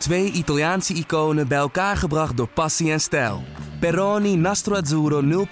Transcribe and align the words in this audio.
Twee 0.00 0.32
Italiaanse 0.32 0.94
iconen 0.94 1.48
bij 1.48 1.58
elkaar 1.58 1.96
gebracht 1.96 2.36
door 2.36 2.48
passie 2.48 2.92
en 2.92 3.00
stijl. 3.00 3.42
Peroni 3.80 4.36
Nastro 4.36 4.74
Azzurro 4.74 5.46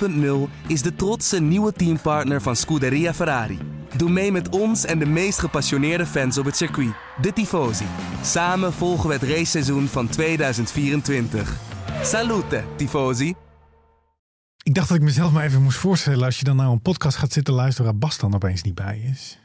0.0 0.49 0.53
is 0.67 0.83
de 0.83 0.95
trotse 0.97 1.41
nieuwe 1.41 1.73
teampartner 1.73 2.43
van 2.43 2.57
Scuderia 2.57 3.15
Ferrari. 3.15 3.59
Doe 3.97 4.11
mee 4.11 4.33
met 4.33 4.49
ons 4.49 4.85
en 4.85 4.99
de 4.99 5.07
meest 5.07 5.39
gepassioneerde 5.39 6.07
fans 6.07 6.39
op 6.39 6.45
het 6.45 6.57
circuit, 6.57 6.93
de 7.21 7.33
Tifosi. 7.33 7.85
Samen 8.23 8.73
volgen 8.73 9.09
we 9.09 9.15
het 9.15 9.23
raceseizoen 9.23 9.87
van 9.87 10.09
2024. 10.09 11.57
Salute, 12.03 12.65
Tifosi! 12.77 13.35
Ik 14.63 14.75
dacht 14.75 14.89
dat 14.89 14.97
ik 14.97 15.03
mezelf 15.03 15.33
maar 15.33 15.45
even 15.45 15.63
moest 15.63 15.79
voorstellen 15.79 16.25
als 16.25 16.39
je 16.39 16.45
dan 16.45 16.57
nou 16.57 16.73
een 16.73 16.83
podcast 16.83 17.17
gaat 17.17 17.33
zitten 17.33 17.55
luisteren 17.55 17.91
waar 17.91 18.01
Bas 18.01 18.19
dan 18.19 18.35
opeens 18.35 18.63
niet 18.63 18.75
bij 18.75 18.99
is. 19.11 19.39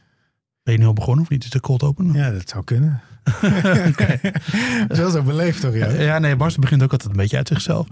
Ben 0.64 0.74
je 0.74 0.80
nu 0.80 0.86
al 0.86 0.94
begonnen 0.94 1.24
of 1.24 1.30
niet? 1.30 1.44
Is 1.44 1.50
de 1.50 1.60
cold 1.60 1.84
open? 1.84 2.14
Ja, 2.14 2.32
dat 2.32 2.50
zou 2.50 2.64
kunnen. 2.64 3.02
is 4.90 4.98
wel 4.98 5.10
zo 5.10 5.22
beleefd 5.22 5.62
toch? 5.62 5.74
Ja, 5.76 5.90
Ja, 5.90 6.20
nee, 6.20 6.36
Bas 6.36 6.56
begint 6.58 6.84
ook 6.84 6.92
altijd 6.92 7.12
een 7.12 7.18
beetje 7.18 7.38
uit 7.38 7.48
zichzelf. 7.48 7.88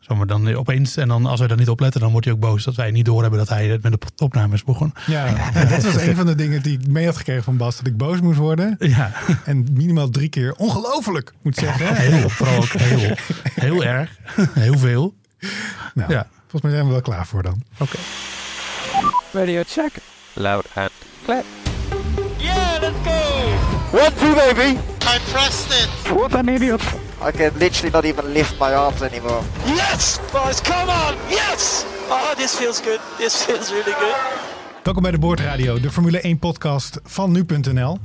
Zo, 0.00 0.14
maar 0.14 0.26
dan 0.26 0.54
opeens, 0.54 0.96
en 0.96 1.08
dan 1.08 1.26
als 1.26 1.38
wij 1.38 1.48
dat 1.48 1.58
niet 1.58 1.68
opletten, 1.68 2.00
dan 2.00 2.10
wordt 2.10 2.26
hij 2.26 2.34
ook 2.34 2.40
boos 2.40 2.64
dat 2.64 2.74
wij 2.74 2.90
niet 2.90 3.04
doorhebben 3.04 3.38
dat 3.38 3.48
hij 3.48 3.78
met 3.82 3.92
de 3.92 3.98
opnames 4.16 4.64
begon. 4.64 4.94
ja. 5.06 5.52
En 5.54 5.68
dat 5.74 5.82
was 5.82 5.94
een 5.96 6.16
van 6.16 6.26
de 6.26 6.34
dingen 6.34 6.62
die 6.62 6.78
ik 6.80 6.86
mee 6.86 7.06
had 7.06 7.16
gekregen 7.16 7.42
van 7.44 7.56
Bas, 7.56 7.76
dat 7.76 7.86
ik 7.86 7.96
boos 7.96 8.20
moest 8.20 8.38
worden. 8.38 8.76
Ja, 8.78 9.12
En 9.44 9.66
minimaal 9.72 10.08
drie 10.10 10.28
keer 10.28 10.52
ongelooflijk 10.54 11.32
moet 11.42 11.54
zeggen. 11.56 11.94
heel, 11.96 12.28
vooral 12.28 12.56
ook 12.56 12.72
heel, 12.72 13.16
heel 13.54 13.84
erg, 13.84 14.10
heel 14.52 14.78
veel. 14.78 15.14
Nou, 15.94 16.12
Ja. 16.12 16.26
volgens 16.40 16.62
mij 16.62 16.70
zijn 16.72 16.84
we 16.86 16.90
wel 16.92 17.00
klaar 17.02 17.26
voor 17.26 17.42
dan. 17.42 17.62
Oké. 17.78 17.96
Radio 19.32 19.62
check. 19.66 19.92
Loud 20.32 20.66
and 20.74 20.90
clear. 21.24 21.42
One, 23.94 24.10
two, 24.18 24.34
baby. 24.34 24.78
I 25.14 25.18
pressed 25.32 25.70
it. 25.82 26.12
What 26.12 26.34
an 26.34 26.48
idiot. 26.48 26.80
I 27.28 27.30
can 27.30 27.50
literally 27.58 27.90
not 27.92 28.04
even 28.04 28.32
lift 28.32 28.58
my 28.58 28.74
arms 28.74 29.02
anymore. 29.02 29.42
Yes, 29.66 30.18
boys, 30.32 30.60
come 30.60 30.88
on! 30.90 31.14
Yes! 31.28 31.84
Oh, 32.10 32.34
this 32.36 32.54
feels 32.54 32.80
good. 32.82 33.00
This 33.18 33.34
feels 33.42 33.70
really 33.70 33.92
good. 33.92 34.16
Welkom 34.82 35.02
bij 35.02 35.10
de 35.12 35.18
Boordradio, 35.18 35.80
de 35.80 35.90
Formule 35.90 36.20
1 36.20 36.38
podcast 36.38 37.00
van 37.04 37.32
nu.nl. 37.32 37.98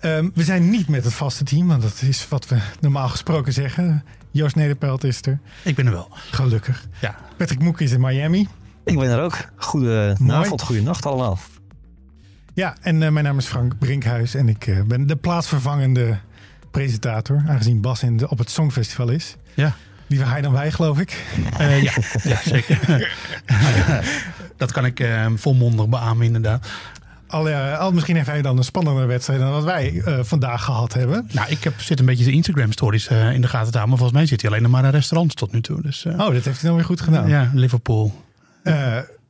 Ehm, 0.00 0.28
we 0.34 0.42
zijn 0.42 0.70
niet 0.70 0.88
met 0.88 1.04
het 1.04 1.14
vaste 1.14 1.44
team, 1.44 1.68
want 1.68 1.82
dat 1.82 2.02
is 2.02 2.28
wat 2.28 2.48
we 2.48 2.56
normaal 2.80 3.08
gesproken 3.08 3.52
zeggen. 3.52 4.04
Joost 4.30 4.56
Nederpelt 4.56 5.04
is 5.04 5.20
er, 5.22 5.38
Ik 5.62 5.74
ben 5.74 5.86
er 5.86 5.92
wel. 5.92 6.08
gelukkig. 6.30 6.86
Ja. 7.00 7.16
Patrick 7.36 7.60
Moek 7.60 7.80
is 7.80 7.92
in 7.92 8.00
Miami. 8.00 8.48
Ik 8.84 8.98
ben 8.98 9.10
er 9.10 9.22
ook. 9.22 9.34
Goede 9.56 10.16
Mooi. 10.18 10.38
avond, 10.38 10.62
goede 10.62 10.82
nacht 10.82 11.06
allemaal. 11.06 11.38
Ja, 12.54 12.74
en 12.80 13.02
eh, 13.02 13.10
mijn 13.10 13.24
naam 13.24 13.38
is 13.38 13.46
Frank 13.46 13.78
Brinkhuis 13.78 14.34
en 14.34 14.48
ik 14.48 14.66
eh, 14.66 14.82
ben 14.82 15.06
de 15.06 15.16
plaatsvervangende 15.16 16.18
presentator, 16.70 17.42
aangezien 17.48 17.80
Bas 17.80 18.02
in 18.02 18.16
de, 18.16 18.28
op 18.28 18.38
het 18.38 18.50
Songfestival 18.50 19.08
is. 19.08 19.36
Ja. 19.54 19.74
Liever 20.06 20.28
hij 20.30 20.40
dan 20.40 20.52
wij, 20.52 20.72
geloof 20.72 20.98
ik. 20.98 21.24
Eh, 21.58 21.82
ja, 21.82 21.92
ja, 22.22 22.40
zeker. 22.44 22.78
dat 24.56 24.72
kan 24.72 24.84
ik 24.84 25.06
volmondig 25.34 25.88
beamen, 25.88 26.26
inderdaad. 26.26 26.66
Al, 27.26 27.48
al, 27.50 27.92
misschien 27.92 28.16
heeft 28.16 28.28
hij 28.28 28.42
dan 28.42 28.56
een 28.56 28.64
spannender 28.64 29.06
wedstrijd 29.06 29.40
dan 29.40 29.50
wat 29.50 29.64
wij 29.64 30.02
vandaag 30.20 30.64
gehad 30.64 30.92
hebben. 30.92 31.28
Nou, 31.32 31.50
ik 31.50 31.64
heb, 31.64 31.80
zit 31.80 32.00
een 32.00 32.06
beetje 32.06 32.22
zijn 32.22 32.36
Instagram-stories 32.36 33.08
in 33.08 33.40
de 33.40 33.48
gaten 33.48 33.72
te 33.72 33.78
houden. 33.78 33.88
Maar 33.88 33.98
volgens 33.98 34.12
mij 34.12 34.26
zit 34.26 34.40
hij 34.40 34.50
alleen 34.50 34.62
nog 34.62 34.72
maar 34.72 34.82
naar 34.82 34.92
restaurants 34.92 35.34
tot 35.34 35.52
nu 35.52 35.60
toe. 35.60 35.82
Dus 35.82 36.06
Oh, 36.06 36.16
dat 36.16 36.32
heeft 36.32 36.44
hij 36.44 36.54
dan 36.62 36.74
weer 36.74 36.84
goed 36.84 37.00
gedaan. 37.00 37.28
ja, 37.28 37.50
Liverpool. 37.54 38.22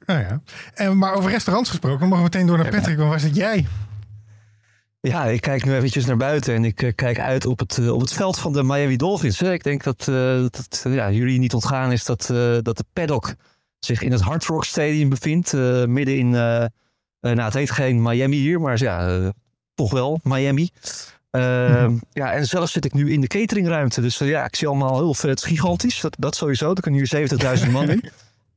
Nou 0.07 0.21
ja. 0.21 0.41
En, 0.75 0.99
maar 0.99 1.15
over 1.15 1.31
restaurants 1.31 1.71
gesproken, 1.71 2.09
mogen 2.09 2.17
we 2.17 2.23
meteen 2.23 2.47
door 2.47 2.57
naar 2.59 2.69
Patrick. 2.71 2.97
Want 2.97 3.11
waar 3.11 3.21
zit 3.21 3.37
jij? 3.37 3.67
Ja, 5.01 5.25
ik 5.25 5.41
kijk 5.41 5.65
nu 5.65 5.75
eventjes 5.75 6.05
naar 6.07 6.17
buiten 6.17 6.55
en 6.55 6.65
ik 6.65 6.83
eh, 6.83 6.93
kijk 6.95 7.19
uit 7.19 7.47
op 7.47 7.59
het, 7.59 7.79
eh, 7.79 7.93
op 7.93 8.01
het 8.01 8.13
veld 8.13 8.39
van 8.39 8.53
de 8.53 8.63
Miami 8.63 8.97
Dolphins. 8.97 9.39
hè. 9.39 9.53
Ik 9.53 9.63
denk 9.63 9.83
dat, 9.83 10.01
eh, 10.09 10.41
dat 10.51 10.87
ja, 10.89 11.11
jullie 11.11 11.39
niet 11.39 11.55
ontgaan 11.55 11.93
is 11.93 12.05
dat, 12.05 12.27
dat 12.63 12.77
de 12.77 12.85
paddock 12.93 13.35
zich 13.79 14.03
in 14.03 14.13
het 14.13 14.21
Hard 14.21 14.45
Rock 14.45 14.65
Stadium 14.65 15.09
bevindt. 15.09 15.53
midden 15.87 16.19
in, 16.19 16.31
nou 16.31 17.41
het 17.41 17.55
heet 17.55 17.71
geen 17.71 18.03
Miami 18.03 18.37
hier, 18.37 18.61
maar 18.61 18.79
ja, 18.79 19.33
toch 19.75 19.91
wel 19.93 20.21
Miami. 20.23 20.71
Eh, 21.31 21.89
Ja, 22.13 22.33
en 22.33 22.47
zelf 22.47 22.71
zit 22.71 22.85
ik 22.85 22.93
nu 22.93 23.13
in 23.13 23.21
de 23.21 23.27
cateringruimte. 23.27 24.01
Dus 24.01 24.19
ja, 24.19 24.45
ik 24.45 24.57
zie 24.57 24.69
allemaal 24.69 24.99
heel 24.99 25.15
vet. 25.15 25.31
Het 25.31 25.39
is 25.39 25.45
gigantisch, 25.49 26.01
dat, 26.01 26.17
dat 26.19 26.37
sowieso. 26.37 26.71
Er 26.75 26.81
kunnen 26.83 27.01
hier 27.01 27.29
70.000 27.65 27.71
man 27.71 27.91
in. 27.91 28.05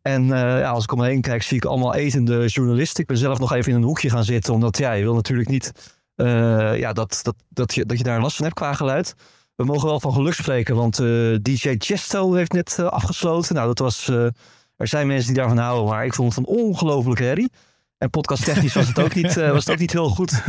En 0.05 0.23
eh, 0.23 0.59
ja, 0.59 0.69
als 0.69 0.83
ik 0.83 0.91
om 0.91 0.99
me 0.99 1.05
heen 1.05 1.21
kijk, 1.21 1.43
zie 1.43 1.57
ik 1.57 1.65
allemaal 1.65 1.95
etende 1.95 2.47
journalisten. 2.47 3.01
Ik 3.01 3.07
ben 3.07 3.17
zelf 3.17 3.39
nog 3.39 3.53
even 3.53 3.71
in 3.71 3.77
een 3.77 3.83
hoekje 3.83 4.09
gaan 4.09 4.23
zitten, 4.23 4.53
omdat 4.53 4.77
ja, 4.77 4.91
je 4.91 5.03
wil 5.03 5.13
natuurlijk 5.13 5.49
niet 5.49 5.71
eh, 6.15 6.77
ja, 6.79 6.93
dat, 6.93 7.19
dat, 7.23 7.35
dat, 7.49 7.73
je, 7.73 7.85
dat 7.85 7.97
je 7.97 8.03
daar 8.03 8.21
last 8.21 8.35
van 8.35 8.45
hebt 8.45 8.57
qua 8.57 8.73
geluid. 8.73 9.15
We 9.55 9.63
mogen 9.63 9.87
wel 9.87 9.99
van 9.99 10.13
geluk 10.13 10.33
spreken, 10.33 10.75
want 10.75 10.99
eh, 10.99 11.35
DJ 11.41 11.75
Chesto 11.77 12.33
heeft 12.33 12.51
net 12.51 12.79
afgesloten. 12.79 13.55
Nou, 13.55 13.67
dat 13.67 13.79
was, 13.79 14.07
er 14.07 14.87
zijn 14.87 15.07
mensen 15.07 15.27
die 15.27 15.41
daarvan 15.41 15.57
houden, 15.57 15.89
maar 15.89 16.05
ik 16.05 16.13
vond 16.13 16.35
het 16.35 16.47
een 16.47 16.55
ongelofelijke 16.55 17.23
herrie. 17.23 17.51
En 17.97 18.09
podcasttechnisch 18.09 18.73
was 18.73 18.87
het 18.87 18.99
ook 18.99 19.15
niet, 19.15 19.35
was 19.35 19.65
het 19.65 19.69
ook 19.69 19.79
niet 19.79 19.91
heel 19.91 20.09
goed. 20.09 20.43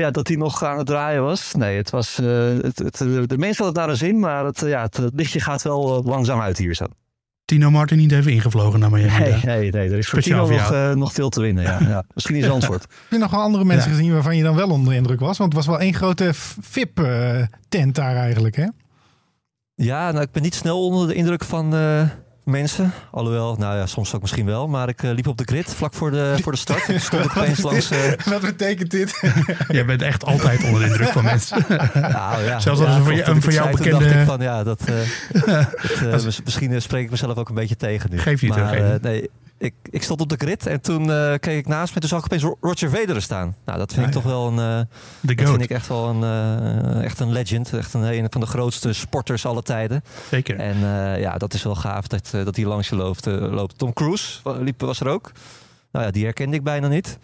ja, 0.00 0.10
dat 0.10 0.28
hij 0.28 0.36
nog 0.36 0.64
aan 0.64 0.78
het 0.78 0.86
draaien 0.86 1.22
was. 1.22 1.54
Nee, 1.54 1.76
het 1.76 1.90
was, 1.90 2.18
eh, 2.18 2.26
het, 2.60 2.78
het, 2.78 2.98
de 3.28 3.38
mensen 3.38 3.64
hadden 3.64 3.82
naar 3.82 3.88
een 3.88 3.96
zin, 3.96 4.18
maar 4.18 4.44
het, 4.44 4.60
ja, 4.60 4.82
het, 4.82 5.00
lichtje 5.14 5.40
gaat 5.40 5.62
wel 5.62 6.02
langzaam 6.02 6.40
uit 6.40 6.58
hier 6.58 6.74
zo. 6.74 6.86
Tino 7.46 7.70
Martin 7.70 7.96
niet 7.98 8.12
even 8.12 8.32
ingevlogen 8.32 8.80
naar 8.80 8.90
Miami. 8.90 9.18
Nee, 9.24 9.40
nee, 9.44 9.70
nee, 9.70 9.90
er 9.90 9.98
is 9.98 10.08
voor 10.08 10.18
Speciaal 10.22 10.46
Tino 10.46 10.58
voor 10.58 10.70
nog, 10.72 10.80
eh, 10.90 10.94
nog 10.96 11.12
veel 11.12 11.28
te 11.28 11.40
winnen. 11.40 11.62
Ja, 11.62 11.78
ja. 11.80 12.04
Misschien 12.14 12.36
is 12.36 12.48
antwoord. 12.48 12.82
Heb 12.88 12.90
je 13.10 13.18
nog 13.18 13.30
wel 13.30 13.40
andere 13.40 13.64
mensen 13.64 13.90
Ja. 13.90 13.96
gezien 13.96 14.12
waarvan 14.12 14.36
je 14.36 14.42
dan 14.42 14.54
wel 14.56 14.68
onder 14.68 14.88
de 14.92 14.96
indruk 14.98 15.20
was? 15.20 15.38
Want 15.38 15.52
het 15.54 15.64
was 15.66 15.76
wel 15.76 15.84
één 15.84 15.94
grote 15.94 16.30
VIP-tent 16.60 17.94
daar 17.94 18.16
eigenlijk, 18.16 18.56
hè? 18.56 18.66
Ja, 19.74 20.10
nou, 20.10 20.22
ik 20.24 20.30
ben 20.32 20.42
niet 20.42 20.54
snel 20.54 20.84
onder 20.84 21.08
de 21.08 21.14
indruk 21.14 21.44
van 21.44 21.74
eh, 21.74 22.02
mensen. 22.46 22.92
Alhoewel, 23.10 23.56
nou 23.58 23.76
ja, 23.76 23.86
soms 23.86 24.14
ook 24.14 24.20
misschien 24.20 24.46
wel. 24.46 24.68
Maar 24.68 24.88
ik 24.88 25.02
eh, 25.02 25.10
liep 25.10 25.26
op 25.26 25.36
de 25.38 25.44
grid 25.46 25.74
vlak 25.74 25.94
voor 25.94 26.10
de, 26.10 26.36
voor 26.42 26.52
de 26.52 26.58
start. 26.58 26.80
En 26.80 26.86
toen 26.86 27.00
stond 27.00 27.24
ik 27.24 27.36
opeens 27.36 27.62
langs... 27.62 27.90
eh, 27.90 27.98
Wat 28.24 28.40
betekent 28.40 28.90
dit? 28.90 29.20
Jij 29.68 29.84
bent 29.84 30.02
echt 30.02 30.24
altijd 30.24 30.64
onder 30.64 30.80
de 30.80 30.86
indruk 30.86 31.08
van 31.08 31.24
mensen. 31.34 31.64
nou, 31.94 32.42
ja, 32.44 32.60
Zelfs 32.60 32.80
ja, 32.80 32.86
als 32.86 32.96
een 32.96 33.02
voor 33.02 33.12
je- 33.14 33.24
een 33.24 33.42
voor 33.42 33.52
het 33.52 33.60
jou 33.60 33.70
bekende- 33.76 34.04
dacht 34.04 34.14
ik 34.20 34.24
van, 34.26 34.40
ja, 34.40 34.64
dat, 34.64 34.80
eh, 34.84 35.66
dat, 36.10 36.40
misschien 36.44 36.82
spreek 36.82 37.04
ik 37.04 37.10
mezelf 37.10 37.36
ook 37.36 37.48
een 37.48 37.54
beetje 37.54 37.76
tegen 37.76 38.10
nu. 38.10 38.18
Geef 38.18 38.42
maar, 38.42 38.68
geef 38.68 38.78
eh, 38.80 38.92
niet. 38.92 39.02
nee, 39.02 39.30
ik, 39.58 39.74
ik 39.90 40.02
stond 40.02 40.20
op 40.20 40.28
de 40.28 40.36
grid 40.38 40.66
en 40.66 40.80
toen 40.80 41.10
eh, 41.12 41.34
keek 41.40 41.58
ik 41.58 41.66
naast 41.66 41.94
me. 41.94 42.00
Toen 42.00 42.08
zag 42.08 42.18
ik 42.18 42.24
opeens 42.24 42.42
Ro- 42.42 42.56
Roger 42.60 42.90
Federer 42.90 43.22
staan. 43.22 43.54
Nou, 43.64 43.78
dat 43.78 43.92
vind 43.92 44.02
Ah, 44.02 44.08
ik 44.08 44.14
toch 44.14 44.22
wel 44.24 44.46
een... 44.46 44.58
eh, 44.58 45.36
dat 45.36 45.48
vind 45.48 45.62
ik 45.62 45.70
echt 45.70 45.86
wel 45.88 46.08
een, 46.08 46.22
eh, 46.22 47.04
echt 47.04 47.20
een 47.20 47.32
legend. 47.32 47.72
Echt 47.72 47.94
een, 47.94 48.02
een 48.02 48.26
van 48.30 48.40
de 48.40 48.46
grootste 48.46 48.92
sporters 48.92 49.46
aller 49.46 49.62
tijden. 49.62 50.02
zeker. 50.30 50.56
En 50.58 50.78
ja, 51.20 51.38
dat 51.38 51.54
is 51.54 51.62
wel 51.62 51.74
gaaf 51.74 52.06
dat, 52.06 52.30
dat 52.30 52.56
hij 52.56 52.64
langs 52.64 52.88
je 52.88 52.96
loopt, 52.96 53.26
loopt. 53.26 53.78
Tom 53.78 53.92
Cruise 53.92 54.40
liep, 54.60 54.80
was 54.80 55.00
er 55.00 55.08
ook. 55.08 55.32
Nou 55.92 56.04
ja, 56.04 56.10
die 56.10 56.24
herkende 56.24 56.56
ik 56.56 56.62
bijna 56.62 56.88
niet. 56.88 57.18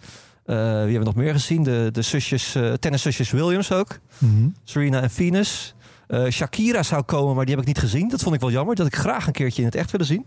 Wie 0.45 0.55
hebben 0.55 0.99
we 0.99 1.03
nog 1.05 1.15
meer 1.15 1.33
gezien? 1.33 1.63
De, 1.63 1.89
de 1.91 2.01
zusjes, 2.01 2.55
tenniszusjes 2.79 3.31
Williams 3.31 3.71
ook. 3.71 3.99
Mhm. 4.17 4.47
Serena 4.63 5.01
en 5.01 5.09
Venus. 5.09 5.75
Eh, 6.13 6.31
Shakira 6.31 6.83
zou 6.83 7.03
komen, 7.03 7.35
maar 7.35 7.45
die 7.45 7.53
heb 7.53 7.63
ik 7.63 7.69
niet 7.69 7.79
gezien. 7.79 8.09
Dat 8.09 8.21
vond 8.21 8.35
ik 8.35 8.41
wel 8.41 8.51
jammer. 8.51 8.75
Dat 8.75 8.87
ik 8.87 8.95
graag 8.95 9.27
een 9.27 9.33
keertje 9.33 9.61
in 9.61 9.67
het 9.67 9.75
echt 9.75 9.91
willen 9.91 10.05
zien. 10.05 10.25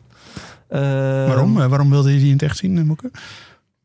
Eh, 0.69 0.80
Waarom? 1.26 1.60
Eh, 1.60 1.66
waarom 1.66 1.91
wilde 1.91 2.12
je 2.12 2.19
die 2.19 2.26
in 2.26 2.32
het 2.32 2.42
echt 2.42 2.56
zien, 2.56 2.78
eh, 2.78 2.84
Moeke? 2.84 3.10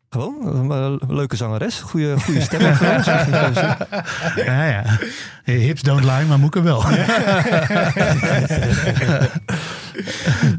Gewoon, 0.10 0.72
een 0.72 1.00
leuke 1.08 1.36
zangeres. 1.36 1.80
Goede, 1.80 2.20
goede 2.20 2.42
stem. 2.42 2.62
Ja, 4.46 4.66
ja. 4.66 4.84
Hips 5.44 5.82
don't 5.82 6.04
lie, 6.04 6.26
maar 6.26 6.40
Moeke 6.40 6.62
wel. 6.62 6.84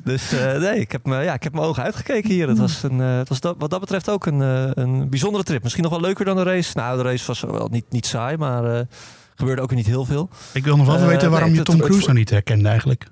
Dus 0.04 0.30
nee, 0.58 0.80
ik 0.80 0.92
heb, 0.92 1.06
me, 1.06 1.22
ja, 1.22 1.34
ik 1.34 1.42
heb 1.42 1.52
mijn 1.52 1.64
ogen 1.64 1.82
uitgekeken 1.82 2.30
hier. 2.30 2.48
Het 2.48 2.58
was, 2.58 2.82
een, 2.82 3.00
eh, 3.00 3.16
het 3.16 3.28
was 3.28 3.40
dat, 3.40 3.54
wat 3.58 3.70
dat 3.70 3.80
betreft 3.80 4.08
ook 4.08 4.26
een, 4.26 4.40
een 4.80 5.08
bijzondere 5.10 5.44
trip. 5.44 5.62
Misschien 5.62 5.82
nog 5.82 5.92
wel 5.92 6.00
leuker 6.00 6.24
dan 6.24 6.36
de 6.36 6.42
race. 6.42 6.70
Nou, 6.74 6.96
de 6.96 7.02
race 7.02 7.26
was 7.26 7.40
wel 7.40 7.68
niet, 7.70 7.84
niet 7.90 8.06
saai, 8.06 8.36
maar 8.36 8.86
gebeurde 9.42 9.62
ook 9.62 9.68
weer 9.68 9.78
niet 9.78 9.86
heel 9.86 10.04
veel. 10.04 10.30
Ik 10.52 10.64
wil 10.64 10.76
nog 10.76 10.86
wel 10.86 10.96
Eh, 10.96 11.06
weten 11.06 11.30
waarom 11.30 11.48
nee, 11.48 11.58
je 11.58 11.64
Tom 11.64 11.78
Cruise 11.78 12.04
nou 12.06 12.18
niet 12.18 12.30
herkende 12.30 12.68
eigenlijk. 12.68 13.04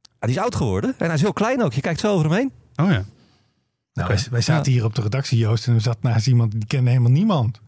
Ja, 0.00 0.26
die 0.26 0.36
is 0.36 0.42
oud 0.42 0.54
geworden 0.54 0.94
en 0.98 1.06
hij 1.06 1.14
is 1.14 1.20
heel 1.20 1.32
klein 1.32 1.62
ook. 1.62 1.72
Je 1.72 1.80
kijkt 1.80 2.00
zo 2.00 2.12
over 2.12 2.30
hem 2.30 2.34
heen. 2.38 2.52
Oh 2.86 2.92
ja. 2.92 3.04
Nou, 3.92 4.08
wij, 4.08 4.18
wij 4.30 4.40
zaten 4.40 4.72
hier 4.72 4.84
op 4.84 4.94
de 4.94 5.02
redactie, 5.02 5.38
Joost, 5.38 5.66
en 5.66 5.74
er 5.74 5.80
zat 5.80 6.02
naast 6.02 6.26
iemand 6.26 6.52
die 6.52 6.66
kende 6.66 6.90
helemaal 6.90 7.10
niemand. 7.12 7.60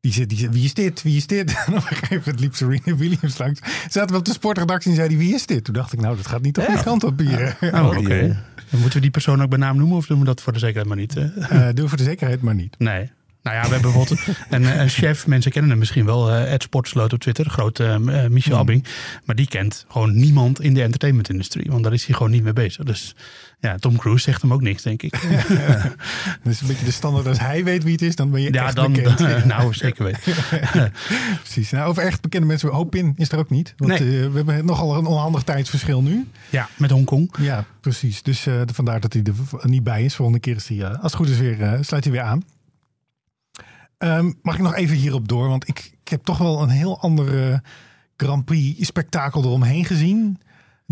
Die 0.00 0.12
zit, 0.12 0.28
die 0.28 0.38
zit, 0.38 0.52
wie 0.52 0.64
is 0.64 0.74
dit? 0.74 1.02
Wie 1.02 1.16
is 1.16 1.26
dit? 1.26 1.52
En 1.66 1.72
op 1.72 1.74
een 1.74 1.82
gegeven 1.82 2.16
moment 2.18 2.40
liep 2.40 2.54
Serena 2.54 2.96
Williams 2.96 3.38
langs. 3.38 3.60
Zaten 3.88 4.10
we 4.12 4.16
op 4.18 4.24
de 4.24 4.32
sportredactie 4.32 4.90
en 4.90 4.96
zei 4.96 5.08
die, 5.08 5.18
wie 5.18 5.34
is 5.34 5.46
dit? 5.46 5.64
Toen 5.64 5.74
dacht 5.74 5.92
ik, 5.92 6.00
nou, 6.00 6.16
dat 6.16 6.26
gaat 6.26 6.42
niet 6.42 6.54
de 6.54 6.62
goede 6.64 6.82
kant 6.82 7.04
op 7.04 7.18
hier. 7.18 7.56
Oh, 7.60 7.86
oké. 7.86 7.98
die, 7.98 8.08
eh, 8.14 8.36
Dan 8.70 8.80
moeten 8.80 8.92
we 8.92 9.00
die 9.00 9.10
persoon 9.10 9.42
ook 9.42 9.48
bij 9.48 9.58
naam 9.58 9.76
noemen 9.76 9.96
of 9.96 10.06
doen 10.06 10.18
we 10.18 10.24
dat 10.24 10.40
voor 10.40 10.52
de 10.52 10.58
zekerheid 10.58 10.86
maar 10.88 10.96
niet? 10.96 11.16
eh? 11.16 11.68
Eh, 11.68 11.74
doe 11.74 11.88
voor 11.88 11.98
de 11.98 12.04
zekerheid 12.04 12.42
maar 12.42 12.54
niet. 12.54 12.78
Nee. 12.78 13.10
Nou 13.42 13.56
ja, 13.56 13.62
we 13.62 13.72
hebben 13.72 13.92
bijvoorbeeld 13.92 14.26
een, 14.50 14.80
een 14.80 14.88
chef, 14.88 15.26
mensen 15.26 15.50
kennen 15.50 15.70
hem 15.70 15.78
misschien 15.78 16.04
wel, 16.04 16.30
eh, 16.30 16.52
Ed 16.52 16.62
Sportsloot 16.62 17.12
op 17.12 17.18
Twitter, 17.20 17.50
grote 17.50 17.84
eh, 17.84 18.26
Michel. 18.28 18.56
Abbing. 18.56 18.84
Maar 19.24 19.36
die 19.36 19.48
kent 19.48 19.84
gewoon 19.88 20.16
niemand 20.16 20.60
in 20.60 20.74
de 20.74 20.82
entertainmentindustrie, 20.82 21.70
want 21.70 21.82
daar 21.82 21.92
is 21.92 22.04
hij 22.06 22.14
gewoon 22.16 22.30
niet 22.32 22.42
mee 22.42 22.52
bezig. 22.52 22.84
Dus 22.84 23.14
ja, 23.60 23.76
Tom 23.76 23.96
Cruise 23.96 24.22
zegt 24.22 24.42
hem 24.42 24.52
ook 24.52 24.60
niks, 24.62 24.82
denk 24.82 25.02
ik. 25.02 25.12
Dat 26.42 26.52
is 26.52 26.60
een 26.60 26.66
beetje 26.66 26.84
de 26.84 26.90
standaard. 26.90 27.26
Als 27.26 27.38
hij 27.38 27.64
weet 27.64 27.82
wie 27.82 27.92
het 27.92 28.02
is, 28.02 28.16
dan 28.16 28.30
ben 28.30 28.40
je 28.42 28.52
ja, 28.52 28.64
echt 28.66 28.76
dan, 28.76 28.92
bekend. 28.92 29.18
nou 29.44 29.74
zeker 29.74 30.04
weten. 30.04 30.34
Precies. 31.42 31.70
Nou, 31.70 31.88
over 31.88 32.02
echt 32.02 32.20
bekende 32.20 32.46
mensen, 32.46 32.68
Hopin 32.68 33.12
is 33.16 33.32
er 33.32 33.38
ook 33.38 33.50
niet. 33.50 33.74
Want 33.76 33.98
Nee. 33.98 34.22
eh, 34.22 34.28
we 34.28 34.36
hebben 34.36 34.64
nogal 34.64 34.96
een 34.96 35.06
onhandig 35.06 35.42
tijdsverschil 35.42 36.02
nu. 36.02 36.26
Ja, 36.50 36.68
met 36.76 36.90
Hongkong. 36.90 37.30
Ja, 37.40 37.64
precies. 37.80 38.22
Dus 38.22 38.46
vandaar 38.72 39.00
dat 39.00 39.12
hij 39.12 39.22
er 39.22 39.68
niet 39.68 39.84
bij 39.84 40.04
is. 40.04 40.14
Volgende 40.14 40.40
keer 40.40 40.56
is 40.56 40.68
hij, 40.68 40.84
als 40.86 40.96
het 41.02 41.14
goed 41.14 41.28
is, 41.28 41.38
weer, 41.38 41.78
sluit 41.80 42.04
hij 42.04 42.12
weer 42.12 42.22
aan. 42.22 42.42
Ehm, 43.98 44.32
mag 44.42 44.54
ik 44.54 44.60
nog 44.60 44.74
even 44.74 44.96
hierop 44.96 45.28
door? 45.28 45.48
Want 45.48 45.68
ik, 45.68 45.92
ik 46.02 46.08
heb 46.08 46.24
toch 46.24 46.38
wel 46.38 46.62
een 46.62 46.68
heel 46.68 47.00
andere 47.00 47.62
Grand 48.16 48.44
Prix 48.44 48.86
spektakel 48.86 49.42
eromheen 49.42 49.84
gezien. 49.84 50.40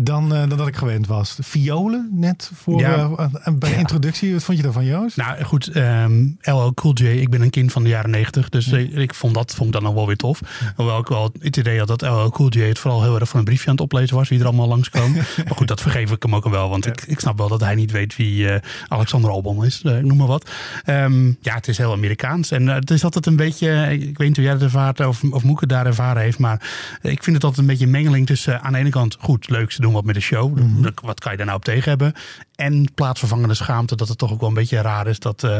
Dan, 0.01 0.33
eh, 0.33 0.39
dan 0.39 0.57
dat 0.57 0.67
ik 0.67 0.75
gewend 0.75 1.07
was. 1.07 1.37
Violen 1.41 2.09
net 2.11 2.51
voor, 2.55 2.79
Ja. 2.79 2.95
eh, 2.95 3.25
eh, 3.43 3.53
bij 3.53 3.69
de 3.69 3.75
introductie. 3.75 4.33
Wat 4.33 4.43
vond 4.43 4.57
je 4.57 4.63
daarvan, 4.63 4.85
Joost? 4.85 5.17
Nou 5.17 5.43
goed, 5.43 5.67
ehm 5.67 6.25
LL 6.41 6.73
Cool 6.73 6.93
J, 6.93 7.03
ik 7.05 7.29
ben 7.29 7.41
een 7.41 7.49
kind 7.49 7.71
van 7.71 7.83
de 7.83 7.89
jaren 7.89 8.09
negentig, 8.09 8.49
dus 8.49 8.67
ik, 8.67 8.91
ik 8.93 9.13
vond 9.13 9.33
dat 9.33 9.53
vond 9.55 9.67
ik 9.67 9.73
dan 9.73 9.83
nog 9.83 9.93
wel 9.93 10.07
weer 10.07 10.15
tof. 10.15 10.39
Hoewel 10.75 10.99
ik 10.99 11.07
wel 11.07 11.31
het 11.41 11.57
idee 11.57 11.77
had 11.79 11.87
dat 11.87 12.01
LL 12.01 12.29
Cool 12.29 12.49
J 12.49 12.59
het 12.59 12.79
vooral 12.79 13.03
heel 13.03 13.19
erg 13.19 13.29
van 13.29 13.39
een 13.39 13.45
briefje 13.45 13.65
aan 13.67 13.71
het 13.73 13.81
oplezen 13.83 14.15
was, 14.15 14.29
wie 14.29 14.39
er 14.39 14.45
allemaal 14.45 14.67
langskomen. 14.67 15.15
maar 15.45 15.55
goed, 15.55 15.67
dat 15.67 15.81
vergeef 15.81 16.11
ik 16.11 16.23
hem 16.23 16.35
ook 16.35 16.49
wel, 16.49 16.69
want 16.69 16.85
ik, 16.85 17.03
ik 17.07 17.19
snap 17.19 17.37
wel 17.37 17.47
dat 17.47 17.59
hij 17.61 17.75
niet 17.75 17.91
weet 17.91 18.15
wie 18.15 18.49
eh, 18.49 18.61
Alexander 18.87 19.29
Albon 19.29 19.65
is, 19.65 19.81
eh, 19.83 19.97
ik 19.97 20.05
noem 20.05 20.17
maar 20.17 20.27
wat. 20.27 20.49
Ehm, 20.83 21.27
ja, 21.27 21.55
het 21.55 21.67
is 21.67 21.77
heel 21.77 21.91
Amerikaans 21.91 22.51
en 22.51 22.69
eh, 22.69 22.75
het 22.75 22.91
is 22.91 23.03
altijd 23.03 23.25
een 23.25 23.35
beetje, 23.35 23.87
ik 23.91 24.17
weet 24.17 24.27
niet 24.27 24.35
hoe 24.35 24.45
jij 24.45 24.53
het 24.53 24.63
ervaart 24.63 24.99
of, 25.05 25.23
of 25.29 25.43
Moeke 25.43 25.67
daar 25.67 25.85
ervaren 25.85 26.21
heeft, 26.21 26.39
maar 26.39 26.61
ik 27.01 27.23
vind 27.23 27.35
het 27.35 27.45
altijd 27.45 27.61
een 27.61 27.67
beetje 27.67 27.85
een 27.85 27.91
mengeling 27.91 28.25
tussen 28.25 28.53
eh, 28.53 28.65
aan 28.65 28.71
de 28.73 28.77
ene 28.79 28.89
kant 28.89 29.17
goed, 29.19 29.49
leuk, 29.49 29.71
ze 29.71 29.81
doen 29.81 29.85
wat 29.93 30.03
met 30.03 30.15
de 30.15 30.21
show, 30.21 30.57
wat 31.01 31.19
kan 31.19 31.31
je 31.31 31.37
daar 31.37 31.45
nou 31.45 31.57
op 31.57 31.63
tegen 31.65 31.89
hebben? 31.89 32.13
En 32.55 32.87
plaatsvervangende 32.95 33.53
schaamte 33.53 33.95
dat 33.95 34.07
het 34.07 34.17
toch 34.17 34.31
ook 34.31 34.39
wel 34.39 34.49
een 34.49 34.55
beetje 34.55 34.81
raar 34.81 35.07
is 35.07 35.19
dat... 35.19 35.43
eh, 35.43 35.59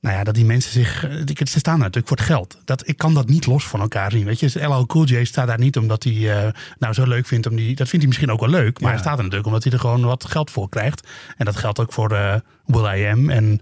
nou 0.00 0.16
ja, 0.16 0.24
dat 0.24 0.34
die 0.34 0.44
mensen 0.44 0.72
zich. 0.72 1.04
eh, 1.04 1.46
Ze 1.46 1.58
staan 1.58 1.78
natuurlijk 1.78 2.08
voor 2.08 2.16
het 2.16 2.26
geld. 2.26 2.58
Dat, 2.64 2.88
ik 2.88 2.96
kan 2.96 3.14
dat 3.14 3.28
niet 3.28 3.46
los 3.46 3.64
van 3.66 3.80
elkaar 3.80 4.10
zien. 4.10 4.24
Weet 4.24 4.40
je, 4.40 4.66
LL 4.66 4.86
Cool 4.86 5.04
J 5.04 5.24
staat 5.24 5.46
daar 5.46 5.58
niet 5.58 5.76
omdat 5.76 6.02
hij 6.04 6.44
eh, 6.44 6.52
nou 6.78 6.94
zo 6.94 7.06
leuk 7.06 7.26
vindt. 7.26 7.46
Om 7.46 7.56
die, 7.56 7.68
dat 7.74 7.88
vindt 7.88 7.96
hij 7.98 8.06
misschien 8.06 8.30
ook 8.30 8.40
wel 8.40 8.48
leuk. 8.48 8.80
Maar 8.80 8.88
Ja. 8.90 8.94
hij 8.96 8.98
staat 8.98 9.12
er 9.16 9.22
natuurlijk 9.22 9.46
omdat 9.46 9.62
hij 9.64 9.72
er 9.72 9.78
gewoon 9.78 10.04
wat 10.04 10.24
geld 10.24 10.50
voor 10.50 10.68
krijgt. 10.68 11.08
En 11.36 11.44
dat 11.44 11.56
geldt 11.56 11.80
ook 11.80 11.92
voor 11.92 12.10
eh 12.12 12.34
Will 12.66 12.98
I 13.00 13.06
Am. 13.06 13.30
En 13.30 13.60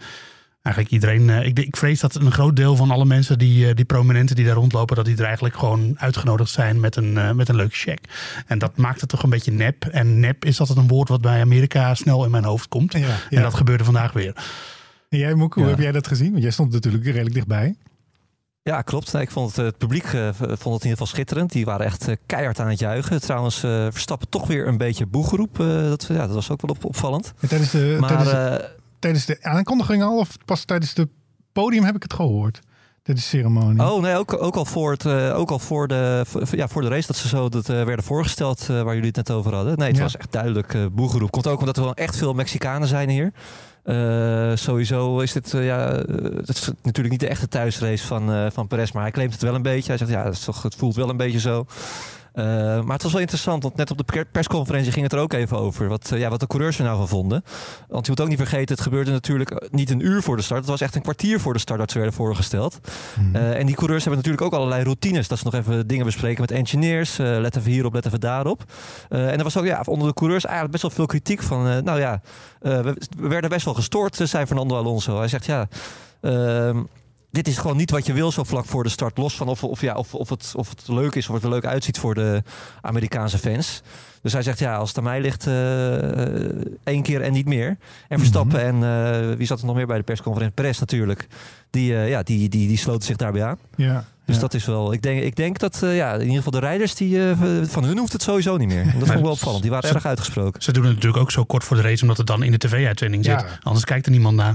eigenlijk 0.63 0.95
iedereen. 0.95 1.31
eh, 1.31 1.47
ik, 1.47 1.59
ik 1.59 1.77
vrees 1.77 2.01
dat 2.01 2.15
een 2.15 2.33
groot 2.33 2.57
deel 2.57 2.77
van 2.77 2.91
alle 2.91 3.05
mensen, 3.05 3.39
die, 3.39 3.69
eh, 3.69 3.75
die 3.75 3.85
prominenten 3.85 4.37
die 4.37 4.45
daar 4.45 4.55
rondlopen, 4.55 4.97
dat 4.97 5.05
die 5.05 5.17
er 5.17 5.25
eigenlijk 5.25 5.57
gewoon 5.57 5.95
uitgenodigd 5.99 6.51
zijn 6.51 6.81
met 6.81 6.97
een, 6.97 7.19
eh, 7.19 7.31
met 7.33 7.49
een 7.49 7.57
leuke 7.57 7.75
check. 7.75 8.01
En 8.47 8.59
dat 8.59 8.77
maakt 8.77 9.01
het 9.01 9.11
toch 9.11 9.23
een 9.23 9.31
beetje 9.31 9.53
nep. 9.53 9.85
En 9.85 10.21
nep 10.21 10.45
is 10.45 10.61
altijd 10.61 10.79
een 10.79 10.89
woord 10.89 11.09
wat 11.09 11.21
bij 11.21 11.41
Amerika 11.41 11.95
snel 11.95 12.25
in 12.25 12.31
mijn 12.31 12.45
hoofd 12.45 12.69
komt. 12.69 12.93
Ja, 12.93 12.99
ja. 12.99 13.17
En 13.31 13.43
dat 13.43 13.55
gebeurde 13.55 13.85
vandaag 13.85 14.13
weer. 14.13 14.35
En 15.09 15.19
jij, 15.19 15.35
Moeke, 15.35 15.59
hoe 15.59 15.69
Ja. 15.69 15.75
heb 15.75 15.83
jij 15.85 15.93
dat 15.93 16.07
gezien? 16.07 16.31
Want 16.31 16.43
jij 16.43 16.53
stond 16.53 16.73
natuurlijk 16.73 17.05
redelijk 17.05 17.35
dichtbij. 17.35 17.75
Ja, 18.63 18.83
klopt. 18.83 19.13
Nee, 19.13 19.23
ik 19.23 19.31
vond 19.31 19.57
het, 19.57 19.65
het 19.67 19.79
publiek 19.79 20.05
vond 20.07 20.39
het 20.39 20.59
in 20.61 20.71
ieder 20.73 20.81
geval 20.91 21.07
schitterend. 21.07 21.53
Die 21.53 21.65
waren 21.65 21.87
echt 21.87 22.09
keihard 22.27 22.61
aan 22.61 22.69
het 22.69 22.79
juichen. 22.79 23.21
Trouwens, 23.21 23.63
eh, 23.63 23.87
Verstappen 23.91 24.29
toch 24.29 24.47
weer 24.47 24.67
een 24.69 24.77
beetje 24.77 25.07
boegeroep. 25.07 25.61
eh, 25.61 25.67
dat, 25.67 26.07
ja, 26.09 26.17
dat 26.27 26.31
was 26.35 26.51
ook 26.51 26.61
wel 26.63 26.71
op, 26.77 26.85
opvallend. 26.85 27.33
En 27.41 27.49
tijdens, 27.49 27.71
de, 27.71 27.97
Maar 28.01 28.09
tijdens, 28.09 28.33
eh, 28.63 28.69
tijdens 29.01 29.27
de 29.27 29.39
aankondiging 29.43 30.03
al, 30.03 30.19
of 30.19 30.37
pas 30.45 30.65
tijdens 30.65 30.95
de 30.95 31.09
podium 31.53 31.85
heb 31.85 31.97
ik 31.97 32.03
het 32.03 32.13
gehoord? 32.13 32.61
De 33.03 33.19
ceremonie. 33.19 33.83
Oh 33.83 34.03
nee, 34.03 34.17
ook, 34.17 34.43
ook, 34.43 34.57
al 34.57 34.65
voor 34.65 34.91
het, 34.91 35.05
eh, 35.07 35.39
ook 35.39 35.51
al 35.51 35.59
voor 35.59 35.89
de, 35.89 36.23
voor, 36.27 36.43
ja, 36.51 36.69
voor 36.69 36.83
de 36.83 36.89
race 36.89 37.07
dat 37.07 37.17
ze 37.17 37.29
zo 37.29 37.49
dat, 37.49 37.69
eh, 37.69 37.85
werden 37.85 38.05
voorgesteld 38.05 38.61
eh, 38.61 38.83
waar 38.83 38.95
jullie 38.95 39.09
het 39.09 39.17
net 39.17 39.31
over 39.31 39.55
hadden. 39.55 39.79
Nee, 39.79 39.89
het 39.89 39.97
Ja. 39.97 40.03
was 40.03 40.17
echt 40.17 40.33
duidelijk 40.33 40.77
boegeroep. 40.93 41.31
Komt 41.31 41.47
ook 41.47 41.61
omdat 41.61 41.77
er 41.77 41.83
wel 41.83 41.95
echt 41.95 42.17
veel 42.17 42.33
Mexicanen 42.33 42.89
zijn 42.89 43.09
hier. 43.09 43.33
Sowieso 44.57 45.19
is 45.19 45.33
dit 45.33 45.51
ja, 45.51 45.79
het 46.37 46.49
is 46.49 46.71
natuurlijk 46.83 47.11
niet 47.11 47.21
de 47.21 47.29
echte 47.29 47.49
thuisrace 47.49 48.07
van, 48.07 48.53
van 48.53 48.67
Perez, 48.67 48.93
maar 48.93 49.03
hij 49.03 49.11
claimt 49.11 49.33
het 49.33 49.43
wel 49.43 49.55
een 49.55 49.63
beetje. 49.63 49.89
Hij 49.89 49.97
zegt 49.99 50.11
ja, 50.11 50.25
het, 50.25 50.35
is 50.35 50.45
toch, 50.45 50.63
het 50.63 50.75
voelt 50.75 50.95
wel 50.95 51.09
een 51.09 51.17
beetje 51.17 51.41
zo. 51.41 51.67
Eh, 52.33 52.45
maar 52.83 52.93
het 52.93 53.03
was 53.03 53.13
wel 53.13 53.21
interessant, 53.21 53.63
want 53.63 53.77
net 53.77 53.91
op 53.91 53.97
de 53.97 54.05
per- 54.05 54.27
persconferentie 54.27 54.93
ging 54.93 55.05
het 55.05 55.13
er 55.13 55.19
ook 55.19 55.33
even 55.33 55.59
over. 55.59 55.89
Wat, 55.89 56.11
eh, 56.13 56.19
ja, 56.19 56.29
wat 56.29 56.41
de 56.41 56.47
coureurs 56.47 56.79
er 56.79 56.85
nou 56.85 56.97
van 56.97 57.09
vonden. 57.09 57.45
Want 57.89 58.07
je 58.07 58.11
moet 58.11 58.21
ook 58.21 58.29
niet 58.29 58.39
vergeten, 58.39 58.75
het 58.75 58.85
gebeurde 58.85 59.11
natuurlijk 59.11 59.51
eh, 59.51 59.69
niet 59.71 59.91
een 59.91 60.07
uur 60.07 60.23
voor 60.23 60.37
de 60.37 60.43
start. 60.43 60.61
Het 60.61 60.71
was 60.71 60.81
echt 60.81 60.95
een 60.95 61.03
kwartier 61.03 61.41
voor 61.41 61.53
de 61.53 61.59
start 61.59 61.79
dat 61.79 61.91
ze 61.91 61.97
werden 61.99 62.17
voorgesteld. 62.17 62.79
Hmm. 63.15 63.35
En 63.35 63.67
die 63.67 63.75
coureurs 63.75 64.05
hebben 64.05 64.23
natuurlijk 64.23 64.47
ook 64.47 64.59
allerlei 64.61 64.83
routines. 64.83 65.29
Dat 65.29 65.39
ze 65.39 65.45
nog 65.45 65.55
even 65.55 65.87
dingen 65.87 66.05
bespreken 66.05 66.41
met 66.41 66.51
engineers. 66.51 67.17
let 67.17 67.57
even 67.57 67.71
hierop, 67.71 67.93
let 67.93 68.07
even 68.07 68.21
daarop. 68.21 68.65
En 69.09 69.39
er 69.39 69.43
was 69.43 69.57
ook 69.57 69.65
ja, 69.65 69.83
onder 69.85 70.09
de 70.09 70.15
coureurs 70.15 70.45
eigenlijk 70.45 70.73
best 70.73 70.83
wel 70.83 70.97
veel 70.97 71.07
kritiek 71.07 71.43
van... 71.43 71.85
nou 71.85 71.99
ja, 71.99 72.21
we, 72.61 72.97
we 73.19 73.29
werden 73.29 73.51
best 73.51 73.65
wel 73.65 73.75
gestoord, 73.75 74.17
zei 74.17 74.47
Fernando 74.47 74.77
Alonso. 74.77 75.19
Hij 75.19 75.29
zegt 75.29 75.47
ja... 75.47 75.69
ehm, 76.21 76.83
dit 77.31 77.49
is 77.49 77.59
gewoon 77.59 77.77
niet 77.77 77.91
wat 77.91 78.07
je 78.07 78.13
wil 78.13 78.33
zo 78.33 78.45
vlak 78.45 78.65
voor 78.65 78.83
de 78.83 78.89
start. 78.89 79.19
Los 79.19 79.37
van 79.37 79.49
of, 79.49 79.65
of, 79.65 79.81
ja, 79.81 79.95
of, 79.95 80.15
of, 80.15 80.29
het, 80.29 80.53
of 80.57 80.69
het 80.69 80.89
leuk 80.89 81.15
is 81.15 81.29
of 81.29 81.35
het 81.35 81.45
er 81.45 81.51
leuk 81.51 81.65
uitziet 81.65 81.99
voor 81.99 82.15
de 82.15 82.43
Amerikaanse 82.81 83.39
fans. 83.39 83.83
Dus 84.23 84.33
hij 84.33 84.43
zegt 84.43 84.59
ja, 84.59 84.77
als 84.77 84.89
het 84.89 84.99
aan 84.99 85.05
mij 85.05 85.21
ligt, 85.21 85.47
eh, 85.47 86.95
één 86.95 87.03
keer 87.03 87.23
en 87.23 87.33
niet 87.33 87.47
meer. 87.47 87.77
En 88.09 88.19
Verstappen 88.19 88.61
en 88.61 88.75
eh, 88.75 89.37
wie 89.37 89.47
zat 89.47 89.61
er 89.61 89.67
nog 89.67 89.77
meer 89.77 89.87
bij 89.87 89.97
de 89.97 90.03
persconferentie? 90.03 90.55
Perez 90.55 90.79
natuurlijk. 90.79 91.27
Die, 91.71 91.95
eh, 91.95 92.09
ja, 92.09 92.23
die, 92.23 92.49
die, 92.49 92.69
die 92.69 92.79
sloten 92.79 93.07
zich 93.07 93.17
daarbij 93.17 93.45
aan. 93.45 93.59
ja. 93.77 94.05
Dus 94.33 94.41
ja. 94.41 94.47
dat 94.49 94.55
is 94.55 94.67
wel. 94.67 94.93
Ik 94.93 95.03
denk, 95.03 95.23
ik 95.23 95.37
denk 95.37 95.59
dat 95.59 95.83
eh, 95.83 95.97
ja, 95.97 96.13
in 96.15 96.21
ieder 96.21 96.37
geval 96.37 96.53
de 96.53 96.59
rijders 96.67 96.95
die 96.95 97.29
eh, 97.31 97.37
van 97.63 97.85
hun 97.85 97.99
hoeft 97.99 98.13
het 98.13 98.23
sowieso 98.23 98.57
niet 98.57 98.69
meer. 98.69 98.81
En 98.81 98.85
dat 98.99 99.07
vond 99.07 99.19
ik 99.19 99.23
wel 99.25 99.31
opvallend. 99.33 99.63
Die 99.63 99.71
waren 99.71 99.89
Ze- 99.89 99.95
erg 99.95 100.07
uitgesproken. 100.07 100.63
Ze 100.63 100.73
doen 100.73 100.85
het 100.85 100.95
natuurlijk 100.95 101.23
ook 101.23 101.31
zo 101.31 101.45
kort 101.45 101.65
voor 101.65 101.77
de 101.77 101.83
race, 101.83 102.03
omdat 102.03 102.17
het 102.17 102.27
dan 102.27 102.43
in 102.43 102.51
de 102.51 102.59
tv-uitzending 102.59 103.25
Ja. 103.25 103.39
zit. 103.39 103.49
Anders 103.63 103.85
kijkt 103.85 104.07
er 104.07 104.13
niemand 104.13 104.37
naar. 104.37 104.55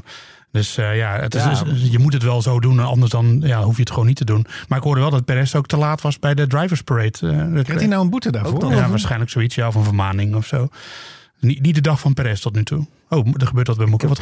Dus 0.52 0.78
eh, 0.78 0.98
ja, 0.98 1.20
het 1.20 1.36
is, 1.36 1.44
Ja. 1.44 1.52
is- 1.52 1.88
je 1.92 2.00
moet 2.00 2.14
het 2.14 2.24
wel 2.24 2.42
zo 2.42 2.60
doen. 2.60 2.80
Anders 2.80 3.12
dan 3.12 3.42
ja, 3.44 3.62
hoef 3.64 3.76
je 3.76 3.82
het 3.82 3.92
gewoon 3.92 4.06
niet 4.06 4.16
te 4.18 4.26
doen. 4.26 4.46
Maar 4.68 4.78
ik 4.78 4.84
hoorde 4.84 5.02
wel 5.02 5.10
dat 5.10 5.26
Perez 5.26 5.56
ook 5.56 5.68
te 5.68 5.78
laat 5.78 6.02
was 6.02 6.20
bij 6.20 6.34
de 6.34 6.48
Drivers 6.48 6.82
Parade. 6.82 7.12
eh, 7.22 7.38
Krijgt 7.64 7.68
hij 7.80 7.86
nou 7.88 8.04
een 8.04 8.10
boete 8.10 8.32
daarvoor? 8.32 8.72
Ja, 8.72 8.84
Of- 8.84 8.90
waarschijnlijk 8.90 9.32
zoiets. 9.32 9.56
Ja, 9.56 9.68
of 9.68 9.76
een 9.76 9.84
vermaning 9.84 10.36
of 10.36 10.46
zo. 10.46 10.68
Niet, 11.40 11.62
niet 11.62 11.76
de 11.76 11.82
dag 11.82 12.00
van 12.00 12.14
Perez 12.14 12.40
tot 12.40 12.56
nu 12.56 12.64
toe. 12.64 12.86
Oh, 13.10 13.28
er 13.38 13.48
gebeurt 13.48 13.66
dat 13.68 13.78
bij 13.78 13.86
Moeke. 13.86 14.08
Wat, 14.08 14.20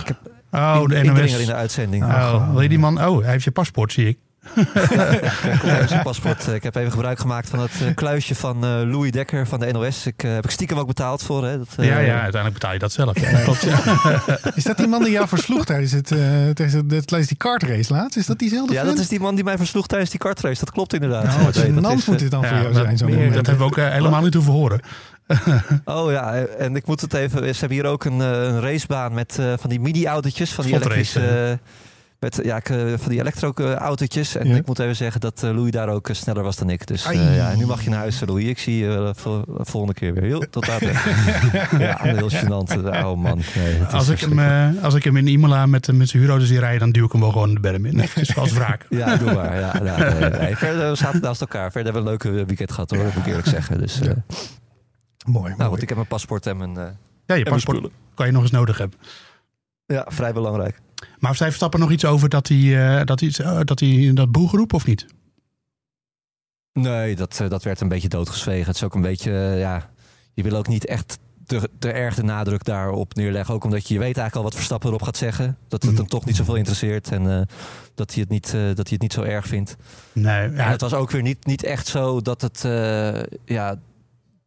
oh, 0.52 0.86
de 0.88 1.04
NOS. 1.04 1.38
in 1.38 1.46
de 1.46 1.54
uitzending. 1.54 2.04
Oh, 2.04 2.52
wil 2.52 2.62
je 2.62 2.70
die 2.70 2.80
man? 2.80 3.06
Oh, 3.06 3.22
hij 3.22 3.32
heeft 3.32 3.44
je 3.44 3.52
paspoort, 3.52 3.92
zie 3.94 4.08
ik. 4.08 4.18
Paspoort. 6.04 6.48
Ik 6.48 6.64
heb 6.64 6.76
even 6.76 6.92
gebruik 6.92 7.20
gemaakt 7.20 7.50
van 7.50 7.60
het 7.60 7.72
eh, 7.82 7.94
kluisje 7.96 8.36
van 8.36 8.56
eh, 8.56 8.70
Louis 8.70 9.12
Dekker 9.12 9.48
van 9.48 9.60
de 9.60 9.72
NOS. 9.72 10.06
Ik 10.06 10.24
eh, 10.24 10.34
heb 10.34 10.44
ik 10.44 10.50
stiekem 10.52 10.78
ook 10.78 10.88
betaald 10.88 11.24
voor. 11.24 11.46
Hè. 11.46 11.58
Dat, 11.58 11.68
eh, 11.78 11.86
ja, 11.88 12.00
ja, 12.00 12.12
uiteindelijk 12.14 12.54
betaal 12.54 12.74
je 12.74 12.80
dat 12.80 12.92
zelf. 12.92 13.20
Ja, 13.20 13.32
dat 13.32 13.44
klopt, 13.44 13.62
ja. 13.62 13.80
Is 14.56 14.64
dat 14.64 14.78
die 14.78 14.88
man 14.88 15.04
die 15.04 15.12
jou 15.12 15.28
versloeg 15.28 15.66
tijdens, 15.66 15.92
het, 15.92 16.12
eh, 16.12 16.18
tijdens, 16.20 16.74
het, 16.74 17.08
tijdens 17.08 17.28
die 17.28 17.38
kartrace 17.38 17.94
laatst? 17.94 18.18
Is 18.18 18.26
dat 18.26 18.40
diezelfde 18.40 18.74
Ja, 18.74 18.82
vent? 18.84 18.92
dat 18.94 19.04
is 19.04 19.10
die 19.10 19.20
man 19.20 19.36
die 19.36 19.44
mij 19.44 19.58
versloeg 19.58 19.88
tijdens 19.88 20.10
die 20.12 20.20
kartrace. 20.20 20.60
Dat 20.60 20.72
klopt 20.72 20.94
inderdaad. 20.94 21.24
Nou, 21.24 21.44
wat 21.44 21.58
gênant 21.58 22.06
moet 22.08 22.20
dit 22.20 22.32
dan 22.32 22.46
voor 22.46 22.58
jou 22.58 22.74
zijn, 22.74 22.88
meer, 23.06 23.10
moment. 23.10 23.34
dat 23.34 23.46
hebben 23.48 23.68
we 23.68 23.72
ook 23.82 23.92
helemaal 23.92 24.22
niet 24.22 24.34
hoeven 24.34 24.54
horen. 24.54 24.80
Oh 25.86 26.12
ja, 26.12 26.34
en 26.36 26.76
ik 26.76 26.88
moet 26.88 27.02
het 27.02 27.14
even. 27.14 27.54
Ze 27.54 27.60
hebben 27.60 27.78
hier 27.78 27.86
ook 27.88 28.06
een, 28.06 28.20
een 28.20 28.62
racebaan 28.62 29.14
met 29.14 29.40
eh, 29.40 29.54
van 29.60 29.70
die 29.70 29.80
mini-autootjes. 29.80 30.52
Van 30.54 30.66
die 30.66 30.74
elektrische. 30.74 31.20
eh, 31.20 31.58
met, 32.24 32.40
ja, 32.44 32.56
ik, 32.58 32.70
eh, 32.70 32.78
van 32.98 33.10
die 33.12 33.20
elektro-autootjes. 33.20 34.36
En 34.36 34.48
Ja. 34.48 34.56
ik 34.56 34.66
moet 34.66 34.80
even 34.80 34.96
zeggen 34.96 35.22
dat 35.22 35.44
eh, 35.44 35.50
Louis 35.56 35.72
daar 35.72 35.90
ook 35.90 36.10
eh, 36.10 36.16
sneller 36.16 36.44
was 36.44 36.56
dan 36.56 36.70
ik. 36.70 36.88
Dus 36.88 37.04
ja, 37.12 37.56
nu 37.56 37.66
mag 37.66 37.84
je 37.84 37.90
naar 37.90 38.00
huis, 38.00 38.22
Louis. 38.26 38.46
Ik 38.46 38.60
zie 38.60 38.78
je 38.78 39.14
vol- 39.16 39.44
volgende 39.48 39.94
keer 39.94 40.14
weer. 40.14 40.24
Heel, 40.24 40.40
tot 40.50 40.68
later. 40.68 40.92
ja, 41.80 41.98
heel 42.02 42.30
gênant. 42.32 42.78
Oh 42.88 43.18
man. 43.18 43.42
Nee, 43.56 43.84
Als 43.84 44.10
ik, 44.10 44.20
hem, 44.20 44.78
als 44.82 44.94
ik 44.94 45.04
hem 45.04 45.18
in 45.18 45.28
Imola 45.28 45.66
met, 45.66 45.92
met 45.92 46.10
zijn 46.10 46.22
huurauto 46.22 46.46
zie 46.46 46.60
rijden, 46.60 46.80
dan 46.80 46.92
duw 46.92 47.06
ik 47.06 47.12
hem 47.12 47.22
wel 47.22 47.32
gewoon 47.32 47.54
de 47.54 47.60
berm 47.60 47.86
in. 47.86 48.00
Eventjes 48.00 48.38
als 48.38 48.52
wraak. 48.52 48.86
Ja, 49.04 49.16
doe 49.18 49.34
maar. 49.34 49.60
Ja, 49.60 49.80
ja, 49.84 49.98
nee, 50.20 50.30
nee. 50.30 50.56
Verder 50.66 50.90
we 50.90 50.96
zaten 50.96 51.22
naast 51.22 51.42
elkaar. 51.42 51.72
Verder 51.72 51.94
hebben 51.94 52.14
we 52.14 52.20
een 52.20 52.32
leuke 52.32 52.46
weekend 52.46 52.72
gehad 52.72 52.90
hoor, 52.92 53.04
moet 53.04 53.16
ik 53.16 53.26
eerlijk 53.26 53.48
zeggen. 53.48 53.78
Dus, 53.80 53.98
Ja. 53.98 54.04
Mooi, 54.04 55.44
nou, 55.44 55.56
mooi. 55.58 55.70
want 55.70 55.82
ik 55.82 55.88
heb 55.88 55.98
mijn 55.98 56.10
paspoort 56.10 56.46
en 56.48 56.58
mijn, 56.58 56.74
Ja, 57.26 57.36
je 57.36 57.44
paspoort 57.46 57.88
kan 58.16 58.26
je 58.26 58.32
nog 58.32 58.42
eens 58.42 58.52
nodig 58.52 58.78
hebben. 58.78 59.00
Ja, 59.86 60.06
vrij 60.08 60.34
belangrijk. 60.34 60.80
Maar 61.20 61.36
zei 61.36 61.50
Verstappen 61.50 61.80
nog 61.80 61.92
iets 61.92 62.06
over 62.06 62.30
dat 62.30 62.48
hij, 62.48 62.98
eh, 62.98 63.06
dat, 63.06 63.20
hij, 63.20 63.30
eh, 63.38 63.60
dat, 63.64 63.80
hij 63.80 64.12
dat 64.14 64.32
boegeroep 64.32 64.74
of 64.74 64.86
niet? 64.86 65.06
Nee, 66.74 67.16
dat, 67.16 67.40
eh, 67.40 67.50
dat 67.50 67.64
werd 67.64 67.82
een 67.82 67.88
beetje 67.88 68.08
doodgezwegen. 68.08 68.66
Het 68.66 68.76
is 68.76 68.84
ook 68.84 68.96
een 68.96 69.02
beetje, 69.02 69.32
ja, 69.58 69.90
je 70.34 70.44
wil 70.44 70.56
ook 70.56 70.68
niet 70.68 70.86
echt 70.86 71.20
te, 71.46 71.70
te 71.80 71.92
erg 71.92 72.16
de 72.16 72.24
nadruk 72.24 72.64
daarop 72.64 73.16
neerleggen. 73.16 73.54
Ook 73.54 73.64
omdat 73.64 73.88
je, 73.88 73.94
je 73.94 74.00
weet 74.00 74.18
eigenlijk 74.18 74.36
al 74.36 74.44
wat 74.44 74.54
Verstappen 74.56 74.90
erop 74.90 75.02
gaat 75.02 75.18
zeggen. 75.18 75.58
Dat 75.68 75.82
het 75.82 75.92
Mhm. 75.92 76.00
hem 76.00 76.10
toch 76.10 76.26
niet 76.26 76.36
zoveel 76.36 76.56
interesseert 76.56 77.12
en 77.12 77.48
dat, 77.96 78.14
hij 78.14 78.22
het 78.22 78.30
niet, 78.30 78.52
dat 78.52 78.76
hij 78.76 78.88
het 78.90 79.02
niet 79.02 79.14
zo 79.14 79.22
erg 79.22 79.48
vindt. 79.48 79.76
Nee, 80.14 80.42
En 80.48 80.56
ja, 80.56 80.70
het 80.70 80.82
was 80.82 80.94
ook 80.94 81.12
weer 81.12 81.22
niet, 81.22 81.46
niet 81.46 81.64
echt 81.64 81.88
zo 81.88 82.22
dat 82.22 82.42
het, 82.42 82.62
ja, 83.46 83.80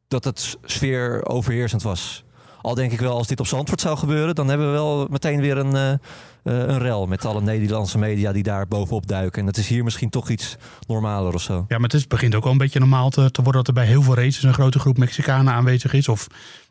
dat 0.09 0.25
het 0.25 0.57
sfeer 0.65 1.27
overheersend 1.27 1.83
was. 1.83 2.25
Al 2.63 2.75
denk 2.75 2.93
ik 2.93 3.01
wel, 3.01 3.17
als 3.17 3.27
dit 3.27 3.41
op 3.41 3.47
Zandvoort 3.47 3.81
zou 3.81 3.97
gebeuren, 3.97 4.35
dan 4.35 4.49
hebben 4.49 4.67
we 4.67 4.73
wel 4.73 5.07
meteen 5.11 5.41
weer 5.41 5.57
een, 5.59 6.01
een 6.47 6.79
rel 6.79 7.07
met 7.07 7.25
alle 7.25 7.41
Nederlandse 7.41 7.99
media 7.99 8.33
die 8.33 8.43
daar 8.43 8.69
bovenop 8.69 9.07
duiken. 9.07 9.41
En 9.41 9.47
dat 9.47 9.57
is 9.57 9.69
hier 9.69 9.85
misschien 9.85 10.11
toch 10.11 10.29
iets 10.31 10.57
normaler 10.87 11.35
of 11.35 11.43
zo. 11.43 11.55
Ja, 11.55 11.65
maar 11.79 11.81
het 11.88 11.95
is, 11.95 12.07
begint 12.07 12.35
ook 12.35 12.43
wel 12.43 12.53
een 12.53 12.59
beetje 12.59 12.79
normaal 12.79 13.11
te, 13.11 13.31
te 13.31 13.43
worden 13.43 13.65
dat 13.65 13.69
er 13.69 13.83
bij 13.83 13.87
heel 13.93 14.03
veel 14.03 14.15
races 14.15 14.43
een 14.43 14.55
grote 14.55 14.79
groep 14.79 14.99
Mexicanen 14.99 15.53
aanwezig 15.53 15.93
is. 15.93 16.09
Of 16.09 16.26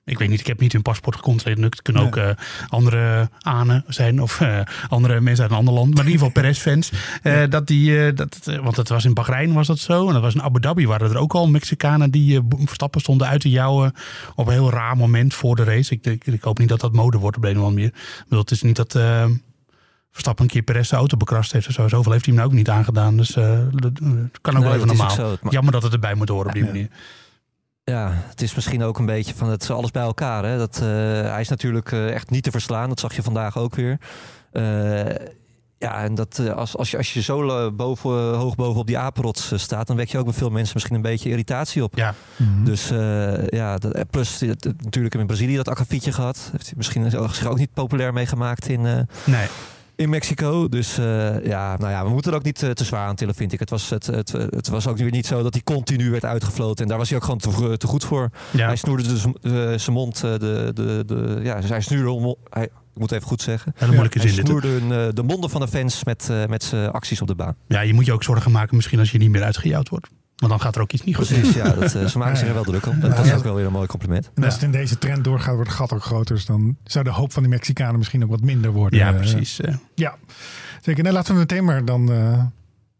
ik 0.05 0.17
weet 0.19 0.29
niet, 0.29 0.39
ik 0.39 0.47
heb 0.47 0.59
niet 0.59 0.71
hun 0.71 0.81
paspoort 0.81 1.15
gecontroleerd. 1.15 1.63
Het 1.63 1.81
kunnen 1.81 2.03
ook 2.03 2.15
eh, 2.17 2.29
andere 2.69 3.29
Anen 3.41 3.83
zijn 3.87 4.21
of 4.21 4.41
eh, 4.41 4.59
andere 4.87 5.21
mensen 5.21 5.43
uit 5.43 5.51
een 5.51 5.57
ander 5.57 5.73
land. 5.73 5.93
Maar 5.95 6.05
in 6.05 6.11
ieder 6.11 6.25
geval 6.25 6.41
Perez-fans. 6.41 6.91
eh, 7.23 7.43
dat 7.49 7.67
die, 7.67 8.05
eh, 8.05 8.15
dat, 8.15 8.39
eh, 8.43 8.59
want 8.59 8.75
het 8.77 8.89
was 8.89 9.05
in 9.05 9.13
Bahrein 9.13 9.53
was 9.53 9.67
dat 9.67 9.79
zo. 9.79 10.07
En 10.07 10.13
dat 10.13 10.21
was 10.21 10.33
in 10.33 10.41
Abu 10.41 10.59
Dhabi 10.59 10.87
waren 10.87 11.09
er 11.09 11.17
ook 11.17 11.33
al 11.33 11.47
Mexicanen 11.47 12.11
die 12.11 12.37
eh, 12.37 12.43
Verstappen 12.65 13.01
stonden 13.01 13.27
uit 13.27 13.41
te 13.41 13.49
jouwen. 13.49 13.93
Op 14.35 14.47
een 14.47 14.53
heel 14.53 14.69
raar 14.69 14.97
moment 14.97 15.33
voor 15.33 15.55
de 15.55 15.63
race. 15.63 15.93
Ik, 15.93 16.05
ik, 16.05 16.27
ik 16.27 16.43
hoop 16.43 16.59
niet 16.59 16.69
dat 16.69 16.79
dat 16.79 16.93
mode 16.93 17.17
wordt 17.17 17.37
op 17.37 17.43
een 17.43 17.49
of 17.49 17.55
andere 17.63 17.73
manier. 17.73 17.87
Ik 17.95 18.23
bedoel, 18.23 18.39
het 18.39 18.51
is 18.51 18.61
niet 18.61 18.75
dat... 18.75 18.99
eh, 20.15 20.21
Verstappen 20.21 20.43
een 20.45 20.51
keer 20.51 20.61
Perez 20.61 20.89
de 20.89 20.95
auto 20.95 21.17
bekrast 21.17 21.51
heeft 21.51 21.67
of 21.67 21.73
zo. 21.73 21.87
Zoveel 21.87 22.11
heeft 22.11 22.25
hij 22.25 22.33
hem 22.33 22.43
nou 22.43 22.53
ook 22.53 22.59
niet 22.59 22.69
aangedaan. 22.69 23.17
Dus 23.17 23.35
eh, 23.35 23.59
dat, 23.71 23.81
dat 23.81 24.41
kan 24.41 24.53
ook 24.55 24.59
Nee, 24.59 24.63
wel 24.63 24.73
even 24.73 24.87
normaal. 24.87 25.09
ook 25.09 25.15
zo. 25.15 25.35
Maar- 25.41 25.51
Jammer 25.53 25.71
dat 25.71 25.83
het 25.83 25.93
erbij 25.93 26.15
moet 26.15 26.29
horen 26.29 26.47
op 26.47 26.53
die 26.53 26.63
manier. 26.65 26.87
Ja, 27.83 28.11
het 28.13 28.41
is 28.41 28.55
misschien 28.55 28.83
ook 28.83 28.99
een 28.99 29.05
beetje 29.05 29.33
van 29.35 29.49
het 29.49 29.61
is 29.63 29.69
alles 29.69 29.91
bij 29.91 30.03
elkaar. 30.03 30.45
Hè? 30.45 30.57
Dat, 30.57 30.75
eh, 30.75 30.83
hij 31.31 31.41
is 31.41 31.47
natuurlijk 31.49 31.91
eh, 31.91 32.11
echt 32.13 32.29
niet 32.29 32.43
te 32.43 32.51
verslaan. 32.51 32.89
Dat 32.89 32.99
zag 32.99 33.15
je 33.15 33.23
vandaag 33.23 33.57
ook 33.57 33.75
weer. 33.75 33.97
Eh, 34.51 35.05
ja, 35.77 36.03
en 36.03 36.15
dat, 36.15 36.39
eh, 36.39 36.53
als, 36.53 36.77
als, 36.77 36.91
je, 36.91 36.97
als 36.97 37.13
je 37.13 37.21
zo 37.21 37.47
eh, 37.65 37.71
boven, 37.73 38.11
eh, 38.11 38.37
hoog 38.37 38.55
boven 38.55 38.79
op 38.79 38.87
die 38.87 38.97
apenrots 38.97 39.51
eh, 39.51 39.59
staat... 39.59 39.87
dan 39.87 39.95
wek 39.95 40.09
je 40.09 40.17
ook 40.17 40.25
bij 40.25 40.33
veel 40.33 40.49
mensen 40.49 40.71
misschien 40.73 40.95
een 40.95 41.01
beetje 41.01 41.29
irritatie 41.29 41.83
op. 41.83 41.95
Ja. 41.95 42.13
Dus 42.63 42.89
eh, 42.91 43.47
ja, 43.47 43.77
dat, 43.77 43.93
eh, 43.93 44.01
plus 44.09 44.41
eh, 44.41 44.49
natuurlijk 44.83 45.15
in 45.15 45.25
Brazilië 45.27 45.55
dat 45.55 45.67
akkefietje 45.69 46.11
gehad. 46.11 46.49
Heeft 46.51 46.65
hij 46.65 46.73
misschien 46.77 47.11
zich 47.11 47.45
ook 47.45 47.57
niet 47.57 47.73
populair 47.73 48.13
meegemaakt 48.13 48.67
in, 48.69 48.85
eh, 48.85 48.99
Nee. 49.25 49.47
In 49.95 50.09
Mexico. 50.09 50.69
Dus 50.69 50.97
eh, 50.97 51.45
ja, 51.45 51.77
nou 51.77 51.91
ja, 51.91 52.03
we 52.03 52.09
moeten 52.09 52.31
er 52.31 52.37
ook 52.37 52.43
niet 52.43 52.63
eh, 52.63 52.69
te 52.69 52.83
zwaar 52.83 53.07
aan 53.07 53.15
tillen, 53.15 53.35
vind 53.35 53.53
ik. 53.53 53.59
Het 53.59 53.69
was, 53.69 53.89
het, 53.89 54.05
het, 54.05 54.31
het 54.31 54.67
was 54.67 54.87
ook 54.87 54.97
weer 54.97 55.11
niet 55.11 55.25
zo 55.25 55.43
dat 55.43 55.53
hij 55.53 55.63
continu 55.63 56.09
werd 56.11 56.25
uitgefloten. 56.25 56.83
En 56.83 56.89
daar 56.89 56.97
was 56.97 57.09
hij 57.09 57.17
ook 57.17 57.23
gewoon 57.23 57.39
te, 57.69 57.77
te 57.77 57.87
goed 57.87 58.03
voor. 58.05 58.29
Ja. 58.51 58.65
Hij 58.67 58.75
snoerde 58.75 59.03
dus 59.03 59.23
eh, 59.25 59.51
zijn 59.79 59.91
mond, 59.95 60.15
eh, 60.23 60.31
de, 60.31 60.71
de, 60.73 61.03
de, 61.05 61.39
ja, 61.43 61.59
hij 61.61 61.81
snoerde, 61.81 62.09
om- 62.09 62.35
hij, 62.49 62.63
ik 62.63 63.01
moet 63.01 63.11
even 63.11 63.27
goed 63.27 63.41
zeggen. 63.41 63.71
Hele 63.75 63.91
moeilijke 63.91 64.19
hij 64.19 64.27
zin 64.29 64.39
hè? 64.39 64.45
snoerde 64.45 64.67
hun, 64.67 64.91
eh, 64.91 65.07
de 65.13 65.23
monden 65.23 65.49
van 65.49 65.61
de 65.61 65.67
fans 65.67 66.03
met, 66.03 66.27
eh, 66.29 66.45
met 66.45 66.63
zijn 66.63 66.91
acties 66.91 67.21
op 67.21 67.27
de 67.27 67.35
baan. 67.35 67.55
Ja, 67.67 67.81
je 67.81 67.93
moet 67.93 68.05
je 68.05 68.13
ook 68.13 68.23
zorgen 68.23 68.51
maken 68.51 68.75
misschien 68.75 68.99
als 68.99 69.11
je 69.11 69.17
niet 69.17 69.29
meer 69.29 69.43
uitgejouwd 69.43 69.89
wordt. 69.89 70.07
Want 70.35 70.51
dan 70.51 70.61
gaat 70.61 70.75
er 70.75 70.81
ook 70.81 70.91
iets 70.91 71.03
niet 71.03 71.15
goed. 71.15 71.27
Precies, 71.27 71.53
ja, 71.53 71.69
dat, 71.73 71.95
eh, 71.95 72.05
ze 72.05 72.17
maken 72.23 72.37
zich 72.37 72.47
er 72.47 72.53
wel 72.53 72.63
druk 72.63 72.85
om. 72.85 72.99
Dat, 72.99 73.25
is 73.25 73.33
ook 73.33 73.43
wel 73.43 73.55
weer 73.55 73.65
een 73.65 73.71
mooi 73.71 73.87
compliment. 73.87 74.31
En 74.35 74.43
als 74.43 74.53
het 74.53 74.63
in 74.63 74.71
deze 74.71 74.97
trend 74.97 75.23
doorgaat, 75.23 75.53
wordt 75.55 75.69
het 75.69 75.77
gat 75.79 75.93
ook 75.93 76.03
groter. 76.03 76.35
Dus 76.35 76.45
dan 76.45 76.77
zou 76.83 77.03
de 77.03 77.11
hoop 77.11 77.33
van 77.33 77.43
de 77.43 77.49
Mexicanen 77.49 77.97
misschien 77.97 78.23
ook 78.23 78.29
wat 78.29 78.41
minder 78.41 78.71
worden. 78.71 78.99
Ja, 78.99 79.11
precies. 79.11 79.61
eh. 79.61 79.75
Ja, 79.95 80.15
zeker. 80.81 81.03
Nou, 81.03 81.15
laten 81.15 81.33
we 81.33 81.39
meteen 81.39 81.65
maar 81.65 81.85
dan 81.85 82.11
eh, 82.11 82.43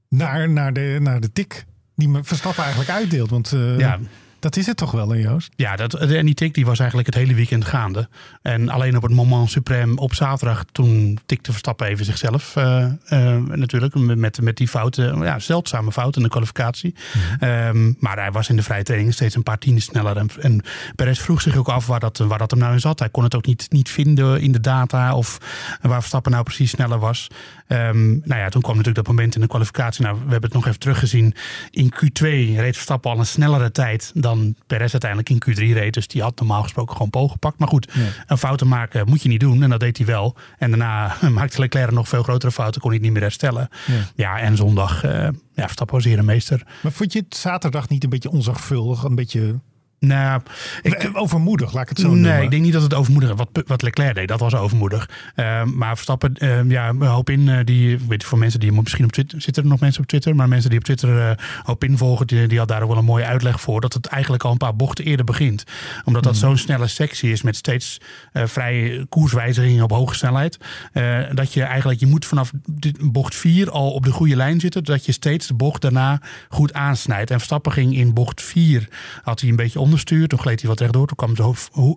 naar, 0.10 0.50
naar, 0.50 0.74
de, 0.74 0.98
naar 1.02 1.20
de 1.20 1.32
tik 1.32 1.66
die 1.96 2.10
me 2.10 2.24
Verstappen 2.24 2.64
eigenlijk 2.64 2.92
uitdeelt. 2.94 3.30
Want 3.30 3.54
eh, 3.54 3.80
Ja. 3.80 4.00
Dat 4.46 4.58
is 4.58 4.66
het 4.66 4.78
toch 4.78 4.92
wel, 4.92 5.10
hè, 5.10 5.18
Joost? 5.18 5.52
Ja, 5.56 5.76
dat, 5.76 5.94
en 5.94 6.26
die 6.26 6.36
tik 6.36 6.54
die 6.54 6.66
was 6.66 6.80
eigenlijk 6.80 7.08
het 7.08 7.16
hele 7.18 7.34
weekend 7.34 7.66
gaande. 7.66 8.08
En 8.42 8.70
alleen 8.70 8.96
op 8.96 9.02
het 9.02 9.12
moment 9.12 9.58
suprême 9.58 9.94
op 9.96 10.14
zaterdag, 10.14 10.64
toen 10.72 11.20
tikte 11.26 11.52
Verstappen 11.52 11.88
even 11.88 12.06
zichzelf. 12.06 12.56
eh, 12.56 12.86
eh, 13.06 13.44
natuurlijk, 13.44 13.96
met, 13.96 14.42
met 14.42 14.58
die 14.58 14.68
fouten, 14.68 15.22
ja, 15.22 15.40
zeldzame 15.40 15.92
fout 15.92 16.16
in 16.16 16.24
de 16.24 16.30
kwalificatie. 16.30 16.96
Ehm, 17.40 17.94
maar 18.00 18.18
hij 18.18 18.32
was 18.32 18.50
in 18.50 18.56
de 18.56 18.64
vrije 18.64 18.84
training 18.84 19.14
steeds 19.14 19.36
een 19.36 19.44
paar 19.44 19.58
tienden 19.58 19.84
sneller. 19.84 20.18
En, 20.18 20.30
en 20.42 20.64
Perez 20.96 21.20
vroeg 21.20 21.42
zich 21.42 21.56
ook 21.56 21.70
af 21.70 21.88
waar 21.88 22.00
dat, 22.00 22.18
waar 22.18 22.40
dat 22.40 22.52
hem 22.52 22.60
nou 22.60 22.74
in 22.74 22.80
zat. 22.80 23.00
Hij 23.00 23.10
kon 23.10 23.24
het 23.24 23.36
ook 23.36 23.46
niet, 23.46 23.66
niet 23.70 23.90
vinden 23.90 24.42
in 24.42 24.52
de 24.52 24.62
data 24.62 25.16
of 25.16 25.38
waar 25.82 26.00
Verstappen 26.00 26.32
nou 26.32 26.44
precies 26.44 26.70
sneller 26.70 27.00
was. 27.00 27.28
Ehm, 27.68 28.08
nou 28.08 28.42
ja, 28.42 28.50
toen 28.50 28.62
kwam 28.62 28.76
natuurlijk 28.76 29.06
dat 29.06 29.16
moment 29.16 29.36
in 29.36 29.42
de 29.42 29.48
kwalificatie. 29.48 30.04
Nou, 30.04 30.16
we 30.16 30.22
hebben 30.22 30.42
het 30.42 30.54
nog 30.54 30.68
even 30.68 30.80
teruggezien. 30.80 31.34
In 31.70 31.94
Q2 31.94 32.22
reed 32.56 32.76
Verstappen 32.76 33.12
al 33.12 33.20
een 33.20 33.26
snellere 33.26 33.72
tijd 33.72 34.12
dan 34.14 34.56
Perez 34.68 34.92
uiteindelijk 34.92 35.30
in 35.30 35.42
Q3 35.46 35.74
reed. 35.74 35.94
Dus 35.94 36.08
die 36.08 36.22
had 36.22 36.40
normaal 36.40 36.64
gesproken 36.64 36.94
gewoon 36.96 37.10
poog 37.10 37.32
gepakt. 37.32 37.60
Maar 37.60 37.68
goed, 37.68 37.94
een 38.28 38.38
fouten 38.38 38.68
maken 38.68 39.10
moet 39.10 39.22
je 39.22 39.30
niet 39.30 39.40
doen. 39.40 39.64
En 39.64 39.70
dat 39.70 39.80
deed 39.80 39.98
hij 39.98 40.06
wel. 40.06 40.36
En 40.58 40.70
daarna 40.70 41.16
maakte 41.30 41.60
Leclerc 41.60 41.92
nog 41.92 42.08
veel 42.08 42.24
grotere 42.24 42.52
fouten. 42.52 42.82
Kon 42.82 42.90
hij 42.90 43.00
het 43.00 43.08
niet 43.08 43.16
meer 43.16 43.26
herstellen. 43.26 43.70
Ja. 43.86 43.94
Ja, 44.16 44.40
en 44.40 44.56
zondag, 44.58 45.04
eh, 45.04 45.12
ja, 45.54 45.64
Verstappen 45.64 45.96
was 45.96 46.06
hier 46.06 46.20
een 46.20 46.26
meester. 46.26 46.68
Maar 46.82 46.92
vond 46.92 47.14
je 47.14 47.20
het 47.20 47.36
zaterdag 47.36 47.90
niet 47.90 48.04
een 48.04 48.10
beetje 48.10 48.30
onzorgvuldig? 48.30 49.04
Een 49.04 49.16
beetje 49.16 49.60
Nou, 50.08 50.42
ik, 50.82 51.10
overmoedig, 51.14 51.74
laat 51.74 51.84
ik 51.84 51.90
het 51.90 52.00
zo 52.00 52.08
nee, 52.08 52.22
noemen. 52.22 52.42
ik 52.44 52.50
denk 52.52 52.64
niet 52.64 52.74
dat 52.74 52.82
het 52.82 52.94
overmoedig 52.94 53.30
is. 53.30 53.36
Wat, 53.36 53.64
wat 53.68 53.82
Leclerc 53.82 54.16
deed, 54.16 54.28
dat 54.28 54.40
was 54.40 54.56
overmoedig. 54.56 55.10
Ehm, 55.36 55.78
maar 55.78 55.94
Verstappen, 55.94 56.34
ehm, 56.34 56.72
ja, 56.72 56.90
een 56.90 57.02
hoop 57.02 57.30
in. 57.30 57.50
eh, 57.50 57.60
die, 57.64 57.98
weet 58.08 58.24
voor 58.24 58.38
mensen 58.38 58.60
die 58.60 58.72
misschien 58.72 59.06
op 59.06 59.12
Twitter, 59.12 59.42
zitten 59.42 59.64
er 59.64 59.70
nog 59.70 59.80
mensen 59.80 60.02
op 60.02 60.08
Twitter, 60.08 60.36
maar 60.36 60.48
mensen 60.48 60.70
die 60.70 60.80
op 60.80 60.86
Twitter 60.86 61.30
eh 61.30 61.38
hoop 61.64 61.84
in 61.84 61.98
volgen, 61.98 62.28
die, 62.28 62.48
die 62.48 62.58
had 62.60 62.68
daar 62.68 62.82
ook 62.82 62.90
wel 62.90 62.98
een 62.98 63.06
mooie 63.06 63.26
uitleg 63.26 63.62
voor. 63.62 63.82
Dat 63.82 63.94
het 63.94 64.06
eigenlijk 64.06 64.44
al 64.44 64.52
een 64.52 64.58
paar 64.58 64.76
bochten 64.76 65.06
eerder 65.06 65.26
begint. 65.26 65.64
Omdat 66.04 66.24
dat 66.24 66.38
zo'n 66.38 66.58
snelle 66.58 66.88
sectie 66.88 67.32
is 67.32 67.42
met 67.42 67.56
steeds 67.56 67.98
eh, 68.32 68.44
vrije 68.46 69.06
koerswijzigingen 69.06 69.84
op 69.84 69.92
hoge 69.92 70.16
snelheid. 70.16 70.58
eh, 70.92 71.20
dat 71.34 71.54
je 71.54 71.64
eigenlijk, 71.64 72.00
je 72.00 72.06
moet 72.08 72.26
vanaf 72.26 72.52
dit- 72.70 73.12
bocht 73.12 73.36
4 73.36 73.70
al 73.72 73.92
op 73.92 74.04
de 74.04 74.12
goede 74.12 74.36
lijn 74.36 74.60
zitten. 74.60 74.84
Dat 74.84 75.06
je 75.06 75.12
steeds 75.12 75.48
de 75.48 75.54
bocht 75.54 75.82
daarna 75.82 76.22
goed 76.50 76.74
aansnijdt. 76.74 77.30
En 77.32 77.36
Verstappen 77.38 77.72
ging 77.72 77.96
in 77.96 78.14
bocht 78.14 78.42
4, 78.42 78.88
had 79.24 79.40
hij 79.40 79.50
een 79.50 79.56
beetje 79.56 79.80
onderstuur. 79.96 80.28
Toen 80.28 80.40
gleed 80.40 80.60
hij 80.60 80.70
wat 80.70 80.80
rechtdoor. 80.80 81.08
Toen 81.08 81.16
kwam 81.16 81.36
de 81.36 81.54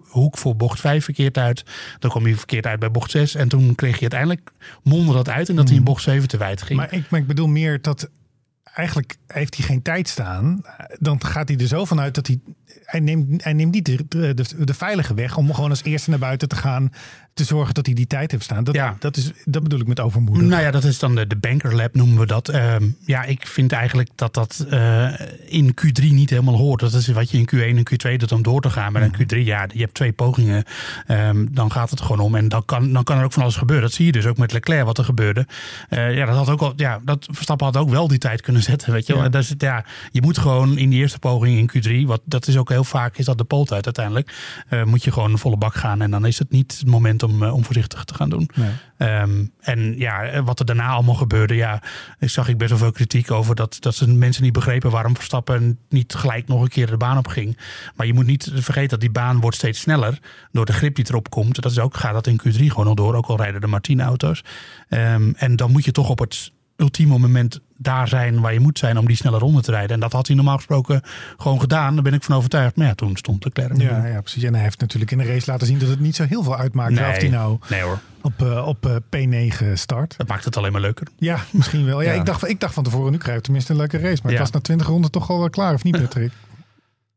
hoek 0.09 0.39
voor 0.39 0.57
bocht 0.57 0.81
5 0.81 1.05
verkeerd 1.05 1.39
uit. 1.39 1.65
Dan 1.99 2.11
kwam 2.11 2.25
hij 2.25 2.35
verkeerd 2.35 2.67
uit 2.67 2.81
bij 2.81 2.91
bocht 2.91 3.11
6. 3.11 3.35
En 3.35 3.49
toen 3.49 3.75
kreeg 3.75 3.93
hij 3.93 4.01
uiteindelijk 4.01 4.51
mondde 4.83 5.13
dat 5.13 5.29
uit. 5.29 5.49
En 5.49 5.57
dat 5.57 5.69
hij 5.69 5.77
in 5.77 5.85
bocht 5.85 6.03
7 6.03 6.29
te 6.29 6.37
wijd 6.37 6.63
ging. 6.63 6.79
Maar 6.79 6.93
ik, 6.93 7.11
maar 7.11 7.21
ik 7.21 7.27
bedoel 7.27 7.49
meer 7.49 7.83
dat 7.83 8.11
eigenlijk 8.75 9.17
heeft 9.27 9.57
hij 9.57 9.67
geen 9.67 9.83
tijd 9.83 10.09
staan. 10.09 10.63
Dan 10.99 11.25
gaat 11.25 11.49
hij 11.49 11.59
er 11.59 11.67
zo 11.67 11.85
vanuit 11.85 12.15
dat 12.15 12.27
hij. 12.27 12.41
Hij 12.85 13.01
neemt, 13.01 13.45
hij 13.45 13.53
neemt 13.53 13.73
niet 13.73 13.85
de, 13.85 14.05
de, 14.09 14.35
de, 14.35 14.65
de 14.65 14.75
veilige 14.75 15.15
weg 15.15 15.37
om 15.37 15.55
gewoon 15.55 15.71
als 15.71 15.83
eerste 15.83 16.11
naar 16.11 16.19
buiten 16.19 16.49
te 16.49 16.57
gaan. 16.57 16.93
Te 17.39 17.45
zorgen 17.45 17.75
dat 17.75 17.87
hij 17.87 17.95
die 17.95 18.07
tijd 18.07 18.31
heeft 18.31 18.45
staan. 18.45 18.65
Dat, 18.65 18.75
Ja. 18.75 18.97
dat, 18.99 19.17
is, 19.17 19.31
dat 19.45 19.63
bedoel 19.63 19.81
ik 19.81 19.87
met 19.87 20.01
overmoedig. 20.01 20.47
Nou 20.49 20.63
ja, 20.63 20.71
dat 20.71 20.85
is 20.85 20.99
dan 20.99 21.15
de, 21.15 21.27
de 21.27 21.37
banker 21.37 21.75
lab 21.75 21.95
noemen 21.95 22.19
we 22.19 22.27
dat. 22.27 22.49
Ehm, 22.49 22.89
ja, 23.05 23.25
ik 23.25 23.47
vind 23.47 23.73
eigenlijk 23.73 24.09
dat 24.15 24.35
dat 24.35 24.67
eh, 24.71 25.09
in 25.47 25.75
Q3 25.81 26.05
niet 26.05 26.31
helemaal 26.31 26.57
hoort. 26.57 26.81
Dat 26.81 26.93
is 26.93 27.09
wat 27.09 27.31
je 27.31 27.39
in 27.39 27.49
Q1 27.55 27.77
en 27.77 28.13
Q2 28.13 28.17
doet 28.17 28.33
om 28.33 28.43
door 28.43 28.61
te 28.61 28.71
gaan. 28.71 28.93
Maar 28.93 29.03
in 29.03 29.15
Q3, 29.15 29.39
ja, 29.39 29.67
je 29.73 29.81
hebt 29.81 29.95
twee 29.95 30.13
pogingen. 30.13 30.65
Ehm, 31.07 31.47
dan 31.51 31.73
gaat 31.73 31.91
het 31.91 32.01
gewoon 32.01 32.21
om. 32.21 32.35
En 32.35 32.49
dan 32.49 32.65
kan, 32.65 32.93
dan 32.93 33.05
kan 33.05 33.19
er 33.19 33.25
ook 33.25 33.33
van 33.33 33.43
alles 33.43 33.57
gebeuren. 33.57 33.85
Dat 33.87 33.95
zie 33.95 34.07
je 34.07 34.13
dus 34.13 34.27
ook 34.27 34.39
met 34.39 34.53
Leclerc 34.53 34.85
wat 34.85 34.99
er 34.99 35.05
gebeurde. 35.05 35.47
Eh, 35.89 36.15
ja, 36.17 36.27
dat 36.27 36.37
had 36.37 36.49
ook 36.51 36.61
al, 36.61 36.73
ja, 36.77 37.01
dat 37.05 37.27
Verstappen 37.31 37.67
had 37.67 37.77
ook 37.77 37.91
wel 37.91 38.09
die 38.09 38.19
tijd 38.19 38.41
kunnen 38.41 38.63
zetten. 38.63 38.93
Weet 38.93 39.07
je, 39.07 39.13
wel. 39.15 39.23
Ja. 39.23 39.29
Dat 39.29 39.43
is, 39.43 39.49
het, 39.49 39.63
ja, 39.63 39.85
je 40.11 40.23
moet 40.23 40.39
gewoon 40.39 40.79
in 40.79 40.91
die 40.91 40.99
eerste 41.01 41.19
poging 41.19 41.73
in 41.75 42.03
Q3, 42.03 42.07
wat 42.07 42.21
dat 42.25 42.47
is 42.47 42.57
ook 42.57 42.69
heel 42.69 42.85
vaak, 42.85 43.17
is 43.19 43.25
dat 43.25 43.39
de 43.39 43.45
polt 43.45 43.73
uit 43.73 43.85
uiteindelijk. 43.85 44.35
eh, 44.69 44.85
moet 44.85 45.05
je 45.05 45.13
gewoon 45.13 45.39
volle 45.39 45.57
bak 45.57 45.75
gaan. 45.75 46.03
En 46.03 46.11
dan 46.11 46.27
is 46.27 46.39
het 46.39 46.51
niet 46.51 46.77
het 46.79 46.89
moment 46.89 47.23
om, 47.23 47.28
eh, 47.43 47.55
om 47.55 47.65
voorzichtig 47.65 48.05
te 48.05 48.15
gaan 48.15 48.31
doen. 48.31 48.51
Nee. 48.55 48.71
Ehm, 48.97 49.47
en 49.61 49.99
ja, 49.99 50.43
wat 50.43 50.59
er 50.59 50.67
daarna 50.67 50.89
allemaal 50.89 51.15
gebeurde, 51.15 51.55
ja, 51.55 51.83
ik 52.19 52.31
zag 52.31 52.49
ik 52.49 52.59
best 52.59 52.71
wel 52.71 52.79
veel 52.79 52.93
kritiek 52.93 53.31
over 53.31 53.55
dat, 53.55 53.77
dat 53.81 53.95
ze 53.95 54.09
mensen 54.09 54.43
niet 54.43 54.53
begrepen 54.53 54.91
waarom 54.91 55.17
Verstappen 55.17 55.79
niet 55.89 56.15
gelijk 56.15 56.49
nog 56.49 56.63
een 56.63 56.69
keer 56.69 56.87
de 56.87 56.97
baan 56.97 57.19
op 57.19 57.27
ging. 57.27 57.59
Maar 57.97 58.07
je 58.07 58.15
moet 58.15 58.27
niet 58.27 58.51
vergeten 58.55 58.89
dat 58.89 59.01
die 59.01 59.11
baan 59.11 59.41
wordt 59.41 59.57
steeds 59.57 59.81
sneller 59.81 60.19
door 60.53 60.65
de 60.65 60.73
grip 60.73 60.95
die 60.95 61.05
erop 61.09 61.31
komt. 61.31 61.63
Dat 61.63 61.71
is 61.71 61.79
ook, 61.79 61.97
gaat 61.97 62.13
dat 62.13 62.27
in 62.27 62.41
Q3 62.41 62.65
gewoon 62.65 62.87
al 62.87 62.95
door, 62.95 63.15
ook 63.15 63.27
al 63.27 63.37
rijden 63.37 63.61
de 63.61 63.67
Martine-auto's. 63.67 64.45
Ehm, 64.89 65.33
en 65.37 65.57
dan 65.57 65.71
moet 65.71 65.85
je 65.85 65.93
toch 65.93 66.09
op 66.09 66.19
het 66.19 66.53
ultieme 66.81 67.19
moment 67.19 67.61
daar 67.77 68.09
zijn 68.09 68.41
waar 68.41 68.53
je 68.53 68.61
moet 68.61 68.79
zijn 68.79 68.99
om 68.99 69.07
die 69.07 69.17
snelle 69.17 69.39
ronde 69.39 69.63
te 69.63 69.71
rijden. 69.71 69.91
En 69.95 70.01
dat 70.01 70.13
had 70.13 70.27
hij 70.27 70.37
normaal 70.37 70.57
gesproken 70.57 71.03
gewoon 71.37 71.61
gedaan. 71.61 71.95
Daar 71.95 72.03
ben 72.03 72.13
ik 72.15 72.23
van 72.23 72.37
overtuigd. 72.37 72.77
Maar 72.77 72.87
ja, 72.87 72.95
toen 72.95 73.17
stond 73.17 73.45
Leclerc. 73.45 73.69
er 73.71 73.77
niet 73.77 73.89
Ja, 73.89 74.07
ja, 74.07 74.21
precies. 74.21 74.43
En 74.43 74.55
hij 74.55 74.63
heeft 74.63 74.81
natuurlijk 74.81 75.11
in 75.11 75.19
de 75.19 75.25
race 75.25 75.51
laten 75.51 75.67
zien 75.67 75.79
dat 75.79 75.89
het 75.89 76.01
niet 76.01 76.17
zo 76.17 76.25
heel 76.25 76.43
veel 76.43 76.57
uitmaakt. 76.57 76.93
Nee. 76.93 77.11
Of 77.11 77.17
hij 77.17 77.29
nou 77.29 77.59
Nee 77.69 77.83
hoor, 77.83 77.99
op, 78.23 78.43
eh, 78.43 78.67
op 78.67 78.87
eh, 78.87 78.95
P9 79.61 79.73
start. 79.73 80.15
dat 80.17 80.29
maakt 80.29 80.45
het 80.45 80.57
alleen 80.57 80.73
maar 80.73 80.81
leuker. 80.81 81.07
Ja, 81.17 81.39
misschien 81.53 81.85
wel. 81.85 82.01
Ja, 82.03 82.13
Ja. 82.13 82.19
Ik, 82.19 82.27
dacht, 82.27 82.49
ik 82.49 82.61
dacht 82.61 82.75
van 82.75 82.83
tevoren, 82.85 83.13
nu 83.13 83.19
krijg 83.19 83.37
ik 83.39 83.43
tenminste 83.45 83.73
een 83.73 83.79
leuke 83.79 83.99
race. 83.99 84.21
Maar 84.23 84.33
Ja. 84.33 84.39
het 84.39 84.47
was 84.47 84.51
na 84.51 84.61
20 84.61 84.87
ronden 84.87 85.11
toch 85.11 85.31
al 85.31 85.39
wel 85.39 85.51
klaar, 85.51 85.75
of 85.75 85.83
niet, 85.85 86.01
Patrick? 86.03 86.33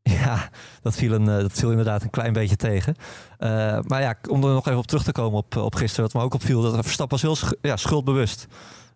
Ja, 0.02 0.48
dat 0.82 0.94
viel, 0.96 1.12
een, 1.12 1.28
eh, 1.28 1.36
dat 1.38 1.52
viel 1.52 1.70
inderdaad 1.70 2.02
een 2.02 2.10
klein 2.10 2.32
beetje 2.32 2.56
tegen. 2.56 2.94
Eh, 3.38 3.78
maar 3.86 4.00
ja, 4.00 4.14
om 4.28 4.44
er 4.44 4.52
nog 4.52 4.66
even 4.66 4.78
op 4.78 4.86
terug 4.86 5.02
te 5.04 5.12
komen 5.12 5.38
op, 5.38 5.56
op 5.56 5.74
gisteren, 5.74 6.04
wat 6.04 6.14
me 6.14 6.20
ook 6.22 6.34
opviel, 6.34 6.62
dat 6.62 6.74
Verstappen 6.84 7.20
was 7.20 7.22
heel 7.22 7.36
sch- 7.48 7.58
ja, 7.60 7.76
schuldbewust. 7.76 8.46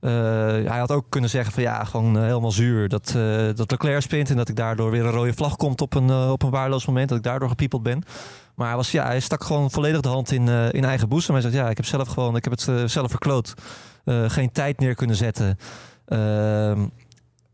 Eh, 0.07 0.13
hij 0.71 0.79
had 0.79 0.93
ook 0.93 1.07
kunnen 1.09 1.31
zeggen 1.31 1.53
van 1.53 1.63
ja, 1.63 1.85
gewoon 1.85 2.17
eh, 2.17 2.23
helemaal 2.23 2.51
zuur 2.51 2.89
dat, 2.89 3.15
eh, 3.17 3.49
dat 3.55 3.71
Leclerc 3.71 4.03
spint 4.03 4.31
en 4.31 4.37
dat 4.37 4.49
ik 4.49 4.57
daardoor 4.57 4.91
weer 4.91 5.05
een 5.05 5.11
rode 5.11 5.33
vlag 5.33 5.57
komt 5.57 5.81
op 5.81 5.95
een, 5.95 6.11
op 6.11 6.43
een 6.43 6.51
waardeloos 6.51 6.87
moment, 6.87 7.09
dat 7.09 7.19
ik 7.19 7.25
daardoor 7.25 7.49
gepiepeld 7.49 7.83
ben. 7.83 8.03
Maar 8.55 8.67
hij, 8.67 8.77
was, 8.77 8.91
ja, 8.91 9.05
hij 9.05 9.21
stak 9.21 9.45
gewoon 9.45 9.71
volledig 9.71 10.01
de 10.01 10.09
hand 10.09 10.33
in, 10.33 10.49
in 10.49 10.85
eigen 10.85 11.09
boezem. 11.09 11.35
Hij 11.35 11.43
zei 11.43 11.55
ja, 11.55 11.71
ik 11.71 11.77
heb 11.77 11.87
zelf 11.87 12.09
gewoon, 12.09 12.37
ik 12.37 12.45
heb 12.45 12.53
het 12.53 12.91
zelf 12.91 13.11
verkloot. 13.11 13.55
Geen 14.27 14.53
tijd 14.53 14.81
neer 14.81 14.95
kunnen 14.95 15.17
zetten. 15.17 15.59
Ehm, 16.07 16.81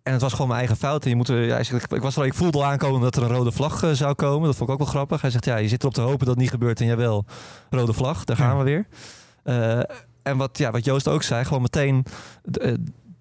en 0.03 0.13
het 0.13 0.21
was 0.21 0.33
gewoon 0.33 0.47
mijn 0.47 0.59
eigen 0.59 0.77
fout. 0.77 1.05
En 1.05 1.11
je 1.11 1.17
moet 1.17 1.29
er, 1.29 1.45
ja, 1.45 1.63
zegt, 1.63 1.85
ik, 1.85 1.93
ik 1.93 2.03
was 2.03 2.17
er, 2.17 2.25
ik 2.25 2.35
voelde 2.35 2.59
al 2.59 2.65
aankomen 2.65 3.01
dat 3.01 3.17
er 3.17 3.23
een 3.23 3.37
rode 3.37 3.53
vlag 3.53 3.85
zou 3.93 4.15
komen. 4.15 4.47
Dat 4.47 4.57
vond 4.57 4.69
ik 4.69 4.75
ook 4.75 4.83
wel 4.83 4.93
grappig. 4.93 5.21
Hij 5.21 5.31
zegt, 5.31 5.45
ja, 5.45 5.57
je 5.57 5.69
zit 5.69 5.81
erop 5.81 5.95
te 5.95 6.01
hopen 6.01 6.19
dat 6.19 6.29
het 6.29 6.39
niet 6.39 6.51
gebeurt. 6.51 6.81
En 6.81 6.87
jawel, 6.87 7.25
rode 7.71 7.93
vlag, 7.93 8.25
daar 8.25 8.37
gaan 8.37 8.57
Ja. 8.57 8.59
we 8.59 8.65
weer. 8.65 8.87
Eh, 9.43 9.97
en 10.23 10.37
wat, 10.37 10.59
ja, 10.59 10.71
wat 10.71 10.85
Joost 10.85 11.09
ook 11.09 11.23
zei, 11.23 11.45
gewoon 11.45 11.63
meteen 11.63 12.05
de, 12.43 12.61
eh, 12.61 12.75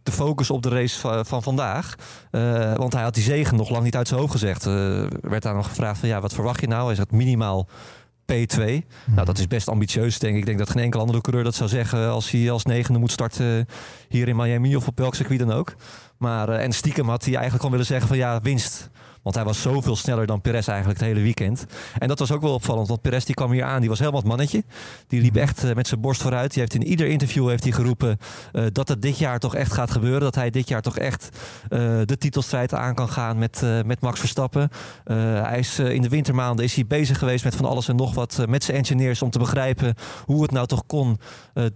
de 0.03 0.12
focus 0.12 0.50
op 0.50 0.62
de 0.62 0.70
race 0.70 1.00
van, 1.00 1.25
van 1.25 1.43
vandaag. 1.43 1.96
Eh, 2.31 2.75
want 2.75 2.93
hij 2.93 3.03
had 3.03 3.13
die 3.13 3.24
zegen 3.24 3.58
nog 3.58 3.70
lang 3.70 3.84
niet 3.84 3.96
uit 3.96 4.08
zijn 4.08 4.20
hoofd 4.20 4.31
gezegd. 4.31 4.65
Eh 4.65 5.03
werd 5.22 5.43
daar 5.43 5.55
nog 5.55 5.67
gevraagd 5.67 6.00
van 6.00 6.10
ja, 6.10 6.22
wat 6.22 6.34
verwacht 6.34 6.62
je 6.62 6.67
nou? 6.67 6.86
Hij 6.86 6.96
zegt 6.96 7.12
minimaal 7.12 7.67
P2. 8.31 8.86
Nou, 9.05 9.25
dat 9.25 9.38
is 9.38 9.48
best 9.48 9.67
ambitieus, 9.67 10.20
denk 10.20 10.34
ik. 10.34 10.39
Ik 10.39 10.46
denk 10.46 10.58
dat 10.58 10.70
geen 10.70 10.84
enkele 10.84 11.01
andere 11.01 11.22
coureur 11.22 11.43
dat 11.43 11.55
zou 11.55 11.70
zeggen 11.70 12.10
als 12.10 12.31
hij 12.31 12.51
als 12.51 12.65
negende 12.65 13.00
moet 13.00 13.12
starten 13.12 13.67
hier 14.10 14.27
in 14.27 14.36
Miami 14.36 14.75
of 14.75 14.88
op 14.88 14.98
welk 14.98 15.15
circuit 15.15 15.39
dan 15.39 15.51
ook. 15.51 15.75
Maar, 16.17 16.50
eh, 16.50 16.63
en 16.63 16.72
stiekem 16.72 17.10
had 17.10 17.24
hij 17.24 17.34
eigenlijk 17.34 17.55
gewoon 17.55 17.72
willen 17.72 17.86
zeggen 17.86 18.08
van 18.08 18.17
ja, 18.17 18.39
winst. 18.41 18.89
Want 19.23 19.35
hij 19.35 19.43
was 19.43 19.61
zoveel 19.61 19.95
sneller 19.95 20.25
dan 20.25 20.41
Perez 20.41 20.67
eigenlijk 20.67 20.99
het 20.99 21.07
hele 21.07 21.21
weekend. 21.21 21.65
En 21.97 22.07
dat 22.07 22.19
was 22.19 22.31
ook 22.31 22.41
wel 22.41 22.53
opvallend, 22.53 22.87
want 22.87 23.01
Perez 23.01 23.23
die 23.23 23.35
kwam 23.35 23.51
hier 23.51 23.63
aan. 23.63 23.79
Die 23.79 23.89
was 23.89 23.99
helemaal 23.99 24.19
het 24.19 24.29
mannetje. 24.29 24.63
Die 25.07 25.21
liep 25.21 25.35
echt 25.35 25.63
eh, 25.63 25.75
met 25.75 25.87
zijn 25.87 26.01
borst 26.01 26.21
vooruit. 26.21 26.51
Die 26.51 26.59
heeft 26.59 26.73
in 26.73 26.87
ieder 26.87 27.07
interview 27.07 27.49
heeft 27.49 27.63
hij 27.63 27.71
geroepen 27.71 28.17
eh, 28.51 28.63
dat 28.71 28.87
het 28.87 29.01
dit 29.01 29.17
jaar 29.17 29.39
toch 29.39 29.55
echt 29.55 29.73
gaat 29.73 29.91
gebeuren. 29.91 30.21
Dat 30.21 30.35
hij 30.35 30.49
dit 30.49 30.67
jaar 30.67 30.81
toch 30.81 30.97
echt 30.97 31.29
eh, 31.69 31.79
de 32.05 32.17
titelstrijd 32.17 32.73
aan 32.73 32.95
kan 32.95 33.09
gaan 33.09 33.37
met, 33.37 33.61
met 33.85 34.01
Max 34.01 34.19
Verstappen. 34.19 34.69
Hij 35.03 35.59
is, 35.59 35.79
in 35.79 36.01
de 36.01 36.09
wintermaanden 36.09 36.65
is 36.65 36.75
hij 36.75 36.85
bezig 36.87 37.17
geweest 37.17 37.43
met 37.43 37.55
van 37.55 37.65
alles 37.65 37.87
en 37.87 37.95
nog 37.95 38.13
wat. 38.13 38.45
met 38.47 38.63
zijn 38.63 38.77
engineers 38.77 39.21
om 39.21 39.29
te 39.29 39.39
begrijpen 39.39 39.95
hoe 40.25 40.41
het 40.41 40.51
nou 40.51 40.67
toch 40.67 40.85
kon 40.85 41.17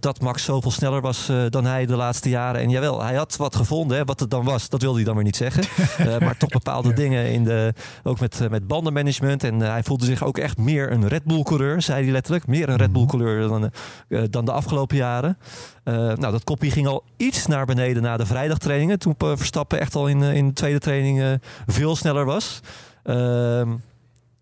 dat 0.00 0.20
Max 0.20 0.44
zoveel 0.44 0.70
sneller 0.70 1.00
was 1.00 1.30
dan 1.48 1.64
hij 1.64 1.86
de 1.86 1.96
laatste 1.96 2.28
jaren. 2.28 2.60
En 2.60 2.70
jawel, 2.70 3.02
hij 3.02 3.14
had 3.14 3.36
wat 3.36 3.56
gevonden. 3.56 3.96
Hè, 3.96 4.04
wat 4.04 4.20
het 4.20 4.30
dan 4.30 4.44
was, 4.44 4.68
dat 4.68 4.82
wilde 4.82 4.96
hij 4.96 5.04
dan 5.04 5.14
weer 5.14 5.24
niet 5.24 5.36
zeggen. 5.36 5.64
Maar 6.26 6.36
toch 6.36 6.50
bepaalde 6.50 6.92
dingen, 6.92 7.35
in 7.36 7.44
de, 7.44 7.72
ook 8.02 8.20
met, 8.20 8.40
eh, 8.40 8.48
met 8.48 8.66
bandenmanagement. 8.66 9.44
En 9.44 9.62
eh, 9.62 9.68
hij 9.68 9.82
voelde 9.82 10.04
zich 10.04 10.24
ook 10.24 10.38
echt 10.38 10.58
meer 10.58 10.92
een 10.92 11.08
Red 11.08 11.24
Bull-coureur, 11.24 11.82
zei 11.82 12.02
hij 12.02 12.12
letterlijk. 12.12 12.46
Meer 12.46 12.68
een 12.68 12.76
Red 12.76 12.92
Bull-coureur 12.92 13.48
dan, 13.48 13.70
eh, 14.08 14.22
dan 14.30 14.44
de 14.44 14.52
afgelopen 14.52 14.96
jaren. 14.96 15.38
Nou, 15.84 16.18
dat 16.18 16.44
kopje 16.44 16.70
ging 16.70 16.86
al 16.86 17.04
iets 17.16 17.46
naar 17.46 17.66
beneden 17.66 18.02
na 18.02 18.16
de 18.16 18.26
vrijdagtrainingen. 18.26 18.98
Toen 18.98 19.14
Verstappen 19.18 19.80
echt 19.80 19.94
al 19.94 20.06
in, 20.06 20.22
in 20.22 20.46
de 20.46 20.52
tweede 20.52 20.78
training 20.78 21.40
veel 21.66 21.96
sneller 21.96 22.24
was. 22.24 22.60
Ehm, 23.02 23.68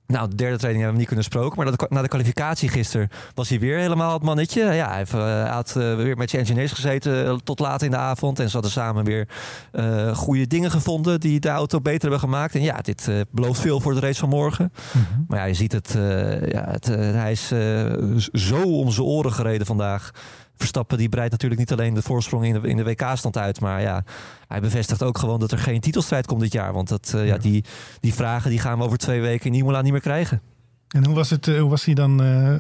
nou, 0.07 0.29
de 0.29 0.35
derde 0.35 0.57
training 0.57 0.85
hebben 0.85 0.93
we 0.93 0.99
niet 0.99 1.07
kunnen 1.07 1.25
spreken. 1.25 1.53
Maar 1.57 1.65
na 1.65 1.71
de, 1.71 1.87
na 1.89 2.03
de 2.03 2.09
kwalificatie 2.09 2.69
gisteren 2.69 3.09
was 3.35 3.49
hij 3.49 3.59
weer 3.59 3.79
helemaal 3.79 4.13
het 4.13 4.23
mannetje. 4.23 4.63
Ja, 4.63 4.89
hij, 4.89 4.97
heeft, 4.97 5.15
eh, 5.15 5.51
had 5.51 5.77
eh, 5.77 5.97
weer 5.97 6.17
met 6.17 6.31
zijn 6.31 6.43
engineers 6.43 6.73
gezeten 6.73 7.27
eh, 7.27 7.37
tot 7.45 7.59
laat 7.59 7.83
in 7.83 7.91
de 7.91 7.97
avond. 7.97 8.39
En 8.39 8.47
ze 8.47 8.53
hadden 8.53 8.71
samen 8.71 9.05
weer 9.05 9.29
goede 10.15 10.47
dingen 10.47 10.71
gevonden 10.71 11.21
die 11.21 11.41
de 11.41 11.49
auto 11.49 11.81
beter 11.81 12.01
hebben 12.01 12.21
gemaakt. 12.21 12.55
En 12.55 12.63
ja, 12.63 12.79
dit 12.81 13.09
belooft 13.31 13.61
veel 13.61 13.81
voor 13.81 13.95
de 13.95 14.01
race 14.01 14.21
van 14.21 14.29
morgen. 14.29 14.73
Maar 15.29 15.39
ja, 15.39 15.45
je 15.45 15.55
ziet 15.55 15.73
het. 15.73 15.93
ja, 16.49 16.65
het 16.71 16.87
hij 16.87 17.33
is 17.33 17.53
zo 18.33 18.63
om 18.63 18.91
zijn 18.91 19.07
oren 19.07 19.33
gereden 19.33 19.67
vandaag. 19.67 20.11
Verstappen 20.57 20.99
die 20.99 21.09
breidt 21.09 21.31
natuurlijk 21.33 21.61
niet 21.61 21.73
alleen 21.73 21.95
de 21.95 22.03
voorsprong 22.03 22.45
in 22.45 22.53
de, 22.53 22.69
in 22.69 22.77
de 22.77 22.85
WK-stand 22.85 23.37
uit. 23.37 23.61
Maar 23.61 23.81
ja, 23.81 24.05
hij 24.49 24.61
bevestigt 24.61 25.03
ook 25.03 25.19
gewoon 25.19 25.41
dat 25.41 25.53
er 25.53 25.59
geen 25.59 25.81
titelstrijd 25.81 26.27
komt 26.27 26.41
dit 26.41 26.53
jaar. 26.53 26.73
Want 26.73 26.89
dat, 26.89 27.13
eh, 27.15 27.27
ja, 27.27 27.39
die, 27.39 27.65
die 28.01 28.15
vragen 28.15 28.51
die 28.51 28.59
gaan 28.59 28.79
we 28.79 28.85
over 28.85 28.99
twee 28.99 29.21
weken 29.21 29.47
in 29.47 29.55
Imola 29.59 29.83
niet 29.83 29.93
meer 29.93 30.01
krijgen. 30.01 30.41
En 30.89 31.05
hoe 31.07 31.15
was, 31.15 31.31
het, 31.31 31.49
eh, 31.49 31.61
hoe 31.61 31.71
was 31.71 31.85
hij 31.85 31.95
dan 31.95 32.23
eh, 32.23 32.55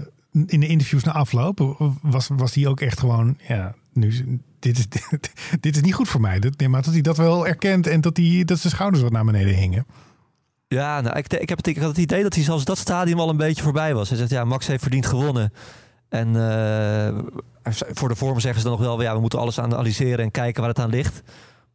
in 0.46 0.60
de 0.60 0.66
interviews 0.66 1.04
na 1.04 1.12
afloop? 1.12 1.76
Was, 2.02 2.28
was 2.36 2.54
hij 2.54 2.66
ook 2.66 2.80
echt 2.80 3.00
gewoon, 3.00 3.38
ja, 3.48 3.74
nu, 3.92 4.06
is- 4.08 4.22
dit, 4.58 4.78
is, 4.78 4.86
dit, 5.60 5.76
is 5.76 5.82
niet 5.82 5.94
goed 5.94 6.08
voor 6.08 6.20
mij. 6.20 6.38
Dat, 6.40 6.58
nee, 6.58 6.68
maar 6.68 6.82
dat 6.82 6.92
hij 6.92 7.02
dat 7.02 7.16
wel 7.16 7.46
erkent 7.46 7.86
en 7.86 8.00
dat, 8.00 8.16
hij, 8.16 8.42
dat 8.44 8.58
zijn 8.58 8.72
schouders 8.72 9.02
wat 9.02 9.12
naar 9.12 9.24
beneden 9.24 9.54
hingen. 9.54 9.86
Ja, 10.68 11.00
nou, 11.00 11.16
ik, 11.18 11.32
ik, 11.32 11.48
heb 11.48 11.58
het, 11.58 11.66
ik 11.66 11.76
had 11.76 11.88
het 11.88 11.98
idee 11.98 12.22
dat 12.22 12.34
hij 12.34 12.44
zelfs 12.44 12.64
dat 12.64 12.78
stadium 12.78 13.20
al 13.20 13.28
een 13.28 13.36
beetje 13.36 13.62
voorbij 13.62 13.94
was. 13.94 14.08
Hij 14.08 14.18
zegt, 14.18 14.30
ja, 14.30 14.44
Max 14.44 14.66
heeft 14.66 14.82
verdiend 14.82 15.06
gewonnen. 15.06 15.52
En 16.08 16.28
eh, 16.28 17.18
voor 17.72 18.08
de 18.08 18.16
vorm 18.16 18.40
zeggen 18.40 18.60
ze 18.60 18.68
dan 18.68 18.78
nog 18.78 18.86
wel, 18.86 19.02
ja, 19.02 19.14
we 19.14 19.20
moeten 19.20 19.38
alles 19.38 19.60
analyseren 19.60 20.24
en 20.24 20.30
kijken 20.30 20.60
waar 20.60 20.70
het 20.70 20.80
aan 20.80 20.90
ligt. 20.90 21.22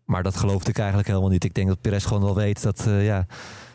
Maar 0.05 0.23
dat 0.23 0.37
geloofde 0.37 0.69
ik 0.69 0.77
eigenlijk 0.77 1.07
helemaal 1.07 1.29
niet. 1.29 1.43
Ik 1.43 1.53
denk 1.53 1.67
dat 1.67 1.81
Perez 1.81 2.07
gewoon 2.07 2.23
wel 2.23 2.35
weet 2.35 2.61
dat, 2.61 2.85
eh, 2.87 3.05
ja, 3.05 3.25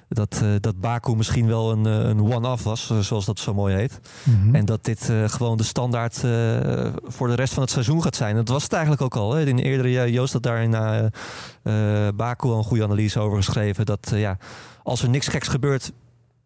dat, 0.09 0.41
eh, 0.43 0.49
dat 0.61 0.81
Baku 0.81 1.17
misschien 1.17 1.47
wel 1.47 1.73
een, 1.73 1.85
een 1.85 2.21
one-off 2.21 2.65
was, 2.65 2.93
zoals 3.01 3.25
dat 3.25 3.39
zo 3.39 3.55
mooi 3.55 3.75
heet. 3.75 4.01
En 4.53 4.65
dat 4.65 4.85
dit 4.85 5.13
gewoon 5.27 5.57
de 5.57 5.63
standaard 5.63 6.17
voor 7.05 7.29
de 7.29 7.35
rest 7.35 7.53
van 7.53 7.63
het 7.63 7.73
seizoen 7.73 8.03
gaat 8.03 8.17
zijn. 8.17 8.37
Dat 8.37 8.49
was 8.49 8.63
het 8.63 8.73
eigenlijk 8.73 9.03
ook 9.03 9.17
al. 9.17 9.35
Hè. 9.35 9.47
In 9.47 9.57
de 9.57 9.63
eerdere 9.63 9.91
jaar, 9.91 10.09
Joost 10.09 10.33
had 10.33 10.43
daar 10.43 10.63
in 10.63 11.11
Baku 12.17 12.49
al 12.49 12.59
een 12.59 12.65
goede 12.65 12.85
analyse 12.85 13.21
over 13.21 13.37
geschreven. 13.37 13.87
Dat 13.87 14.13
ja, 14.15 14.39
als 14.83 15.03
er 15.03 15.09
niks 15.09 15.29
geks 15.29 15.49
gebeurt, 15.49 15.93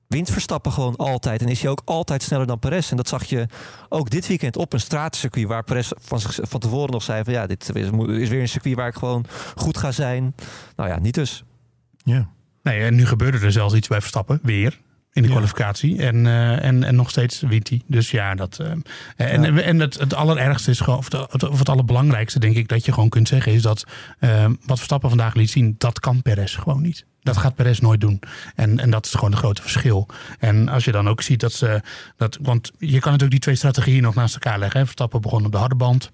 wint 0.09 0.31
Verstappen 0.31 0.73
gewoon 0.73 0.97
altijd. 0.97 1.43
En 1.43 1.49
is 1.49 1.61
hij 1.63 1.71
ook 1.71 1.83
altijd 1.85 2.23
sneller 2.23 2.47
dan 2.47 2.59
Perez. 2.59 2.91
En 2.91 2.97
dat 2.97 3.09
zag 3.09 3.25
je 3.25 3.47
ook 3.89 4.11
dit 4.11 4.27
weekend 4.27 4.57
op 4.57 4.73
een 4.73 4.81
straatcircuit... 4.81 5.47
waar 5.47 5.65
Perez 5.65 5.91
van, 6.01 6.21
zich- 6.21 6.39
van 6.43 6.61
tevoren 6.61 6.91
nog 6.91 7.03
zei 7.03 7.25
van... 7.25 7.33
ja, 7.33 7.47
dit 7.47 7.75
is, 7.75 7.91
is 8.21 8.29
weer 8.29 8.41
een 8.41 8.49
circuit 8.49 8.77
waar 8.77 8.89
ik 8.89 8.95
gewoon 8.95 9.25
goed 9.57 9.79
ga 9.79 9.93
zijn. 9.93 10.35
Nou 10.77 10.89
ja, 10.89 10.99
niet 10.99 11.15
dus. 11.15 11.45
Ja. 11.97 12.29
Nee, 12.63 12.81
en 12.85 12.95
nu 12.95 13.07
gebeurde 13.07 13.39
er 13.39 13.53
zelfs 13.53 13.75
iets 13.75 13.89
bij 13.89 14.01
Verstappen, 14.01 14.39
weer. 14.43 14.81
In 15.13 15.23
de 15.23 15.29
Ja. 15.29 15.35
kwalificatie. 15.35 16.03
En, 16.03 16.27
eh, 16.27 16.65
en, 16.65 16.85
en 16.85 16.95
nog 16.95 17.11
steeds 17.11 17.41
wint 17.41 17.69
hij. 17.69 17.83
Dus 17.87 18.11
ja, 18.11 18.35
dat. 18.35 18.59
eh, 18.59 19.33
en, 19.33 19.63
en 19.65 19.81
het, 19.81 19.99
het 19.99 20.15
allerergste 20.15 20.71
is 20.71 20.81
gewoon, 20.81 20.99
of 20.99 21.13
het, 21.13 21.49
of 21.49 21.59
het 21.59 21.69
allerbelangrijkste, 21.69 22.39
denk 22.39 22.57
ik, 22.57 22.69
dat 22.69 22.85
je 22.85 22.93
gewoon 22.93 23.09
kunt 23.09 23.29
zeggen, 23.29 23.53
is 23.53 23.63
dat 23.63 23.85
eh, 24.19 24.45
wat 24.45 24.77
Verstappen 24.77 25.09
vandaag 25.09 25.35
liet 25.35 25.51
zien, 25.51 25.75
dat 25.79 26.01
kan 26.01 26.23
Perez 26.23 26.59
gewoon 26.59 26.83
niet. 26.83 27.07
Dat 27.23 27.37
gaat 27.37 27.55
Perez 27.55 27.79
nooit 27.79 28.01
doen. 28.01 28.21
En, 28.55 28.79
en 28.79 28.91
dat 28.91 29.07
is 29.07 29.15
gewoon 29.15 29.31
het 29.31 29.39
grote 29.39 29.63
verschil. 29.63 30.07
En 30.39 30.69
als 30.69 30.85
je 30.85 30.93
dan 30.93 31.09
ook 31.09 31.23
ziet 31.23 31.41
dat 31.41 31.53
ze. 31.53 31.81
Dat, 32.17 32.39
want 32.43 32.71
je 32.79 32.91
kan 32.91 33.03
natuurlijk 33.13 33.31
die 33.31 33.41
twee 33.41 33.55
strategieën 33.55 34.03
nog 34.03 34.15
naast 34.15 34.35
elkaar 34.35 34.59
leggen. 34.59 34.79
Hè. 34.79 34.85
Verstappen 34.85 35.21
begon 35.21 35.45
op 35.47 35.53
de 35.53 35.59
harde 35.59 35.75
band. 35.75 36.11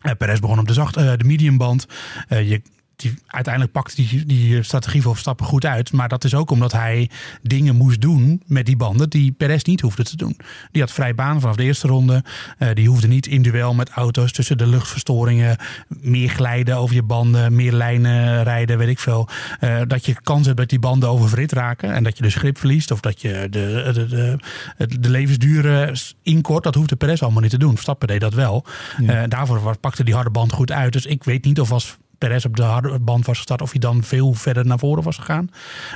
Eh, 0.00 0.12
Perez 0.18 0.38
begon 0.38 0.58
op 0.58 0.66
de, 0.66 0.72
zacht, 0.72 0.94
de 0.94 1.24
mediumband. 1.24 1.86
Eh, 2.28 2.48
je, 2.50 2.62
die, 3.02 3.14
uiteindelijk 3.26 3.72
pakte 3.72 3.94
die, 3.94 4.26
die 4.26 4.62
strategie 4.62 5.02
voor 5.02 5.12
Verstappen 5.12 5.46
goed 5.46 5.66
uit. 5.66 5.92
Maar 5.92 6.08
dat 6.08 6.24
is 6.24 6.34
ook 6.34 6.50
omdat 6.50 6.72
hij 6.72 7.10
dingen 7.42 7.76
moest 7.76 8.00
doen 8.00 8.42
met 8.46 8.66
die 8.66 8.76
banden 8.76 9.10
die 9.10 9.32
Perez 9.32 9.62
niet 9.62 9.80
hoefde 9.80 10.04
te 10.04 10.16
doen. 10.16 10.36
Die 10.70 10.82
had 10.82 10.90
vrij 10.90 11.14
baan 11.14 11.40
vanaf 11.40 11.56
de 11.56 11.62
eerste 11.62 11.88
ronde. 11.88 12.24
Eh, 12.58 12.68
die 12.74 12.88
hoefde 12.88 13.08
niet 13.08 13.26
in 13.26 13.42
duel 13.42 13.74
met 13.74 13.90
auto's 13.90 14.32
tussen 14.32 14.58
de 14.58 14.66
luchtverstoringen. 14.66 15.56
Meer 15.88 16.28
glijden 16.28 16.76
over 16.76 16.94
je 16.94 17.02
banden, 17.02 17.54
meer 17.54 17.72
lijnen 17.72 18.42
rijden, 18.42 18.78
weet 18.78 18.88
ik 18.88 18.98
veel. 18.98 19.28
Eh, 19.60 19.80
dat 19.86 20.06
je 20.06 20.20
kans 20.22 20.46
hebt 20.46 20.58
dat 20.58 20.68
die 20.68 20.78
banden 20.78 21.08
oververhit 21.08 21.52
raken. 21.52 21.92
En 21.92 22.02
dat 22.02 22.16
je 22.16 22.22
dus 22.22 22.34
grip 22.34 22.58
verliest. 22.58 22.90
Of 22.90 23.00
dat 23.00 23.20
je 23.20 23.46
de, 23.50 23.90
de, 23.92 24.38
de, 25.00 25.94
inkort. 26.22 26.64
Dat 26.64 26.74
hoefde 26.74 26.96
Perez 26.96 27.22
allemaal 27.22 27.42
niet 27.42 27.50
te 27.50 27.58
doen. 27.58 27.72
Verstappen 27.72 28.08
deed 28.08 28.20
dat 28.20 28.34
wel. 28.34 28.64
Eh, 29.06 29.22
daarvoor 29.28 29.76
pakte 29.78 30.04
die 30.04 30.14
harde 30.14 30.30
band 30.30 30.52
goed 30.52 30.72
uit. 30.72 30.92
Dus 30.92 31.06
ik 31.06 31.24
weet 31.24 31.44
niet 31.44 31.60
of 31.60 31.72
als 31.72 31.96
Perez 32.22 32.44
op 32.44 32.56
de 32.56 32.62
harde 32.62 32.98
band 32.98 33.26
was 33.26 33.36
gestart, 33.36 33.62
of 33.62 33.70
hij 33.70 33.80
dan 33.80 34.02
veel 34.02 34.32
verder 34.32 34.66
naar 34.66 34.78
voren 34.78 35.02
was 35.02 35.16
gegaan. 35.16 35.50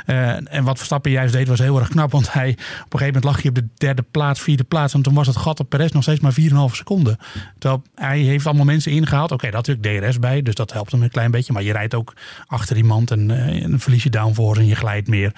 Eh, 0.06 0.54
en 0.54 0.64
wat 0.64 0.76
Verstappen 0.76 1.10
juist 1.10 1.32
deed 1.32 1.48
was 1.48 1.58
heel 1.58 1.78
erg 1.78 1.88
knap, 1.88 2.10
want 2.10 2.32
hij 2.32 2.50
op 2.50 2.58
een 2.58 2.98
gegeven 2.98 3.06
moment 3.06 3.24
lag 3.24 3.42
hij 3.42 3.48
op 3.48 3.54
de 3.54 3.66
derde 3.74 4.02
plaats, 4.10 4.40
vierde 4.40 4.64
plaats. 4.64 4.94
En 4.94 5.02
toen 5.02 5.14
was 5.14 5.26
het 5.26 5.36
gat 5.36 5.60
op 5.60 5.68
Perez 5.68 5.90
nog 5.90 6.02
steeds 6.02 6.20
maar 6.20 6.32
4,5 6.32 6.74
seconden. 6.76 7.16
Terwijl 7.58 7.82
hij 7.94 8.18
heeft 8.18 8.46
allemaal 8.46 8.64
mensen 8.64 8.92
ingehaald. 8.92 9.32
Oké, 9.32 9.44
daar 9.44 9.54
had 9.54 9.66
natuurlijk 9.66 10.04
DRS 10.04 10.18
bij, 10.18 10.42
dus 10.42 10.54
dat 10.54 10.72
helpt 10.72 10.92
hem 10.92 11.02
een 11.02 11.10
klein 11.10 11.30
beetje. 11.30 11.52
Maar 11.52 11.62
je 11.62 11.72
rijdt 11.72 11.94
ook 11.94 12.12
achter 12.46 12.76
iemand 12.76 13.10
en, 13.10 13.30
eh, 13.30 13.62
en 13.62 13.80
verlies 13.80 14.02
je 14.02 14.10
downforce 14.10 14.60
en 14.60 14.66
je 14.66 14.76
glijdt 14.76 15.08
meer. 15.08 15.32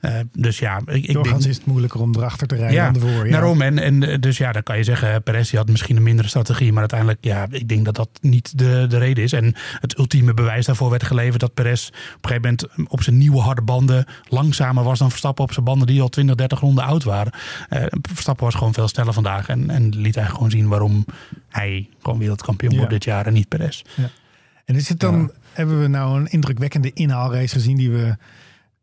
Eh, 0.00 0.14
dus 0.32 0.58
ja, 0.58 0.80
ik, 0.86 1.06
ik 1.06 1.22
denk... 1.22 1.36
is 1.36 1.56
het 1.56 1.66
moeilijker 1.66 2.00
om 2.00 2.14
erachter 2.16 2.46
te 2.46 2.56
rijden 2.56 2.92
dan 2.92 3.02
ervoor. 3.02 3.26
Ja. 3.26 3.32
Daarom. 3.32 3.62
En, 3.62 3.78
en 3.78 4.20
dus 4.20 4.38
ja, 4.38 4.52
dan 4.52 4.62
kan 4.62 4.76
je 4.76 4.84
zeggen, 4.84 5.22
Perez 5.22 5.50
die 5.50 5.58
had 5.58 5.68
misschien 5.68 5.96
een 5.96 6.02
mindere 6.02 6.28
strategie. 6.28 6.70
Maar 6.70 6.80
uiteindelijk, 6.80 7.18
ja, 7.24 7.46
ik 7.50 7.68
denk 7.68 7.84
dat 7.84 7.94
dat 7.94 8.08
niet 8.20 8.58
de, 8.58 8.86
de 8.88 8.98
reden 8.98 9.24
is. 9.24 9.32
En 9.32 9.54
het 9.80 9.98
ultieme 9.98 10.29
bewijs 10.34 10.66
daarvoor 10.66 10.90
werd 10.90 11.02
geleverd 11.02 11.40
dat 11.40 11.54
Perez 11.54 11.88
op 11.88 11.94
een 11.94 12.30
gegeven 12.30 12.42
moment 12.42 12.90
op 12.90 13.02
zijn 13.02 13.18
nieuwe 13.18 13.40
harde 13.40 13.62
banden 13.62 14.04
langzamer 14.28 14.84
was 14.84 14.98
dan 14.98 15.10
Verstappen 15.10 15.44
op 15.44 15.52
zijn 15.52 15.64
banden 15.64 15.86
die 15.86 16.00
al 16.02 16.08
20, 16.08 16.34
30 16.34 16.60
ronden 16.60 16.84
oud 16.84 17.04
waren. 17.04 17.32
Eh, 17.68 17.84
Verstappen 18.02 18.44
was 18.44 18.54
gewoon 18.54 18.74
veel 18.74 18.88
sneller 18.88 19.12
vandaag. 19.12 19.48
En, 19.48 19.70
en 19.70 19.82
liet 19.84 20.16
eigenlijk 20.16 20.34
gewoon 20.34 20.50
zien 20.50 20.68
waarom 20.68 21.04
hij 21.48 21.88
gewoon 22.02 22.18
wereldkampioen 22.18 22.72
Ja. 22.72 22.78
wordt 22.78 22.92
dit 22.92 23.04
jaar 23.04 23.26
en 23.26 23.32
niet 23.32 23.48
Perez. 23.48 23.82
En 24.64 24.74
is 24.74 24.88
het 24.88 25.00
dan, 25.00 25.32
hebben 25.52 25.80
we 25.80 25.86
nou 25.86 26.20
een 26.20 26.26
indrukwekkende 26.26 26.92
inhaalrace 26.92 27.54
gezien 27.54 27.76
die 27.76 27.90
we 27.90 28.16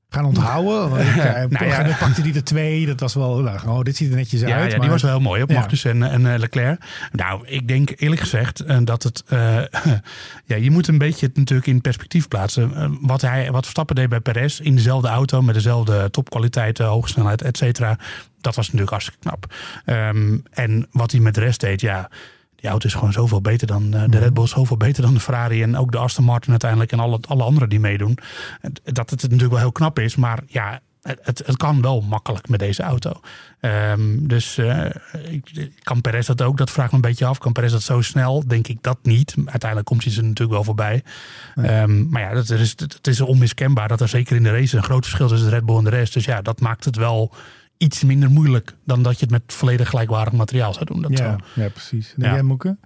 gaan 0.09 0.25
onthouden? 0.25 0.89
Want 0.89 1.01
ik, 1.01 1.15
eh, 1.15 1.43
Nou 1.49 1.65
ja. 1.65 1.83
dan 1.83 1.97
pakte 1.97 2.21
die 2.21 2.33
er 2.35 2.43
twee. 2.43 2.85
Dat 2.85 2.99
was 2.99 3.13
wel, 3.13 3.39
nou, 3.39 3.67
oh, 3.67 3.81
dit 3.81 3.95
ziet 3.95 4.09
er 4.09 4.15
netjes 4.15 4.41
Ja, 4.41 4.47
uit. 4.55 4.63
ja 4.63 4.69
die 4.69 4.79
maar- 4.79 4.89
was 4.89 5.01
wel 5.01 5.11
heel 5.11 5.19
mooi 5.19 5.41
op. 5.41 5.51
Magnus 5.51 5.83
en, 5.85 6.03
en 6.03 6.33
eh, 6.33 6.39
Leclerc. 6.39 6.81
Nou, 7.11 7.47
ik 7.47 7.67
denk 7.67 7.91
eerlijk 7.95 8.21
gezegd 8.21 8.59
eh, 8.59 8.77
dat 8.83 9.03
het... 9.03 9.23
eh, 9.27 9.61
ja, 10.45 10.55
je 10.55 10.71
moet 10.71 10.87
een 10.87 10.97
beetje 10.97 11.25
het 11.25 11.37
natuurlijk 11.37 11.67
in 11.67 11.81
perspectief 11.81 12.27
plaatsen. 12.27 12.75
Eh, 12.75 12.89
wat, 13.01 13.21
hij, 13.21 13.51
wat 13.51 13.61
Verstappen 13.63 13.95
deed 13.95 14.09
bij 14.09 14.19
Perez 14.19 14.59
in 14.59 14.75
dezelfde 14.75 15.07
auto... 15.07 15.41
met 15.41 15.55
dezelfde 15.55 16.09
topkwaliteit, 16.09 16.79
eh, 16.79 16.87
hoge 16.87 17.09
snelheid, 17.09 17.41
et 17.41 17.57
cetera... 17.57 17.97
dat 18.41 18.55
was 18.55 18.65
natuurlijk 18.65 18.91
hartstikke 18.91 19.19
knap. 19.21 19.53
Ehm, 19.85 20.37
en 20.51 20.87
wat 20.91 21.11
hij 21.11 21.19
met 21.19 21.33
de 21.35 21.41
rest 21.41 21.59
deed, 21.59 21.81
ja... 21.81 22.09
Die 22.57 22.69
auto 22.69 22.87
is 22.87 22.93
gewoon 22.93 23.13
zoveel 23.13 23.41
beter 23.41 23.67
dan 23.67 23.93
eh, 23.93 24.03
de 24.07 24.17
Red 24.17 24.33
Bull, 24.33 24.47
zoveel 24.47 24.77
beter 24.77 25.03
dan 25.03 25.13
de 25.13 25.19
Ferrari 25.19 25.63
en 25.63 25.77
ook 25.77 25.91
de 25.91 25.97
Aston 25.97 26.25
Martin 26.25 26.51
uiteindelijk 26.51 26.91
en 26.91 26.99
alle, 26.99 27.19
alle 27.27 27.43
anderen 27.43 27.69
die 27.69 27.79
meedoen. 27.79 28.17
Dat 28.83 29.09
het 29.09 29.21
natuurlijk 29.21 29.49
wel 29.49 29.59
heel 29.59 29.71
knap 29.71 29.99
is, 29.99 30.15
maar 30.15 30.39
ja, 30.47 30.81
het, 31.01 31.43
het, 31.45 31.57
kan 31.57 31.81
wel 31.81 32.01
makkelijk 32.01 32.49
met 32.49 32.59
deze 32.59 32.83
auto. 32.83 33.19
Ehm, 33.59 34.27
dus 34.27 34.57
eh, 34.57 34.85
kan 35.83 36.01
Perez 36.01 36.27
dat 36.27 36.41
ook? 36.41 36.57
Dat 36.57 36.71
vraagt 36.71 36.89
me 36.89 36.95
een 36.95 37.01
beetje 37.01 37.25
af. 37.25 37.37
Kan 37.37 37.51
Perez 37.51 37.71
dat 37.71 37.81
zo 37.81 38.01
snel? 38.01 38.47
Denk 38.47 38.67
ik 38.67 38.77
dat 38.81 38.97
niet. 39.01 39.35
Uiteindelijk 39.45 39.85
komt 39.85 40.03
hij 40.03 40.13
ze 40.13 40.21
natuurlijk 40.21 40.51
wel 40.51 40.63
voorbij. 40.63 41.03
Ehm, 41.55 42.09
maar 42.09 42.21
ja, 42.21 42.29
het 42.29 42.49
is, 42.49 42.69
het 42.77 43.07
is 43.07 43.21
onmiskenbaar 43.21 43.87
dat 43.87 44.01
er 44.01 44.07
zeker 44.07 44.35
in 44.35 44.43
de 44.43 44.51
race 44.51 44.77
een 44.77 44.83
groot 44.83 45.03
verschil 45.03 45.25
is 45.25 45.31
tussen 45.31 45.49
Red 45.49 45.65
Bull 45.65 45.77
en 45.77 45.83
de 45.83 45.89
rest. 45.89 46.13
Dus 46.13 46.25
ja, 46.25 46.41
dat 46.41 46.59
maakt 46.59 46.85
het 46.85 46.95
wel 46.95 47.33
iets 47.77 48.03
minder 48.03 48.29
moeilijk 48.31 48.75
dan 48.85 49.03
dat 49.03 49.13
je 49.13 49.21
het 49.25 49.29
met 49.31 49.41
volledig 49.47 49.89
gelijkwaardig 49.89 50.33
materiaal 50.33 50.73
zou 50.73 50.85
doen. 50.85 51.01
Dat 51.01 51.11
Ja, 51.11 51.17
zou- 51.17 51.39
ja 51.55 51.69
precies. 51.69 52.13
En 52.17 52.23
Ja. 52.27 52.33
jij, 52.33 52.41
Moeke? 52.43 52.77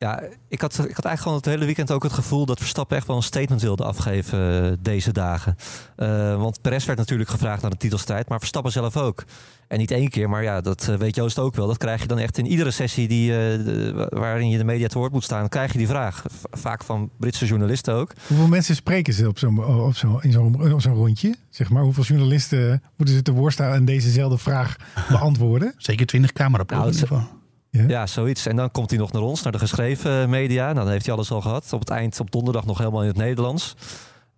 Ja, 0.00 0.22
ik 0.48 0.60
had, 0.60 0.72
ik 0.72 0.78
had 0.78 1.04
eigenlijk 1.04 1.20
gewoon 1.20 1.36
het 1.36 1.44
hele 1.44 1.64
weekend 1.64 1.90
ook 1.90 2.02
het 2.02 2.12
gevoel 2.12 2.46
dat 2.46 2.58
Verstappen 2.58 2.96
echt 2.96 3.06
wel 3.06 3.16
een 3.16 3.22
statement 3.22 3.62
wilde 3.62 3.84
afgeven 3.84 4.64
eh, 4.64 4.72
deze 4.80 5.12
dagen. 5.12 5.56
Eh, 5.96 6.36
want 6.36 6.60
Perez 6.60 6.84
werd 6.84 6.98
natuurlijk 6.98 7.30
gevraagd 7.30 7.62
naar 7.62 7.70
de 7.70 7.76
titelstrijd, 7.76 8.28
maar 8.28 8.38
Verstappen 8.38 8.72
zelf 8.72 8.96
ook. 8.96 9.24
En 9.70 9.78
niet 9.78 9.90
één 9.90 10.08
keer, 10.08 10.28
maar 10.28 10.42
ja, 10.42 10.60
dat 10.60 10.88
eh, 10.88 10.94
weet 10.96 11.14
Joost 11.14 11.38
ook 11.38 11.54
wel. 11.54 11.66
Dat 11.66 11.76
krijg 11.76 12.00
je 12.00 12.06
dan 12.06 12.18
echt 12.18 12.38
in 12.38 12.46
iedere 12.46 12.70
sessie 12.70 13.08
die, 13.08 13.36
eh, 13.36 14.06
waarin 14.08 14.48
je 14.48 14.58
de 14.58 14.64
media 14.64 14.88
te 14.88 14.98
woord 14.98 15.12
moet 15.12 15.24
staan, 15.24 15.48
krijg 15.48 15.72
je 15.72 15.78
die 15.78 15.86
vraag. 15.86 16.24
Vaak 16.50 16.84
van 16.84 17.10
Britse 17.18 17.46
journalisten 17.46 17.94
ook. 17.94 18.12
Hoeveel 18.26 18.48
mensen 18.48 18.74
spreken 18.74 19.12
ze 19.12 19.28
op 19.28 19.38
zo'n, 19.38 19.64
op 19.64 19.96
zo'n, 19.96 20.22
in 20.22 20.32
zo'n, 20.32 20.72
op 20.72 20.80
zo'n 20.80 20.94
rondje? 20.94 21.34
Zeg 21.50 21.70
maar, 21.70 21.82
hoeveel 21.82 22.04
journalisten 22.04 22.82
moeten 22.96 23.16
ze 23.16 23.22
te 23.22 23.32
woord 23.32 23.52
staan 23.52 23.72
en 23.72 23.84
dezezelfde 23.84 24.38
vraag 24.38 24.76
beantwoorden? 25.08 25.74
Zeker 25.76 26.06
20 26.06 26.32
cameraploegen 26.32 27.08
Nou, 27.08 27.22
Ja, 27.70 28.06
zoiets. 28.06 28.46
En 28.46 28.56
dan 28.56 28.70
komt 28.70 28.90
hij 28.90 28.98
nog 28.98 29.12
naar 29.12 29.22
ons, 29.22 29.42
naar 29.42 29.52
de 29.52 29.58
geschreven 29.58 30.30
media. 30.30 30.64
Nou, 30.64 30.74
dan 30.74 30.88
heeft 30.88 31.04
hij 31.06 31.14
alles 31.14 31.30
al 31.30 31.40
gehad. 31.40 31.72
Op 31.72 31.80
het 31.80 31.90
eind, 31.90 32.20
op 32.20 32.30
donderdag 32.30 32.64
nog 32.66 32.78
helemaal 32.78 33.02
in 33.02 33.08
het 33.08 33.16
Nederlands. 33.16 33.74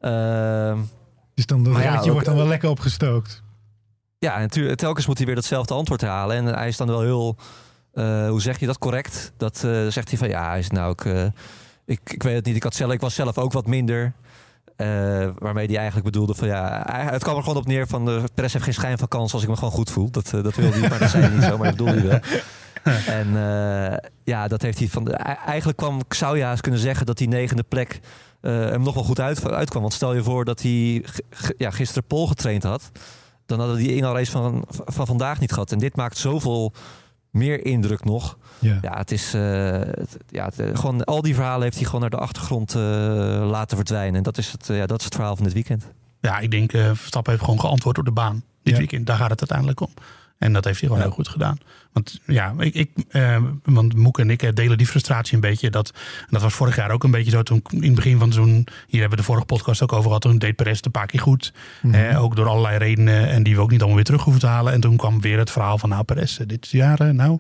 Ehm, 0.01 0.79
Dus 1.35 1.47
dan 1.47 1.63
dat 1.65 1.83
ja, 1.83 1.99
ook- 2.01 2.07
wordt 2.07 2.27
dan 2.27 2.37
wel 2.37 2.47
lekker 2.47 2.69
opgestookt. 2.69 3.43
Ja, 4.19 4.37
en 4.39 4.77
telkens 4.77 5.07
moet 5.07 5.17
hij 5.19 5.27
weer 5.27 5.37
hetzelfde 5.37 5.75
antwoord 5.75 6.01
halen. 6.01 6.37
En 6.37 6.45
hij 6.47 6.69
is 6.69 6.77
dan 6.77 6.87
wel 6.87 7.01
heel, 7.01 7.37
eh, 7.93 8.29
hoe 8.29 8.41
zeg 8.41 8.59
je 8.61 8.67
dat 8.67 8.79
correct? 8.79 9.33
Dat 9.37 9.65
eh, 9.65 9.87
zegt 9.87 10.09
hij 10.09 10.19
van 10.19 10.29
ja, 10.29 10.49
hij 10.49 10.59
is 10.59 10.71
nou 10.71 10.95
eh, 11.05 11.25
ik, 11.85 12.01
ik 12.05 12.23
weet 12.23 12.35
het 12.35 12.45
niet, 12.45 12.57
ik, 12.57 12.63
had 12.63 12.75
zelf, 12.75 12.93
ik 12.93 13.01
was 13.01 13.15
zelf 13.15 13.39
ook 13.39 13.53
wat 13.53 13.67
minder. 13.67 14.13
Eh, 14.77 14.87
waarmee 15.39 15.67
hij 15.67 15.77
eigenlijk 15.77 16.05
bedoelde 16.05 16.35
van 16.35 16.49
ja, 16.49 16.87
het 17.11 17.23
kwam 17.23 17.37
er 17.37 17.43
gewoon 17.43 17.59
op 17.59 17.67
neer 17.67 17.87
van 17.87 18.05
de 18.05 18.23
Perez 18.35 18.53
heeft 18.53 18.65
geen 18.65 18.75
schijn 18.75 18.99
van 18.99 19.09
kans 19.09 19.33
als 19.33 19.43
ik 19.43 19.49
me 19.49 19.55
gewoon 19.57 19.71
goed 19.73 19.91
voel. 19.91 20.11
Dat, 20.11 20.33
eh, 20.33 20.43
dat 20.43 20.55
wilde 20.55 20.79
hij, 20.79 20.89
maar 20.91 20.99
dat 20.99 21.11
zei 21.11 21.23
hij 21.23 21.33
niet 21.35 21.43
zo, 21.43 21.57
maar 21.59 21.67
dat 21.67 21.77
bedoelde 21.77 22.01
hij 22.01 22.09
wel. 22.09 22.41
En 23.07 23.27
eh, 23.37 23.97
ja, 24.25 24.49
dat 24.49 24.63
heeft 24.63 24.79
hij 24.79 24.89
van. 24.89 25.05
de- 25.05 25.13
eigenlijk 25.13 25.79
kwam, 25.79 25.99
ik 26.01 26.15
zou 26.15 26.39
ja 26.39 26.51
eens 26.51 26.61
kunnen 26.61 26.81
zeggen 26.81 27.07
dat 27.07 27.19
die 27.19 27.29
negende 27.29 27.63
plek 27.63 28.01
eh, 28.41 28.53
hem 28.53 28.83
nog 28.83 28.95
wel 28.95 29.05
goed 29.05 29.21
uit, 29.21 29.51
uitkwam. 29.51 29.83
Want 29.83 29.95
stel 29.95 30.15
je 30.15 30.23
voor 30.23 30.45
dat 30.45 30.63
hij 30.63 31.05
ja, 31.57 31.71
gisteren 31.71 32.05
Pol 32.05 32.27
getraind 32.27 32.63
had. 32.63 32.91
Dan 33.47 33.59
hadden 33.59 33.77
die 33.77 33.95
inhaalrace 33.97 34.31
van, 34.31 34.65
van 34.69 35.07
vandaag 35.07 35.41
niet 35.41 35.53
gehad. 35.53 35.73
En 35.73 35.79
dit 35.79 35.97
maakt 35.97 36.17
zoveel 36.17 36.73
meer 37.31 37.65
indruk 37.67 38.05
nog. 38.05 38.39
Ja. 38.59 38.79
Ja, 38.83 38.97
het 38.99 39.11
is. 39.11 39.35
eh, 39.35 39.43
het- 39.81 40.17
ja, 40.29 40.45
het, 40.55 40.79
gewoon, 40.79 41.05
al 41.05 41.23
die 41.23 41.35
verhalen 41.35 41.63
heeft 41.63 41.77
hij 41.77 41.85
gewoon 41.85 42.01
naar 42.01 42.11
de 42.11 42.17
achtergrond 42.17 42.75
laten 43.51 43.77
verdwijnen. 43.77 44.15
En 44.17 44.23
dat 44.23 44.39
is, 44.39 44.53
het, 44.53 44.67
ja, 44.67 44.87
dat 44.87 44.99
is 44.99 45.05
het 45.05 45.15
verhaal 45.15 45.35
van 45.37 45.45
dit 45.45 45.55
weekend. 45.55 45.87
Ja, 46.21 46.39
ik 46.39 46.51
denk 46.51 46.71
Verstappen 46.71 47.33
heeft 47.33 47.45
gewoon 47.45 47.61
geantwoord 47.61 47.99
op 47.99 48.05
de 48.05 48.13
baan 48.13 48.43
dit 48.63 48.73
Ja. 48.73 48.79
weekend. 48.79 49.07
Daar 49.07 49.17
gaat 49.17 49.31
het 49.31 49.39
uiteindelijk 49.41 49.81
om. 49.81 49.89
En 50.43 50.53
dat 50.53 50.65
heeft 50.65 50.81
hij 50.81 50.89
gewoon 50.89 51.03
Ja. 51.03 51.09
heel 51.09 51.17
goed 51.17 51.29
gedaan. 51.29 51.59
Want 51.93 52.21
ja, 52.27 52.55
ik, 52.59 52.75
ik, 52.75 52.91
eh, 53.09 53.43
want 53.65 53.95
Moek 53.97 54.19
en 54.19 54.31
ik 54.31 54.43
eh, 54.43 54.53
delen 54.53 54.79
die 54.79 54.87
frustratie 54.87 55.35
een 55.35 55.41
beetje. 55.41 55.71
Dat, 55.71 55.91
en 56.21 56.27
dat 56.31 56.43
was 56.43 56.55
vorig 56.55 56.77
jaar 56.77 56.91
ook 56.91 57.05
een 57.05 57.11
beetje 57.11 57.31
zo. 57.31 57.43
Toen 57.43 57.63
in 57.71 57.83
het 57.83 57.95
begin 57.95 58.19
van 58.19 58.27
het 58.27 58.35
seizoen, 58.35 58.67
hier 58.87 59.01
hebben 59.01 59.11
we 59.11 59.17
de 59.17 59.23
vorige 59.23 59.47
podcast 59.47 59.83
ook 59.83 59.93
over 59.93 60.05
gehad. 60.05 60.21
Toen 60.21 60.39
deed 60.39 60.57
Perez 60.57 60.77
het 60.77 60.85
een 60.87 60.91
paar 60.91 61.07
keer 61.07 61.21
goed. 61.21 61.53
Mhm. 61.83 61.95
Eh, 61.95 62.23
ook 62.23 62.37
door 62.37 62.49
allerlei 62.49 62.79
redenen. 62.79 63.29
En 63.29 63.43
die 63.43 63.55
we 63.55 63.61
ook 63.61 63.71
niet 63.71 63.79
allemaal 63.79 63.97
weer 63.97 64.05
terug 64.05 64.23
hoeven 64.23 64.43
te 64.43 64.49
halen. 64.49 64.73
En 64.73 64.81
toen 64.81 64.97
kwam 64.97 65.21
weer 65.21 65.39
het 65.39 65.51
verhaal 65.51 65.79
van 65.79 65.89
nou 65.89 66.05
Perez, 66.05 66.39
eh, 66.39 66.47
dit 66.47 66.69
jaar 66.69 67.01
eh, 67.01 67.09
nou 67.09 67.39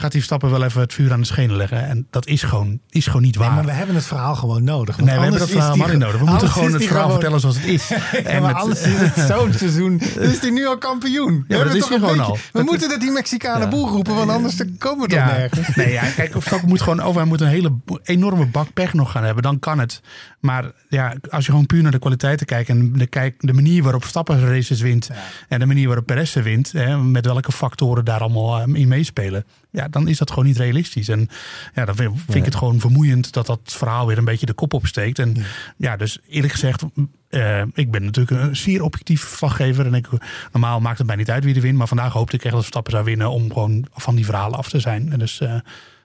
gaat 0.00 0.10
die 0.12 0.20
Verstappen 0.20 0.50
wel 0.50 0.64
even 0.64 0.80
het 0.80 0.92
vuur 0.94 1.12
aan 1.12 1.20
de 1.20 1.26
schenen 1.26 1.56
leggen. 1.56 1.86
En 1.88 2.06
dat 2.10 2.26
is 2.26 2.42
gewoon, 2.42 2.80
is 2.90 3.06
gewoon 3.06 3.22
niet 3.22 3.36
waar. 3.36 3.46
Nee, 3.46 3.56
maar 3.56 3.64
we 3.66 3.72
hebben 3.72 3.94
het 3.94 4.04
verhaal 4.06 4.34
gewoon 4.34 4.64
nodig. 4.64 4.96
want 4.96 5.08
Nee, 5.08 5.16
we 5.16 5.22
hebben 5.22 5.40
dat 5.40 5.50
verhaal 5.50 5.76
maar 5.76 5.88
niet 5.88 5.98
nodig. 5.98 6.18
We 6.20 6.30
moeten 6.30 6.48
gewoon 6.48 6.72
het 6.72 6.82
verhaal 6.84 6.96
gewoon- 7.02 7.12
vertellen 7.12 7.40
zoals 7.40 7.56
het 7.56 7.64
is. 7.66 7.88
Ja, 8.32 8.40
maar 8.40 8.54
anders 8.54 8.80
is 8.82 8.94
het 8.98 9.26
zo'n 9.30 9.52
seizoen. 9.52 10.00
Is 10.18 10.40
hij 10.40 10.50
nu 10.50 10.66
al 10.66 10.78
kampioen. 10.78 11.44
We 11.48 11.56
dat 11.56 11.74
is 11.74 11.88
hij 11.88 11.98
gewoon 11.98 12.00
beetje- 12.16 12.22
al. 12.22 12.34
We 12.34 12.40
Dat- 12.52 12.64
moeten 12.64 12.88
dat 12.88 13.00
die 13.00 13.10
Mexicanen 13.10 13.70
boel 13.70 13.88
roepen, 13.88 14.14
want 14.14 14.30
anders 14.30 14.56
komen 14.78 15.08
we 15.08 15.14
toch 15.14 15.18
Ja, 15.18 15.32
nergens. 15.36 15.76
nee, 15.76 15.92
ja, 15.92 16.02
kijk, 16.16 16.32
Verstappen 16.32 16.68
moet 16.68 16.82
gewoon 16.82 17.00
over. 17.00 17.20
Hij 17.20 17.28
moet 17.28 17.40
een 17.40 17.46
hele 17.48 17.72
enorme 18.02 18.46
bak 18.46 18.72
pech 18.74 18.94
nog 18.94 19.10
gaan 19.12 19.24
hebben. 19.24 19.42
Dan 19.42 19.58
kan 19.58 19.78
het. 19.78 20.00
Maar 20.40 20.64
ja, 20.88 21.14
als 21.30 21.44
je 21.46 21.50
gewoon 21.50 21.66
puur 21.66 21.82
naar 21.82 21.92
de 21.92 21.98
kwaliteiten 21.98 22.46
kijkt. 22.46 22.68
En 22.68 22.92
de, 22.92 23.06
kijk, 23.06 23.34
de 23.38 23.52
manier 23.52 23.82
waarop 23.82 24.00
Verstappen 24.00 24.40
races 24.48 24.80
wint. 24.80 25.10
En 25.48 25.58
de 25.58 25.66
manier 25.66 25.86
waarop 25.86 26.06
Perez 26.06 26.34
wint. 26.34 26.72
Hè, 26.72 26.98
met 26.98 27.24
welke 27.26 27.52
factoren 27.52 28.04
daar 28.04 28.20
allemaal 28.20 28.60
eh, 28.60 28.74
in 28.74 28.88
meespelen. 28.88 29.44
Ja, 29.72 29.88
dan 29.88 30.08
is 30.08 30.18
dat 30.18 30.30
gewoon 30.30 30.44
niet 30.44 30.56
realistisch. 30.56 31.08
En 31.08 31.28
ja, 31.74 31.84
dan 31.84 31.94
vind, 31.94 32.34
ik 32.34 32.44
het 32.44 32.54
gewoon 32.54 32.80
vermoeiend 32.80 33.32
dat 33.32 33.46
dat 33.46 33.60
verhaal 33.64 34.06
weer 34.06 34.18
een 34.18 34.24
beetje 34.24 34.46
de 34.46 34.52
kop 34.52 34.72
opsteekt. 34.72 35.18
En 35.18 35.36
ja, 35.76 35.96
dus 35.96 36.18
eerlijk 36.28 36.52
gezegd. 36.52 36.82
eh, 37.28 37.62
ik 37.74 37.90
ben 37.90 38.04
natuurlijk 38.04 38.42
een 38.42 38.56
zeer 38.56 38.82
objectief 38.82 39.22
verslaggever. 39.22 39.86
En 39.86 39.94
ik, 39.94 40.06
normaal 40.52 40.80
maakt 40.80 40.98
het 40.98 41.06
mij 41.06 41.16
niet 41.16 41.30
uit 41.30 41.44
wie 41.44 41.54
er 41.54 41.60
wint. 41.60 41.78
Maar 41.78 41.88
vandaag 41.88 42.12
hoopte 42.12 42.36
ik 42.36 42.42
echt 42.42 42.50
dat 42.52 42.60
Verstappen 42.60 42.92
zou 42.92 43.04
winnen. 43.04 43.30
Om 43.30 43.52
gewoon 43.52 43.86
van 43.92 44.14
die 44.14 44.24
verhalen 44.24 44.58
af 44.58 44.68
te 44.68 44.80
zijn. 44.80 45.12
En 45.12 45.18
dus 45.18 45.40
eh, 45.40 45.54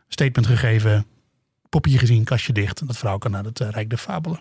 statement 0.08 0.48
gegeven. 0.48 1.06
Poppetje 1.70 1.98
gezien, 2.00 2.24
kastje 2.24 2.54
dicht. 2.54 2.80
En 2.80 2.88
dat 2.88 2.98
vrouw 2.98 3.18
kan 3.18 3.32
naar 3.32 3.44
het 3.44 3.60
eh, 3.60 3.70
Rijk 3.70 3.90
der 3.90 3.98
Fabelen. 3.98 4.40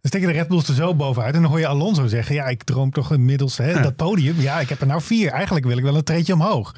Dan 0.00 0.10
steken 0.10 0.28
de 0.28 0.34
Red 0.34 0.48
Bulls 0.48 0.68
er 0.68 0.74
zo 0.74 0.94
bovenuit. 0.94 1.34
En 1.34 1.40
dan 1.42 1.50
hoor 1.50 1.60
je 1.60 1.66
Alonso 1.66 2.06
zeggen: 2.06 2.34
Ja, 2.34 2.44
ik 2.46 2.62
droom 2.62 2.90
toch 2.90 3.12
inmiddels 3.12 3.56
hè, 3.56 3.70
Ja. 3.70 3.82
dat 3.82 3.96
podium. 3.96 4.40
Ja, 4.40 4.60
ik 4.60 4.68
heb 4.68 4.80
er 4.80 4.86
nou 4.86 5.02
vier. 5.02 5.30
Eigenlijk 5.30 5.66
wil 5.66 5.76
ik 5.76 5.82
wel 5.82 5.96
een 5.96 6.04
treetje 6.04 6.32
omhoog. 6.32 6.74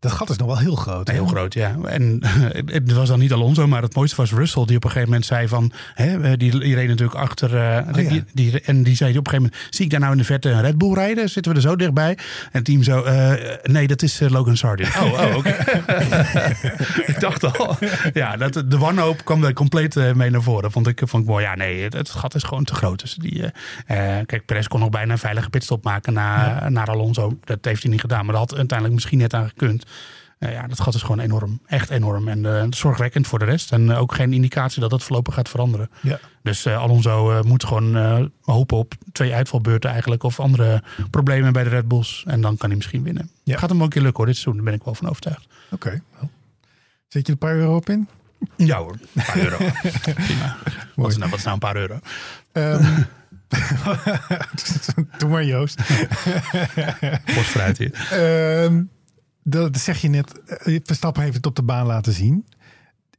Dat 0.00 0.12
gat 0.12 0.30
is 0.30 0.36
nog 0.36 0.46
wel 0.46 0.58
heel 0.58 0.74
groot. 0.74 1.08
Heel 1.08 1.26
groot, 1.26 1.54
ja. 1.54 1.76
En 1.84 2.18
het 2.66 2.92
was 2.92 3.08
dan 3.08 3.18
niet 3.18 3.32
Alonso, 3.32 3.66
maar 3.66 3.82
het 3.82 3.94
mooiste 3.94 4.16
was 4.16 4.32
Russell. 4.32 4.64
Die 4.64 4.76
op 4.76 4.84
een 4.84 4.90
gegeven 4.90 5.08
moment 5.10 5.26
zei 5.26 5.48
van... 5.48 5.72
Hè, 5.94 6.20
eh, 6.22 6.32
die, 6.38 6.58
die 6.58 6.74
reed 6.74 6.88
natuurlijk 6.88 7.18
achter... 7.18 7.56
eh, 7.56 7.88
Oh, 7.96 8.12
ja. 8.12 8.20
die, 8.32 8.60
en 8.60 8.82
die 8.82 8.96
zei 8.96 9.10
op 9.18 9.26
een 9.26 9.32
gegeven 9.32 9.50
moment... 9.52 9.74
Zie 9.74 9.84
ik 9.84 9.90
daar 9.90 10.00
nou 10.00 10.12
in 10.12 10.18
de 10.18 10.24
verte 10.24 10.50
een 10.50 10.60
Red 10.60 10.78
Bull 10.78 10.92
rijden? 10.94 11.28
Zitten 11.30 11.52
we 11.52 11.58
er 11.58 11.64
zo 11.64 11.76
dichtbij? 11.76 12.10
En 12.10 12.16
het 12.52 12.64
team 12.64 12.82
zo... 12.82 13.02
eh, 13.02 13.32
nee, 13.62 13.86
dat 13.86 14.02
is 14.02 14.20
eh, 14.20 14.30
Logan 14.30 14.56
Sargent. 14.56 14.96
Oh, 14.96 15.12
oh 15.12 15.36
oké. 15.36 15.48
ik 17.12 17.20
dacht 17.20 17.58
al... 17.58 17.76
Ja, 18.12 18.36
dat, 18.36 18.52
de 18.66 18.78
wanhoop 18.78 19.24
kwam 19.24 19.44
er 19.44 19.52
compleet 19.52 19.96
eh, 19.96 20.12
mee 20.12 20.30
naar 20.30 20.42
voren. 20.42 20.70
Vond 20.72 20.86
ik, 20.86 21.02
vond 21.04 21.22
ik 21.22 21.28
mooi. 21.28 21.44
Ja, 21.44 21.54
nee, 21.54 21.82
het, 21.82 21.92
het 21.92 22.10
gat 22.10 22.34
is 22.34 22.42
gewoon 22.42 22.64
te 22.64 22.74
groot. 22.74 23.00
Dus 23.00 23.14
die, 23.14 23.42
eh, 23.86 24.18
eh, 24.18 24.26
kijk, 24.26 24.44
Perez 24.44 24.66
kon 24.66 24.80
nog 24.80 24.88
bijna 24.90 25.12
een 25.12 25.18
veilige 25.18 25.50
pitstop 25.50 25.84
maken 25.84 26.12
naar, 26.12 26.70
naar 26.72 26.86
Alonso. 26.86 27.38
Dat 27.44 27.58
heeft 27.64 27.82
hij 27.82 27.90
niet 27.90 28.00
gedaan. 28.00 28.24
Maar 28.24 28.34
dat 28.34 28.48
had 28.50 28.56
uiteindelijk 28.58 28.94
misschien 28.94 29.18
net 29.18 29.34
aan 29.34 29.48
gekund. 29.48 29.84
Nou 30.38 30.52
ja, 30.52 30.66
dat 30.66 30.80
gat 30.80 30.94
is 30.94 31.02
gewoon 31.02 31.20
enorm. 31.20 31.60
Echt 31.66 31.90
enorm. 31.90 32.28
En 32.28 32.46
eh, 32.46 32.66
zorgwekkend 32.70 33.26
voor 33.26 33.38
de 33.38 33.44
rest. 33.44 33.72
En 33.72 33.90
eh, 33.90 34.00
ook 34.00 34.14
geen 34.14 34.32
indicatie 34.32 34.80
dat 34.80 34.90
dat 34.90 35.02
voorlopig 35.02 35.34
gaat 35.34 35.48
veranderen. 35.48 35.90
Ja. 36.00 36.18
Dus 36.42 36.66
Alonso 36.66 37.42
moet 37.42 37.64
gewoon 37.64 38.30
hopen 38.42 38.76
op 38.76 38.94
twee 39.12 39.34
uitvalbeurten 39.34 39.90
eigenlijk. 39.90 40.22
Of 40.22 40.40
andere 40.40 40.82
problemen 41.10 41.52
bij 41.52 41.64
de 41.64 41.70
Red 41.70 41.88
Bulls. 41.88 42.24
En 42.26 42.40
dan 42.40 42.56
kan 42.56 42.68
hij 42.68 42.76
misschien 42.76 43.02
winnen. 43.02 43.30
Ja. 43.42 43.58
Gaat 43.58 43.68
hem 43.68 43.78
ook 43.78 43.84
een 43.84 43.90
keer 43.90 44.02
lukken 44.02 44.18
hoor, 44.18 44.32
dit 44.32 44.36
seizoen. 44.40 44.54
Daar 44.54 44.70
ben 44.70 44.80
ik 44.80 44.84
wel 44.84 44.94
van 44.94 45.08
overtuigd. 45.08 45.46
Oké. 45.70 46.02
Zet 47.08 47.26
je 47.26 47.32
een 47.32 47.38
paar 47.38 47.54
euro 47.54 47.76
op 47.76 47.88
in? 47.88 48.08
Ja 48.56 48.78
hoor, 48.78 48.92
een 48.92 49.24
paar 49.24 49.38
euro. 49.38 49.56
Prima. 50.26 50.56
Wat 50.94 51.10
is, 51.10 51.16
nou, 51.16 51.30
wat 51.30 51.38
is 51.38 51.44
nou 51.44 51.54
een 51.54 51.58
paar 51.58 51.76
euro? 51.76 51.98
Ehm, 52.52 53.02
Doe 55.18 55.28
maar 55.28 55.44
Joost. 55.44 55.76
Bos 57.34 57.46
fruit 57.46 57.78
hier. 57.78 58.08
Ehm, 58.10 58.82
dat 59.42 59.78
zeg 59.78 60.00
je 60.00 60.08
net. 60.08 60.42
eh, 60.44 60.78
Verstappen 60.84 61.22
heeft 61.22 61.36
het 61.36 61.46
op 61.46 61.56
de 61.56 61.62
baan 61.62 61.86
laten 61.86 62.12
zien. 62.12 62.46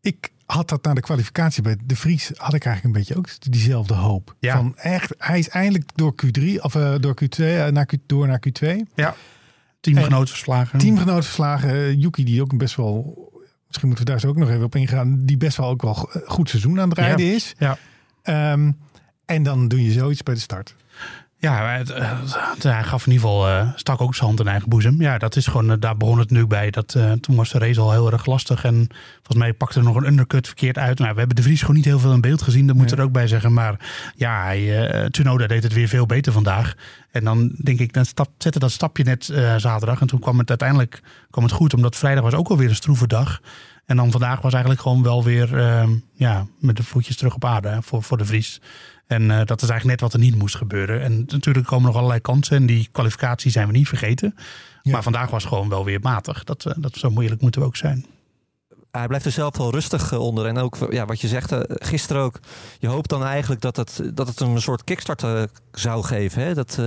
Ik 0.01 0.31
had 0.45 0.69
dat 0.69 0.84
na 0.84 0.93
de 0.93 1.01
kwalificatie 1.01 1.63
bij 1.63 1.77
de 1.86 1.95
Vries. 1.95 2.31
Had 2.36 2.53
ik 2.53 2.65
eigenlijk 2.65 2.84
een 2.95 3.01
beetje 3.01 3.17
ook 3.17 3.51
diezelfde 3.51 3.93
hoop. 3.93 4.36
Ja. 4.39 4.55
Van 4.55 4.77
echt, 4.77 5.13
hij 5.17 5.39
is 5.39 5.49
eindelijk 5.49 5.89
door 5.95 6.13
Q3 6.25 6.43
of 6.62 6.75
eh, 6.75 6.95
door 6.99 7.15
Q2 7.23 7.43
eh, 7.43 7.67
naar 7.67 7.86
Q, 7.86 7.93
door 8.05 8.27
naar 8.27 8.41
Q2. 8.49 8.67
Ja. 8.95 9.15
Teamgenoot 9.79 10.29
verslagen. 10.29 10.79
Teamgenoot 10.79 11.23
verslagen. 11.23 11.99
Yuki 11.99 12.23
die 12.23 12.41
ook 12.41 12.57
best 12.57 12.75
wel. 12.75 13.29
Misschien 13.67 13.88
moeten 13.88 14.05
we 14.05 14.12
daar 14.12 14.19
zo 14.21 14.27
ook 14.27 14.38
nog 14.38 14.49
even 14.49 14.63
op 14.63 14.75
ingaan. 14.75 15.25
Die 15.25 15.38
best 15.38 15.57
wel 15.57 15.67
ook 15.69 15.81
wel 15.81 15.93
go- 15.93 16.21
goed 16.25 16.49
seizoen 16.49 16.79
aan 16.79 16.89
het 16.89 16.97
rijden 16.97 17.25
Ja. 17.25 17.34
is. 17.36 17.53
Ja. 17.57 17.77
Ehm, 18.23 18.71
en 19.25 19.43
dan 19.43 19.67
doe 19.67 19.84
je 19.84 19.91
zoiets 19.91 20.23
bij 20.23 20.34
de 20.34 20.39
start. 20.39 20.75
Ja, 21.41 21.67
het, 21.77 21.89
eh, 21.89 22.12
het- 22.54 22.63
hij 22.63 22.84
gaf 22.84 23.06
in 23.06 23.12
ieder 23.12 23.27
geval, 23.27 23.47
eh, 23.47 23.67
stak 23.75 24.01
ook 24.01 24.15
zijn 24.15 24.27
hand 24.27 24.39
in 24.39 24.47
eigen 24.47 24.69
boezem. 24.69 25.01
Ja, 25.01 25.17
dat 25.17 25.36
is 25.36 25.47
gewoon, 25.47 25.71
eh, 25.71 25.77
daar 25.80 25.97
begon 25.97 26.19
het 26.19 26.30
nu 26.30 26.47
bij. 26.47 26.69
Dat, 26.71 26.95
eh, 26.95 27.12
toen 27.12 27.36
was 27.36 27.49
de 27.51 27.58
race 27.60 27.80
al 27.80 27.91
heel 27.91 28.12
erg 28.12 28.25
lastig. 28.25 28.63
En 28.63 28.88
volgens 29.15 29.38
mij 29.38 29.54
pakte 29.54 29.80
er 29.80 29.86
nog 29.86 29.95
een 29.95 30.06
undercut 30.08 30.45
verkeerd 30.47 30.77
uit. 30.77 30.99
Nou, 30.99 31.12
we 31.13 31.17
hebben 31.19 31.36
de 31.36 31.41
Vries 31.41 31.62
gewoon 31.62 31.75
niet 31.75 31.86
heel 31.86 31.99
veel 31.99 32.13
in 32.13 32.21
beeld 32.21 32.41
gezien. 32.41 32.67
Dat 32.67 32.75
moet 32.75 32.86
Nee. 32.89 32.95
er 32.95 33.04
ook 33.04 33.12
bij 33.12 33.27
zeggen. 33.27 33.54
Maar 33.54 33.75
ja, 34.15 34.43
hij, 34.43 34.88
eh, 34.89 35.06
Tsunoda 35.06 35.47
deed 35.47 35.63
het 35.63 35.73
weer 35.73 35.88
veel 35.88 36.06
beter 36.06 36.32
vandaag. 36.34 36.73
En 37.12 37.23
dan 37.23 37.51
denk 37.63 37.80
ik, 37.80 37.93
dan 37.93 38.06
stap, 38.06 38.30
zette 38.38 38.60
dat 38.60 38.71
stapje 38.71 39.04
net 39.04 39.30
eh, 39.30 39.56
zaterdag. 39.56 40.01
En 40.01 40.08
toen 40.08 40.19
kwam 40.19 40.38
het 40.39 40.49
uiteindelijk 40.49 41.01
kwam 41.30 41.43
het 41.43 41.54
goed. 41.54 41.73
Omdat 41.73 41.95
vrijdag 41.95 42.23
was 42.23 42.34
ook 42.34 42.47
alweer 42.49 42.69
een 42.69 42.75
stroeve 42.75 43.08
dag. 43.08 43.41
En 43.86 43.95
dan 43.97 44.12
vandaag 44.12 44.41
was 44.41 44.51
eigenlijk 44.51 44.82
gewoon 44.82 45.04
wel 45.04 45.23
weer 45.23 45.58
eh, 45.58 45.88
ja, 46.13 46.45
met 46.60 46.75
de 46.75 46.84
voetjes 46.84 47.17
terug 47.17 47.36
op 47.36 47.45
aarde 47.45 47.67
hè, 47.67 47.82
voor, 47.82 48.04
voor 48.04 48.17
de 48.17 48.25
Vries. 48.25 48.62
En 49.12 49.32
eh, 49.32 49.45
dat 49.45 49.62
is 49.62 49.69
eigenlijk 49.69 49.86
net 49.86 50.12
wat 50.12 50.13
er 50.13 50.28
niet 50.28 50.36
moest 50.36 50.56
gebeuren. 50.56 51.02
En 51.02 51.24
natuurlijk 51.28 51.67
komen 51.67 51.86
nog 51.86 51.95
allerlei 51.95 52.19
kansen. 52.19 52.58
En 52.58 52.65
die 52.65 52.89
kwalificatie 52.91 53.52
zijn 53.52 53.67
we 53.67 53.74
niet 53.74 53.88
vergeten. 53.88 54.36
Ja. 54.82 54.91
Maar 54.91 55.04
vandaag 55.04 55.30
was 55.30 55.45
gewoon 55.45 55.69
wel 55.69 55.86
weer 55.86 56.00
matig. 56.00 56.43
Dat, 56.43 56.65
eh, 56.65 56.74
dat 56.78 56.95
zo 56.95 57.10
moeilijk 57.10 57.41
moeten 57.41 57.62
we 57.62 57.67
ook 57.67 57.76
zijn. 57.76 58.06
hij 58.91 59.08
blijft 59.08 59.26
er 59.26 59.32
zelf 59.32 59.58
wel 59.58 59.71
rustig 59.71 60.12
eh, 60.12 60.19
onder. 60.19 60.45
En 60.45 60.58
ook 60.58 60.78
ja, 60.89 61.06
wat 61.06 61.21
je 61.21 61.28
zegt, 61.28 61.52
eh, 61.52 61.60
gisteren 61.67 62.21
ook. 62.21 62.39
Je 62.80 62.88
hoopt 62.88 63.10
dan 63.10 63.24
eigenlijk 63.24 63.62
dat 63.62 63.76
het, 63.76 64.02
dat 64.13 64.28
het 64.28 64.39
een 64.39 64.62
soort 64.62 64.84
kickstart 64.84 65.24
zou 65.71 66.04
geven. 66.04 66.41
Hè? 66.43 66.54
Dat, 66.54 66.80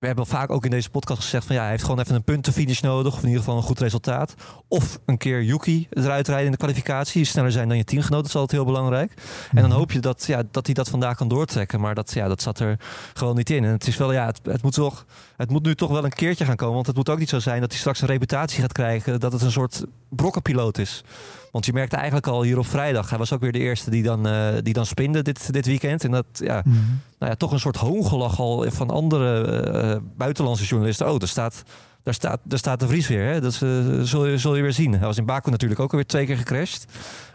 we 0.00 0.06
hebben 0.06 0.26
vaak 0.26 0.50
ook 0.50 0.64
in 0.64 0.70
deze 0.70 0.90
podcast 0.90 1.22
gezegd 1.22 1.46
van 1.46 1.54
ja, 1.54 1.60
hij 1.60 1.70
heeft 1.70 1.82
gewoon 1.82 2.00
even 2.00 2.14
een 2.14 2.24
puntenfinish 2.24 2.80
nodig. 2.80 3.12
Of 3.12 3.18
in 3.18 3.26
ieder 3.26 3.42
geval 3.42 3.56
een 3.56 3.62
goed 3.62 3.80
resultaat. 3.80 4.34
Of 4.68 4.98
een 5.06 5.18
keer 5.18 5.42
Yuki 5.42 5.86
eruit 5.90 6.26
rijden 6.26 6.46
in 6.46 6.52
de 6.52 6.56
kwalificatie. 6.56 7.24
Sneller 7.24 7.52
zijn 7.52 7.68
dan 7.68 7.76
je 7.76 7.84
teamgenoot, 7.84 8.20
dat 8.20 8.28
is 8.28 8.36
altijd 8.36 8.62
heel 8.62 8.72
belangrijk. 8.72 9.12
En 9.54 9.62
dan 9.62 9.70
hoop 9.70 9.92
je 9.92 10.00
dat, 10.00 10.24
ja, 10.26 10.42
dat 10.50 10.66
hij 10.66 10.74
dat 10.74 10.88
vandaag 10.88 11.16
kan 11.16 11.28
doortrekken. 11.28 11.80
Maar 11.80 11.94
dat, 11.94 12.12
ja, 12.12 12.28
dat 12.28 12.42
zat 12.42 12.60
er 12.60 12.76
gewoon 13.14 13.36
niet 13.36 13.50
in. 13.50 13.64
En 13.64 13.70
het 13.70 13.86
is 13.86 13.96
wel, 13.96 14.12
ja, 14.12 14.26
het, 14.26 14.40
het 14.42 14.62
moet 14.62 14.74
toch, 14.74 15.06
het 15.36 15.50
moet 15.50 15.62
nu 15.62 15.74
toch 15.74 15.90
wel 15.90 16.04
een 16.04 16.12
keertje 16.12 16.44
gaan 16.44 16.56
komen. 16.56 16.74
Want 16.74 16.86
het 16.86 16.96
moet 16.96 17.08
ook 17.08 17.18
niet 17.18 17.28
zo 17.28 17.38
zijn 17.38 17.60
dat 17.60 17.70
hij 17.70 17.78
straks 17.78 18.00
een 18.00 18.08
reputatie 18.08 18.60
gaat 18.60 18.72
krijgen. 18.72 19.20
Dat 19.20 19.32
het 19.32 19.42
een 19.42 19.52
soort 19.52 19.84
brokkenpiloot 20.08 20.78
is. 20.78 21.04
Want 21.50 21.66
je 21.66 21.72
merkte 21.72 21.96
eigenlijk 21.96 22.26
al 22.26 22.42
hier 22.42 22.58
op 22.58 22.66
vrijdag. 22.66 23.08
Hij 23.10 23.18
was 23.18 23.32
ook 23.32 23.40
weer 23.40 23.52
de 23.52 23.58
eerste 23.58 23.90
die 23.90 24.02
dan, 24.02 24.26
eh, 24.28 24.48
die 24.62 24.72
dan 24.72 24.86
spinde 24.86 25.22
dit, 25.22 25.52
dit 25.52 25.66
weekend. 25.66 26.04
En 26.04 26.10
dat, 26.10 26.26
ja, 26.32 26.62
Mhm. 26.64 26.76
nou 27.18 27.30
ja, 27.30 27.34
toch 27.34 27.52
een 27.52 27.60
soort 27.60 27.76
hoongelach 27.76 28.38
al 28.40 28.64
van 28.70 28.90
andere 28.90 29.42
eh, 29.44 29.96
buitenlandse 30.16 30.64
journalisten. 30.64 31.12
Oh, 31.12 31.18
daar 31.18 31.28
staat, 31.28 31.62
daar 32.02 32.14
staat, 32.14 32.40
daar 32.42 32.58
staat 32.58 32.80
de 32.80 32.86
Vries 32.86 33.08
weer. 33.08 33.24
Hè? 33.32 33.40
Dat 33.40 33.52
eh, 33.62 34.00
zul, 34.02 34.26
je, 34.26 34.38
zul 34.38 34.56
je 34.56 34.62
weer 34.62 34.72
zien. 34.72 34.92
Hij 34.92 35.06
was 35.06 35.16
in 35.18 35.24
Baku 35.26 35.50
natuurlijk 35.50 35.80
ook 35.80 35.90
alweer 35.90 36.06
twee 36.06 36.26
keer 36.26 36.36
gecrashed. 36.36 36.84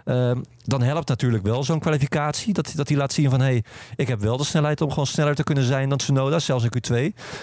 Ehm, 0.05 0.41
dan 0.63 0.81
helpt 0.81 1.07
natuurlijk 1.07 1.43
wel 1.43 1.63
zo'n 1.63 1.79
kwalificatie. 1.79 2.53
Dat, 2.53 2.71
dat 2.75 2.87
hij 2.87 2.97
laat 2.97 3.13
zien 3.13 3.29
van... 3.29 3.39
hé, 3.39 3.45
hey, 3.45 3.63
ik 3.95 4.07
heb 4.07 4.19
wel 4.21 4.37
de 4.37 4.43
snelheid 4.43 4.81
om 4.81 4.89
gewoon 4.89 5.07
sneller 5.07 5.35
te 5.35 5.43
kunnen 5.43 5.63
zijn 5.63 5.89
dan 5.89 5.97
Tsunoda. 5.97 6.39
Zelfs 6.39 6.63
in 6.63 6.71
Q2. 6.77 6.93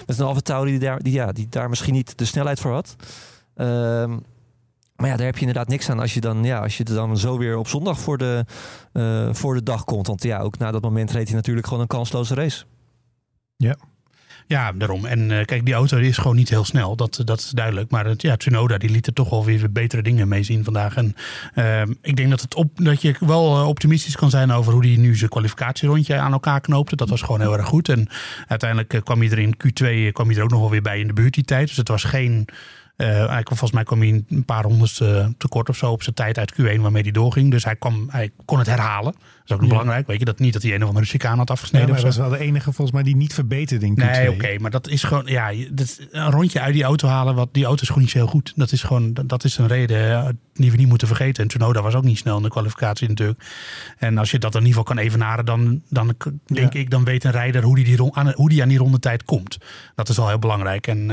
Met 0.07 0.19
een 0.19 0.27
Alfa 0.27 0.41
Tauri 0.41 0.71
die 0.71 0.81
daar, 0.81 1.03
die, 1.03 1.13
ja, 1.13 1.33
die 1.33 1.47
daar 1.49 1.69
misschien 1.69 1.95
niet 1.95 2.19
de 2.19 2.25
snelheid 2.25 2.61
voor 2.61 2.73
had. 2.73 2.97
Ehm, 3.57 4.19
maar 5.03 5.11
ja, 5.11 5.17
daar 5.17 5.27
heb 5.27 5.35
je 5.35 5.47
inderdaad 5.47 5.69
niks 5.69 5.91
aan 5.91 6.01
als 6.01 6.15
je 6.15 6.21
dan, 6.21 6.45
ja, 6.45 6.59
als 6.59 6.77
je 6.77 6.85
er 6.85 6.95
dan 6.95 7.19
zo 7.19 7.39
weer 7.39 7.57
op 7.57 7.69
zondag 7.69 8.01
voor 8.01 8.19
de, 8.19 8.45
eh, 8.93 9.29
voor 9.33 9.55
de 9.55 9.63
dag 9.63 9.85
komt. 9.85 10.07
Want 10.07 10.23
ja, 10.23 10.39
ook 10.41 10.59
na 10.59 10.71
dat 10.71 10.83
moment 10.83 11.11
reed 11.11 11.27
hij 11.27 11.37
natuurlijk 11.37 11.67
gewoon 11.67 11.83
een 11.83 11.89
kansloze 11.89 12.35
race. 12.35 12.65
Ja, 14.47 14.73
daarom. 14.73 15.05
En 15.05 15.31
eh, 15.31 15.45
kijk, 15.45 15.65
die 15.65 15.75
auto 15.75 15.97
is 15.97 16.17
gewoon 16.17 16.37
niet 16.37 16.49
heel 16.49 16.65
snel. 16.65 16.97
Dat, 16.97 17.21
dat 17.25 17.39
is 17.39 17.51
duidelijk. 17.51 17.91
Maar 17.91 18.07
het, 18.07 18.23
ja, 18.23 18.37
Tsunoda 18.37 18.79
die 18.79 18.91
liet 18.91 19.07
er 19.07 19.13
toch 19.13 19.31
wel 19.31 19.45
weer 19.45 19.73
betere 19.73 20.03
dingen 20.03 20.29
mee 20.29 20.43
zien 20.43 20.65
vandaag. 20.65 20.97
En 20.97 21.15
eh, 21.55 21.83
ik 22.03 22.17
denk 22.17 22.31
dat, 22.31 22.41
het 22.41 22.55
op, 22.55 22.71
dat 22.75 23.03
je 23.03 23.17
wel 23.21 23.59
eh, 23.59 23.69
optimistisch 23.69 24.17
kan 24.17 24.31
zijn 24.31 24.51
over 24.51 24.73
hoe 24.73 24.87
hij 24.87 24.97
nu 24.97 25.17
zijn 25.17 25.31
kwalificatierondje 25.31 26.19
aan 26.19 26.33
elkaar 26.33 26.61
knoopte. 26.61 26.97
Dat 26.97 27.09
was 27.09 27.23
gewoon 27.23 27.41
heel 27.41 27.57
erg 27.57 27.67
goed. 27.67 27.89
En 27.89 28.09
uiteindelijk 28.47 29.01
kwam 29.05 29.21
hij 29.21 29.31
er 29.31 29.39
in 29.39 29.55
Q2 29.57 29.87
eh, 29.87 30.13
kwam 30.13 30.29
hij 30.29 30.37
er 30.37 30.43
ook 30.43 30.51
nog 30.51 30.61
wel 30.61 30.71
weer 30.71 30.83
bij 30.83 31.01
in 31.01 31.07
de 31.07 31.13
buurt 31.13 31.35
die 31.35 31.45
tijd. 31.45 31.69
Dus 31.69 31.77
het 31.77 31.89
was 31.89 32.05
geen... 32.05 32.49
eh, 32.97 33.09
eigenlijk, 33.09 33.49
volgens 33.49 33.73
mij 33.73 33.85
kwam 33.85 34.01
hij 34.01 34.25
een 34.29 34.45
paar 34.45 34.65
honderdste 34.65 35.35
tekort 35.39 35.69
of 35.69 35.77
zo 35.77 35.91
op 35.91 36.03
zijn 36.03 36.15
tijd 36.15 36.39
uit 36.39 36.53
Q1 36.53 36.81
waarmee 36.81 37.03
hij 37.03 37.11
doorging. 37.11 37.51
Dus 37.51 37.65
hij, 37.65 37.77
kwam, 37.77 38.09
hij 38.11 38.31
kon 38.45 38.59
het 38.59 38.67
herhalen. 38.67 39.15
Dat 39.45 39.51
is 39.51 39.55
ook 39.55 39.61
nog 39.61 39.71
Ja. 39.71 39.77
belangrijk. 39.79 40.07
Weet 40.07 40.19
je, 40.19 40.25
dat 40.25 40.39
niet 40.39 40.53
dat 40.53 40.63
hij 40.63 40.75
een 40.75 40.83
of 40.83 40.89
andere 40.89 41.07
chicane 41.07 41.37
had 41.37 41.49
Ja, 41.49 41.55
afgesneden. 41.55 41.89
maar 41.89 42.01
hij 42.01 42.11
zo. 42.13 42.19
was 42.21 42.29
wel 42.29 42.39
de 42.39 42.45
enige 42.45 42.73
volgens 42.73 42.91
mij 42.93 43.03
die 43.03 43.17
niet 43.17 43.35
verbeterde 43.35 43.87
in 43.87 43.93
Q2. 43.93 43.97
Nee, 44.05 44.31
oké, 44.31 44.59
maar 44.59 44.71
dat 44.71 44.89
is 44.89 45.03
gewoon, 45.03 45.23
ja, 45.27 45.53
dat, 45.71 46.01
een 46.11 46.31
rondje 46.31 46.61
uit 46.61 46.75
die 46.75 46.83
auto 46.83 47.09
halen, 47.09 47.35
wat 47.35 47.49
die 47.55 47.65
auto 47.65 47.83
is 47.83 47.87
gewoon 47.89 48.03
niet 48.03 48.13
zo 48.13 48.19
heel 48.19 48.27
goed. 48.27 48.53
Dat 48.57 48.73
is 48.73 48.83
gewoon, 48.83 49.13
dat, 49.15 49.29
dat 49.29 49.45
is 49.45 49.59
een 49.59 49.67
reden 49.67 50.11
eh, 50.13 50.29
die 50.55 50.71
we 50.71 50.77
niet 50.77 50.89
moeten 50.89 51.07
vergeten. 51.07 51.43
En 51.43 51.49
Tsunoda 51.49 51.83
was 51.83 51.95
ook 51.95 52.05
niet 52.05 52.19
snel 52.19 52.37
in 52.37 52.43
de 52.43 52.49
kwalificatie 52.49 53.09
natuurlijk. 53.09 53.41
En 53.99 54.19
als 54.19 54.31
je 54.31 54.39
dat 54.39 54.55
in 54.55 54.61
ieder 54.61 54.79
geval 54.79 54.95
kan 54.95 55.05
evenaren, 55.05 55.45
dan, 55.45 55.83
dan 55.89 56.15
denk 56.47 56.73
Ja. 56.73 56.81
ik, 56.81 56.91
dan 56.91 57.05
weet 57.05 57.25
een 57.25 57.31
rijder 57.31 57.63
hoe 57.63 57.75
die, 57.77 57.85
die, 57.85 58.13
aan, 58.15 58.33
hoe 58.33 58.49
die 58.49 58.63
aan 58.63 58.69
die 58.69 58.79
rondetijd 58.79 59.25
komt. 59.25 59.59
Dat 59.95 60.09
is 60.09 60.19
al 60.19 60.29
heel 60.29 60.39
belangrijk. 60.39 60.87
En 60.87 61.11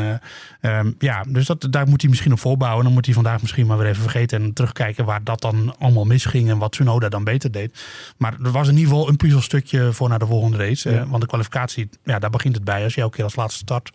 eh, 0.62 0.78
ehm, 0.78 0.92
ja, 1.00 1.24
dus 1.28 1.46
dat, 1.46 1.68
daar 1.70 1.88
moet 1.88 2.02
hij 2.02 2.10
misschien 2.10 2.32
op 2.32 2.40
voorbouwen. 2.40 2.84
Dan 2.84 2.94
moet 2.94 3.06
hij 3.06 3.14
vandaag 3.14 3.42
misschien 3.42 3.66
maar 3.68 3.78
weer 3.78 3.88
even 3.88 4.02
vergeten 4.02 4.42
en 4.42 4.54
terugkijken 4.54 5.06
waar 5.06 5.24
dat 5.24 5.42
dan 5.42 5.76
allemaal 5.80 6.06
misging 6.06 6.50
en 6.50 6.58
wat 6.58 6.72
Tsunoda 6.72 7.10
dan 7.10 7.24
beter 7.24 7.52
deed. 7.52 7.84
Maar 8.20 8.36
er 8.44 8.52
was 8.52 8.68
in 8.68 8.78
ieder 8.78 8.90
geval 8.90 9.10
een 9.10 9.16
puzzelstukje 9.16 9.94
voor 9.94 10.10
naar 10.10 10.20
de 10.20 10.26
volgende 10.26 10.58
race. 10.58 10.90
Ja. 10.90 11.00
Eh, 11.00 11.10
want 11.10 11.22
de 11.22 11.28
kwalificatie, 11.28 11.90
ja, 12.04 12.20
daar 12.20 12.30
begint 12.30 12.56
het 12.56 12.64
bij 12.64 12.84
als 12.84 12.96
je 12.96 13.02
elke 13.02 13.16
keer 13.16 13.24
als 13.24 13.36
laatste 13.36 13.60
start. 13.60 13.92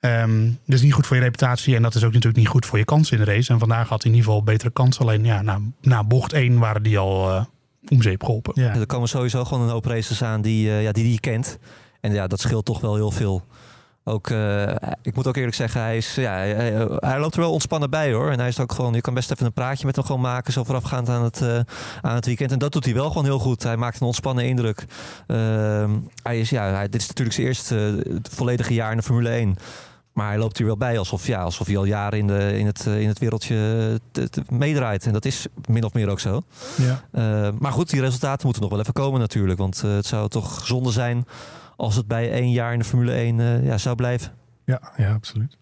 Ehm 0.00 0.44
dat 0.44 0.74
is 0.74 0.82
niet 0.82 0.92
goed 0.92 1.06
voor 1.06 1.16
je 1.16 1.22
reputatie 1.22 1.76
en 1.76 1.82
dat 1.82 1.94
is 1.94 2.04
ook 2.04 2.12
natuurlijk 2.12 2.36
niet 2.36 2.48
goed 2.48 2.66
voor 2.66 2.78
je 2.78 2.84
kansen 2.84 3.18
in 3.18 3.24
de 3.24 3.30
race. 3.30 3.52
En 3.52 3.58
vandaag 3.58 3.88
had 3.88 4.02
hij 4.02 4.12
in 4.12 4.16
ieder 4.16 4.30
geval 4.30 4.44
betere 4.44 4.70
kansen. 4.70 5.02
Alleen 5.02 5.24
ja, 5.24 5.42
na, 5.42 5.60
na 5.80 6.04
bocht 6.04 6.32
1 6.32 6.58
waren 6.58 6.82
die 6.82 6.98
al 6.98 7.30
eh 7.30 7.44
om 7.88 8.02
zeep 8.02 8.24
geholpen. 8.24 8.62
Ja. 8.62 8.74
Er 8.74 8.86
komen 8.86 9.08
sowieso 9.08 9.44
gewoon 9.44 9.62
een 9.62 9.70
hoop 9.70 9.84
races 9.84 10.22
aan 10.22 10.42
die, 10.42 10.70
eh, 10.70 10.82
ja, 10.82 10.92
die 10.92 11.02
die 11.02 11.12
je 11.12 11.20
kent. 11.20 11.58
En 12.00 12.12
ja, 12.12 12.26
dat 12.26 12.40
scheelt 12.40 12.64
toch 12.64 12.80
wel 12.80 12.94
heel 12.94 13.10
veel. 13.10 13.46
Ook, 14.08 14.30
eh, 14.30 14.70
ik 15.02 15.14
moet 15.14 15.26
ook 15.26 15.36
eerlijk 15.36 15.54
zeggen, 15.54 15.80
hij, 15.80 15.96
is, 15.96 16.14
ja, 16.14 16.32
hij, 16.98 17.18
loopt 17.18 17.34
er 17.34 17.40
wel 17.40 17.52
ontspannen 17.52 17.90
bij 17.90 18.12
hoor. 18.12 18.30
En 18.30 18.38
hij 18.38 18.48
is 18.48 18.60
ook 18.60 18.72
gewoon, 18.72 18.94
je 18.94 19.00
kan 19.00 19.14
best 19.14 19.30
even 19.30 19.46
een 19.46 19.52
praatje 19.52 19.86
met 19.86 19.96
hem 19.96 20.04
gewoon 20.04 20.20
maken, 20.20 20.52
zo 20.52 20.64
voorafgaand 20.64 21.08
aan 21.08 21.22
het, 21.22 21.42
eh, 21.42 21.58
aan 22.00 22.14
het 22.14 22.26
weekend. 22.26 22.52
En 22.52 22.58
dat 22.58 22.72
doet 22.72 22.84
hij 22.84 22.94
wel 22.94 23.08
gewoon 23.08 23.24
heel 23.24 23.38
goed. 23.38 23.62
Hij 23.62 23.76
maakt 23.76 24.00
een 24.00 24.06
ontspannen 24.06 24.44
indruk. 24.44 24.84
Ehm, 25.26 25.90
hij 26.22 26.40
is, 26.40 26.50
ja, 26.50 26.64
hij, 26.64 26.88
dit 26.88 27.00
is 27.00 27.06
natuurlijk 27.06 27.36
zijn 27.36 27.46
eerste 27.46 28.02
eh, 28.06 28.16
volledige 28.30 28.74
jaar 28.74 28.90
in 28.90 28.96
de 28.96 29.02
Formule 29.02 29.30
1. 29.30 29.56
Maar 30.12 30.28
hij 30.28 30.38
loopt 30.38 30.58
hier 30.58 30.66
wel 30.66 30.76
bij 30.76 30.98
alsof, 30.98 31.26
ja, 31.26 31.42
alsof 31.42 31.66
hij 31.66 31.76
al 31.76 31.84
jaren 31.84 32.18
in, 32.18 32.26
de, 32.26 32.58
in, 32.58 32.66
het, 32.66 32.86
in 32.86 33.08
het 33.08 33.18
wereldje 33.18 34.00
meedraait. 34.48 35.06
En 35.06 35.12
dat 35.12 35.24
is 35.24 35.46
min 35.68 35.84
of 35.84 35.92
meer 35.92 36.08
ook 36.08 36.20
zo. 36.20 36.42
Ja. 36.76 37.02
Uh, 37.12 37.52
maar 37.58 37.72
goed, 37.72 37.90
die 37.90 38.00
resultaten 38.00 38.44
moeten 38.44 38.62
nog 38.62 38.70
wel 38.70 38.80
even 38.80 38.92
komen 38.92 39.20
natuurlijk. 39.20 39.58
Want 39.58 39.80
het 39.80 40.06
zou 40.06 40.28
toch 40.28 40.66
zonde 40.66 40.90
zijn 40.90 41.26
als 41.76 41.96
het 41.96 42.06
bij 42.06 42.30
één 42.30 42.52
jaar 42.52 42.72
in 42.72 42.78
de 42.78 42.84
Formule 42.84 43.12
1 43.12 43.38
uh, 43.38 43.66
ja, 43.66 43.78
zou 43.78 43.96
blijven. 43.96 44.32
Ja, 44.64 44.80
ja, 44.96 45.12
absoluut. 45.12 45.56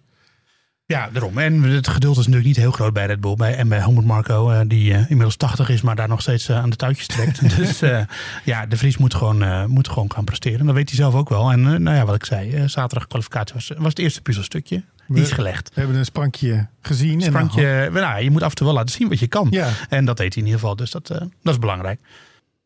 Ja, 0.87 1.09
daarom. 1.13 1.39
En 1.39 1.63
het 1.63 1.89
geduld 1.89 2.13
is 2.13 2.19
natuurlijk 2.19 2.47
niet 2.47 2.57
heel 2.57 2.71
groot 2.71 2.93
bij 2.93 3.07
Red 3.07 3.21
Bull. 3.21 3.35
Bij, 3.35 3.57
en 3.57 3.69
bij 3.69 3.79
Helmut 3.79 4.05
Marco, 4.05 4.51
uh, 4.51 4.61
die 4.67 4.93
uh, 4.93 4.99
inmiddels 4.99 5.37
80 5.37 5.69
is, 5.69 5.83
maar 5.83 5.97
daar 5.97 6.09
nog 6.09 6.21
steeds 6.21 6.49
uh, 6.49 6.59
aan 6.59 6.71
de 6.71 6.77
touwtjes 6.77 7.07
trekt. 7.07 7.41
dus 7.57 7.83
uh, 7.83 8.01
ja, 8.45 8.67
de 8.67 8.77
Vries 8.77 8.97
moet 8.97 9.15
gewoon, 9.15 9.71
moet 9.71 9.89
gewoon 9.89 10.13
gaan 10.13 10.25
presteren. 10.25 10.67
Dat 10.67 10.75
weet 10.75 10.89
hij 10.89 10.99
zelf 10.99 11.15
ook 11.15 11.29
wel. 11.29 11.51
En 11.51 11.83
nou 11.83 11.97
ja, 11.97 12.05
wat 12.05 12.15
ik 12.15 12.25
zei, 12.25 12.69
zaterdag 12.69 13.09
kwalificatie 13.09 13.55
was, 13.55 13.73
was 13.77 13.89
het 13.89 13.99
eerste 13.99 14.23
puzzelstukje. 14.23 14.85
Die 15.09 15.23
is 15.23 15.33
gelegd. 15.33 15.69
We 15.75 15.81
hebben 15.81 15.99
een 15.99 16.05
sprankje 16.05 16.67
gezien. 16.81 17.21
Sprankje, 17.21 17.67
en 17.67 17.93
nou, 17.93 18.23
je 18.23 18.31
moet 18.31 18.43
af 18.43 18.51
en 18.51 18.55
toe 18.55 18.67
wel 18.67 18.75
laten 18.75 18.95
zien 18.95 19.09
wat 19.09 19.19
je 19.19 19.27
kan. 19.27 19.47
Ja. 19.51 19.69
En 19.89 20.05
dat 20.05 20.17
deed 20.17 20.35
hij 20.35 20.43
in 20.43 20.49
ieder 20.49 20.61
geval. 20.61 20.77
Dus 20.77 20.91
dat, 20.91 21.07
dat 21.09 21.29
is 21.43 21.59
belangrijk. 21.59 22.01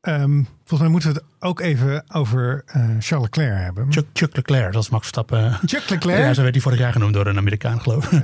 Um, 0.02 0.48
volgens 0.58 0.80
mij 0.80 0.88
moeten 0.88 1.12
we 1.12 1.14
het 1.14 1.24
ook 1.38 1.60
even 1.60 2.04
over 2.08 2.64
uh, 2.76 2.84
Charles 2.98 3.28
Leclerc 3.30 3.62
hebben. 3.62 3.92
Chuck, 3.92 4.06
Chuck 4.12 4.36
Leclerc, 4.36 4.72
dat 4.72 4.82
is 4.82 4.88
Max 4.88 5.02
Verstappen. 5.02 5.52
Chuck 5.66 5.90
Leclerc? 5.90 6.18
Ja, 6.18 6.34
zo 6.34 6.42
werd 6.42 6.54
hij 6.54 6.62
vorig 6.62 6.78
jaar 6.78 6.92
genoemd 6.92 7.14
door 7.14 7.26
een 7.26 7.36
Amerikaan, 7.36 7.80
geloof 7.80 8.12
ik. 8.12 8.22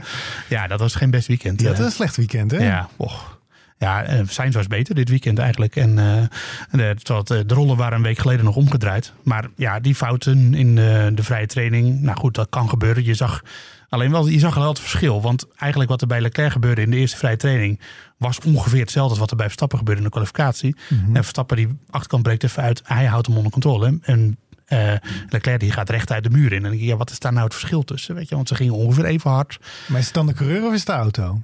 ja, 0.49 0.67
dat 0.67 0.81
was 0.81 0.95
geen 0.95 1.11
best 1.11 1.27
weekend. 1.27 1.61
Ja, 1.61 1.69
dat 1.69 1.77
was 1.77 1.87
een 1.87 1.93
slecht 1.93 2.17
weekend, 2.17 2.51
hè? 2.51 2.65
Ja, 2.67 2.89
och. 2.97 3.39
Ja, 3.79 4.25
Sainz 4.27 4.55
was 4.55 4.67
beter 4.67 4.95
dit 4.95 5.09
weekend 5.09 5.39
eigenlijk. 5.39 5.77
En 5.77 5.91
uh, 5.91 6.23
de, 6.71 6.97
de, 7.25 7.47
de, 7.47 7.55
rollen 7.55 7.77
waren 7.77 7.97
een 7.97 8.05
week 8.05 8.19
geleden 8.19 8.45
nog 8.45 8.57
omgedraaid. 8.57 9.13
Maar 9.23 9.49
ja, 9.57 9.81
die 9.81 9.95
fouten 9.95 10.55
in 10.55 10.75
de, 10.75 11.11
de 11.15 11.23
vrije 11.23 11.47
training. 11.47 12.01
Nou 12.01 12.19
goed, 12.19 12.35
dat 12.35 12.49
kan 12.51 12.69
gebeuren. 12.69 13.05
Je 13.05 13.15
zag 13.15 13.43
alleen 13.89 14.11
wel, 14.11 14.27
je 14.27 14.39
zag 14.39 14.55
wel 14.55 14.69
het 14.69 14.81
verschil. 14.81 15.23
Want 15.23 15.47
eigenlijk 15.57 15.91
wat 15.91 16.01
er 16.01 16.07
bij 16.07 16.21
Leclerc 16.21 16.53
gebeurde 16.53 16.83
in 16.83 16.91
de 16.91 16.97
eerste 16.97 17.17
vrije 17.17 17.37
training... 17.37 17.81
was 18.17 18.41
ongeveer 18.41 18.81
hetzelfde 18.81 19.11
als 19.11 19.19
wat 19.19 19.31
er 19.31 19.37
bij 19.37 19.47
Verstappen 19.47 19.79
gebeurde 19.79 20.01
in 20.01 20.07
de 20.07 20.13
kwalificatie. 20.13 20.77
Mm 20.89 20.99
-hmm. 20.99 21.17
En 21.17 21.23
Verstappen, 21.23 21.57
die 21.57 21.69
achterkant 21.91 22.23
breekt 22.23 22.45
even 22.45 22.63
uit. 22.63 22.83
Hij 22.85 23.05
houdt 23.05 23.27
hem 23.27 23.37
onder 23.37 23.53
controle. 23.53 23.99
En 24.03 24.39
uh, 24.69 24.93
Leclerc 25.29 25.61
die 25.61 25.73
gaat 25.73 25.91
recht 25.91 26.11
uit 26.11 26.23
de 26.25 26.31
muur 26.31 26.53
in. 26.53 26.57
En 26.57 26.63
dan 26.63 26.71
denk 26.71 26.83
ja, 26.83 26.97
wat 26.97 27.11
is 27.11 27.19
daar 27.19 27.33
nou 27.33 27.45
het 27.45 27.55
verschil 27.55 27.83
tussen? 27.83 28.15
Weet 28.15 28.29
je, 28.29 28.35
want 28.35 28.49
ze 28.49 28.55
gingen 28.55 28.75
ongeveer 28.75 29.05
even 29.05 29.31
hard. 29.31 29.59
Maar 29.89 29.99
is 29.99 30.05
het 30.05 30.15
dan 30.15 30.27
de 30.27 30.33
coureur 30.33 30.67
of 30.67 30.73
is 30.73 30.79
het 30.79 30.87
de 30.87 30.93
auto? 30.93 31.43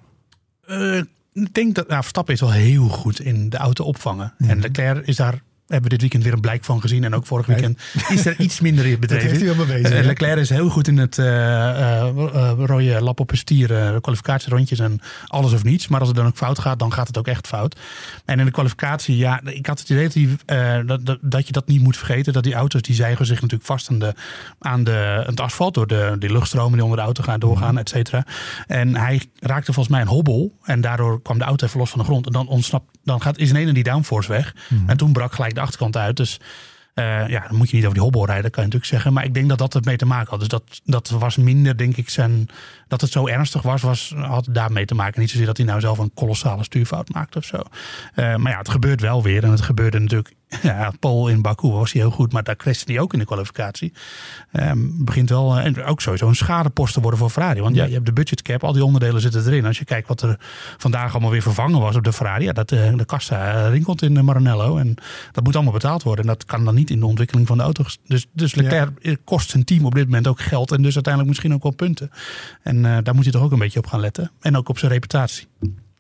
Uh, 0.69 1.03
ik 1.33 1.55
denk 1.55 1.75
dat 1.75 1.89
nou, 1.89 2.01
Verstappen 2.01 2.35
is 2.35 2.41
wel 2.41 2.53
heel 2.53 2.89
goed 2.89 3.21
in 3.21 3.49
de 3.49 3.57
auto 3.57 3.85
opvangen. 3.85 4.35
Mm 4.39 4.47
-hmm. 4.47 4.57
En 4.57 4.61
Leclerc 4.61 5.07
is 5.07 5.17
daar 5.17 5.43
hebben 5.71 5.91
we 5.91 5.97
dit 5.97 6.01
weekend 6.01 6.23
weer 6.25 6.33
een 6.33 6.41
blijk 6.41 6.65
van 6.65 6.81
gezien. 6.81 7.05
En 7.05 7.15
ook 7.15 7.27
vorig 7.27 7.47
weekend 7.47 7.81
is 8.09 8.27
er 8.27 8.41
iets 8.41 8.61
minder 8.61 8.87
in 8.87 9.01
bedreven. 9.01 9.29
Dat 9.29 9.39
heeft 9.39 9.47
hij 9.47 9.57
wel 9.57 9.67
bewezen. 9.67 9.99
Uh, 9.99 10.05
Leclerc 10.05 10.39
is 10.39 10.49
heel 10.49 10.69
goed 10.69 10.89
in 10.89 10.99
het 10.99 11.19
uh, 11.19 11.27
uh, 11.27 12.53
rode 12.59 13.01
lap 13.01 13.21
op 13.21 13.31
een 13.31 13.37
stier, 13.37 14.01
kwalificatierondjes 14.01 14.79
en 14.79 15.01
alles 15.27 15.53
of 15.53 15.65
niets. 15.65 15.89
Maar 15.89 16.01
als 16.01 16.09
het 16.09 16.17
dan 16.17 16.27
ook 16.27 16.37
fout 16.37 16.59
gaat, 16.59 16.79
dan 16.79 16.93
gaat 16.93 17.07
het 17.07 17.19
ook 17.19 17.27
echt 17.27 17.47
fout. 17.47 17.77
En 18.25 18.39
in 18.39 18.45
de 18.45 18.51
kwalificatie, 18.51 19.17
ja, 19.17 19.41
ik 19.45 19.67
had 19.67 19.79
het 19.79 19.91
idee 19.91 20.05
dat, 20.05 20.13
die, 20.13 20.37
dat, 20.87 21.07
dat, 21.07 21.19
dat, 21.21 21.47
je 21.47 21.53
dat 21.53 21.67
niet 21.67 21.83
moet 21.83 21.97
vergeten. 21.97 22.33
Dat 22.33 22.45
die 22.45 22.55
auto's, 22.55 22.83
die 22.83 22.95
zeigen 22.95 23.27
zich 23.27 23.41
natuurlijk 23.41 23.69
vast 23.69 23.91
aan, 23.91 23.99
de, 23.99 24.15
aan, 24.59 24.85
de, 24.85 25.23
het 25.27 25.41
asfalt. 25.41 25.75
Door 25.75 25.87
de, 25.87 26.17
de 26.19 26.33
luchtstromen 26.33 26.73
die 26.73 26.83
onder 26.83 26.99
de 26.99 27.05
auto 27.05 27.23
gaan 27.23 27.41
doorgaan, 27.41 27.79
et 27.79 27.89
cetera. 27.89 28.27
En 28.67 28.97
hij 28.97 29.23
raakte 29.41 29.73
volgens 29.73 29.95
mij 29.95 30.01
een 30.01 30.13
hobbel. 30.13 30.59
En 30.65 30.81
daardoor 30.81 31.23
kwam 31.23 31.39
de 31.39 31.45
auto 31.45 31.67
even 31.67 31.79
los 31.79 31.91
van 31.91 31.99
de 31.99 32.05
grond. 32.05 32.27
En 32.27 32.33
dan 32.33 32.49
ontsnapt, 32.49 32.99
dan 33.05 33.23
gaat, 33.23 33.39
is 33.39 33.51
ineens 33.51 33.73
die 33.73 33.83
downforce 33.83 34.29
weg. 34.29 34.55
Mm. 34.69 34.89
En 34.89 34.97
toen 34.97 35.13
brak 35.13 35.33
gelijk 35.33 35.55
de 35.55 35.60
achterkant 35.61 35.97
uit. 35.97 36.17
Dus 36.17 36.41
uh, 36.95 37.29
ja, 37.29 37.47
dan 37.49 37.57
moet 37.57 37.71
je 37.71 37.77
niet 37.77 37.85
over 37.85 37.97
die 37.97 38.05
hobbel 38.05 38.27
rijden, 38.27 38.51
kan 38.51 38.63
je 38.63 38.69
natuurlijk 38.69 38.93
zeggen. 38.93 39.13
Maar 39.13 39.25
ik 39.25 39.35
denk 39.35 39.49
dat 39.49 39.59
dat 39.59 39.73
het 39.73 39.85
mee 39.85 39.97
te 39.97 40.07
maken 40.07 40.31
had. 40.31 40.39
Dus 40.39 40.49
dat, 40.49 40.81
dat 40.85 41.09
was 41.09 41.37
minder, 41.37 41.77
denk 41.77 41.97
ik, 41.97 42.09
zijn. 42.09 42.49
Dat 42.89 43.01
het 43.01 43.13
zo 43.13 43.27
ernstig 43.27 43.63
was, 43.63 43.83
was 43.83 44.15
had 44.17 44.47
daarmee 44.51 44.85
te 44.85 44.95
maken. 44.95 45.21
Niet 45.21 45.31
zozeer 45.31 45.47
dat 45.47 45.57
hij 45.57 45.67
nou 45.67 45.81
zelf 45.81 45.99
een 45.99 46.15
kolossale 46.15 46.65
stuurfout 46.65 47.13
maakte 47.13 47.39
of 47.39 47.45
zo. 47.45 47.57
Uh, 47.57 48.37
maar 48.37 48.53
ja, 48.53 48.59
het 48.59 48.69
gebeurt 48.69 49.01
wel 49.01 49.23
weer. 49.23 49.45
En 49.45 49.51
het 49.51 49.61
gebeurde 49.61 49.99
natuurlijk 49.99 50.35
Ja, 50.63 50.93
Paul 51.01 51.29
in 51.29 51.43
Baku 51.43 51.69
was 51.69 51.93
hij 51.93 52.03
heel 52.03 52.11
goed, 52.11 52.33
maar 52.33 52.43
daar 52.43 52.57
crashte 52.57 52.93
hij 52.93 53.01
ook 53.01 53.13
in 53.13 53.19
de 53.19 53.25
kwalificatie. 53.25 53.93
Ehm, 54.53 54.79
begint 54.81 55.29
wel, 55.29 55.57
eh, 55.57 55.65
en 55.65 55.85
ook 55.85 56.01
sowieso 56.01 56.29
een 56.29 56.35
schadepost 56.35 56.95
te 56.95 57.01
worden 57.01 57.19
voor 57.19 57.31
Ferrari. 57.31 57.61
Want 57.61 57.75
ja, 57.75 57.85
je 57.85 57.93
hebt 57.93 58.07
de 58.07 58.13
budgetcap, 58.13 58.65
al 58.65 58.73
die 58.73 58.85
onderdelen 58.85 59.21
zitten 59.21 59.47
erin. 59.47 59.67
Als 59.67 59.79
je 59.79 59.85
kijkt 59.85 60.09
wat 60.09 60.23
er 60.23 60.37
vandaag 60.79 61.13
allemaal 61.13 61.31
weer 61.31 61.43
vervangen 61.43 61.81
was 61.81 61.97
op 61.97 62.05
de 62.05 62.13
Ferrari. 62.13 62.45
Ja, 62.45 62.53
dat, 62.53 62.73
eh, 62.73 62.97
de 62.97 63.05
kassa 63.05 63.55
eh, 63.55 63.71
rinkelt 63.71 64.03
in 64.03 64.25
Maranello. 64.25 64.77
En 64.77 64.95
dat 65.33 65.45
moet 65.45 65.55
allemaal 65.55 65.73
betaald 65.73 66.03
worden. 66.03 66.25
En 66.25 66.31
dat 66.31 66.45
kan 66.45 66.65
dan 66.65 66.75
niet 66.75 66.91
in 66.91 67.01
de 67.01 67.07
ontwikkeling 67.07 67.47
van 67.47 67.57
de 67.57 67.63
auto. 67.63 67.85
Dus, 68.07 68.27
dus 68.33 68.55
Leclerc 68.55 69.19
kost 69.25 69.51
zijn 69.51 69.65
team 69.65 69.85
op 69.85 69.95
dit 69.95 70.05
moment 70.05 70.27
ook 70.27 70.41
geld. 70.41 70.73
En 70.73 70.83
dus 70.83 70.95
uiteindelijk 70.95 71.29
misschien 71.29 71.55
ook 71.55 71.63
wel 71.63 71.73
punten. 71.73 72.11
En 72.63 72.83
daar 72.83 73.15
moet 73.15 73.25
hij 73.25 73.33
toch 73.33 73.43
ook 73.43 73.53
een 73.53 73.59
beetje 73.59 73.79
op 73.79 73.87
gaan 73.87 74.01
letten. 74.01 74.31
En 74.41 74.57
ook 74.57 74.69
op 74.69 74.79
zijn 74.79 74.93
reputatie. 74.93 75.47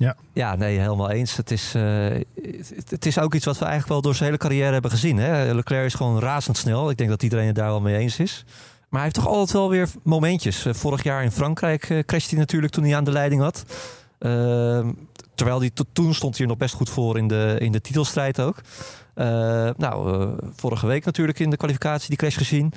Ja. 0.00 0.16
Ja, 0.32 0.56
nee, 0.56 0.78
helemaal 0.78 1.10
eens. 1.10 1.36
Het 1.36 1.50
is, 1.50 1.74
eh, 1.74 1.82
het, 2.74 2.90
het 2.90 3.06
is 3.06 3.18
ook 3.18 3.34
iets 3.34 3.44
wat 3.44 3.54
we 3.58 3.64
eigenlijk 3.64 3.92
wel 3.92 4.00
door 4.02 4.14
zijn 4.14 4.24
hele 4.24 4.38
carrière 4.42 4.72
hebben 4.72 4.90
gezien. 4.90 5.16
Hè? 5.16 5.54
Leclerc 5.54 5.84
is 5.84 5.94
gewoon 5.94 6.20
razendsnel. 6.20 6.90
Ik 6.90 6.96
denk 6.96 7.10
dat 7.10 7.22
iedereen 7.22 7.46
het 7.46 7.54
daar 7.54 7.66
wel 7.68 7.80
mee 7.80 7.96
eens 7.96 8.18
is. 8.18 8.44
Maar 8.88 9.00
hij 9.00 9.02
heeft 9.02 9.14
toch 9.14 9.26
altijd 9.34 9.50
wel 9.52 9.68
weer 9.70 9.88
momentjes. 10.02 10.66
Eh, 10.66 10.74
Vorig 10.74 11.02
jaar 11.02 11.22
in 11.22 11.30
Frankrijk 11.32 11.88
uh, 11.88 11.98
crashte 12.02 12.30
hij 12.30 12.38
natuurlijk 12.38 12.72
toen 12.72 12.84
hij 12.84 12.96
aan 12.96 13.04
de 13.04 13.10
leiding 13.12 13.40
had. 13.42 13.64
Ehm, 14.18 14.90
terwijl 15.34 15.60
hij 15.60 15.70
to- 15.70 15.84
toen 15.92 16.14
stond 16.14 16.34
hij 16.34 16.42
er 16.42 16.48
nog 16.50 16.58
best 16.58 16.74
goed 16.74 16.90
voor 16.90 17.18
in 17.18 17.28
de, 17.28 17.56
in 17.58 17.72
de 17.72 17.80
titelstrijd 17.80 18.40
ook. 18.40 18.60
Eh, 19.14 19.26
nou, 19.76 20.20
eh, 20.22 20.28
vorige 20.56 20.86
week 20.86 21.04
natuurlijk 21.04 21.38
in 21.38 21.50
de 21.50 21.56
kwalificatie 21.56 22.08
die 22.08 22.18
crash 22.18 22.36
gezien. 22.36 22.72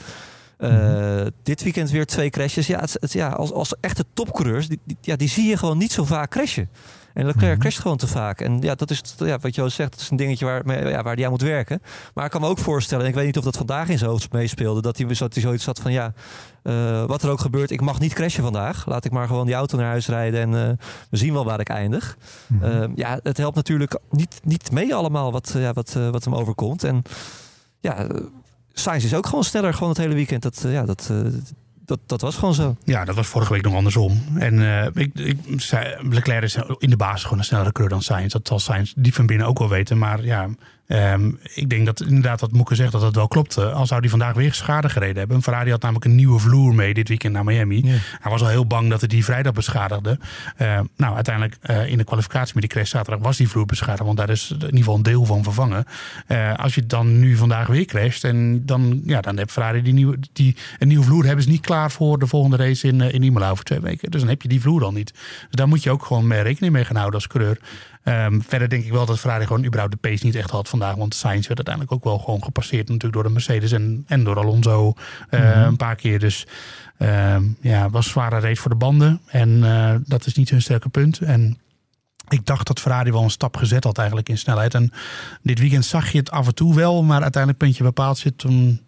Eh, 0.57 1.25
Dit 1.43 1.63
weekend 1.63 1.89
weer 1.91 2.05
twee 2.05 2.29
crashes. 2.29 2.67
Ja, 2.67 2.79
het, 2.79 2.97
het- 2.99 3.13
ja 3.13 3.29
als, 3.29 3.51
als 3.51 3.73
echte 3.79 4.05
topcoureurs, 4.13 4.67
die, 4.67 4.79
die- 4.83 4.97
ja, 5.01 5.15
die 5.15 5.29
zie 5.29 5.47
je 5.49 5.57
gewoon 5.57 5.77
niet 5.77 5.91
zo 5.91 6.03
vaak 6.03 6.29
crashen. 6.29 6.69
En 7.13 7.25
Leclerc 7.25 7.59
crasht 7.59 7.79
gewoon 7.79 7.97
te 7.97 8.07
vaak. 8.07 8.41
En 8.41 8.61
ja, 8.61 8.75
dat 8.75 8.89
is 8.89 9.01
ja, 9.17 9.37
wat 9.39 9.55
Joost 9.55 9.75
zegt, 9.75 9.91
dat 9.91 9.99
is 9.99 10.09
een 10.09 10.17
dingetje 10.17 10.45
waar, 10.45 10.89
ja, 10.89 11.03
waar 11.03 11.15
hij 11.15 11.25
aan 11.25 11.31
moet 11.31 11.41
werken. 11.41 11.81
Maar 12.13 12.25
ik 12.25 12.31
kan 12.31 12.41
me 12.41 12.47
ook 12.47 12.57
voorstellen, 12.57 13.03
en 13.03 13.09
ik 13.09 13.15
weet 13.15 13.25
niet 13.25 13.37
of 13.37 13.43
dat 13.43 13.57
vandaag 13.57 13.89
in 13.89 13.97
zijn 13.97 14.09
hoofd 14.09 14.31
meespeelde, 14.31 14.81
dat 14.81 14.97
hij, 14.97 15.07
dat 15.07 15.33
hij 15.33 15.43
zoiets 15.43 15.65
had 15.65 15.79
van 15.79 15.91
ja, 15.91 16.13
eh, 16.63 17.05
wat 17.05 17.23
er 17.23 17.29
ook 17.29 17.39
gebeurt, 17.39 17.71
ik 17.71 17.81
mag 17.81 17.99
niet 17.99 18.13
crashen 18.13 18.43
vandaag. 18.43 18.85
Laat 18.85 19.05
ik 19.05 19.11
maar 19.11 19.27
gewoon 19.27 19.45
die 19.45 19.55
auto 19.55 19.77
naar 19.77 19.87
huis 19.87 20.07
rijden 20.07 20.39
en 20.41 20.69
eh, 20.69 20.85
we 21.09 21.17
zien 21.17 21.33
wel 21.33 21.45
waar 21.45 21.59
ik 21.59 21.69
eindig. 21.69 22.17
Eh, 22.61 22.83
ja, 22.95 23.19
het 23.23 23.37
helpt 23.37 23.55
natuurlijk 23.55 23.99
niet, 24.09 24.39
niet 24.43 24.71
mee 24.71 24.95
allemaal 24.95 25.31
wat, 25.31 25.53
ja, 25.57 25.73
wat, 25.73 25.93
wat 25.93 26.23
hem 26.23 26.35
overkomt. 26.35 26.83
En 26.83 27.01
ja, 27.79 28.07
Sainz 28.73 29.03
is 29.03 29.13
ook 29.13 29.25
gewoon 29.25 29.43
sneller 29.43 29.73
gewoon 29.73 29.89
het 29.89 29.97
hele 29.97 30.13
weekend. 30.13 30.41
Dat, 30.41 30.65
ja, 30.67 30.85
dat, 30.85 31.11
dat, 32.05 32.21
was 32.21 32.35
gewoon 32.35 32.53
zo. 32.53 32.75
Ja, 32.83 33.05
dat 33.05 33.15
was 33.15 33.27
vorige 33.27 33.53
week 33.53 33.63
nog 33.63 33.73
andersom. 33.73 34.23
En 34.37 34.81
eh, 34.81 35.03
ik, 35.03 35.11
ik 35.15 35.61
zei, 35.61 35.95
Leclerc 36.09 36.43
is 36.43 36.57
in 36.77 36.89
de 36.89 36.97
basis 36.97 37.23
gewoon 37.23 37.37
een 37.37 37.45
snellere 37.45 37.71
coureur 37.71 37.93
dan 37.93 38.03
Sainz. 38.03 38.33
Dat 38.33 38.47
zal 38.47 38.59
Sainz 38.59 38.93
diep 38.95 39.13
van 39.13 39.25
binnen 39.25 39.47
ook 39.47 39.59
wel 39.59 39.69
weten. 39.69 39.97
Maar 39.97 40.23
ja, 40.23 40.49
ehm, 40.87 41.31
ik 41.53 41.69
denk 41.69 41.85
dat 41.85 42.01
inderdaad 42.01 42.41
wat 42.41 42.51
Moeke 42.51 42.75
zegt, 42.75 42.91
dat 42.91 43.01
dat 43.01 43.15
wel 43.15 43.27
klopt. 43.27 43.57
Eh, 43.57 43.73
Al 43.73 43.85
zou 43.85 43.99
hij 43.99 44.09
vandaag 44.09 44.33
weer 44.33 44.53
schade 44.53 44.89
gereden 44.89 45.17
hebben. 45.17 45.41
Ferrari 45.41 45.71
had 45.71 45.81
namelijk 45.81 46.05
een 46.05 46.15
nieuwe 46.15 46.39
vloer 46.39 46.75
mee 46.75 46.93
dit 46.93 47.07
weekend 47.07 47.33
naar 47.33 47.43
Miami. 47.43 47.81
Ja. 47.85 47.95
Hij 48.19 48.31
was 48.31 48.41
al 48.41 48.47
heel 48.47 48.67
bang 48.67 48.89
dat 48.89 49.01
het 49.01 49.09
die 49.09 49.23
vrijdag 49.23 49.53
beschadigde. 49.53 50.19
Eh, 50.57 50.79
nou, 50.97 51.15
uiteindelijk 51.15 51.57
eh, 51.61 51.87
in 51.87 51.97
de 51.97 52.03
kwalificatie 52.03 52.51
met 52.53 52.63
die 52.63 52.71
crash 52.71 52.89
zaterdag 52.89 53.23
was 53.23 53.37
die 53.37 53.49
vloer 53.49 53.65
beschadigd. 53.65 54.05
Want 54.05 54.17
daar 54.17 54.29
is 54.29 54.51
in 54.51 54.59
ieder 54.59 54.77
geval 54.77 54.95
een 54.95 55.03
deel 55.03 55.25
van 55.25 55.43
vervangen. 55.43 55.85
Eh, 56.27 56.53
als 56.55 56.75
je 56.75 56.85
dan 56.85 57.19
nu 57.19 57.35
vandaag 57.35 57.67
weer 57.67 57.85
crasht, 57.85 58.23
en 58.23 58.65
dan, 58.65 59.01
ja, 59.05 59.21
dan 59.21 59.37
heeft 59.37 59.51
Ferrari 59.51 59.81
die 59.81 59.93
nieuwe, 59.93 60.17
die, 60.33 60.55
een 60.79 60.87
nieuwe 60.87 61.05
vloer 61.05 61.25
hebben 61.25 61.43
ze 61.43 61.49
niet 61.49 61.61
klaar 61.65 61.91
voor 61.91 62.19
de 62.19 62.27
volgende 62.27 62.57
race 62.57 62.87
in, 62.87 63.01
in 63.01 63.23
Imola 63.23 63.49
over 63.49 63.63
twee 63.63 63.79
weken. 63.79 64.11
Dus 64.11 64.19
dan 64.19 64.29
heb 64.29 64.41
je 64.41 64.47
die 64.47 64.61
vloer 64.61 64.83
al 64.83 64.91
niet. 64.91 65.11
Dus 65.13 65.49
daar 65.49 65.67
moet 65.67 65.83
je 65.83 65.91
ook 65.91 66.05
gewoon 66.05 66.27
mee 66.27 66.41
rekening 66.41 66.73
mee 66.73 66.85
gaan 66.85 66.95
houden 66.95 67.15
als 67.15 67.27
coureur. 67.27 67.59
Ehm, 68.03 68.39
verder 68.41 68.69
denk 68.69 68.83
ik 68.83 68.91
wel 68.91 69.05
dat 69.05 69.19
Ferrari 69.19 69.45
gewoon 69.45 69.65
überhaupt 69.65 69.93
de 69.93 70.09
pace 70.09 70.25
niet 70.25 70.35
echt 70.35 70.49
had 70.49 70.69
vandaag. 70.69 70.95
Want 70.95 71.15
Sainz 71.15 71.47
werd 71.47 71.67
uiteindelijk 71.67 71.91
ook 71.91 72.03
wel 72.03 72.17
gewoon 72.17 72.43
gepasseerd 72.43 72.87
natuurlijk 72.87 73.13
door 73.13 73.23
de 73.23 73.29
Mercedes 73.29 73.71
en, 73.71 74.03
en 74.07 74.23
door 74.23 74.37
Alonso 74.37 74.93
eh, 75.29 75.61
een 75.61 75.77
paar 75.77 75.95
keer. 75.95 76.19
Dus 76.19 76.47
ehm, 76.97 77.43
ja, 77.61 77.89
was 77.89 78.05
een 78.05 78.11
zware 78.11 78.39
race 78.39 78.61
voor 78.61 78.71
de 78.71 78.77
banden. 78.77 79.21
En 79.25 79.63
eh, 79.63 79.95
dat 80.05 80.25
is 80.25 80.33
niet 80.33 80.49
hun 80.49 80.61
sterke 80.61 80.89
punt. 80.89 81.19
En 81.19 81.57
ik 82.27 82.45
dacht 82.45 82.67
dat 82.67 82.79
Ferrari 82.79 83.11
wel 83.11 83.23
een 83.23 83.29
stap 83.29 83.57
gezet 83.57 83.83
had 83.83 83.97
eigenlijk 83.97 84.29
in 84.29 84.37
snelheid. 84.37 84.73
En 84.73 84.91
dit 85.41 85.59
weekend 85.59 85.85
zag 85.85 86.11
je 86.11 86.17
het 86.17 86.31
af 86.31 86.47
en 86.47 86.55
toe 86.55 86.75
wel. 86.75 87.03
Maar 87.03 87.21
uiteindelijk 87.21 87.63
puntje 87.63 87.83
bepaald 87.83 88.17
zit 88.17 88.37
toen... 88.37 88.81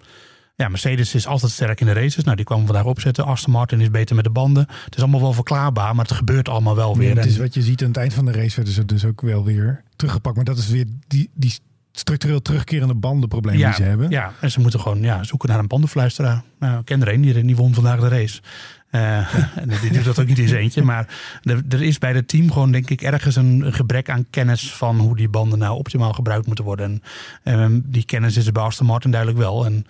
Ja, 0.57 0.69
Mercedes 0.69 1.15
is 1.15 1.27
altijd 1.27 1.51
sterk 1.51 1.79
in 1.79 1.85
de 1.85 1.93
races. 1.93 2.23
Nou, 2.23 2.35
die 2.35 2.45
kwam 2.45 2.65
vandaag 2.65 2.85
opzetten. 2.85 3.25
Aston 3.25 3.53
Martin 3.53 3.81
is 3.81 3.89
beter 3.89 4.15
met 4.15 4.23
de 4.23 4.29
banden. 4.29 4.67
Het 4.85 4.95
is 4.95 5.01
allemaal 5.01 5.21
wel 5.21 5.33
verklaarbaar, 5.33 5.95
maar 5.95 6.05
het 6.05 6.13
gebeurt 6.13 6.49
allemaal 6.49 6.75
wel 6.75 6.97
weer. 6.97 7.09
Ja, 7.09 7.15
het 7.15 7.25
is 7.25 7.37
wat 7.37 7.53
je 7.53 7.61
ziet 7.61 7.81
aan 7.81 7.87
het 7.87 7.97
eind 7.97 8.13
van 8.13 8.25
de 8.25 8.31
race 8.31 8.55
werden 8.55 8.73
ze 8.73 8.85
dus 8.85 9.05
ook 9.05 9.21
wel 9.21 9.43
weer 9.43 9.83
teruggepakt. 9.95 10.35
Maar 10.35 10.45
dat 10.45 10.57
is 10.57 10.67
weer 10.67 10.85
die, 11.07 11.29
die 11.33 11.53
structureel 11.91 12.41
terugkerende 12.41 12.93
bandenprobleem 12.93 13.57
ja, 13.57 13.65
die 13.65 13.75
ze 13.75 13.83
hebben. 13.83 14.09
Ja, 14.09 14.33
en 14.39 14.51
ze 14.51 14.59
moeten 14.59 14.79
gewoon 14.79 15.01
ja, 15.01 15.23
zoeken 15.23 15.49
naar 15.49 15.59
een 15.59 15.67
bandenfluisteraar. 15.67 16.43
Nou, 16.59 16.79
ik 16.79 16.85
ken 16.85 17.01
er 17.01 17.13
een, 17.13 17.21
die, 17.21 17.45
die 17.45 17.55
won 17.55 17.73
vandaag 17.73 17.99
de 17.99 18.07
race. 18.07 18.41
Eh, 18.89 19.35
en 19.61 19.69
die 19.81 19.91
doet 19.91 20.03
dat 20.03 20.19
ook 20.19 20.27
niet 20.27 20.37
zijn 20.37 20.61
eentje. 20.61 20.83
Maar 20.83 21.07
er, 21.43 21.61
er 21.69 21.81
is 21.81 21.97
bij 21.97 22.13
het 22.13 22.27
team 22.27 22.51
gewoon, 22.51 22.71
denk 22.71 22.89
ik, 22.89 23.01
ergens 23.01 23.35
een, 23.35 23.61
een 23.65 23.73
gebrek 23.73 24.09
aan 24.09 24.25
kennis 24.29 24.73
van 24.73 24.99
hoe 24.99 25.15
die 25.15 25.29
banden 25.29 25.59
nou 25.59 25.77
optimaal 25.77 26.13
gebruikt 26.13 26.45
moeten 26.45 26.65
worden. 26.65 27.01
En 27.43 27.59
ehm, 27.59 27.79
die 27.83 28.05
kennis 28.05 28.37
is 28.37 28.45
er 28.45 28.53
bij 28.53 28.63
Aston 28.63 28.85
Martin 28.85 29.11
duidelijk 29.11 29.39
wel. 29.39 29.65
En, 29.65 29.85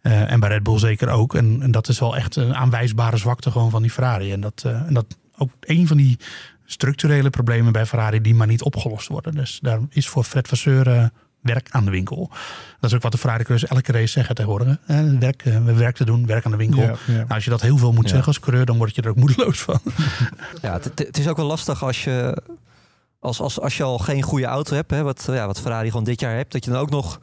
eh, 0.00 0.32
en 0.32 0.40
bij 0.40 0.48
Red 0.48 0.62
Bull 0.62 0.78
zeker 0.78 1.08
ook. 1.08 1.34
En, 1.34 1.62
en 1.62 1.70
dat 1.70 1.88
is 1.88 1.98
wel 1.98 2.16
echt 2.16 2.36
een 2.36 2.54
aanwijsbare 2.54 3.16
zwakte 3.16 3.50
gewoon 3.50 3.70
van 3.70 3.82
die 3.82 3.90
Ferrari. 3.90 4.32
En 4.32 4.40
dat, 4.40 4.62
eh, 4.66 4.72
en 4.72 4.94
dat 4.94 5.06
ook 5.38 5.50
een 5.60 5.86
van 5.86 5.96
die 5.96 6.18
structurele 6.64 7.30
problemen 7.30 7.72
bij 7.72 7.86
Ferrari 7.86 8.20
die 8.20 8.34
maar 8.34 8.46
niet 8.46 8.62
opgelost 8.62 9.08
worden. 9.08 9.34
Dus 9.34 9.58
daar 9.62 9.78
is 9.90 10.08
voor 10.08 10.24
Fred 10.24 10.48
Vasseur 10.48 10.88
eh, 10.88 11.04
werk 11.40 11.68
aan 11.70 11.84
de 11.84 11.90
winkel. 11.90 12.30
Dat 12.80 12.90
is 12.90 12.96
ook 12.96 13.02
wat 13.02 13.12
de 13.12 13.18
Ferrari-coureurs 13.18 13.70
elke 13.70 13.92
race 13.92 14.06
zeggen 14.12 14.34
tegenwoordig. 14.34 14.76
hè. 14.84 15.18
werk, 15.18 15.42
we 15.42 15.72
werk 15.74 15.96
te 15.96 16.04
doen, 16.04 16.26
werk 16.26 16.44
aan 16.44 16.50
de 16.50 16.56
winkel. 16.56 16.82
Ja, 16.82 16.94
ja. 17.06 17.12
Nou, 17.12 17.28
als 17.28 17.44
je 17.44 17.50
dat 17.50 17.60
heel 17.60 17.78
veel 17.78 17.92
moet 17.92 18.02
Ja. 18.04 18.08
zeggen 18.08 18.26
als 18.26 18.40
coureur, 18.40 18.64
dan 18.64 18.76
word 18.76 18.94
je 18.94 19.02
er 19.02 19.08
ook 19.10 19.16
moedeloos 19.16 19.60
van. 19.60 19.80
Ja, 20.62 20.80
het 20.94 21.18
is 21.18 21.28
ook 21.28 21.36
wel 21.36 21.46
lastig 21.46 21.84
als 21.84 22.04
je, 22.04 22.42
als, 23.20 23.40
als, 23.40 23.60
als 23.60 23.76
je 23.76 23.82
al 23.82 23.98
geen 23.98 24.22
goede 24.22 24.46
auto 24.46 24.74
hebt, 24.74 24.90
hè, 24.90 25.02
wat, 25.02 25.24
ja, 25.26 25.46
wat 25.46 25.60
Ferrari 25.60 25.88
gewoon 25.90 26.04
dit 26.04 26.20
jaar 26.20 26.36
hebt, 26.36 26.52
dat 26.52 26.64
je 26.64 26.70
dan 26.70 26.80
ook 26.80 26.90
nog 26.90 27.20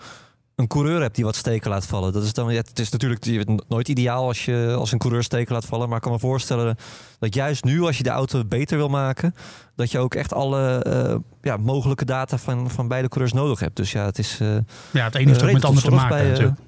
een 0.55 0.67
coureur 0.67 1.01
hebt 1.01 1.15
die 1.15 1.23
wat 1.25 1.35
steken 1.35 1.69
laat 1.69 1.85
vallen. 1.85 2.13
Dat 2.13 2.23
is 2.23 2.33
dan, 2.33 2.51
ja, 2.53 2.57
het 2.59 2.79
is 2.79 2.89
natuurlijk 2.89 3.23
je 3.23 3.43
bent 3.45 3.69
nooit 3.69 3.87
ideaal 3.89 4.27
als 4.27 4.45
je 4.45 4.73
als 4.77 4.91
een 4.91 4.97
coureur 4.97 5.23
steken 5.23 5.53
laat 5.53 5.65
vallen, 5.65 5.87
maar 5.87 5.97
ik 5.97 6.03
kan 6.03 6.11
me 6.11 6.19
voorstellen 6.19 6.75
dat 7.19 7.33
juist 7.33 7.63
nu, 7.63 7.81
als 7.81 7.97
je 7.97 8.03
de 8.03 8.09
auto 8.09 8.45
beter 8.45 8.77
wil 8.77 8.89
maken, 8.89 9.35
dat 9.75 9.91
je 9.91 9.99
ook 9.99 10.15
echt 10.15 10.33
alle 10.33 10.83
eh, 10.83 11.15
ja, 11.41 11.57
mogelijke 11.57 12.05
data 12.05 12.37
van, 12.37 12.69
van 12.69 12.87
beide 12.87 13.07
coureurs 13.07 13.33
nodig 13.33 13.59
hebt. 13.59 13.75
Dus 13.75 13.91
ja, 13.91 14.05
het 14.05 14.17
is 14.19 14.37
eh, 14.41 14.47
Ja, 14.91 15.03
het 15.03 15.15
ene 15.15 15.29
heeft 15.29 15.41
ook 15.43 15.45
met 15.51 15.55
het 15.55 15.65
ander 15.65 15.83
te 15.83 15.89
maken 15.91 16.09
bij, 16.09 16.23
eh, 16.23 16.29
natuurlijk. 16.29 16.59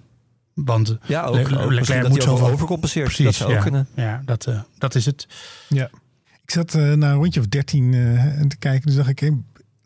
Want 0.54 0.98
ja 1.06 1.24
ook, 1.26 1.34
Le- 1.36 1.40
ook 1.42 1.50
Leclerc 1.50 1.78
misschien 1.78 2.02
dat 2.02 2.10
moet 2.10 2.24
zoveel- 2.24 2.48
overcompenseert. 2.48 3.06
precies, 3.06 3.26
dat 3.26 3.34
zou 3.36 3.50
ook 3.50 3.56
ja. 3.56 3.62
kunnen. 3.62 3.88
Ja, 3.94 4.22
dat, 4.26 4.46
eh, 4.46 4.60
dat 4.78 4.96
is 4.96 5.06
het. 5.06 5.28
Ik 6.44 6.54
zat 6.54 6.74
eh 6.74 6.94
na 6.94 7.10
een 7.12 7.16
rondje 7.16 7.40
of 7.40 7.48
13 7.48 7.94
eh, 7.94 8.42
te 8.48 8.58
kijken. 8.58 8.88
Dus 8.88 8.96
dacht 8.96 9.10
ik, 9.10 9.20
hey, 9.20 9.38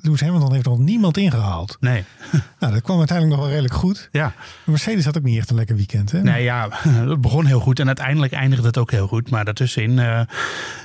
Lewis 0.01 0.21
Hamilton 0.21 0.53
heeft 0.53 0.65
nog 0.65 0.79
niemand 0.79 1.17
ingehaald. 1.17 1.77
Nee, 1.79 2.03
Nou, 2.59 2.73
dat 2.73 2.81
kwam 2.81 2.97
uiteindelijk 2.97 3.37
nog 3.37 3.45
wel 3.45 3.55
redelijk 3.55 3.79
goed. 3.79 4.09
ja. 4.11 4.33
Mercedes 4.65 5.05
had 5.05 5.17
ook 5.17 5.23
niet 5.23 5.37
echt 5.37 5.49
een 5.49 5.55
lekker 5.55 5.75
weekend. 5.75 6.11
Hè? 6.11 6.21
Nee, 6.21 6.43
ja, 6.43 6.67
het 6.87 7.21
begon 7.21 7.45
heel 7.45 7.59
goed 7.59 7.79
en 7.79 7.87
uiteindelijk 7.87 8.33
eindigde 8.33 8.67
het 8.67 8.77
ook 8.77 8.91
heel 8.91 9.07
goed. 9.07 9.29
Maar 9.29 9.45
daartussenin, 9.45 9.99
eh, 9.99 10.21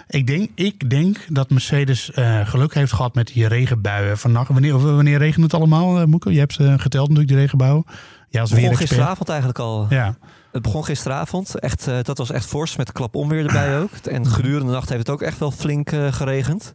ik, 0.09 0.26
denk, 0.26 0.50
ik 0.55 0.90
denk 0.90 1.16
dat 1.29 1.50
Mercedes 1.50 2.12
eh, 2.12 2.48
geluk 2.48 2.74
heeft 2.74 2.92
gehad 2.92 3.14
met 3.14 3.26
die 3.26 3.48
regenbuien 3.48 4.18
vannacht. 4.18 4.48
Wanneer, 4.48 4.79
wanneer 4.94 5.18
regent 5.18 5.44
het 5.44 5.55
allemaal, 5.55 6.00
eh, 6.00 6.05
Moeke? 6.07 6.33
Je 6.33 6.38
hebt 6.38 6.55
geteld 6.55 7.09
natuurlijk, 7.09 7.29
die 7.29 7.37
regenbuien. 7.37 7.85
Ja, 8.31 8.40
als 8.40 8.50
Het 8.50 8.61
begon 8.61 8.76
weer 8.76 8.87
gisteravond 8.88 9.29
eigenlijk 9.29 9.59
al. 9.59 9.87
Ja, 9.90 10.16
Het 10.52 10.62
begon 10.62 10.85
gisteravond. 10.85 11.59
Echt, 11.59 11.87
eh, 11.87 11.98
dat 12.02 12.18
was 12.18 12.31
echt 12.31 12.46
fors 12.46 12.76
met 12.76 12.92
klap 12.92 13.14
onweer 13.14 13.46
erbij 13.46 13.79
ook. 13.79 13.90
En 13.92 14.26
gedurende 14.26 14.66
de 14.66 14.72
nacht 14.72 14.88
heeft 14.88 15.07
het 15.07 15.11
ook 15.11 15.22
echt 15.22 15.38
wel 15.38 15.50
flink 15.50 15.92
eh, 15.92 16.12
geregend. 16.12 16.74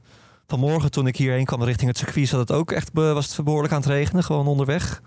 Vanmorgen 0.51 0.91
toen 0.91 1.07
ik 1.07 1.17
hierheen 1.17 1.45
kwam 1.45 1.63
richting 1.63 1.89
het 1.89 1.97
circuit 1.97 2.27
zat 2.27 2.39
het 2.39 2.51
ook 2.51 2.71
echt 2.71 2.89
was 2.93 3.35
het 3.35 3.45
behoorlijk 3.45 3.73
aan 3.73 3.79
het 3.79 3.89
regenen. 3.89 4.23
Gewoon 4.23 4.47
onderweg. 4.47 5.01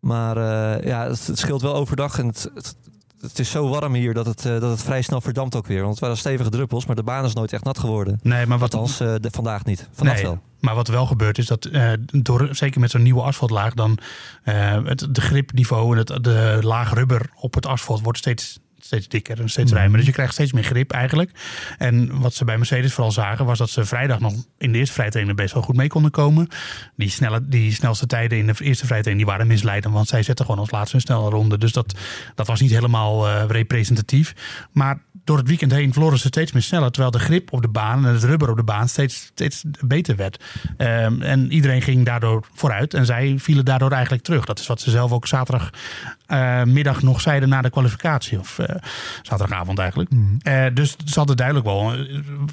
Maar 0.00 0.36
eh, 0.36 0.86
ja, 0.86 1.08
het, 1.08 1.26
het 1.26 1.38
scheelt 1.38 1.62
wel 1.62 1.74
overdag. 1.74 2.18
En 2.18 2.26
het, 2.26 2.50
het, 2.54 2.76
het 3.20 3.38
is 3.38 3.50
zo 3.50 3.68
warm 3.68 3.94
hier 3.94 4.14
dat 4.14 4.26
het, 4.26 4.46
eh, 4.46 4.60
dat 4.60 4.70
het 4.70 4.82
vrij 4.82 5.02
snel 5.02 5.20
verdampt 5.20 5.56
ook 5.56 5.66
weer. 5.66 5.80
Want 5.80 5.90
het 5.90 6.00
waren 6.00 6.16
stevige 6.16 6.50
druppels, 6.50 6.86
maar 6.86 6.96
de 6.96 7.02
baan 7.02 7.24
is 7.24 7.34
nooit 7.34 7.52
echt 7.52 7.64
nat 7.64 7.78
geworden. 7.78 8.20
nee, 8.22 8.46
maar 8.46 8.58
wat, 8.58 8.74
Althans, 8.74 9.00
eh, 9.00 9.14
de, 9.20 9.30
vandaag 9.30 9.64
niet. 9.64 9.88
Vannacht 9.92 10.16
Nee, 10.16 10.26
wel. 10.26 10.40
Maar 10.60 10.74
wat 10.74 10.88
wel 10.88 11.06
gebeurt 11.06 11.38
is 11.38 11.46
dat, 11.46 11.68
door, 12.06 12.48
zeker 12.50 12.80
met 12.80 12.90
zo'n 12.90 13.02
nieuwe 13.02 13.22
asfaltlaag, 13.22 13.74
dan 13.74 13.98
het 14.42 15.06
de 15.10 15.20
gripniveau 15.20 15.92
en 15.92 15.98
het 15.98 16.24
de 16.24 16.58
laag 16.62 16.94
rubber 16.94 17.30
op 17.34 17.54
het 17.54 17.66
asfalt 17.66 18.02
wordt 18.02 18.18
steeds, 18.18 18.58
steeds 18.84 19.08
dikker 19.08 19.40
en 19.40 19.48
steeds 19.48 19.72
ruimer. 19.72 19.98
Dus 19.98 20.06
je 20.06 20.12
krijgt 20.12 20.32
steeds 20.32 20.52
meer 20.52 20.62
grip 20.62 20.92
eigenlijk. 20.92 21.30
En 21.78 22.20
wat 22.20 22.34
ze 22.34 22.44
bij 22.44 22.56
Mercedes 22.56 22.92
vooral 22.92 23.12
zagen, 23.12 23.44
was 23.44 23.58
dat 23.58 23.70
ze 23.70 23.84
vrijdag 23.84 24.20
nog 24.20 24.34
in 24.58 24.72
de 24.72 24.78
eerste 24.78 24.94
vrijtraining 24.94 25.36
best 25.36 25.54
wel 25.54 25.62
goed 25.62 25.76
mee 25.76 25.88
konden 25.88 26.10
komen. 26.10 26.48
Die, 26.96 27.10
snelle, 27.10 27.48
die 27.48 27.72
snelste 27.72 28.06
tijden 28.06 28.38
in 28.38 28.46
de 28.46 28.54
eerste 28.58 28.86
vrijtraining 28.86 29.16
die 29.16 29.26
waren 29.26 29.46
misleidend, 29.46 29.94
want 29.94 30.08
zij 30.08 30.22
zetten 30.22 30.44
gewoon 30.44 30.60
als 30.60 30.70
laatste 30.70 30.94
een 30.94 31.02
snelle 31.02 31.30
ronde. 31.30 31.58
Dus 31.58 31.72
dat, 31.72 31.94
dat 32.34 32.46
was 32.46 32.60
niet 32.60 32.70
helemaal 32.70 33.28
eh, 33.28 33.44
representatief. 33.48 34.34
Maar 34.72 35.02
door 35.24 35.36
het 35.38 35.48
weekend 35.48 35.72
heen 35.72 35.92
verloren 35.92 36.18
ze 36.18 36.26
steeds 36.26 36.52
meer 36.52 36.62
sneller. 36.62 36.90
Terwijl 36.90 37.10
de 37.12 37.18
grip 37.18 37.52
op 37.52 37.62
de 37.62 37.68
baan 37.68 38.06
en 38.06 38.12
het 38.12 38.24
rubber 38.24 38.50
op 38.50 38.56
de 38.56 38.62
baan 38.62 38.88
steeds, 38.88 39.16
steeds 39.16 39.64
beter 39.80 40.16
werd. 40.16 40.44
Ehm, 40.76 41.22
en 41.22 41.52
iedereen 41.52 41.82
ging 41.82 42.04
daardoor 42.04 42.46
vooruit. 42.54 42.94
En 42.94 43.06
zij 43.06 43.34
vielen 43.38 43.64
daardoor 43.64 43.90
eigenlijk 43.90 44.22
terug. 44.22 44.44
Dat 44.44 44.58
is 44.58 44.66
wat 44.66 44.80
ze 44.80 44.90
zelf 44.90 45.12
ook 45.12 45.26
zaterdagmiddag 45.26 47.02
nog 47.02 47.20
zeiden 47.20 47.48
na 47.48 47.62
de 47.62 47.70
kwalificatie. 47.70 48.38
Of 48.38 48.58
eh, 48.58 48.76
zaterdagavond 49.22 49.78
eigenlijk. 49.78 50.10
Eh, 50.42 50.64
dus 50.74 50.96
ze 51.04 51.18
hadden 51.18 51.36
duidelijk 51.36 51.66
wel. 51.66 51.92
eh, 51.92 51.98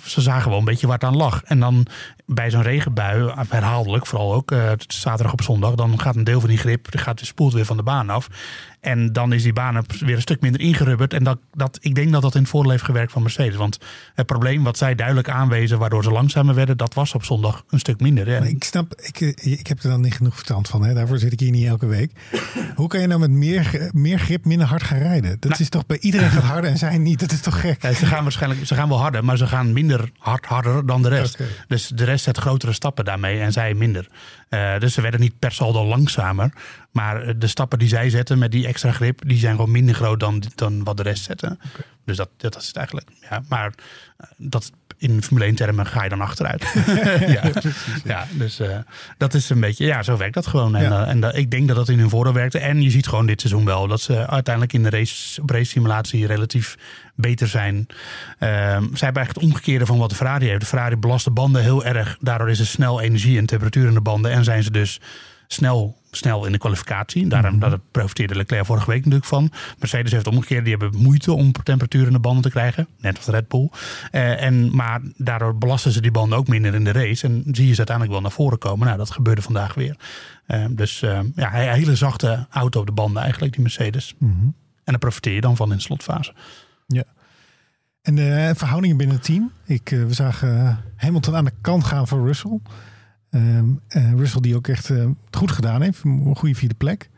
Ze 0.04 0.22
zagen 0.22 0.50
wel 0.50 0.60
een 0.60 0.66
beetje 0.66 0.88
waar 0.88 0.96
het 0.96 1.06
aan 1.06 1.16
lag. 1.18 1.44
En 1.44 1.60
dan 1.60 1.86
bij 2.26 2.50
zo'n 2.52 2.62
regenbui, 2.62 3.34
herhaaldelijk 3.50 4.08
vooral 4.08 4.34
ook, 4.34 4.52
eh, 4.52 4.72
zaterdag 4.88 5.34
op 5.34 5.42
zondag, 5.42 5.76
dan 5.76 6.00
gaat 6.00 6.16
een 6.16 6.24
deel 6.24 6.40
van 6.40 6.50
die 6.50 6.58
grip, 6.58 6.88
gaat, 6.90 7.20
spoelt 7.24 7.54
weer 7.54 7.66
van 7.66 7.78
de 7.78 7.84
baan 7.84 8.10
af. 8.10 8.28
En 8.82 9.14
dan 9.14 9.34
is 9.34 9.44
die 9.44 9.54
baan 9.54 9.84
weer 10.00 10.16
een 10.16 10.22
stuk 10.22 10.42
minder 10.42 10.62
ingerubberd. 10.62 11.14
En 11.14 11.24
dat, 11.24 11.38
dat, 11.54 11.78
ik 11.82 11.96
denk 11.96 12.12
dat 12.12 12.22
dat 12.22 12.36
in 12.36 12.42
het 12.42 12.50
voordeel 12.50 12.72
heeft 12.72 12.84
gewerkt 12.84 13.12
van 13.12 13.22
Mercedes. 13.22 13.56
Want 13.56 13.78
het 14.16 14.26
probleem 14.26 14.64
wat 14.64 14.78
zij 14.78 14.96
duidelijk 14.96 15.30
aanwezen, 15.30 15.80
waardoor 15.80 16.04
ze 16.04 16.12
langzamer 16.12 16.56
werden, 16.56 16.78
dat 16.78 16.94
was 16.94 17.14
op 17.14 17.24
zondag 17.24 17.64
een 17.70 17.80
stuk 17.80 18.00
minder. 18.00 18.28
Hè? 18.28 18.46
Ik 18.46 18.64
snap, 18.64 18.94
ik, 19.02 19.22
eh, 19.22 19.52
ik 19.60 19.68
heb 19.68 19.84
er 19.84 19.90
dan 19.90 20.02
niet 20.02 20.14
genoeg 20.14 20.34
verstand 20.34 20.68
van. 20.68 20.84
Hè? 20.84 20.94
Daarvoor 20.94 21.18
zit 21.18 21.32
ik 21.32 21.40
hier 21.40 21.52
niet 21.52 21.68
elke 21.68 21.86
week. 21.86 22.12
Hoe 22.76 22.88
kan 22.88 23.02
je 23.02 23.08
nou 23.08 23.20
met 23.20 23.30
meer, 23.32 23.90
meer 23.94 24.20
grip 24.20 24.46
minder 24.46 24.68
hard 24.68 24.84
gaan 24.84 24.98
rijden? 25.00 25.30
Dat 25.40 25.50
Nou. 25.50 25.62
is 25.64 25.70
toch 25.70 25.86
bij 25.86 25.98
iedereen 26.00 26.30
gaat 26.30 26.44
harder 26.44 26.70
en 26.72 26.78
zij 26.78 26.98
niet. 26.98 27.20
Dat 27.20 27.32
is 27.32 27.42
toch 27.42 27.60
gek? 27.62 27.82
Ja, 27.82 27.94
ze 27.94 28.06
gaan 28.06 28.24
waarschijnlijk 28.24 28.66
ze 28.66 28.76
gaan 28.76 28.90
wel 28.90 29.00
harder, 29.00 29.26
maar 29.26 29.38
ze 29.38 29.48
gaan 29.48 29.74
minder 29.74 30.12
hard 30.18 30.46
harder 30.46 30.86
dan 30.86 31.02
de 31.02 31.10
rest. 31.10 31.40
Dus 31.68 31.88
de 31.88 32.04
rest 32.04 32.24
zet 32.24 32.38
grotere 32.38 32.74
stappen 32.74 33.06
daarmee 33.06 33.40
en 33.40 33.52
zij 33.52 33.74
minder. 33.74 34.08
Eh, 34.52 34.80
dus 34.80 34.94
ze 34.94 35.02
werden 35.02 35.20
niet 35.20 35.40
per 35.40 35.52
saldo 35.52 35.86
langzamer. 35.86 36.54
Maar 36.92 37.22
eh, 37.22 37.34
de 37.38 37.48
stappen 37.48 37.80
die 37.80 37.88
zij 37.88 38.10
zetten 38.10 38.38
met 38.38 38.52
die 38.52 38.68
extra 38.68 38.92
grip, 38.92 39.28
die 39.28 39.38
zijn 39.38 39.56
gewoon 39.56 39.72
minder 39.72 39.96
groot 39.96 40.20
dan, 40.20 40.44
dan 40.56 40.84
wat 40.84 40.98
de 40.98 41.04
rest 41.04 41.24
zetten. 41.24 41.60
Dus 42.06 42.18
dat, 42.18 42.30
dat 42.38 42.56
is 42.56 42.68
het 42.68 42.76
eigenlijk. 42.76 43.10
Ja, 43.30 43.44
maar 43.48 43.74
eh, 44.18 44.28
dat, 44.38 44.72
in 45.02 45.24
Formule 45.24 45.46
1 45.46 45.56
termen 45.56 45.86
ga 45.86 46.04
je 46.04 46.10
dan 46.10 46.22
achteruit. 46.22 46.74
ja, 47.38 47.52
ja, 48.04 48.28
dus 48.32 48.60
eh, 48.60 48.78
dat 49.18 49.34
is 49.34 49.50
een 49.50 49.60
beetje, 49.60 49.86
ja, 49.86 50.04
zo 50.04 50.18
werkt 50.18 50.34
dat 50.34 50.48
gewoon. 50.48 50.76
En, 50.76 50.92
eh, 50.92 51.10
en 51.10 51.20
dat- 51.20 51.36
ik 51.38 51.52
denk 51.52 51.68
dat 51.68 51.76
dat 51.78 51.90
in 51.90 52.00
hun 52.00 52.10
voordeel 52.10 52.34
werkte. 52.34 52.60
En 52.60 52.82
je 52.82 52.90
ziet 52.90 53.08
gewoon 53.08 53.26
dit 53.26 53.42
seizoen 53.42 53.66
wel 53.66 53.88
dat 53.88 54.02
ze 54.02 54.28
uiteindelijk 54.28 54.74
in 54.74 54.84
de 54.84 54.90
race, 54.90 55.42
op 55.42 55.50
race 55.50 55.70
simulatie 55.70 56.28
relatief 56.28 56.76
beter 57.16 57.48
zijn. 57.48 57.88
Ehm, 58.40 58.52
zij 58.72 58.80
hebben 58.80 59.00
eigenlijk 59.00 59.34
het 59.34 59.44
omgekeerde 59.44 59.86
van 59.86 59.98
wat 59.98 60.10
de 60.10 60.16
Ferrari 60.16 60.48
heeft. 60.48 60.60
De 60.60 60.66
Ferrari 60.66 60.96
belast 60.96 61.26
de 61.26 61.32
banden 61.32 61.62
heel 61.62 61.86
erg. 61.86 62.18
Daardoor 62.20 62.50
is 62.50 62.60
er 62.60 62.66
snel 62.66 63.02
energie 63.02 63.38
en 63.38 63.46
temperatuur 63.46 63.88
in 63.88 63.94
de 63.94 64.02
banden. 64.02 64.32
En 64.32 64.44
zijn 64.44 64.64
ze 64.64 64.72
dus 64.72 65.00
snel, 65.48 65.98
snel 66.12 66.46
in 66.46 66.52
de 66.52 66.58
kwalificatie. 66.58 67.28
Daarom 67.28 67.60
daar 67.60 67.80
profiteerde 67.92 68.36
Leclerc 68.36 68.66
vorige 68.66 68.90
week 68.90 68.98
natuurlijk 68.98 69.26
van. 69.26 69.52
Mercedes 69.80 70.12
heeft 70.12 70.26
het 70.26 70.34
omgekeerd. 70.34 70.66
Die 70.66 70.76
hebben 70.78 71.02
moeite 71.02 71.34
om 71.34 71.52
temperatuur 71.52 72.08
in 72.08 72.14
de 72.14 72.20
banden 72.20 72.42
te 72.44 72.50
krijgen. 72.50 72.88
Net 72.98 73.18
als 73.18 73.26
Red 73.26 73.48
Bull. 73.48 73.70
Eh, 74.12 74.44
en, 74.44 74.76
maar 74.76 75.02
daardoor 75.18 75.58
belasten 75.58 75.92
ze 75.92 76.02
die 76.02 76.12
banden 76.12 76.38
ook 76.38 76.48
minder 76.48 76.74
in 76.74 76.84
de 76.84 76.92
race. 76.92 77.28
En 77.28 77.44
zie 77.46 77.68
je 77.68 77.72
ze 77.72 77.78
uiteindelijk 77.78 78.12
wel 78.12 78.22
naar 78.22 78.32
voren 78.32 78.58
komen. 78.58 78.86
Nou, 78.86 78.98
dat 78.98 79.12
gebeurde 79.12 79.42
vandaag 79.42 79.74
weer. 79.74 79.96
Eh, 80.46 80.66
dus 80.70 81.02
eh, 81.02 81.20
ja, 81.36 81.62
een 81.62 81.74
hele 81.74 81.96
zachte 81.96 82.48
auto 82.50 82.80
op 82.80 82.86
de 82.86 82.92
banden 82.92 83.22
eigenlijk, 83.22 83.54
die 83.54 83.62
Mercedes. 83.62 84.16
Mhm. 84.18 84.34
En 84.84 84.98
daar 84.98 84.98
profiteer 84.98 85.34
je 85.34 85.42
dan 85.42 85.56
van 85.56 85.72
in 85.72 85.78
de 85.78 85.84
slotfase. 85.84 86.34
Ja. 86.88 87.04
En 88.02 88.16
de 88.16 88.54
verhoudingen 88.56 88.98
binnen 88.98 89.16
het 89.16 89.26
team. 89.26 89.52
Ik, 89.66 89.90
we 89.90 90.14
zagen 90.14 90.80
Hamilton 90.96 91.36
aan 91.36 91.46
de 91.46 91.54
kant 91.62 91.84
gaan 91.84 92.08
voor 92.08 92.26
Russell. 92.26 92.60
Eh, 93.32 94.14
Russell 94.16 94.42
die 94.42 94.56
ook 94.56 94.68
echt 94.68 94.90
eh, 94.90 94.98
het 95.26 95.36
goed 95.36 95.52
gedaan 95.52 95.82
heeft. 95.82 96.04
Een 96.04 96.36
goede 96.36 96.56
vierde 96.56 96.76
plek. 96.76 97.10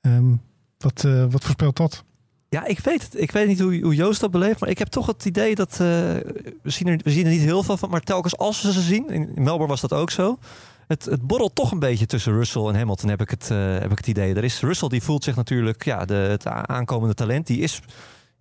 Ehm, 0.00 0.34
wat, 0.78 1.04
eh, 1.04 1.24
wat 1.30 1.42
voorspelt 1.42 1.76
dat? 1.76 2.04
Ja, 2.48 2.66
ik 2.66 2.78
weet 2.78 3.02
het. 3.02 3.20
Ik 3.20 3.30
weet 3.30 3.46
niet 3.46 3.60
hoe, 3.60 3.80
hoe 3.80 3.94
Joost 3.94 4.20
dat 4.20 4.30
beleeft. 4.30 4.60
Maar 4.60 4.68
ik 4.68 4.78
heb 4.78 4.88
toch 4.88 5.06
het 5.06 5.24
idee 5.24 5.54
dat. 5.54 5.76
we, 5.76 6.50
zien 6.62 6.88
er, 6.88 7.00
we 7.04 7.10
zien 7.10 7.24
er 7.24 7.30
niet 7.30 7.40
heel 7.40 7.62
veel 7.62 7.76
van. 7.76 7.90
Maar 7.90 8.00
telkens 8.00 8.36
als 8.36 8.62
we 8.62 8.72
ze 8.72 8.80
zien. 8.80 9.10
In 9.10 9.30
Melbourne 9.34 9.66
was 9.66 9.80
dat 9.80 9.92
ook 9.92 10.10
zo. 10.10 10.38
Het, 10.86 11.04
het 11.04 11.26
borrelt 11.26 11.54
toch 11.54 11.70
een 11.72 11.78
beetje 11.78 12.06
tussen 12.06 12.32
Russell 12.32 12.62
en 12.62 12.74
Hamilton, 12.74 13.08
heb 13.08 13.20
ik 13.20 13.30
het, 13.30 13.48
heb 13.48 13.90
ik 13.90 13.98
het 13.98 14.06
idee. 14.06 14.34
Er 14.34 14.44
is, 14.44 14.60
Russell 14.60 14.88
die 14.88 15.02
voelt 15.02 15.24
zich 15.24 15.36
natuurlijk. 15.36 15.84
Ja, 15.84 16.04
de, 16.04 16.14
het 16.14 16.46
aankomende 16.46 17.14
talent. 17.14 17.46
Die 17.46 17.60
is. 17.60 17.80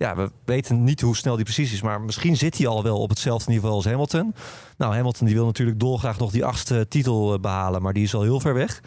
Ja, 0.01 0.15
we 0.15 0.31
weten 0.45 0.83
niet 0.83 1.01
hoe 1.01 1.15
snel 1.15 1.35
die 1.35 1.43
precies 1.43 1.73
is. 1.73 1.81
Maar 1.81 2.01
misschien 2.01 2.37
zit 2.37 2.57
hij 2.57 2.67
al 2.67 2.83
wel 2.83 2.97
op 2.97 3.09
hetzelfde 3.09 3.51
niveau 3.51 3.73
als 3.73 3.85
Hamilton. 3.85 4.35
Nou, 4.77 4.95
Hamilton 4.95 5.25
die 5.25 5.35
wil 5.35 5.45
natuurlijk 5.45 5.79
dolgraag 5.79 6.17
nog 6.19 6.31
die 6.31 6.45
achtste 6.45 6.87
titel 6.87 7.33
eh, 7.33 7.39
behalen. 7.39 7.81
Maar 7.81 7.93
die 7.93 8.03
is 8.03 8.13
al 8.13 8.21
heel 8.21 8.39
ver 8.39 8.53
weg. 8.53 8.81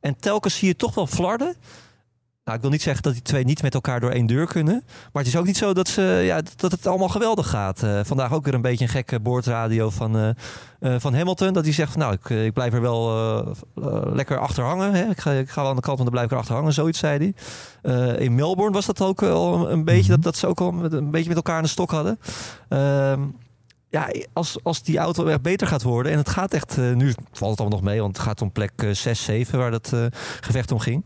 En 0.00 0.16
telkens 0.18 0.58
zie 0.58 0.68
je 0.68 0.76
toch 0.76 0.94
wel 0.94 1.06
flarden. 1.06 1.56
Nou, 2.44 2.56
ik 2.56 2.62
wil 2.62 2.72
niet 2.72 2.82
zeggen 2.82 3.02
dat 3.02 3.12
die 3.12 3.22
twee 3.22 3.44
niet 3.44 3.62
met 3.62 3.74
elkaar 3.74 4.00
door 4.00 4.10
één 4.10 4.26
deur 4.26 4.46
kunnen. 4.46 4.82
Maar 4.84 5.22
het 5.22 5.26
is 5.32 5.36
ook 5.36 5.46
niet 5.46 5.56
zo 5.56 5.74
dat, 5.74 5.88
ze, 5.88 6.02
ja, 6.02 6.42
dat 6.56 6.70
het 6.70 6.86
allemaal 6.86 7.08
geweldig 7.08 7.48
gaat. 7.48 7.82
Eh, 7.82 8.00
vandaag 8.02 8.32
ook 8.32 8.44
weer 8.44 8.54
een 8.54 8.62
beetje 8.62 8.84
een 8.84 8.90
gekke 8.90 9.20
boordradio 9.20 9.90
van, 9.90 10.16
eh, 10.16 10.28
eh, 10.80 11.00
van 11.00 11.14
Hamilton. 11.14 11.52
Dat 11.52 11.64
hij 11.64 11.72
zegt 11.72 11.92
van 11.92 12.00
nou, 12.00 12.12
ik, 12.12 12.28
ik 12.30 12.52
blijf 12.52 12.72
er 12.72 12.80
wel 12.80 13.56
lekker 14.14 14.38
achter 14.38 14.64
hangen. 14.64 14.92
Hè? 14.92 15.10
Ik, 15.10 15.20
ga, 15.20 15.30
ik 15.30 15.50
ga 15.50 15.60
wel 15.60 15.70
aan 15.70 15.76
de 15.76 15.82
kant, 15.82 15.98
want 15.98 16.10
dan 16.10 16.10
blijf 16.10 16.26
ik 16.26 16.32
er 16.32 16.38
achter 16.38 16.54
hangen. 16.54 16.72
Zoiets 16.72 16.98
zei 16.98 17.34
hij. 17.82 18.16
In 18.18 18.34
Melbourne 18.34 18.74
was 18.74 18.86
dat 18.86 19.02
ook 19.02 19.22
al 19.22 19.70
een 19.70 19.84
beetje, 19.84 20.10
dat, 20.10 20.22
dat 20.22 20.36
ze 20.36 20.46
ook 20.46 20.60
al 20.60 20.72
met, 20.72 20.92
een 20.92 21.10
beetje 21.10 21.28
met 21.28 21.36
elkaar 21.36 21.56
aan 21.56 21.62
de 21.62 21.68
stok 21.68 21.90
hadden. 21.90 22.18
Ehm, 22.68 23.20
ja, 23.88 24.10
als, 24.32 24.56
als 24.62 24.82
die 24.82 24.98
auto 24.98 25.26
echt 25.26 25.42
beter 25.42 25.66
gaat 25.66 25.82
worden. 25.82 26.12
En 26.12 26.18
het 26.18 26.28
gaat 26.28 26.52
echt, 26.52 26.76
nu 26.76 27.14
valt 27.32 27.50
het 27.50 27.60
allemaal 27.60 27.78
nog 27.78 27.88
mee, 27.88 28.00
want 28.00 28.16
het 28.16 28.26
gaat 28.26 28.42
om 28.42 28.52
plek 28.52 28.72
eh, 28.76 28.90
6, 28.90 29.24
7 29.24 29.58
waar 29.58 29.70
dat 29.70 29.92
gevecht 30.40 30.72
om 30.72 30.78
ging. 30.78 31.04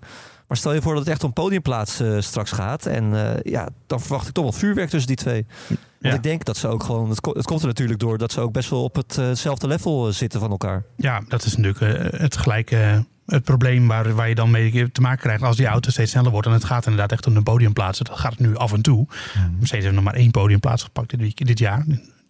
Maar 0.48 0.56
stel 0.56 0.74
je 0.74 0.82
voor 0.82 0.92
dat 0.94 1.02
het 1.02 1.12
echt 1.12 1.24
om 1.24 1.32
podiumplaats 1.32 2.00
eh, 2.00 2.16
straks 2.20 2.50
gaat. 2.52 2.86
En 2.86 3.14
eh, 3.14 3.52
ja, 3.52 3.68
dan 3.86 4.00
verwacht 4.00 4.28
ik 4.28 4.34
toch 4.34 4.44
wel 4.44 4.52
vuurwerk 4.52 4.88
tussen 4.88 5.06
die 5.08 5.16
twee. 5.16 5.46
Want 5.68 5.80
Ja. 6.00 6.14
ik 6.14 6.22
denk 6.22 6.44
dat 6.44 6.56
ze 6.56 6.68
ook 6.68 6.82
gewoon. 6.82 7.08
Het, 7.08 7.20
ko- 7.20 7.34
het 7.34 7.44
komt 7.46 7.60
er 7.60 7.66
natuurlijk 7.66 8.00
door 8.00 8.18
dat 8.18 8.32
ze 8.32 8.40
ook 8.40 8.52
best 8.52 8.70
wel 8.70 8.82
op 8.82 8.94
hetzelfde 9.16 9.66
level 9.66 10.06
eh, 10.08 10.12
zitten 10.14 10.40
van 10.40 10.50
elkaar. 10.50 10.84
Ja, 10.96 11.20
dat 11.28 11.44
is 11.44 11.56
natuurlijk 11.56 12.12
het 12.16 12.36
gelijke 12.36 13.04
het 13.26 13.44
probleem 13.44 13.86
waar, 13.88 14.14
waar 14.14 14.28
je 14.28 14.34
dan 14.34 14.50
mee 14.50 14.90
te 14.92 15.00
maken 15.00 15.18
krijgt 15.20 15.42
als 15.42 15.56
die 15.56 15.66
auto 15.66 15.90
steeds 15.90 16.10
sneller 16.10 16.30
wordt. 16.30 16.46
En 16.46 16.52
het 16.52 16.64
gaat 16.64 16.84
inderdaad 16.86 17.12
echt 17.12 17.26
om 17.26 17.34
de 17.34 17.42
podiumplaatsen. 17.42 18.04
Dat 18.04 18.18
gaat 18.18 18.30
het 18.30 18.40
nu 18.40 18.56
af 18.56 18.72
en 18.72 18.82
toe. 18.82 19.06
Mercedes 19.58 19.82
heeft 19.84 19.94
nog 19.94 20.04
maar 20.04 20.14
één 20.14 20.30
podiumplaats 20.30 20.82
gepakt 20.82 21.10
dit, 21.10 21.20
week, 21.20 21.46
dit 21.46 21.58
jaar. 21.58 21.84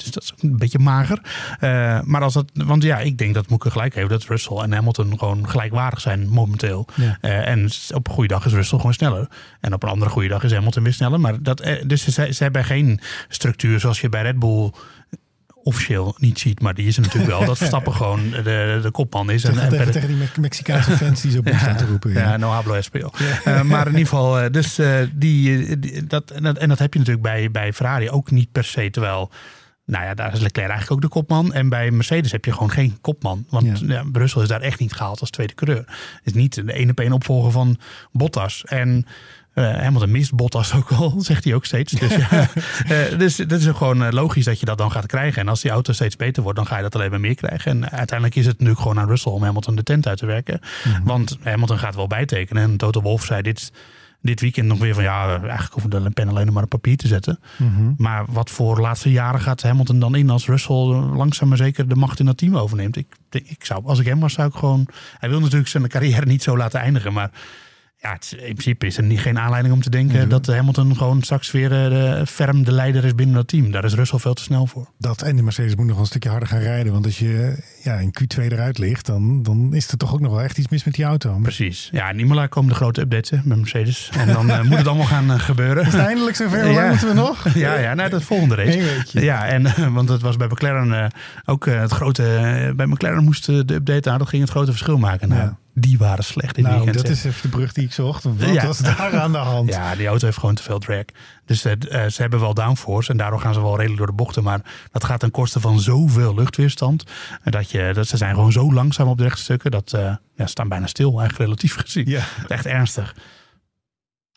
Dus 0.05 0.11
dat 0.11 0.23
is 0.23 0.33
ook 0.33 0.43
een 0.43 0.57
beetje 0.57 0.79
mager. 0.79 1.21
Eh, 1.61 2.01
maar 2.03 2.23
als 2.23 2.33
dat, 2.35 2.51
want 2.55 2.83
ja, 2.83 2.99
ik 2.99 3.19
denk 3.19 3.35
dat 3.35 3.49
Moeke 3.49 3.71
gelijk 3.71 3.95
heeft 3.95 4.09
dat 4.09 4.25
Russell 4.25 4.57
en 4.57 4.73
Hamilton 4.73 5.19
gewoon 5.19 5.49
gelijkwaardig 5.49 6.01
zijn 6.01 6.29
momenteel. 6.29 6.87
Ja. 6.95 7.19
Eh, 7.21 7.49
en 7.49 7.71
op 7.95 8.07
een 8.09 8.13
goede 8.15 8.29
dag 8.29 8.47
is 8.47 8.53
Russell 8.53 8.79
gewoon 8.79 8.95
sneller. 8.95 9.29
En 9.61 9.75
op 9.75 9.83
een 9.83 9.89
andere 9.89 10.11
goede 10.11 10.29
dag 10.29 10.43
is 10.45 10.53
Hamilton 10.53 10.83
weer 10.83 10.93
sneller. 10.93 11.21
Maar 11.21 11.43
dat, 11.43 11.61
eh, 11.61 11.83
dus 11.87 12.05
ze, 12.05 12.33
ze 12.33 12.43
hebben 12.43 12.65
geen 12.65 13.01
structuur 13.29 13.81
zoals 13.81 14.01
je 14.01 14.09
bij 14.09 14.23
Red 14.23 14.39
Bull 14.39 14.71
officieel 15.63 16.15
niet 16.19 16.39
ziet. 16.39 16.61
Maar 16.61 16.75
die 16.75 16.87
is 16.87 16.97
er 16.97 17.03
natuurlijk 17.03 17.31
wel. 17.31 17.45
Dat 17.45 17.57
Verstappen 17.65 17.93
gewoon 17.95 18.31
de, 18.31 18.79
de 18.83 18.91
kopman 18.91 19.31
is. 19.31 19.45
En, 19.45 19.53
Tegen, 19.55 19.79
en 19.79 19.91
tegen, 19.91 20.09
die 20.09 20.17
Me- 20.17 20.41
Mexicaanse 20.41 20.91
fans 20.97 21.21
die 21.21 21.31
zo 21.31 21.43
boos 21.43 21.59
staan 21.61 21.77
te 21.77 21.87
roepen. 21.87 22.13
ja, 22.13 22.19
Ja. 22.21 22.37
no 22.37 22.49
hablo 22.51 22.81
español. 22.81 23.15
Eh, 23.45 23.63
maar 23.63 23.87
in 23.87 23.93
ieder 23.93 24.09
geval, 24.09 24.51
dus 24.51 24.79
die, 25.13 25.79
die- 25.79 26.07
dat, 26.07 26.31
en, 26.31 26.43
dat, 26.43 26.59
en 26.59 26.69
dat 26.69 26.79
heb 26.79 26.93
je 26.93 26.99
natuurlijk 26.99 27.27
bij, 27.27 27.51
bij 27.51 27.73
Ferrari 27.73 28.11
ook 28.11 28.31
niet 28.31 28.53
per 28.53 28.65
se. 28.65 28.91
Terwijl, 28.91 29.31
nou 29.89 30.05
ja, 30.05 30.15
daar 30.15 30.33
is 30.33 30.41
Leclerc 30.41 30.69
eigenlijk 30.69 30.91
ook 30.91 31.11
de 31.11 31.19
kopman. 31.19 31.53
En 31.53 31.69
bij 31.69 31.91
Mercedes 31.91 32.33
heb 32.33 32.45
je 32.45 32.53
gewoon 32.53 32.71
geen 32.71 32.99
kopman. 33.01 33.45
Want 33.51 33.79
Ja. 33.79 33.95
ja. 33.95 34.05
Brussel 34.13 34.43
is 34.43 34.49
daar 34.49 34.61
echt 34.61 34.79
niet 34.79 34.93
gehaald 34.93 35.21
als 35.21 35.31
tweede 35.31 35.55
coureur. 35.55 35.85
Het 35.87 36.21
is 36.25 36.33
niet 36.33 36.55
de 36.55 36.73
ene 36.73 36.91
op 36.91 37.01
één 37.01 37.13
opvolger 37.13 37.51
van 37.51 37.79
Bottas. 38.13 38.65
En 38.65 39.07
eh 39.53 39.77
Hamilton 39.77 40.11
mist 40.11 40.35
Bottas 40.35 40.75
ook 40.75 40.89
wel, 40.89 41.15
zegt 41.31 41.45
hij 41.45 41.55
ook 41.55 41.65
steeds. 41.65 41.93
Dus, 41.93 42.15
ja, 42.15 42.29
eh, 42.89 43.19
dus 43.19 43.37
dat 43.37 43.61
is 43.61 43.69
ook 43.69 43.77
gewoon 43.77 44.05
eh, 44.05 44.13
logisch 44.13 44.45
dat 44.45 44.61
je 44.61 44.67
dat 44.67 44.79
dan 44.79 44.91
gaat 44.91 45.07
krijgen. 45.07 45.43
En 45.43 45.49
als 45.49 45.61
die 45.61 45.71
auto 45.71 45.93
steeds 45.93 46.17
beter 46.17 46.43
wordt, 46.43 46.59
dan 46.59 46.67
ga 46.67 46.77
je 46.77 46.83
dat 46.83 46.95
alleen 46.95 47.11
maar 47.11 47.21
meer 47.21 47.35
krijgen. 47.35 47.71
En 47.71 47.91
uiteindelijk 47.91 48.39
is 48.39 48.47
het 48.47 48.55
natuurlijk 48.55 48.81
gewoon 48.81 48.99
aan 48.99 49.09
Russell 49.09 49.33
om 49.33 49.43
Hamilton 49.43 49.77
de 49.77 49.83
tent 49.83 50.07
uit 50.07 50.19
te 50.19 50.27
werken. 50.27 50.61
Want 51.05 51.39
Hamilton 51.43 51.79
gaat 51.79 51.95
wel 51.95 52.07
bijtekenen. 52.07 52.63
En 52.63 52.77
Toto 52.77 53.01
Wolff 53.01 53.25
zei 53.25 53.43
dit, 53.43 53.73
dit 54.21 54.41
weekend 54.41 54.67
nog 54.67 54.79
weer 54.79 54.95
van... 54.95 55.03
ja, 55.03 55.29
eigenlijk 55.29 55.73
hoeven 55.73 56.03
de 56.03 56.11
pen 56.11 56.29
alleen 56.29 56.53
maar 56.53 56.63
op 56.63 56.69
papier 56.69 56.97
te 56.97 57.07
zetten. 57.07 57.41
Mhm. 57.57 57.93
Maar 57.97 58.25
wat 58.29 58.51
voor 58.51 58.81
laatste 58.81 59.11
jaren 59.11 59.41
gaat 59.41 59.63
Hamilton 59.63 59.99
dan 59.99 60.15
in 60.15 60.31
als 60.31 60.47
Russell 60.47 60.75
langzaam 60.75 61.49
maar 61.49 61.57
zeker 61.57 61.89
de 61.89 61.95
macht 61.95 62.19
in 62.19 62.27
dat 62.27 62.37
team 62.37 62.57
overneemt? 62.57 62.97
Ik, 62.97 63.17
ik 63.31 63.65
zou, 63.65 63.85
als 63.85 63.99
ik 63.99 64.07
hem 64.07 64.21
was, 64.21 64.33
zou 64.33 64.49
ik 64.49 64.55
gewoon. 64.55 64.89
Hij 65.19 65.29
wil 65.29 65.41
natuurlijk 65.41 65.69
zijn 65.69 65.89
carrière 65.89 66.27
niet 66.27 66.43
zo 66.43 66.57
laten 66.57 66.81
eindigen. 66.81 67.13
Maar 67.13 67.31
ja, 68.01 68.13
het, 68.13 68.25
is- 68.25 68.33
in 68.33 68.39
principe 68.55 68.87
is 68.87 68.97
er 68.97 69.03
niet, 69.03 69.21
geen 69.21 69.39
aanleiding 69.39 69.75
om 69.75 69.81
te 69.81 69.91
denken 69.91 70.29
dat 70.29 70.47
Hamilton 70.47 70.97
gewoon 70.97 71.23
straks 71.23 71.51
weer 71.51 71.73
eh, 71.73 71.89
de, 71.91 72.27
ferm 72.27 72.65
de 72.65 72.73
leider 72.73 73.05
is 73.05 73.15
binnen 73.15 73.35
dat 73.37 73.49
team. 73.49 73.71
Daar 73.71 73.85
is 73.85 73.95
Russell 73.95 74.19
veel 74.19 74.35
te 74.35 74.43
snel 74.43 74.67
voor. 74.67 74.89
Dat 74.99 75.23
en 75.23 75.37
de 75.37 75.43
Mercedes 75.43 75.75
moet 75.75 75.85
nog 75.85 75.95
wel 75.95 76.01
een 76.01 76.07
stukje 76.11 76.29
harder 76.29 76.49
gaan 76.49 76.59
rijden. 76.61 76.93
Want 76.93 77.05
als 77.05 77.19
je 77.19 77.57
ja, 77.83 77.95
in 77.95 78.15
Q2 78.23 78.43
eruit 78.45 78.79
ligt, 78.79 79.07
dan, 79.07 79.43
dan 79.43 79.75
is 79.75 79.89
er 79.91 79.97
toch 79.99 80.13
ook 80.13 80.21
nog 80.21 80.31
wel 80.31 80.43
echt 80.43 80.59
iets 80.59 80.69
mis 80.69 80.85
met 80.85 80.95
die 80.95 81.05
auto. 81.05 81.33
Maar 81.33 81.41
Precies. 81.43 81.89
Ja, 81.93 82.11
in 82.11 82.19
Imola 82.19 82.47
komen 82.47 82.69
de 82.71 82.75
grote 82.77 83.01
updates 83.01 83.31
hè, 83.31 83.39
met 83.45 83.59
Mercedes. 83.59 84.11
En 84.19 84.27
dan 84.33 84.51
eh, 84.51 84.63
moet 84.69 84.79
het 84.79 84.87
allemaal 84.87 85.07
gaan 85.07 85.31
eh, 85.33 85.39
gebeuren. 85.41 85.87
is 85.87 85.93
het 85.93 86.03
eindelijk 86.03 86.37
zover? 86.37 86.65
Hoe 86.65 86.73
lang 86.73 86.85
Ja. 86.85 86.89
moeten 86.89 87.09
we 87.09 87.15
nog? 87.15 87.47
Ja, 87.55 87.79
ja, 87.79 87.95
nou, 87.95 88.11
dat 88.11 88.23
volgende 88.23 88.55
race. 88.55 89.05
Ja, 89.13 89.47
en, 89.47 89.93
want 89.93 90.09
het 90.09 90.23
was 90.23 90.37
bij 90.37 90.47
McLaren 90.47 91.13
ook 91.45 91.65
het 91.67 91.93
grote. 91.93 92.73
bij 92.77 92.87
McLaren 92.87 93.25
moest 93.25 93.47
de 93.47 93.75
update, 93.75 94.09
nou, 94.09 94.19
dat 94.19 94.29
ging 94.29 94.43
het 94.43 94.51
grote 94.51 94.71
verschil 94.71 94.99
maken. 94.99 95.29
Nou, 95.29 95.41
Ja. 95.43 95.59
Die 95.81 95.99
waren 95.99 96.25
slecht 96.25 96.55
dit 96.55 96.65
Nou, 96.65 96.93
dat 96.93 97.09
is 97.09 97.25
even 97.25 97.43
de 97.43 97.49
brug 97.57 97.73
die 97.73 97.85
ik 97.85 97.93
zocht. 97.93 98.23
Wat 98.25 98.35
Ja. 98.53 98.67
was 98.67 98.79
daar 98.79 99.19
aan 99.21 99.33
de 99.33 99.39
hand? 99.39 99.69
Ja, 99.73 99.95
die 99.95 100.07
auto 100.07 100.25
heeft 100.27 100.39
gewoon 100.39 100.55
te 100.55 100.63
veel 100.63 100.79
drag. 100.79 101.05
Dus 101.45 101.65
eh, 101.65 101.73
eh, 101.73 102.11
ze 102.11 102.21
hebben 102.23 102.41
wel 102.41 102.55
downforce 102.55 103.11
en 103.11 103.17
daardoor 103.17 103.41
gaan 103.41 103.55
ze 103.55 103.61
wel 103.61 103.77
redelijk 103.77 103.99
door 103.99 104.07
de 104.07 104.13
bochten. 104.13 104.43
Maar 104.43 104.61
dat 104.93 105.05
gaat 105.05 105.21
ten 105.21 105.31
koste 105.31 105.61
van 105.61 105.81
zoveel 105.81 106.35
luchtweerstand. 106.35 107.05
En 107.43 107.51
dat 107.51 107.71
je, 107.71 107.91
dat 107.95 108.07
ze 108.09 108.17
zijn 108.17 108.35
gewoon 108.35 108.53
zo 108.53 108.73
langzaam 108.73 109.09
op 109.09 109.17
de 109.19 109.23
rechte 109.25 109.43
stukken. 109.43 109.71
Dat 109.71 109.93
eh, 109.93 110.01
ja, 110.01 110.19
ze 110.37 110.47
staan 110.47 110.69
bijna 110.69 110.87
stil, 110.87 111.09
eigenlijk 111.19 111.39
relatief 111.39 111.75
gezien. 111.85 112.07
Ja. 112.09 112.23
Echt 112.49 112.67
ernstig. 112.67 113.15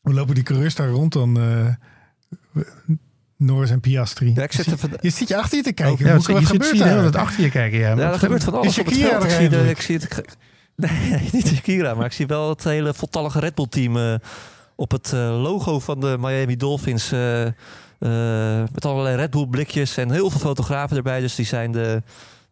Hoe 0.02 0.14
lopen 0.14 0.36
die 0.36 0.44
coureurs 0.44 0.76
daar 0.76 0.90
rond 0.90 1.14
dan? 1.14 1.40
eh 1.40 2.64
Norris 3.38 3.70
en 3.70 3.80
Piastri. 3.80 4.32
Ja, 4.36 4.44
ik 4.44 4.52
zit. 4.52 4.66
Je 5.02 5.10
zit 5.10 5.28
je 5.28 5.38
achter 5.38 5.58
je 5.58 5.64
te 5.64 5.72
kijken. 5.74 6.06
Ja, 6.06 6.16
Hoe- 6.16 6.28
je 6.28 6.34
wat 6.34 6.46
gebeurt 6.46 6.78
je 6.78 6.84
daar? 6.84 7.02
tijd 7.02 7.16
achter 7.16 7.44
je 7.44 7.50
kijken. 7.50 7.80
Ja, 7.80 7.98
er 7.98 8.20
gebeurt 8.20 8.44
van 8.44 8.54
alles 8.54 8.68
Is 8.68 8.80
op 8.80 8.86
het 8.86 8.98
veld. 8.98 9.24
Ik 9.24 9.30
er 9.30 9.36
zie, 9.36 9.50
de, 9.50 9.70
ik 9.70 9.82
zie 9.82 9.98
het... 9.98 10.22
Nee, 10.82 11.30
niet 11.32 11.48
Shakira, 11.48 11.94
maar 11.94 12.06
ik 12.06 12.12
zie 12.12 12.28
wel 12.28 12.50
het 12.50 12.64
hele 12.64 12.94
voltallige 12.94 13.40
Red 13.40 13.56
Bull 13.56 13.68
team 13.70 13.98
eh, 13.98 14.16
op 14.76 14.92
het 14.92 15.14
eh, 15.14 15.42
logo 15.42 15.80
van 15.80 16.00
de 16.00 16.18
Miami 16.20 16.56
Dolphins. 16.56 17.12
eh, 17.12 17.48
met 18.74 18.86
allerlei 18.86 19.16
Red 19.16 19.30
Bull 19.30 19.48
blikjes 19.48 19.98
en 19.98 20.12
heel 20.12 20.30
veel 20.30 20.40
fotografen 20.40 20.98
erbij. 20.98 21.20
Dus 21.20 21.36
die 21.36 21.46
zijn 21.46 21.72
de, 21.72 22.02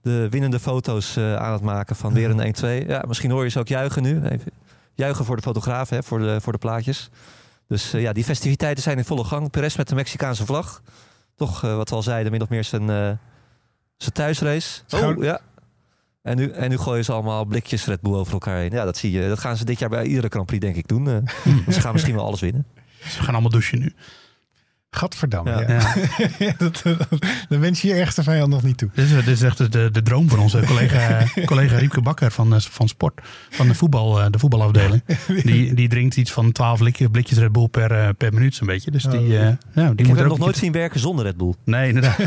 de 0.02 0.28
winnende 0.30 0.60
foto's 0.60 1.18
aan 1.18 1.54
het 1.54 1.62
maken 1.62 1.96
van 1.96 2.14
weer 2.14 2.30
een 2.30 2.84
1-2. 2.84 2.88
Ja, 2.88 3.04
misschien 3.08 3.32
hoor 3.32 3.44
je 3.44 3.50
ze 3.50 3.60
ook 3.60 3.68
juichen 3.68 4.04
nu. 4.04 4.22
Even 4.24 4.52
juichen 4.94 5.26
voor 5.26 5.36
de 5.36 5.42
fotografen, 5.42 5.98
hè, 5.98 6.04
voor, 6.04 6.20
de, 6.20 6.42
voor 6.42 6.54
de 6.54 6.60
plaatjes. 6.60 7.10
Dus 7.68 7.92
ja, 7.92 8.14
die 8.14 8.24
festiviteiten 8.24 8.84
zijn 8.84 8.98
in 8.98 9.06
volle 9.06 9.24
gang. 9.24 9.50
Perez 9.50 9.76
met 9.76 9.88
de 9.88 9.96
Mexicaanse 9.96 10.46
vlag. 10.46 10.82
Toch, 11.36 11.62
wat 11.62 11.90
we 11.90 11.96
al 11.96 12.04
zeiden, 12.04 12.32
min 12.32 12.42
of 12.42 12.50
meer 12.50 12.64
zijn, 12.64 12.88
zijn 13.98 14.14
thuisrace. 14.14 14.82
Oh, 14.90 15.24
ja. 15.24 15.42
En 16.30 16.36
nu, 16.36 16.50
en 16.50 16.70
nu 16.70 16.78
gooien 16.78 17.06
ze 17.06 17.12
allemaal 17.12 17.46
blikjes 17.46 17.86
Red 17.86 18.02
Bull 18.02 18.14
over 18.14 18.34
elkaar 18.34 18.58
heen. 18.58 18.72
Ja, 18.72 18.86
dat 18.86 18.98
zie 18.98 19.12
je. 19.12 19.28
Dat 19.28 19.40
gaan 19.40 19.58
ze 19.58 19.66
dit 19.66 19.80
jaar 19.80 19.90
bij 19.90 20.06
iedere 20.06 20.28
Grand 20.30 20.46
Prix, 20.46 20.62
denk 20.62 20.76
ik, 20.76 20.88
doen. 20.88 21.08
Eh, 21.08 21.16
dus 21.66 21.76
ze 21.76 21.82
gaan 21.82 21.94
misschien 21.94 22.16
wel 22.16 22.26
alles 22.26 22.40
winnen. 22.40 22.66
Ze 23.00 23.22
gaan 23.22 23.34
allemaal 23.34 23.52
douchen 23.52 23.80
nu. 23.80 23.94
Gadverdamme. 24.92 25.50
Ja. 25.52 25.62
Ja. 25.68 25.82
Ja. 26.40 26.54
dat, 26.58 26.82
dan 27.50 27.60
wens 27.60 27.82
je 27.82 27.88
je 27.88 27.94
ergste 27.94 28.24
vijand 28.24 28.50
nog 28.50 28.64
niet 28.64 28.78
toe. 28.78 28.90
Dit 28.94 29.06
is, 29.06 29.12
dit 29.12 29.28
is 29.28 29.42
echt 29.42 29.72
de, 29.72 29.92
de 29.92 30.02
droom 30.04 30.30
van 30.30 30.40
onze 30.40 30.60
collega, 30.68 31.24
collega 31.46 31.78
Riepke 31.78 32.02
Bakker 32.02 32.32
van, 32.32 32.54
eh, 32.54 32.60
van 32.60 32.88
Sport. 32.88 33.22
Van 33.50 33.68
de, 33.68 33.74
voetbal, 33.76 34.22
eh, 34.22 34.26
de 34.30 34.40
voetbalafdeling. 34.40 35.04
Die, 35.44 35.74
die 35.74 35.88
drinkt 35.90 36.16
iets 36.18 36.32
van 36.32 36.52
12 36.52 36.78
blikje- 36.80 37.10
blikjes 37.10 37.38
Red 37.38 37.52
Bull 37.52 37.68
per, 37.68 37.92
eh, 37.92 38.08
per 38.18 38.34
minuut 38.34 38.56
zo'n 38.56 38.68
beetje. 38.68 38.92
Dus 38.92 39.04
die, 39.04 39.20
Oh. 39.20 39.26
eh, 39.36 39.40
ja, 39.42 39.56
die 39.74 39.84
Ik 39.84 39.98
moet 39.98 39.98
heb 39.98 40.08
er 40.08 40.18
hem 40.18 40.28
nog 40.28 40.38
nooit 40.40 40.58
zien 40.58 40.72
werken 40.72 41.00
zonder 41.00 41.26
Red 41.26 41.38
Bull. 41.38 41.54
Nee, 41.66 41.88
inderdaad. 41.88 42.18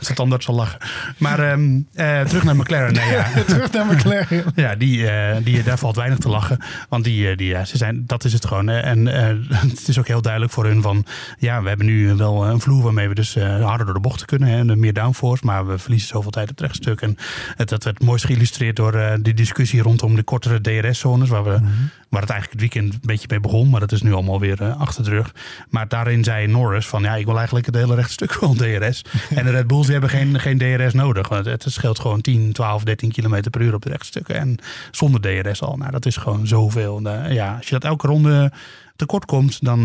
Zijn 0.00 0.14
tandarts 0.16 0.44
zal 0.44 0.54
lachen. 0.54 0.78
Maar 1.18 1.38
ehm, 1.50 1.80
eh, 1.94 2.20
terug 2.20 2.44
naar 2.44 2.56
McLaren. 2.56 2.92
Nee, 2.92 3.10
ja. 3.10 3.26
Terug 3.46 3.72
naar 3.72 3.86
McLaren. 3.86 4.44
Ja, 4.54 4.74
die, 4.74 5.08
eh, 5.10 5.36
die, 5.44 5.62
daar 5.62 5.78
valt 5.78 5.96
weinig 5.96 6.18
te 6.18 6.28
lachen. 6.28 6.58
Want 6.88 7.04
die, 7.04 7.36
die, 7.36 7.48
ja, 7.48 7.64
ze 7.64 7.76
zijn, 7.76 8.02
dat 8.06 8.24
is 8.24 8.32
het 8.32 8.46
gewoon. 8.46 8.68
En 8.68 9.08
eh, 9.08 9.58
het 9.60 9.88
is 9.88 9.98
ook 9.98 10.06
heel 10.06 10.22
duidelijk 10.22 10.36
voor 10.46 10.64
hun 10.64 10.82
van... 10.82 11.04
Ja, 11.38 11.62
we 11.62 11.68
hebben 11.68 11.86
nu 11.86 12.14
wel 12.14 12.46
een 12.46 12.60
vloer 12.60 12.82
waarmee 12.82 13.08
we 13.08 13.14
dus 13.14 13.36
eh, 13.36 13.64
harder 13.64 13.86
door 13.86 13.94
de 13.94 14.00
bochten 14.00 14.26
kunnen. 14.26 14.48
Hè, 14.48 14.58
en 14.58 14.80
meer 14.80 14.92
downforce. 14.92 15.46
Maar 15.46 15.66
we 15.66 15.78
verliezen 15.78 16.08
zoveel 16.08 16.30
tijd 16.30 16.50
op 16.50 16.56
het 16.56 16.66
rechtstuk. 16.66 17.00
En 17.00 17.16
het, 17.56 17.68
dat 17.68 17.84
werd 17.84 18.02
mooi 18.02 18.20
geïllustreerd 18.20 18.76
door 18.76 18.94
eh 18.94 19.12
die 19.22 19.34
discussie 19.34 19.82
rondom 19.82 20.16
de 20.16 20.22
kortere 20.22 20.60
DRS-zones. 20.60 21.28
Waar, 21.28 21.44
we, 21.44 21.60
waar 22.08 22.20
het 22.20 22.30
eigenlijk 22.30 22.50
het 22.50 22.60
weekend 22.60 22.92
een 22.94 23.00
beetje 23.02 23.26
mee 23.30 23.40
begon. 23.40 23.70
Maar 23.70 23.80
dat 23.80 23.92
is 23.92 24.02
nu 24.02 24.12
allemaal 24.12 24.40
weer 24.40 24.62
eh, 24.62 24.80
achter 24.80 25.04
de 25.04 25.10
rug. 25.10 25.34
Maar 25.68 25.88
daarin 25.88 26.24
zei 26.24 26.46
Norris 26.46 26.86
van... 26.86 27.02
Ja, 27.02 27.14
ik 27.14 27.24
wil 27.26 27.36
eigenlijk 27.36 27.66
het 27.66 27.74
hele 27.74 27.94
rechtstuk 27.94 28.40
wel 28.40 28.54
DRS. 28.54 29.04
en 29.34 29.44
de 29.44 29.50
Red 29.50 29.66
Bulls 29.66 29.82
die 29.82 29.92
hebben 29.92 30.10
geen, 30.10 30.40
geen 30.40 30.58
DRS 30.58 30.92
nodig. 30.92 31.28
Want 31.28 31.44
het 31.44 31.64
scheelt 31.66 31.98
gewoon 31.98 32.20
10, 32.20 32.52
12, 32.52 32.84
13 32.84 33.12
kilometer 33.12 33.50
per 33.50 33.60
uur 33.60 33.74
op 33.74 33.82
de 33.82 33.90
rechtstukken. 33.90 34.34
En 34.34 34.58
zonder 34.90 35.20
DRS 35.20 35.62
al. 35.62 35.76
Nou, 35.76 35.90
dat 35.90 36.06
is 36.06 36.16
gewoon 36.16 36.46
zoveel. 36.46 37.00
Eh, 37.02 37.32
ja, 37.32 37.56
als 37.56 37.66
je 37.66 37.72
dat 37.72 37.84
elke 37.84 38.06
ronde 38.06 38.52
tekort 38.98 39.24
komt, 39.24 39.64
dan 39.64 39.80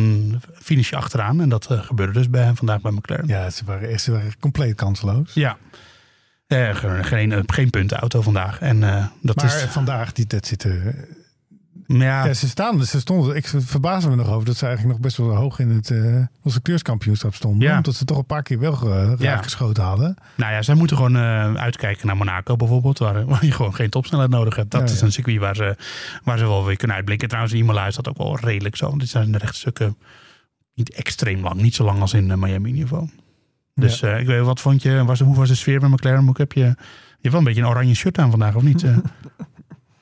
finish 0.54 0.90
je 0.90 0.96
achteraan. 0.96 1.42
En 1.42 1.50
dat 1.50 1.72
eh, 1.72 1.82
gebeurde 1.84 2.14
dus 2.14 2.30
bij, 2.30 2.52
vandaag 2.54 2.82
bij 2.82 2.92
McLaren. 2.92 3.28
Ja, 3.28 3.50
ze 3.50 3.66
waren, 3.66 3.90
echt- 3.90 4.02
ze 4.02 4.12
waren 4.12 4.40
compleet 4.40 4.76
kansloos. 4.76 5.34
Ja. 5.34 5.58
Eh, 6.48 6.76
geen, 6.76 7.06
geen, 7.06 7.32
eh, 7.32 7.40
geen 7.46 7.70
puntenauto 7.70 8.22
vandaag. 8.22 8.60
En 8.60 8.84
eh, 8.84 9.06
dat 9.22 9.36
maar 9.36 9.46
is... 9.46 9.64
vandaag, 9.70 10.12
die, 10.14 10.26
dat 10.28 10.46
zitten... 10.48 10.96
Ja, 12.00 12.26
Ja, 12.26 12.34
ze 12.34 12.48
staan, 12.48 12.84
ze 12.86 13.00
stonden, 13.00 13.36
ik 13.36 13.48
verbaasde 13.58 14.10
me 14.10 14.16
nog 14.16 14.30
over 14.30 14.46
dat 14.46 14.58
ze 14.58 14.66
eigenlijk 14.66 14.96
nog 14.96 15.06
best 15.06 15.18
wel 15.18 15.36
hoog 15.36 15.60
in 15.60 15.70
het 15.70 15.90
uh, 15.90 16.24
constructeurskampioenschap 16.42 17.34
stonden. 17.34 17.68
Ja. 17.68 17.76
Omdat 17.76 17.96
ze 17.96 18.06
toch 18.06 18.18
een 18.18 18.26
paar 18.26 18.44
keer 18.44 18.60
wel 18.60 18.80
uh, 18.84 19.12
Ja. 19.18 19.42
geschoten 19.42 19.84
hadden. 19.84 20.16
Nou 20.36 20.52
ja, 20.54 20.62
zij 20.62 20.76
moeten 20.76 20.96
gewoon 20.98 21.16
eh, 21.16 21.54
uitkijken 21.54 22.08
naar 22.08 22.18
Monaco 22.18 22.56
bijvoorbeeld, 22.56 22.98
waar, 23.00 23.26
waar 23.32 23.46
je 23.46 23.52
gewoon 23.52 23.76
geen 23.76 23.90
topsnelheid 23.90 24.30
nodig 24.32 24.56
hebt. 24.56 24.72
Dat 24.72 24.82
Ja, 24.88 24.94
is 24.94 25.00
ja. 25.00 25.06
een 25.06 25.12
circuit 25.12 25.40
waar 25.40 25.56
ze, 25.56 25.76
waar 26.24 26.38
ze 26.38 26.46
wel 26.46 26.66
weer 26.66 26.78
kunnen 26.78 26.96
uitblinken. 26.96 27.28
Trouwens, 27.28 27.54
in 27.56 27.60
Imola 27.60 27.88
is 27.88 27.96
dat 27.96 28.10
ook 28.10 28.18
wel 28.18 28.38
redelijk 28.40 28.76
zo. 28.76 28.88
Want 28.88 29.00
dit 29.00 29.10
zijn 29.10 29.32
de 29.32 29.38
rechtstukken 29.38 29.98
niet 30.74 30.94
extreem 30.94 31.44
lang. 31.44 31.62
Niet 31.62 31.76
zo 31.76 31.84
lang 31.84 32.00
als 32.02 32.14
in 32.14 32.32
eh, 32.32 32.38
Miami 32.38 32.70
in 32.70 32.76
ieder 32.76 32.90
geval. 32.90 33.10
Dus 33.76 34.02
eh, 34.02 34.20
ik 34.20 34.26
weet 34.28 34.42
wat 34.42 34.60
vond 34.62 34.82
je, 34.82 35.04
was, 35.06 35.20
hoe 35.20 35.36
was 35.36 35.48
de 35.48 35.56
sfeer 35.56 35.80
bij 35.80 35.90
McLaren? 35.90 36.24
Hoe 36.26 36.36
heb 36.38 36.52
je, 36.52 36.60
je 36.60 36.76
hebt 37.22 37.30
wel 37.30 37.38
een 37.38 37.44
beetje 37.44 37.62
een 37.62 37.68
oranje 37.68 37.94
shirt 37.96 38.18
aan 38.18 38.30
vandaag, 38.30 38.56
of 38.56 38.62
niet? 38.64 38.84
Eh, 38.84 38.98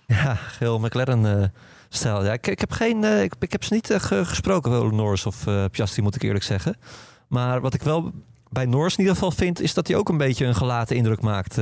Ja, 0.07 0.35
geel 0.35 0.79
McLaren 0.79 1.41
eh, 1.41 1.47
stijl. 1.95 2.25
Ja, 2.25 2.33
ik, 2.33 2.47
ik 2.47 2.59
heb 2.59 2.71
geen, 2.71 3.03
eh, 3.03 3.23
ik, 3.23 3.51
heb 3.51 3.63
ze 3.63 3.73
niet 3.73 3.89
eh, 3.89 3.99
ge- 3.99 4.25
gesproken, 4.25 4.71
wel 4.71 4.89
Norris 4.89 5.25
of 5.25 5.47
eh 5.47 5.65
Piastri, 5.71 6.01
moet 6.01 6.15
ik 6.15 6.21
eerlijk 6.23 6.43
zeggen. 6.43 6.75
Maar 7.27 7.61
wat 7.61 7.73
ik 7.73 7.83
wel 7.83 8.11
bij 8.49 8.65
Norris 8.65 8.93
in 8.93 8.99
ieder 8.99 9.13
geval 9.13 9.31
vind, 9.31 9.61
is 9.61 9.73
dat 9.73 9.87
hij 9.87 9.95
ook 9.97 10.09
een 10.09 10.17
beetje 10.17 10.45
een 10.45 10.55
gelaten 10.55 10.95
indruk 10.95 11.21
maakt 11.21 11.57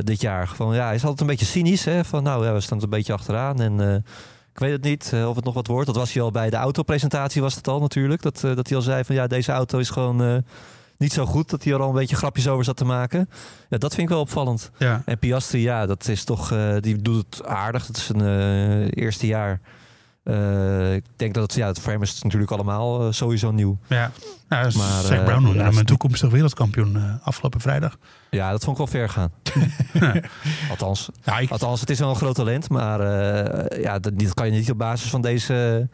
dit 0.00 0.20
jaar. 0.20 0.48
Van, 0.48 0.74
ja, 0.74 0.84
hij 0.84 0.94
is 0.94 1.02
altijd 1.02 1.20
een 1.20 1.26
beetje 1.26 1.44
cynisch. 1.44 1.84
Hè? 1.84 2.04
Van 2.04 2.22
nou, 2.22 2.44
ja, 2.44 2.52
we 2.52 2.60
staan 2.60 2.82
een 2.82 2.88
beetje 2.88 3.12
achteraan 3.12 3.60
en 3.60 4.04
ik 4.52 4.58
weet 4.58 4.72
het 4.72 4.82
niet 4.82 5.12
of 5.26 5.36
het 5.36 5.44
nog 5.44 5.54
wat 5.54 5.66
wordt. 5.66 5.86
Dat 5.86 5.96
was 5.96 6.12
hij 6.12 6.22
al 6.22 6.30
bij 6.30 6.50
de 6.50 6.56
autopresentatie, 6.56 7.42
was 7.42 7.54
het 7.54 7.68
al 7.68 7.80
natuurlijk. 7.80 8.22
Dat, 8.22 8.40
dat 8.40 8.68
hij 8.68 8.76
al 8.76 8.82
zei 8.82 9.04
van 9.04 9.14
ja, 9.14 9.26
deze 9.26 9.52
auto 9.52 9.78
is 9.78 9.90
gewoon 9.90 10.44
niet 11.02 11.12
zo 11.12 11.26
goed. 11.26 11.50
Dat 11.50 11.64
hij 11.64 11.72
er 11.72 11.80
al 11.80 11.88
een 11.88 11.94
beetje 11.94 12.16
grapjes 12.16 12.48
over 12.48 12.64
zat 12.64 12.76
te 12.76 12.84
maken. 12.84 13.28
Ja, 13.68 13.78
dat 13.78 13.94
vind 13.94 14.02
ik 14.02 14.08
wel 14.08 14.20
opvallend. 14.20 14.70
ja. 14.78 15.02
En 15.04 15.18
Piastri, 15.18 15.60
ja, 15.60 15.86
dat 15.86 16.08
is 16.08 16.24
toch, 16.24 16.52
eh, 16.52 16.74
die 16.80 17.02
doet 17.02 17.26
het 17.30 17.46
aardig. 17.46 17.86
Dat 17.86 17.96
is 17.96 18.08
een 18.08 18.20
eh, 18.20 19.02
eerste 19.04 19.26
jaar. 19.26 19.60
Eh, 20.22 20.94
ik 20.94 21.04
denk 21.16 21.34
dat 21.34 21.42
het, 21.42 21.54
ja, 21.54 21.66
het 21.66 21.80
voor 21.80 21.92
hem 21.92 22.02
is 22.02 22.10
het 22.14 22.24
natuurlijk 22.24 22.50
allemaal 22.52 23.12
sowieso 23.12 23.50
nieuw. 23.50 23.78
ja. 23.86 24.10
Nou, 24.48 24.64
Maar, 24.76 25.02
Zach 25.02 25.24
Brown 25.24 25.42
noemde 25.42 25.58
ja, 25.58 25.66
een 25.66 25.84
toekomstig 25.84 26.30
wereldkampioen 26.30 27.20
afgelopen 27.22 27.60
vrijdag. 27.60 27.96
Ja, 28.30 28.50
dat 28.50 28.64
vond 28.64 28.78
ik 28.78 28.90
wel 28.90 29.00
ver 29.00 29.08
gaan. 29.08 29.30
althans, 30.70 31.10
Ja, 31.24 31.38
ik, 31.38 31.50
althans, 31.50 31.80
het 31.80 31.90
is 31.90 31.98
wel 31.98 32.08
een 32.08 32.16
groot 32.16 32.34
talent. 32.34 32.68
Maar 32.68 33.00
ja, 33.80 33.98
dat, 33.98 34.18
dat 34.18 34.34
kan 34.34 34.46
je 34.46 34.52
niet 34.52 34.70
op 34.70 34.78
basis 34.78 35.10
van 35.10 35.22
deze, 35.22 35.88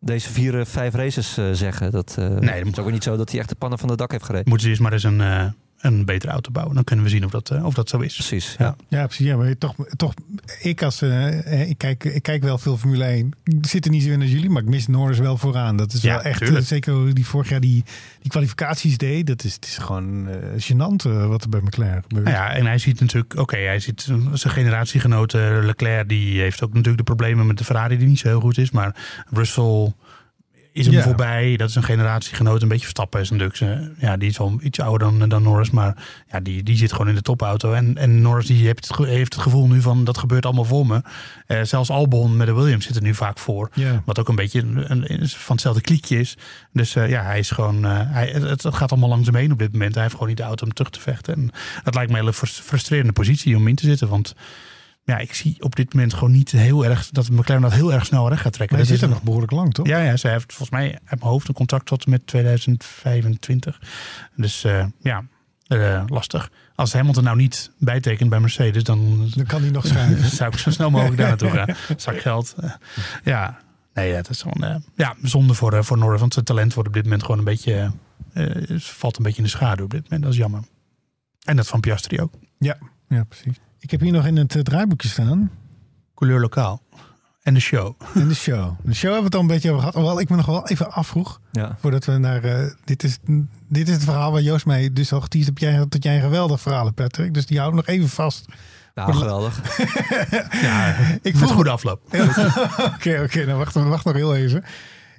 deze 0.00 0.32
vier, 0.32 0.58
eh, 0.58 0.64
vijf 0.64 0.94
races 0.94 1.36
eh, 1.36 1.44
zeggen. 1.52 1.90
Dat, 1.90 2.16
eh, 2.18 2.28
dat 2.28 2.44
het 2.44 2.66
is 2.66 2.78
ook 2.78 2.90
niet 2.90 3.02
zo 3.02 3.16
dat 3.16 3.30
hij 3.30 3.40
echt 3.40 3.48
de 3.48 3.54
pannen 3.54 3.78
van 3.78 3.88
de 3.88 3.96
dak 3.96 4.10
heeft 4.10 4.24
gereden. 4.24 4.48
moeten 4.48 4.64
ze 4.64 4.68
eerst 4.70 4.82
maar 4.82 4.92
eens 4.92 5.02
een, 5.02 5.54
een 5.80 6.04
betere 6.04 6.32
auto 6.32 6.50
bouwen. 6.50 6.74
Dan 6.74 6.84
kunnen 6.84 7.04
we 7.04 7.10
zien 7.10 7.24
of 7.24 7.30
dat, 7.30 7.50
eh, 7.50 7.64
of 7.64 7.74
dat 7.74 7.88
zo 7.88 7.98
is. 7.98 8.14
Precies, 8.14 8.54
Ja. 8.58 8.76
ja. 8.88 9.06
Precies. 9.06 9.26
Ja, 9.26 9.36
maar 9.36 9.58
toch, 9.58 9.74
toch 9.96 10.14
ik, 10.60 10.82
als, 10.82 11.02
eh, 11.02 11.68
ik, 11.70 11.78
kijk, 11.78 12.04
ik 12.04 12.22
kijk 12.22 12.42
wel 12.42 12.58
veel 12.58 12.76
Formule 12.76 13.04
1. 13.04 13.30
Ik 13.44 13.66
zit 13.66 13.84
er 13.84 13.90
niet 13.90 14.02
zo 14.02 14.10
in 14.10 14.20
als 14.20 14.30
jullie, 14.30 14.50
maar 14.50 14.62
ik 14.62 14.68
mis 14.68 14.86
Norris 14.86 15.18
wel 15.18 15.36
vooraan. 15.36 15.76
Dat 15.76 15.92
is 15.92 16.02
Ja, 16.02 16.14
wel 16.14 16.22
echt, 16.22 16.38
tuurlijk. 16.38 16.60
eh, 16.60 16.66
zeker 16.66 16.92
hoe 16.92 17.12
die 17.12 17.26
vorig 17.26 17.48
jaar 17.48 17.60
die, 17.60 17.84
die 18.20 18.30
kwalificaties 18.30 18.98
deed. 18.98 19.26
Dat 19.26 19.44
is, 19.44 19.54
het 19.54 19.64
is 19.66 19.76
gewoon 19.78 20.28
eh 20.28 20.36
gênant 20.70 21.04
eh, 21.06 21.26
wat 21.26 21.42
er 21.42 21.48
bij 21.48 21.60
McLaren 21.60 22.02
gebeurt. 22.02 22.24
Nou 22.24 22.36
ja, 22.36 22.52
en 22.54 22.66
hij 22.66 22.78
ziet 22.78 23.00
natuurlijk, 23.00 23.36
oké, 23.38 23.56
hij 23.56 23.80
ziet 23.80 24.00
zijn 24.32 24.52
generatiegenoot 24.54 25.34
eh, 25.34 25.58
Leclerc, 25.62 26.08
die 26.08 26.40
heeft 26.40 26.62
ook 26.62 26.70
natuurlijk 26.70 26.98
de 26.98 27.14
problemen 27.14 27.46
met 27.46 27.58
de 27.58 27.64
Ferrari 27.64 27.96
die 27.98 28.08
niet 28.08 28.18
zo 28.18 28.28
heel 28.28 28.40
goed 28.40 28.58
is. 28.58 28.70
Maar 28.70 28.96
Russell 29.30 29.92
is 30.72 30.86
hem 30.86 30.94
voorbij. 31.02 31.56
Dat 31.56 31.68
is 31.68 31.74
een 31.74 31.82
generatiegenoot. 31.82 32.62
Een 32.62 32.68
beetje 32.68 32.82
Verstappen 32.82 33.20
is 33.20 33.30
natuurlijk, 33.30 33.94
ja, 33.98 34.16
die 34.16 34.28
is 34.28 34.38
wel 34.38 34.58
iets 34.62 34.80
ouder 34.80 35.18
dan, 35.18 35.28
dan 35.28 35.42
Norris. 35.42 35.70
Maar 35.70 35.96
ja, 36.30 36.40
die, 36.40 36.62
die 36.62 36.76
zit 36.76 36.92
gewoon 36.92 37.08
in 37.08 37.14
de 37.14 37.22
topauto. 37.22 37.72
En, 37.72 37.96
en 37.96 38.22
Norris 38.22 38.46
die 38.46 38.64
heeft, 38.66 38.88
het, 38.88 39.06
heeft 39.06 39.34
het 39.34 39.42
gevoel 39.42 39.66
nu 39.68 39.80
van, 39.80 40.04
dat 40.04 40.18
gebeurt 40.18 40.44
allemaal 40.46 40.64
voor 40.64 40.86
me. 40.86 41.02
Eh, 41.46 41.62
zelfs 41.62 41.90
Albon 41.90 42.36
met 42.36 42.46
de 42.46 42.54
Williams 42.54 42.86
zit 42.86 42.96
er 42.96 43.02
nu 43.02 43.14
vaak 43.14 43.38
voor. 43.38 43.70
Wat 44.04 44.18
ook 44.18 44.28
een 44.28 44.34
beetje 44.34 44.60
een, 44.60 45.12
een- 45.12 45.28
van 45.28 45.52
hetzelfde 45.54 45.80
kliekje 45.80 46.18
is. 46.18 46.36
Dus 46.72 46.96
eh, 46.96 47.08
ja, 47.10 47.22
hij 47.22 47.38
is 47.38 47.50
gewoon. 47.50 47.84
eh, 47.84 47.90
hij, 48.04 48.28
het, 48.28 48.62
het 48.62 48.74
gaat 48.74 48.90
allemaal 48.90 49.08
langs 49.08 49.26
hem 49.26 49.36
heen 49.36 49.52
op 49.52 49.58
dit 49.58 49.72
moment. 49.72 49.92
Hij 49.94 50.02
heeft 50.02 50.14
gewoon 50.14 50.28
niet 50.28 50.36
de 50.36 50.42
auto 50.42 50.64
om 50.66 50.72
terug 50.72 50.90
te 50.90 51.00
vechten. 51.00 51.34
En 51.34 51.50
dat 51.84 51.94
lijkt 51.94 52.10
me 52.10 52.16
een 52.16 52.22
hele 52.22 52.34
frus- 52.36 52.60
frustrerende 52.64 53.12
positie 53.12 53.56
om 53.56 53.68
in 53.68 53.74
te 53.74 53.84
zitten. 53.86 54.08
Want 54.08 54.34
ja, 55.10 55.18
ik 55.18 55.34
zie 55.34 55.56
op 55.62 55.76
dit 55.76 55.94
moment 55.94 56.14
gewoon 56.14 56.32
niet 56.32 56.50
heel 56.50 56.84
erg. 56.84 57.08
dat 57.10 57.30
McLaren 57.30 57.62
dat 57.62 57.72
heel 57.72 57.92
erg 57.92 58.06
snel 58.06 58.28
recht 58.28 58.40
gaat 58.40 58.52
trekken. 58.52 58.76
Hij 58.76 58.86
Dat 58.86 58.94
zit 58.94 59.02
er 59.02 59.14
nog 59.14 59.22
behoorlijk 59.22 59.52
lang, 59.52 59.74
toch? 59.74 59.86
Ja, 59.86 59.98
ja, 59.98 60.16
ze 60.16 60.28
heeft 60.28 60.52
volgens 60.52 60.70
mij 60.70 60.92
uit 60.92 61.20
mijn 61.20 61.32
hoofd 61.32 61.48
een 61.48 61.54
contract 61.54 61.86
tot 61.86 62.06
met 62.06 62.26
2025. 62.26 63.80
Dus 64.36 64.64
eh, 64.64 64.86
ja, 65.00 65.24
eh, 65.66 66.02
lastig. 66.06 66.50
Als 66.74 66.92
Hamilton 66.92 67.24
nou 67.24 67.36
niet 67.36 67.70
bijtekent 67.78 68.30
bij 68.30 68.40
Mercedes, 68.40 68.84
dan 68.84 69.30
Dan 69.34 69.46
kan 69.46 69.60
hij 69.60 69.70
nog 69.70 69.86
schuiven. 69.86 70.30
zou 70.36 70.52
ik 70.52 70.58
zo 70.58 70.70
snel 70.70 70.90
mogelijk 70.90 71.16
daar 71.16 71.28
naartoe 71.28 71.50
gaan. 71.50 71.74
Zak 71.96 72.20
geld. 72.20 72.54
Ja, 73.24 73.60
nee, 73.94 74.12
het 74.12 74.28
is 74.28 74.42
gewoon 74.42 74.64
eh, 74.64 74.76
ja, 74.94 75.14
zonde 75.22 75.54
voor, 75.54 75.84
voor 75.84 75.98
Norris. 75.98 76.20
Want 76.20 76.32
zijn 76.32 76.44
talent 76.44 76.74
wordt 76.74 76.88
op 76.88 76.94
dit 76.94 77.04
moment 77.04 77.22
gewoon 77.22 77.38
een 77.38 77.44
beetje, 77.44 77.92
valt 78.78 79.16
een 79.16 79.22
beetje 79.22 79.38
in 79.38 79.44
de 79.44 79.50
schaduw 79.50 79.84
op 79.84 79.90
dit 79.90 80.02
moment. 80.02 80.22
Dat 80.22 80.32
is 80.32 80.38
jammer. 80.38 80.60
En 81.44 81.56
dat 81.56 81.66
van 81.66 81.80
Piastri 81.80 82.20
ook. 82.20 82.32
ja, 83.08 83.24
precies. 83.24 83.60
Ik 83.80 83.90
heb 83.90 84.00
hier 84.00 84.12
nog 84.12 84.26
in 84.26 84.36
het 84.36 84.54
eh, 84.56 84.62
draaiboekje 84.62 85.08
staan. 85.08 85.50
Couleur 86.14 86.40
lokaal. 86.40 86.82
En 87.42 87.54
de 87.54 87.60
show. 87.60 87.94
In 88.14 88.28
de 88.28 88.34
show. 88.34 88.74
De 88.82 88.94
show 88.94 89.12
hebben 89.12 89.18
we 89.18 89.24
het 89.24 89.34
al 89.34 89.40
een 89.40 89.46
beetje 89.46 89.68
over 89.68 89.78
gehad. 89.80 89.94
Hoewel 89.94 90.20
ik 90.20 90.28
me 90.28 90.36
nog 90.36 90.46
wel 90.46 90.66
even 90.68 90.92
afvroeg. 90.92 91.40
Ja. 91.52 91.76
Voordat 91.80 92.04
we 92.04 92.18
naar... 92.18 92.44
eh, 92.44 92.70
dit, 92.84 93.02
is, 93.02 93.18
dit 93.68 93.88
is 93.88 93.94
het 93.94 94.04
verhaal 94.04 94.32
waar 94.32 94.42
Joost 94.42 94.66
mij 94.66 94.92
dus 94.92 95.12
al 95.12 95.20
geteased 95.20 95.46
hebt. 95.48 95.60
Jij, 95.60 95.84
dat 95.88 96.02
jij 96.04 96.14
een 96.16 96.22
geweldig 96.22 96.60
verhaal 96.60 96.84
hebt, 96.84 96.96
Patrick. 96.96 97.34
Dus 97.34 97.46
die 97.46 97.58
houden 97.58 97.80
we 97.80 97.86
nog 97.86 97.96
even 97.96 98.08
vast. 98.08 98.44
Nou, 98.94 99.12
geweldig. 99.12 99.60
Ja, 100.62 100.96
Ik 101.22 101.36
vroeg- 101.36 101.52
goede 101.52 101.70
afloop. 101.70 102.00
Oké, 102.94 103.20
oké. 103.24 103.44
nou 103.44 103.58
wacht, 103.58 103.74
wacht 103.74 104.04
nog 104.04 104.14
heel 104.14 104.36
even. 104.36 104.64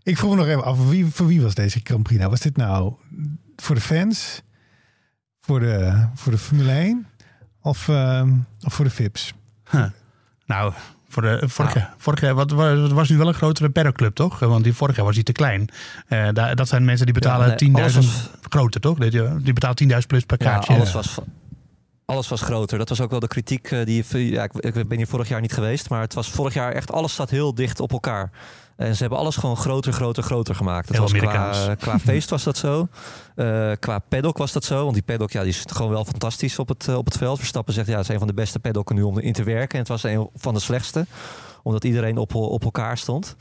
Ik 0.04 0.18
vroeg 0.18 0.30
me 0.32 0.36
nog 0.38 0.48
even 0.48 0.64
af. 0.64 0.88
Wie, 0.90 1.06
voor 1.06 1.28
wie 1.28 1.42
was 1.42 1.54
deze 1.56 1.80
Grand 1.84 2.04
Prix 2.04 2.20
nou? 2.20 2.32
Was 2.32 2.40
dit 2.40 2.58
nou 2.58 2.94
voor 3.56 3.76
de 3.76 3.82
fans? 3.82 4.42
Voor 5.42 5.60
de, 5.60 6.06
voor 6.16 6.32
de 6.32 6.38
Formule 6.38 6.72
1? 6.72 7.08
Of, 7.62 7.88
ehm, 7.88 8.32
of 8.66 8.74
voor 8.74 8.86
de 8.86 8.92
VIP's? 8.92 9.34
Nou, 10.46 10.74
voor 11.10 11.22
de, 11.22 11.42
vorig, 11.50 11.74
jaar, 11.74 11.94
vorig 11.98 12.22
jaar 12.22 12.34
wat, 12.36 12.52
wat 12.52 12.92
was 12.92 13.10
nu 13.10 13.18
wel 13.18 13.28
een 13.28 13.34
grotere 13.34 13.70
perroclub, 13.70 14.16
toch? 14.16 14.40
Want 14.40 14.64
die 14.64 14.74
vorig 14.74 14.96
jaar 14.96 15.06
was 15.06 15.16
die 15.16 15.24
te 15.24 15.32
klein. 15.32 15.70
Eh, 16.08 16.28
daar, 16.34 16.56
dat 16.56 16.68
zijn 16.68 16.86
mensen 16.86 17.06
die 17.06 17.14
betalen 17.16 17.48
Ja, 17.48 17.56
nee, 17.58 17.70
10.000 17.70 17.76
alles 17.82 17.96
was- 17.96 18.30
groter, 18.50 18.82
toch? 18.82 18.98
Die, 18.98 19.10
die 19.42 19.54
betalen 19.54 19.76
10.000 19.76 20.08
plus 20.08 20.24
per 20.24 20.38
Ja, 20.44 20.50
kaartje. 20.52 20.74
alles 20.74 20.92
was, 20.92 21.18
alles 22.06 22.28
was 22.28 22.42
groter. 22.42 22.78
Dat 22.78 22.90
was 22.90 23.02
ook 23.02 23.10
wel 23.12 23.20
de 23.20 23.28
kritiek 23.28 23.72
eh, 23.72 23.86
die... 23.86 24.06
Ja, 24.32 24.44
ik, 24.44 24.54
ik 24.54 24.88
ben 24.88 24.98
hier 24.98 25.08
vorig 25.08 25.28
jaar 25.28 25.42
niet 25.42 25.54
geweest, 25.54 25.90
maar 25.90 26.02
het 26.02 26.14
was 26.14 26.30
vorig 26.30 26.54
jaar 26.54 26.72
echt... 26.72 26.92
Alles 26.92 27.14
staat 27.14 27.30
heel 27.30 27.56
dicht 27.56 27.80
op 27.80 27.92
elkaar. 27.92 28.32
En 28.76 28.96
ze 28.96 29.02
hebben 29.02 29.20
alles 29.20 29.36
gewoon 29.36 29.58
groter, 29.58 29.94
groter, 29.94 30.24
groter 30.24 30.56
gemaakt. 30.56 30.88
Dat 30.88 30.96
Heel 30.96 31.22
was 31.22 31.76
qua, 31.78 32.00
feest 32.12 32.30
was 32.36 32.44
dat 32.44 32.58
zo. 32.58 32.88
Eh, 33.36 33.72
qua 33.80 34.00
paddock 34.00 34.38
was 34.38 34.52
dat 34.52 34.64
zo. 34.64 34.82
Want 34.82 34.94
die 34.94 35.04
paddock 35.04 35.32
ja, 35.32 35.42
die 35.42 35.50
is 35.50 35.64
gewoon 35.68 35.92
wel 35.92 36.06
fantastisch 36.06 36.60
op 36.60 36.68
het, 36.68 36.88
eh, 36.88 36.98
op 36.98 37.06
het 37.06 37.18
veld. 37.18 37.38
Verstappen 37.38 37.74
zegt 37.74 37.88
ja, 37.88 37.94
het 37.94 38.04
is 38.04 38.10
een 38.10 38.18
van 38.18 38.28
de 38.28 38.34
beste 38.34 38.60
paddocken 38.60 38.96
nu 38.96 39.02
om 39.02 39.20
in 39.20 39.34
te 39.34 39.44
werken. 39.44 39.72
En 39.72 39.80
het 39.80 39.88
was 39.88 40.04
een 40.04 40.30
van 40.36 40.54
de 40.54 40.60
slechtste. 40.60 41.06
Omdat 41.64 41.84
iedereen 41.84 42.18
op, 42.18 42.36
op 42.36 42.64
elkaar 42.64 42.98
stond. 42.98 43.36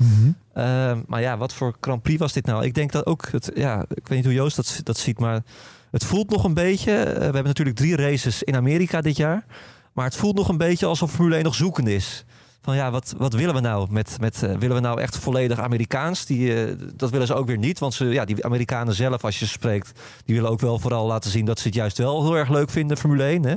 Eh, 0.53 0.93
maar 1.07 1.21
ja, 1.21 1.37
wat 1.37 1.55
voor 1.55 1.77
Grand 1.81 2.03
Prix 2.03 2.19
was 2.21 2.33
dit 2.33 2.47
nou? 2.47 2.65
Ik 2.65 2.75
denk 2.75 2.93
dat 2.93 3.07
ook, 3.07 3.29
het, 3.31 3.51
ja, 3.55 3.81
ik 3.81 4.09
weet 4.09 4.19
niet 4.19 4.25
hoe 4.25 4.35
Joost 4.35 4.57
dat, 4.57 4.81
dat 4.83 4.99
ziet, 4.99 5.19
maar 5.19 5.43
het 5.91 6.05
voelt 6.05 6.31
nog 6.31 6.45
een 6.45 6.55
beetje. 6.55 6.93
we 6.93 7.23
hebben 7.23 7.45
natuurlijk 7.45 7.77
drie 7.77 7.97
races 7.97 8.43
in 8.43 8.57
Amerika 8.57 9.01
dit 9.01 9.17
jaar. 9.17 9.45
Maar 9.93 10.05
het 10.05 10.17
voelt 10.17 10.37
nog 10.37 10.49
een 10.49 10.57
beetje 10.57 10.87
alsof 10.87 11.11
Formule 11.13 11.35
1 11.35 11.45
nog 11.45 11.55
zoekende 11.55 11.95
is. 11.95 12.25
Van 12.63 12.77
ja, 12.77 12.91
wat, 12.91 13.15
wat 13.19 13.33
willen 13.33 13.55
we 13.55 13.61
nou? 13.61 13.87
Met, 13.91 14.17
met, 14.21 14.43
eh, 14.43 14.57
willen 14.57 14.77
we 14.77 14.83
nou 14.83 15.01
echt 15.01 15.19
volledig 15.19 15.59
Amerikaans? 15.59 16.27
Die, 16.27 16.55
eh, 16.55 16.77
dat 16.95 17.11
willen 17.11 17.27
ze 17.27 17.35
ook 17.35 17.47
weer 17.47 17.59
niet. 17.59 17.79
Want 17.79 17.95
ze, 17.95 18.05
ja, 18.05 18.25
die 18.25 18.45
Amerikanen 18.45 18.95
zelf, 18.95 19.25
als 19.25 19.39
je 19.39 19.47
spreekt, 19.47 20.01
die 20.25 20.35
willen 20.35 20.51
ook 20.51 20.61
wel 20.61 20.79
vooral 20.79 21.07
laten 21.07 21.31
zien 21.31 21.45
dat 21.45 21.59
ze 21.59 21.67
het 21.67 21.77
juist 21.77 21.99
wel 21.99 22.23
heel 22.23 22.37
erg 22.37 22.49
leuk 22.49 22.71
vinden, 22.71 22.97
Formule 22.97 23.25
1. 23.25 23.45
Hè? 23.45 23.55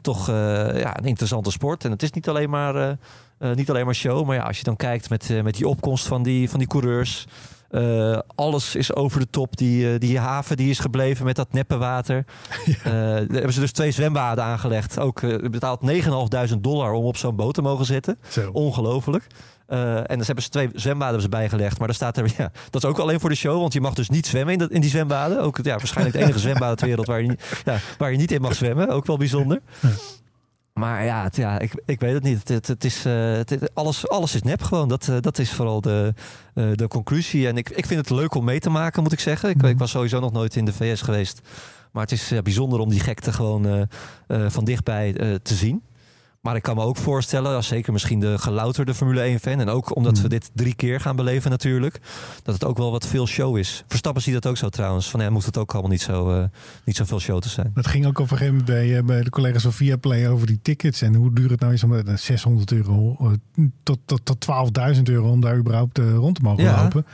Toch 0.00 0.28
eh, 0.28 0.34
ja, 0.80 0.98
een 0.98 1.04
interessante 1.04 1.50
sport. 1.50 1.84
En 1.84 1.90
het 1.90 2.02
is 2.02 2.10
niet 2.10 2.28
alleen 2.28 2.50
maar, 2.50 2.96
niet 3.38 3.70
alleen 3.70 3.84
maar 3.84 3.94
show. 3.94 4.26
Maar 4.26 4.36
ja, 4.36 4.42
als 4.42 4.58
je 4.58 4.64
dan 4.64 4.76
kijkt 4.76 5.10
met, 5.10 5.42
met 5.42 5.54
die 5.54 5.68
opkomst 5.68 6.06
van 6.06 6.22
die, 6.22 6.50
van 6.50 6.58
die 6.58 6.68
coureurs. 6.68 7.26
Eh, 7.74 8.18
alles 8.34 8.74
is 8.74 8.94
over 8.94 9.20
de 9.20 9.30
top. 9.30 9.56
Die, 9.56 9.92
eh, 9.92 10.00
die 10.00 10.18
haven 10.18 10.56
die 10.56 10.70
is 10.70 10.78
gebleven 10.78 11.24
met 11.24 11.36
dat 11.36 11.52
neppe 11.52 11.76
water. 11.76 12.24
Eh, 12.84 12.90
daar 12.92 13.26
hebben 13.28 13.52
ze 13.52 13.60
dus 13.60 13.72
twee 13.72 13.90
zwembaden 13.90 14.44
aangelegd. 14.44 14.98
Ook 14.98 15.22
eh, 15.22 15.30
je 15.30 15.50
betaalt 15.50 15.80
9.500 15.80 16.60
dollar 16.60 16.92
om 16.92 17.04
op 17.04 17.16
zo'n 17.16 17.36
boot 17.36 17.54
te 17.54 17.62
mogen 17.62 17.84
zitten. 17.84 18.18
Zo. 18.28 18.50
Ongelooflijk. 18.50 19.26
Eh, 19.66 20.10
en 20.10 20.18
dus 20.18 20.26
hebben 20.26 20.44
ze 20.44 20.50
twee 20.50 20.68
zwembaden 20.74 21.20
ze 21.20 21.28
bijgelegd. 21.28 21.78
Maar 21.78 21.86
daar 21.86 21.96
staat 21.96 22.16
er, 22.16 22.32
ja, 22.38 22.50
dat 22.70 22.82
is 22.82 22.88
ook 22.88 22.98
alleen 22.98 23.20
voor 23.20 23.28
de 23.28 23.36
show. 23.36 23.60
Want 23.60 23.72
je 23.72 23.80
mag 23.80 23.94
dus 23.94 24.08
niet 24.08 24.26
zwemmen 24.26 24.52
in, 24.52 24.58
dat, 24.58 24.70
in 24.70 24.80
die 24.80 24.90
zwembaden. 24.90 25.40
Ook 25.40 25.58
ja, 25.62 25.76
waarschijnlijk 25.76 26.16
het 26.16 26.24
enige 26.24 26.40
zwembad 26.48 26.78
ter 26.78 26.86
wereld 26.86 27.06
waar 27.06 27.22
je, 27.22 27.36
ja, 27.64 27.78
waar 27.98 28.10
je 28.10 28.16
niet 28.16 28.32
in 28.32 28.40
mag 28.40 28.54
zwemmen. 28.54 28.88
Ook 28.88 29.06
wel 29.06 29.16
bijzonder. 29.16 29.60
Maar 30.74 31.04
ja, 31.04 31.22
het, 31.22 31.36
ja 31.36 31.58
ik, 31.58 31.82
ik 31.86 32.00
weet 32.00 32.14
het 32.14 32.22
niet. 32.22 32.48
Het, 32.48 32.66
het, 32.66 32.84
is, 32.84 33.04
eh, 33.04 33.32
het- 33.32 33.70
alles, 33.74 34.08
alles 34.08 34.34
is 34.34 34.42
nep 34.42 34.62
gewoon. 34.62 34.88
Dat, 34.88 35.08
eh, 35.08 35.16
dat 35.20 35.38
is 35.38 35.52
vooral 35.52 35.80
de, 35.80 36.14
eh, 36.54 36.70
de 36.72 36.88
conclusie. 36.88 37.48
En 37.48 37.56
ik, 37.56 37.70
ik 37.70 37.86
vind 37.86 38.00
het 38.00 38.10
leuk 38.10 38.34
om 38.34 38.44
mee 38.44 38.60
te 38.60 38.70
maken, 38.70 39.02
moet 39.02 39.12
ik 39.12 39.20
zeggen. 39.20 39.50
Ik, 39.50 39.62
ik 39.62 39.78
was 39.78 39.90
sowieso 39.90 40.20
nog 40.20 40.32
nooit 40.32 40.56
in 40.56 40.64
de 40.64 40.72
VS 40.72 41.00
geweest. 41.02 41.40
Maar 41.92 42.02
het 42.02 42.12
is 42.12 42.32
bijzonder 42.42 42.78
om 42.80 42.90
die 42.90 43.00
gekte 43.00 43.32
gewoon 43.32 43.88
van 44.28 44.64
dichtbij 44.64 45.12
te 45.42 45.54
zien. 45.54 45.82
Maar 46.44 46.56
ik 46.56 46.62
kan 46.62 46.76
me 46.76 46.82
ook 46.82 46.96
voorstellen, 46.96 47.56
als 47.56 47.66
zeker 47.66 47.92
misschien 47.92 48.20
de 48.20 48.38
gelouterde 48.38 48.94
Formule 48.94 49.38
1-fan... 49.38 49.60
en 49.60 49.68
ook 49.68 49.96
omdat 49.96 50.20
we 50.20 50.28
dit 50.28 50.50
drie 50.54 50.74
keer 50.74 51.00
gaan 51.00 51.16
beleven 51.16 51.50
natuurlijk... 51.50 52.00
dat 52.42 52.54
het 52.54 52.64
ook 52.64 52.76
wel 52.76 52.90
wat 52.90 53.06
veel 53.06 53.26
show 53.26 53.56
is. 53.56 53.84
Verstappen 53.88 54.22
ziet 54.22 54.34
dat 54.34 54.46
ook 54.46 54.56
zo 54.56 54.68
trouwens. 54.68 55.10
Van 55.10 55.20
ja, 55.20 55.30
moet 55.30 55.44
het 55.46 55.58
ook 55.58 55.72
allemaal 55.72 55.90
niet 55.90 56.02
zo, 56.02 56.30
eh, 56.30 56.44
niet 56.84 56.96
zo 56.96 57.04
veel 57.04 57.20
show 57.20 57.40
te 57.40 57.48
zijn. 57.48 57.70
Dat 57.74 57.86
ging 57.86 58.06
ook 58.06 58.18
op 58.18 58.30
een 58.30 58.36
gegeven 58.36 58.56
moment 58.56 58.66
bij, 58.74 58.96
eh, 58.98 59.04
bij 59.04 59.22
de 59.22 59.30
collega's 59.30 59.62
van 59.62 59.72
Viaplay 59.72 60.28
over 60.28 60.46
die 60.46 60.58
tickets. 60.62 61.02
En 61.02 61.14
hoe 61.14 61.32
duur 61.32 61.50
het 61.50 61.60
nou 61.60 61.72
is 61.72 61.84
om 61.84 61.94
eh, 61.94 62.16
600 62.16 62.72
euro 62.72 63.16
eh, 63.20 63.64
tot, 63.82 63.98
tot, 64.04 64.20
tot 64.24 64.46
12.000 64.96 65.02
euro 65.02 65.30
om 65.30 65.40
daar 65.40 65.56
überhaupt 65.56 65.98
rond 65.98 66.34
te 66.34 66.42
mogen 66.42 66.64
Ja. 66.64 66.82
lopen. 66.82 67.06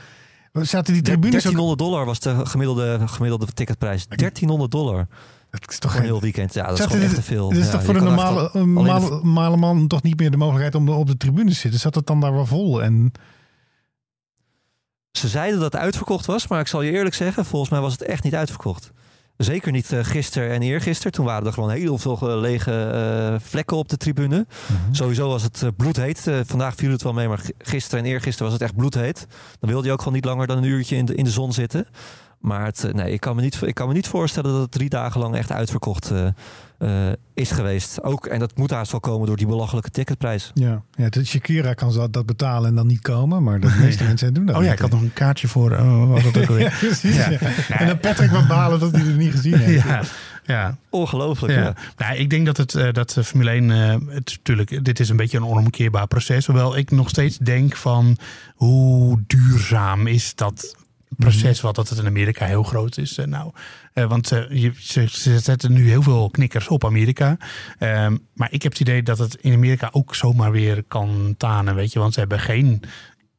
Zaten 0.52 0.92
die 0.92 1.02
tribunes 1.02 1.46
ook... 1.46 1.52
1300 1.52 1.78
dollar 1.78 2.04
was 2.06 2.20
de 2.20 2.46
gemiddelde, 2.46 3.00
gemiddelde 3.08 3.46
ticketprijs. 3.46 4.06
1300 4.08 4.70
dollar 4.70 5.06
Dat 5.50 5.70
is 5.70 5.78
toch 5.78 5.94
een 5.96 6.02
heel 6.02 6.20
weekend. 6.20 6.54
Ja, 6.54 6.62
dat 6.62 6.72
is 6.72 6.76
Zaten 6.78 6.90
gewoon 6.92 7.08
dit- 7.08 7.16
echt 7.18 7.26
te 7.26 7.32
veel. 7.34 7.48
Dit 7.48 7.58
is 7.58 7.64
Ja, 7.66 7.70
toch 7.72 7.82
voor 7.84 7.94
een 7.94 8.00
echt 8.06 8.08
normale, 8.14 8.50
normale, 8.52 9.08
de- 9.08 9.14
normale 9.22 9.56
man 9.56 9.86
toch 9.86 10.02
niet 10.02 10.18
meer 10.18 10.30
de 10.30 10.36
mogelijkheid 10.36 10.74
om 10.74 10.88
op 10.88 11.06
de 11.06 11.16
tribune 11.16 11.50
te 11.50 11.56
zitten? 11.56 11.80
Zat 11.80 11.94
het 11.94 12.06
dan 12.06 12.20
daar 12.20 12.32
wel 12.32 12.46
vol? 12.46 12.82
En 12.82 13.12
Ze 15.12 15.28
zeiden 15.28 15.60
dat 15.60 15.72
het 15.72 15.82
uitverkocht 15.82 16.26
was, 16.26 16.46
maar 16.46 16.60
ik 16.60 16.66
zal 16.66 16.82
je 16.82 16.90
eerlijk 16.90 17.14
zeggen, 17.14 17.44
volgens 17.44 17.70
mij 17.70 17.80
was 17.80 17.92
het 17.92 18.02
echt 18.02 18.22
niet 18.24 18.34
uitverkocht. 18.34 18.90
Zeker 19.36 19.72
niet 19.72 19.92
eh, 19.92 20.04
gisteren 20.04 20.50
en 20.50 20.62
eergisteren. 20.62 21.12
Toen 21.12 21.24
waren 21.24 21.46
er 21.46 21.52
gewoon 21.52 21.70
heel 21.70 21.98
veel 21.98 22.18
eh, 22.30 22.40
lege 22.40 22.72
eh, 22.72 23.34
vlekken 23.48 23.76
op 23.76 23.88
de 23.88 23.96
tribune. 23.96 24.46
Sowieso 24.90 25.28
was 25.28 25.42
het 25.42 25.64
bloedheet. 25.76 26.26
Vandaag 26.46 26.74
viel 26.74 26.90
het 26.90 27.02
wel 27.02 27.12
mee, 27.12 27.28
maar 27.28 27.40
gisteren 27.58 28.04
en 28.04 28.10
eergisteren 28.10 28.44
was 28.50 28.52
het 28.52 28.62
echt 28.62 28.76
bloedheet. 28.76 29.26
Dan 29.60 29.70
wilde 29.70 29.86
je 29.86 29.92
ook 29.92 29.98
gewoon 29.98 30.14
niet 30.14 30.24
langer 30.24 30.46
dan 30.46 30.56
een 30.56 30.64
uurtje 30.64 30.96
in 30.96 31.04
de, 31.04 31.14
in 31.14 31.24
de 31.24 31.30
zon 31.30 31.52
zitten. 31.52 31.86
Maar 32.40 32.64
het, 32.64 32.84
eh, 32.84 32.92
nee, 32.92 33.12
ik, 33.12 33.20
kan 33.20 33.36
me 33.36 33.42
niet, 33.42 33.62
ik 33.62 33.74
kan 33.74 33.88
me 33.88 33.94
niet 33.94 34.08
voorstellen 34.08 34.52
dat 34.52 34.60
het 34.60 34.70
drie 34.70 34.88
dagen 34.88 35.20
lang 35.20 35.34
echt 35.36 35.52
uitverkocht 35.52 36.10
eh, 36.10 36.26
eh, 36.78 37.12
is 37.34 37.50
geweest. 37.50 38.02
Ook, 38.02 38.26
en 38.26 38.38
dat 38.38 38.56
moet 38.56 38.70
haast 38.70 38.90
wel 38.90 39.00
komen 39.00 39.26
door 39.26 39.36
die 39.36 39.46
belachelijke 39.46 39.90
ticketprijs. 39.90 40.50
ja, 40.54 40.82
ja 40.90 41.08
de 41.08 41.24
Shakira 41.24 41.74
kan 41.74 41.92
zo 41.92 42.10
dat 42.10 42.26
betalen 42.26 42.68
en 42.68 42.74
dan 42.74 42.86
niet 42.86 43.00
komen. 43.00 43.42
Maar 43.42 43.60
de 43.60 43.76
meeste 43.80 44.04
mensen 44.04 44.34
doen 44.34 44.46
dat 44.46 44.56
Oh 44.56 44.64
ja, 44.64 44.72
ik 44.72 44.78
had 44.78 44.90
nog 44.90 45.00
een 45.00 45.12
kaartje 45.12 45.48
voor. 45.48 45.70
Oh, 45.70 46.08
wat 46.08 46.22
was 46.22 46.22
dat 46.32 46.50
ook 46.50 46.58
Ja, 46.58 46.70
precies. 46.78 47.16
Ja. 47.16 47.30
ja. 47.30 47.78
En 47.78 47.86
dan 47.86 47.98
Patrick 47.98 48.30
wat 48.30 48.48
balen 48.48 48.80
dat 48.80 48.92
hij 48.92 49.00
het 49.00 49.16
niet 49.16 49.30
gezien 49.30 49.58
heeft. 49.58 49.84
ja, 49.84 50.02
ja. 50.44 50.76
Ongelooflijk, 50.90 51.54
ja. 51.54 51.60
Ja. 51.60 51.74
Nou, 51.96 52.16
ik 52.16 52.30
denk 52.30 52.46
dat 52.46 52.56
het 52.56 52.74
eh, 52.74 52.92
dat 52.92 53.16
Formule 53.24 53.50
1, 53.50 53.70
eh, 53.70 53.88
het, 53.88 54.04
natuurlijk, 54.08 54.84
dit 54.84 55.00
is 55.00 55.08
een 55.08 55.16
beetje 55.16 55.36
een 55.36 55.46
onomkeerbaar 55.46 56.06
proces. 56.06 56.46
Hoewel 56.46 56.76
ik 56.76 56.90
nog 56.90 57.08
steeds 57.08 57.38
denk 57.38 57.76
van 57.76 58.16
hoe 58.54 59.22
duurzaam 59.26 60.06
is 60.06 60.34
dat 60.34 60.76
proces, 61.20 61.60
wat 61.60 61.74
dat 61.74 61.88
het 61.88 61.98
in 61.98 62.06
Amerika 62.06 62.44
heel 62.44 62.62
groot 62.62 62.96
is. 62.98 63.18
Eh, 63.18 63.26
nou, 63.26 63.52
eh, 63.92 64.04
want 64.08 64.32
eh, 64.32 64.50
je, 64.50 64.72
ze, 64.78 65.06
ze 65.08 65.38
zetten 65.38 65.72
nu 65.72 65.88
heel 65.88 66.02
veel 66.02 66.30
knikkers 66.30 66.68
op 66.68 66.84
Amerika. 66.84 67.36
Ehm, 67.78 68.16
maar 68.34 68.52
ik 68.52 68.62
heb 68.62 68.72
het 68.72 68.80
idee 68.80 69.02
dat 69.02 69.18
het 69.18 69.34
in 69.34 69.52
Amerika 69.52 69.88
ook 69.92 70.14
zomaar 70.14 70.50
weer 70.52 70.82
kan 70.88 71.34
tanen, 71.36 71.74
weet 71.74 71.92
je. 71.92 71.98
Want 71.98 72.12
ze 72.14 72.20
hebben 72.20 72.40
geen, 72.40 72.82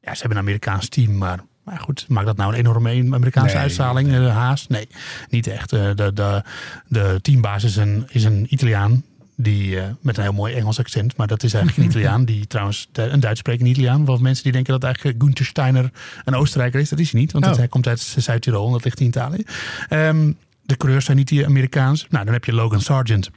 ja, 0.02 0.14
ze 0.14 0.20
hebben 0.20 0.38
een 0.38 0.44
Amerikaans 0.44 0.90
team, 0.90 1.18
maar... 1.18 1.40
Maar 1.64 1.80
goed, 1.80 2.06
maakt 2.10 2.26
dat 2.26 2.38
nou 2.38 2.54
een 2.54 2.60
enorme 2.60 2.90
Amerikaanse 2.90 3.54
Nee, 3.54 3.64
uitstraling? 3.64 4.14
eh, 4.14 4.36
haast? 4.36 4.70
Nee, 4.70 4.88
niet 5.30 5.48
echt. 5.48 5.70
De, 5.70 6.12
de, 6.14 6.44
de 6.88 7.20
teambaas 7.22 7.64
is 7.64 7.76
een, 7.76 8.06
is 8.10 8.24
een 8.24 8.46
Italiaan. 8.50 9.04
Die, 9.42 9.80
eh, 9.80 9.90
met 10.02 10.18
een 10.18 10.24
heel 10.24 10.34
mooi 10.34 10.54
Engels 10.54 10.80
accent. 10.80 11.18
Maar 11.18 11.28
dat 11.28 11.44
is 11.44 11.54
eigenlijk 11.54 11.84
een 11.84 11.90
Italiaan. 11.92 12.26
Die 12.26 12.48
trouwens 12.48 12.90
een 12.94 13.20
Duits 13.20 13.40
sprekende 13.40 13.70
Italiaan. 13.70 14.06
Waarvan 14.06 14.24
mensen 14.24 14.44
die 14.44 14.52
denken 14.52 14.74
dat 14.74 14.84
eigenlijk 14.84 15.24
Gunther 15.24 15.46
Steiner 15.46 15.92
een 16.26 16.36
Oostenrijker 16.36 16.80
is. 16.80 16.90
Dat 16.90 17.00
is 17.00 17.12
hij 17.12 17.20
niet. 17.22 17.32
Want 17.32 17.44
Oh. 17.44 17.50
dat- 17.50 17.60
hij 17.60 17.68
komt 17.68 17.88
uit 17.88 18.00
Zuid-Tirol. 18.00 18.66
en 18.66 18.72
Dat 18.72 18.84
ligt 18.84 19.00
in 19.00 19.08
Italië. 19.08 19.44
Ehm, 19.90 20.32
de 20.64 20.78
coureurs 20.78 21.06
zijn 21.06 21.18
niet 21.18 21.28
die 21.28 21.46
Amerikaans. 21.46 22.06
Nou, 22.10 22.26
dan 22.26 22.34
heb 22.34 22.46
je 22.46 22.54
Logan 22.54 22.82
Sargent. 22.82 23.30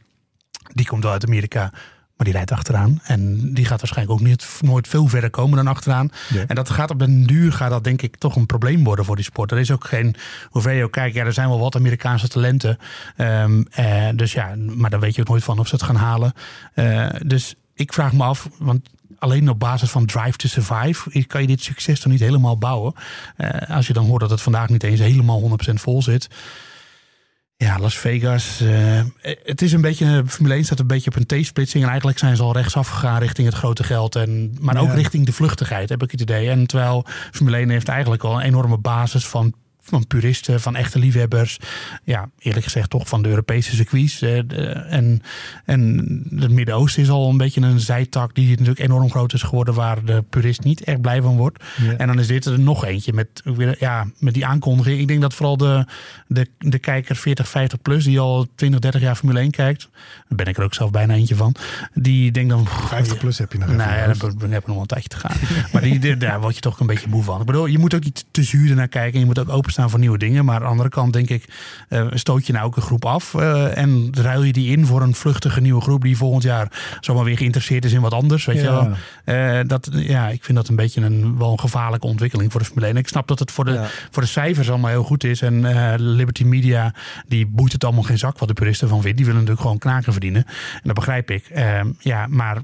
Die 0.73 0.87
komt 0.87 1.03
wel 1.03 1.13
uit 1.13 1.25
Amerika. 1.27 1.73
Maar 2.17 2.27
die 2.27 2.35
rijdt 2.35 2.53
achteraan. 2.53 3.01
En 3.03 3.55
die 3.55 3.65
gaat 3.65 3.81
waarschijnlijk 3.81 4.21
ook 4.21 4.27
niet, 4.27 4.59
nooit 4.61 4.89
veel 4.89 5.07
verder 5.07 5.31
komen 5.31 5.57
dan 5.57 5.67
achteraan. 5.67 6.11
Ja. 6.29 6.45
En 6.47 6.55
dat 6.55 6.71
gaat 6.71 6.91
op 6.91 6.99
den 6.99 7.25
duur 7.25 7.53
gaat 7.53 7.71
dat 7.71 7.85
denk 7.85 8.03
ik 8.03 8.17
toch 8.17 8.37
een 8.37 8.47
probleem 8.47 8.85
worden 8.85 9.05
voor 9.05 9.17
die 9.17 9.25
sport. 9.25 9.51
Er 9.51 9.59
is 9.59 9.71
ook 9.71 9.85
geen, 9.85 10.15
hoeveel 10.49 10.73
je 10.73 10.85
ook 10.85 10.93
kijkt, 10.93 11.15
ja, 11.15 11.25
er 11.25 11.33
zijn 11.33 11.49
wel 11.49 11.59
wat 11.59 11.77
Amerikaanse 11.77 12.29
talenten. 12.29 12.79
Ehm, 13.17 13.63
eh, 13.71 14.09
dus 14.15 14.33
ja, 14.33 14.55
maar 14.57 14.91
dan 14.91 15.01
weet 15.01 15.15
je 15.15 15.21
ook 15.21 15.29
nooit 15.29 15.45
van 15.45 15.59
of 15.59 15.69
ze 15.69 15.75
het 15.75 15.85
gaan 15.85 15.97
halen. 15.97 16.33
Eh, 16.75 17.09
dus 17.27 17.55
ik 17.75 17.93
vraag 17.93 18.13
me 18.13 18.23
af, 18.23 18.49
want 18.59 18.91
alleen 19.19 19.49
op 19.49 19.59
basis 19.59 19.91
van 19.91 20.07
Drive 20.07 20.37
to 20.37 20.49
Survive 20.49 21.27
kan 21.27 21.41
je 21.41 21.47
dit 21.47 21.63
succes 21.63 22.01
toch 22.01 22.13
niet 22.13 22.21
helemaal 22.21 22.59
bouwen. 22.59 22.95
Eh, 23.37 23.77
als 23.77 23.87
je 23.87 23.93
dan 23.93 24.07
hoort 24.07 24.21
dat 24.21 24.31
het 24.31 24.43
vandaag 24.43 24.69
niet 24.69 24.83
eens 24.83 25.01
helemaal 25.01 25.41
100% 25.41 25.81
vol 25.81 26.03
zit. 26.03 26.29
Ja, 27.65 27.79
Las 27.79 27.99
Vegas. 27.99 28.61
eh, 28.61 29.01
het 29.45 29.63
is 29.63 29.73
een 29.73 29.81
beetje. 29.81 30.23
Formule 30.27 30.55
1 30.55 30.65
staat 30.65 30.79
een 30.81 30.87
beetje 30.87 31.11
op 31.11 31.17
een 31.17 31.27
T-splitsing. 31.43 31.83
En 31.83 31.89
eigenlijk 31.89 32.19
zijn 32.19 32.37
ze 32.37 32.43
al 32.43 32.53
rechtsaf 32.53 32.89
gegaan 32.89 33.19
richting 33.21 33.47
het 33.47 33.57
grote 33.57 33.85
geld. 33.85 34.17
En, 34.17 34.57
maar 34.61 34.77
ook 34.77 34.89
Ja. 34.89 34.95
richting 34.95 35.27
de 35.27 35.33
vluchtigheid, 35.33 35.89
heb 35.89 36.03
ik 36.03 36.11
het 36.11 36.21
idee. 36.21 36.49
En 36.51 36.67
terwijl 36.67 37.05
Formule 37.33 37.57
1 37.57 37.69
heeft 37.71 37.89
eigenlijk 37.89 38.23
al 38.25 38.35
een 38.35 38.47
enorme 38.47 38.79
basis 38.79 39.27
van 39.27 39.55
van 39.85 40.07
puristen, 40.07 40.61
van 40.61 40.77
echte 40.77 40.99
liefhebbers. 40.99 41.59
Ja, 42.05 42.31
eerlijk 42.39 42.65
gezegd 42.65 42.91
toch 42.91 43.09
van 43.09 43.23
de 43.23 43.29
Europese 43.29 43.75
circuits. 43.77 44.23
eh, 44.23 44.93
en, 44.93 45.23
en 45.65 45.81
het 46.39 46.51
Midden-Oosten 46.51 47.03
is 47.03 47.11
al 47.11 47.31
een 47.31 47.37
beetje 47.37 47.61
een 47.61 47.81
zijtak 47.81 48.35
die 48.35 48.49
natuurlijk 48.49 48.79
enorm 48.79 49.11
groot 49.11 49.33
is 49.33 49.43
geworden, 49.43 49.75
waar 49.75 50.05
de 50.05 50.25
purist 50.31 50.65
niet 50.65 50.85
echt 50.85 51.01
blij 51.01 51.23
van 51.23 51.37
wordt. 51.37 51.65
Ja. 51.83 51.93
En 51.93 52.07
dan 52.07 52.19
is 52.19 52.27
dit 52.27 52.45
er 52.45 52.61
nog 52.61 52.85
eentje 52.85 53.13
met, 53.13 53.43
ja, 53.79 54.07
met 54.19 54.35
die 54.35 54.47
aankondiging. 54.47 55.01
Ik 55.01 55.09
denk 55.09 55.21
dat 55.21 55.35
vooral 55.35 55.57
de, 55.57 55.87
de, 56.27 56.49
de 56.59 56.79
kijker 56.79 57.17
40, 57.17 57.49
50 57.49 57.83
plus, 57.83 58.05
die 58.05 58.21
al 58.21 58.47
20, 58.55 58.81
30 58.81 59.01
jaar 59.01 59.15
Formule 59.15 59.41
1 59.41 59.51
kijkt, 59.51 59.89
daar 60.29 60.37
ben 60.37 60.47
ik 60.47 60.57
er 60.57 60.65
ook 60.65 60.75
zelf 60.75 60.91
bijna 60.91 61.15
eentje 61.15 61.37
van, 61.37 61.55
die 61.95 62.33
denkt 62.33 62.51
dan... 62.51 62.69
50 62.69 63.19
plus 63.19 63.39
heb 63.39 63.53
je 63.53 63.59
nog 63.59 63.69
Nou 63.69 63.79
ja, 63.79 64.07
dan 64.39 64.51
heb 64.51 64.61
ik 64.61 64.67
nog 64.67 64.75
wel 64.75 64.81
een 64.81 64.87
tijdje 64.87 65.09
te 65.09 65.17
gaan. 65.17 65.37
maar 65.73 65.83
die, 65.83 66.17
daar 66.17 66.41
word 66.41 66.55
je 66.55 66.61
toch 66.61 66.81
een 66.81 66.87
beetje 66.87 67.09
moe 67.09 67.23
van. 67.23 67.41
Ik 67.41 67.47
bedoel, 67.47 67.67
je 67.67 67.79
moet 67.79 67.95
ook 67.95 68.05
niet 68.05 68.25
te 68.31 68.43
zuur 68.43 68.75
naar 68.75 68.89
kijken. 68.89 69.13
En 69.13 69.21
je 69.21 69.27
moet 69.27 69.39
ook 69.39 69.49
openstaan 69.75 69.91
voor 69.91 69.99
nieuwe 69.99 70.19
dingen. 70.19 70.45
Maar 70.45 70.55
aan 70.55 70.61
de 70.63 70.69
andere 70.69 70.89
kant 70.89 71.13
denk 71.13 71.29
ik, 71.31 71.45
eh, 71.89 72.07
stoot 72.11 72.47
je 72.47 72.53
nou 72.53 72.65
ook 72.67 72.77
een 72.77 72.83
groep 72.83 73.05
af. 73.05 73.35
eh, 73.35 73.77
en 73.77 74.09
ruil 74.13 74.43
je 74.43 74.53
die 74.53 74.71
in 74.71 74.87
voor 74.87 75.03
een 75.03 75.15
vluchtige 75.15 75.61
nieuwe 75.61 75.81
groep 75.81 76.03
die 76.03 76.17
volgend 76.17 76.43
jaar 76.43 76.97
zomaar 77.01 77.25
weer 77.25 77.37
geïnteresseerd 77.37 77.85
is 77.85 77.93
in 77.93 78.01
wat 78.01 78.13
anders. 78.13 78.45
Weet 78.45 78.57
je 78.57 78.63
Ja. 78.63 78.73
wel? 78.73 78.91
Eh, 79.25 79.67
dat, 79.67 79.89
ja, 79.93 80.29
ik 80.29 80.45
vind 80.45 80.57
dat 80.59 80.69
een 80.69 80.77
beetje 80.77 81.01
een, 81.01 81.39
wel 81.39 81.53
een 81.53 81.61
gevaarlijke 81.61 82.07
ontwikkeling 82.07 82.51
voor 82.53 82.61
de 82.61 82.67
Formule 82.67 82.87
1. 82.87 82.97
Ik 82.97 83.09
snap 83.09 83.29
dat 83.29 83.39
het 83.39 83.51
voor 83.51 83.65
de, 83.65 83.73
Ja. 83.73 83.87
voor 84.11 84.23
de 84.23 84.29
cijfers 84.29 84.71
allemaal 84.71 84.91
heel 84.91 85.03
goed 85.05 85.25
is. 85.25 85.43
En 85.43 85.67
Liberty 86.01 86.45
Media, 86.45 86.95
die 87.29 87.47
boeit 87.47 87.73
het 87.73 87.85
allemaal 87.85 88.03
geen 88.03 88.19
zak 88.19 88.39
wat 88.39 88.49
de 88.49 88.55
puristen 88.55 88.89
van 88.89 88.97
vinden. 88.99 89.17
Die 89.17 89.25
willen 89.25 89.41
natuurlijk 89.41 89.67
gewoon 89.67 89.79
knaken 89.79 90.13
verdienen. 90.13 90.45
En 90.75 90.81
dat 90.83 90.95
begrijp 90.95 91.31
ik. 91.31 91.47
Ehm, 91.49 91.89
ja, 91.99 92.27
maar 92.27 92.59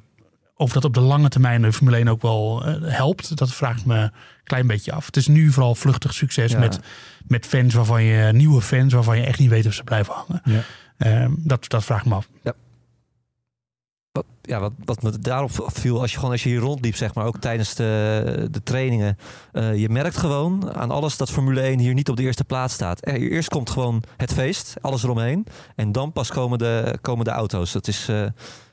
of 0.61 0.72
dat 0.72 0.84
op 0.84 0.94
de 0.94 1.00
lange 1.00 1.28
termijn 1.28 1.62
de 1.62 1.72
Formule 1.72 1.96
1 1.96 2.08
ook 2.08 2.22
wel 2.22 2.64
eh, 2.64 2.74
helpt, 2.80 3.36
dat 3.36 3.52
vraag 3.52 3.78
ik 3.78 3.84
me 3.84 3.96
een 3.98 4.11
klein 4.44 4.66
beetje 4.66 4.92
af. 4.92 5.06
Het 5.06 5.16
is 5.16 5.26
nu 5.26 5.50
vooral 5.52 5.74
vluchtig 5.74 6.14
succes 6.14 6.52
Ja. 6.52 6.58
met, 6.58 6.78
met 7.26 7.46
fans 7.46 7.74
waarvan 7.74 8.02
je, 8.02 8.32
nieuwe 8.32 8.61
fans 8.62 8.92
waarvan 8.92 9.18
je 9.18 9.24
echt 9.24 9.38
niet 9.38 9.48
weet 9.50 9.66
of 9.66 9.72
ze 9.72 9.84
blijven 9.84 10.14
hangen. 10.14 10.42
Ja. 10.44 10.61
Ehm, 10.96 11.32
dat, 11.36 11.68
dat 11.70 11.84
vraag 11.84 12.00
ik 12.00 12.06
me 12.06 12.14
af. 12.14 12.28
Wat, 14.12 14.24
ja, 14.42 14.61
wat, 14.61 14.72
wat 14.84 15.02
me 15.02 15.18
daarop 15.18 15.50
viel, 15.72 16.00
als 16.00 16.11
je 16.11 16.16
gewoon 16.16 16.32
als 16.32 16.42
je 16.42 16.48
hier 16.48 16.58
rondliep, 16.58 16.96
zeg 16.96 17.14
maar, 17.14 17.24
ook 17.26 17.38
tijdens 17.38 17.74
de, 17.74 18.48
de 18.50 18.62
trainingen. 18.62 19.18
eh, 19.52 19.76
je 19.76 19.88
merkt 19.88 20.16
gewoon 20.16 20.74
aan 20.74 20.90
alles 20.90 21.16
dat 21.16 21.30
Formule 21.30 21.61
1 21.61 21.78
hier 21.78 21.94
niet 21.94 22.08
op 22.08 22.16
de 22.16 22.22
eerste 22.22 22.44
plaats 22.44 22.74
staat. 22.74 23.06
Er, 23.06 23.14
eerst 23.16 23.48
komt 23.48 23.70
gewoon 23.70 24.02
het 24.16 24.32
feest, 24.32 24.74
alles 24.80 25.02
eromheen. 25.02 25.46
En 25.76 25.92
dan 25.92 26.12
pas 26.12 26.30
komen 26.30 26.58
de, 26.58 26.98
komen 27.00 27.24
de 27.24 27.30
auto's. 27.30 27.72
Dat 27.72 27.88
is, 27.88 28.08
eh, 28.08 28.24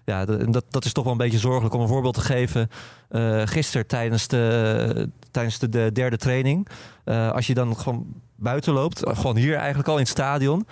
ja, 0.07 0.25
dat, 0.25 0.63
dat 0.69 0.85
is 0.85 0.91
toch 0.93 1.03
wel 1.03 1.11
een 1.13 1.17
beetje 1.19 1.37
zorgelijk. 1.39 1.73
Om 1.73 1.81
een 1.81 1.87
voorbeeld 1.87 2.13
te 2.13 2.21
geven. 2.21 2.69
eh 3.09 3.41
gisteren 3.45 3.87
tijdens, 3.87 4.27
de, 4.27 5.09
tijdens 5.31 5.59
de, 5.59 5.69
de 5.69 5.89
derde 5.93 6.17
training. 6.17 6.67
eh, 7.03 7.31
als 7.31 7.47
je 7.47 7.53
dan 7.53 7.77
gewoon 7.77 8.05
buiten 8.35 8.73
loopt, 8.73 9.01
gewoon 9.03 9.35
hier 9.35 9.55
eigenlijk 9.55 9.87
al 9.87 9.93
in 9.95 9.99
het 10.01 10.09
stadion 10.09 10.67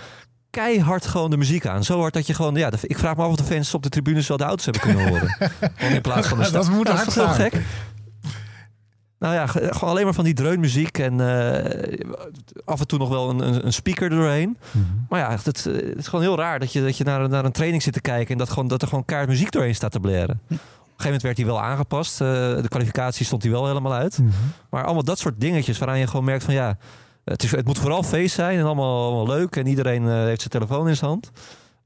keihard 0.49 1.05
gewoon 1.05 1.29
de 1.29 1.37
muziek 1.37 1.65
aan. 1.65 1.83
Zo 1.83 1.99
hard 1.99 2.13
dat 2.13 2.27
je 2.27 2.33
gewoon, 2.33 2.55
ja, 2.55 2.71
ik 2.81 2.97
vraag 2.99 3.15
me 3.15 3.23
af 3.23 3.29
of 3.29 3.35
de 3.35 3.43
fans 3.43 3.73
op 3.73 3.83
de 3.83 3.89
tribunes 3.89 4.27
wel 4.27 4.37
de 4.37 4.43
auto's 4.43 4.65
hebben 4.65 4.81
kunnen 4.83 5.07
horen. 5.09 5.37
in 5.95 6.01
plaats 6.01 6.27
van 6.27 6.37
de 6.39 6.51
Dat 6.51 6.63
sta- 6.65 6.73
moet 6.73 6.87
is 6.89 6.93
hard 6.95 7.11
zo 7.11 7.25
gaan. 7.25 7.33
gek? 7.35 7.61
Nou 9.25 9.37
ja, 9.37 9.47
ge- 9.47 9.67
gewoon 9.73 9.89
alleen 9.89 10.03
maar 10.03 10.13
van 10.13 10.23
die 10.23 10.33
dreunmuziek 10.33 10.97
en 10.97 11.19
eh, 11.19 11.99
af 12.65 12.79
en 12.79 12.87
toe 12.87 12.99
nog 12.99 13.09
wel 13.09 13.29
een, 13.29 13.65
een, 13.65 13.73
speaker 13.73 14.03
er 14.11 14.17
doorheen. 14.17 14.57
Mhm. 14.71 14.83
Maar 15.09 15.19
ja, 15.19 15.31
het, 15.31 15.45
het 15.45 15.65
is 15.97 16.07
gewoon 16.07 16.25
heel 16.25 16.37
raar 16.37 16.59
dat 16.59 16.73
je, 16.73 16.81
dat 16.81 16.97
je 16.97 17.03
naar, 17.03 17.21
een- 17.21 17.29
naar 17.29 17.45
een 17.45 17.51
training 17.51 17.83
zit 17.83 17.93
te 17.93 18.01
kijken 18.01 18.31
en 18.31 18.37
dat, 18.37 18.49
gewoon, 18.49 18.67
dat 18.67 18.81
er 18.81 18.87
gewoon 18.87 19.05
kaart 19.05 19.27
muziek 19.27 19.51
doorheen 19.51 19.75
staat 19.75 19.91
te 19.91 19.99
blaren. 19.99 20.29
Op 20.29 20.49
een 20.49 20.57
gegeven 20.57 21.03
moment 21.03 21.21
werd 21.21 21.37
hij 21.37 21.45
wel 21.45 21.61
aangepast. 21.61 22.21
eh, 22.21 22.27
de 22.27 22.65
kwalificatie 22.69 23.25
stond 23.25 23.43
hij 23.43 23.51
wel 23.51 23.67
helemaal 23.67 23.93
uit. 23.93 24.17
Mhm. 24.19 24.29
Maar 24.69 24.83
allemaal 24.85 25.03
dat 25.03 25.19
soort 25.19 25.39
dingetjes 25.41 25.77
waaraan 25.77 25.99
je 25.99 26.07
gewoon 26.07 26.25
merkt 26.25 26.43
van 26.43 26.53
ja, 26.53 26.77
het, 27.23 27.43
is, 27.43 27.51
het 27.51 27.65
moet 27.65 27.79
vooral 27.79 28.03
feest 28.03 28.35
zijn 28.35 28.59
en 28.59 28.65
allemaal, 28.65 29.03
allemaal 29.05 29.35
leuk. 29.37 29.55
En 29.55 29.67
iedereen 29.67 30.07
eh, 30.07 30.13
heeft 30.13 30.39
zijn 30.39 30.51
telefoon 30.51 30.87
in 30.87 30.95
zijn 30.95 31.09
hand. 31.09 31.31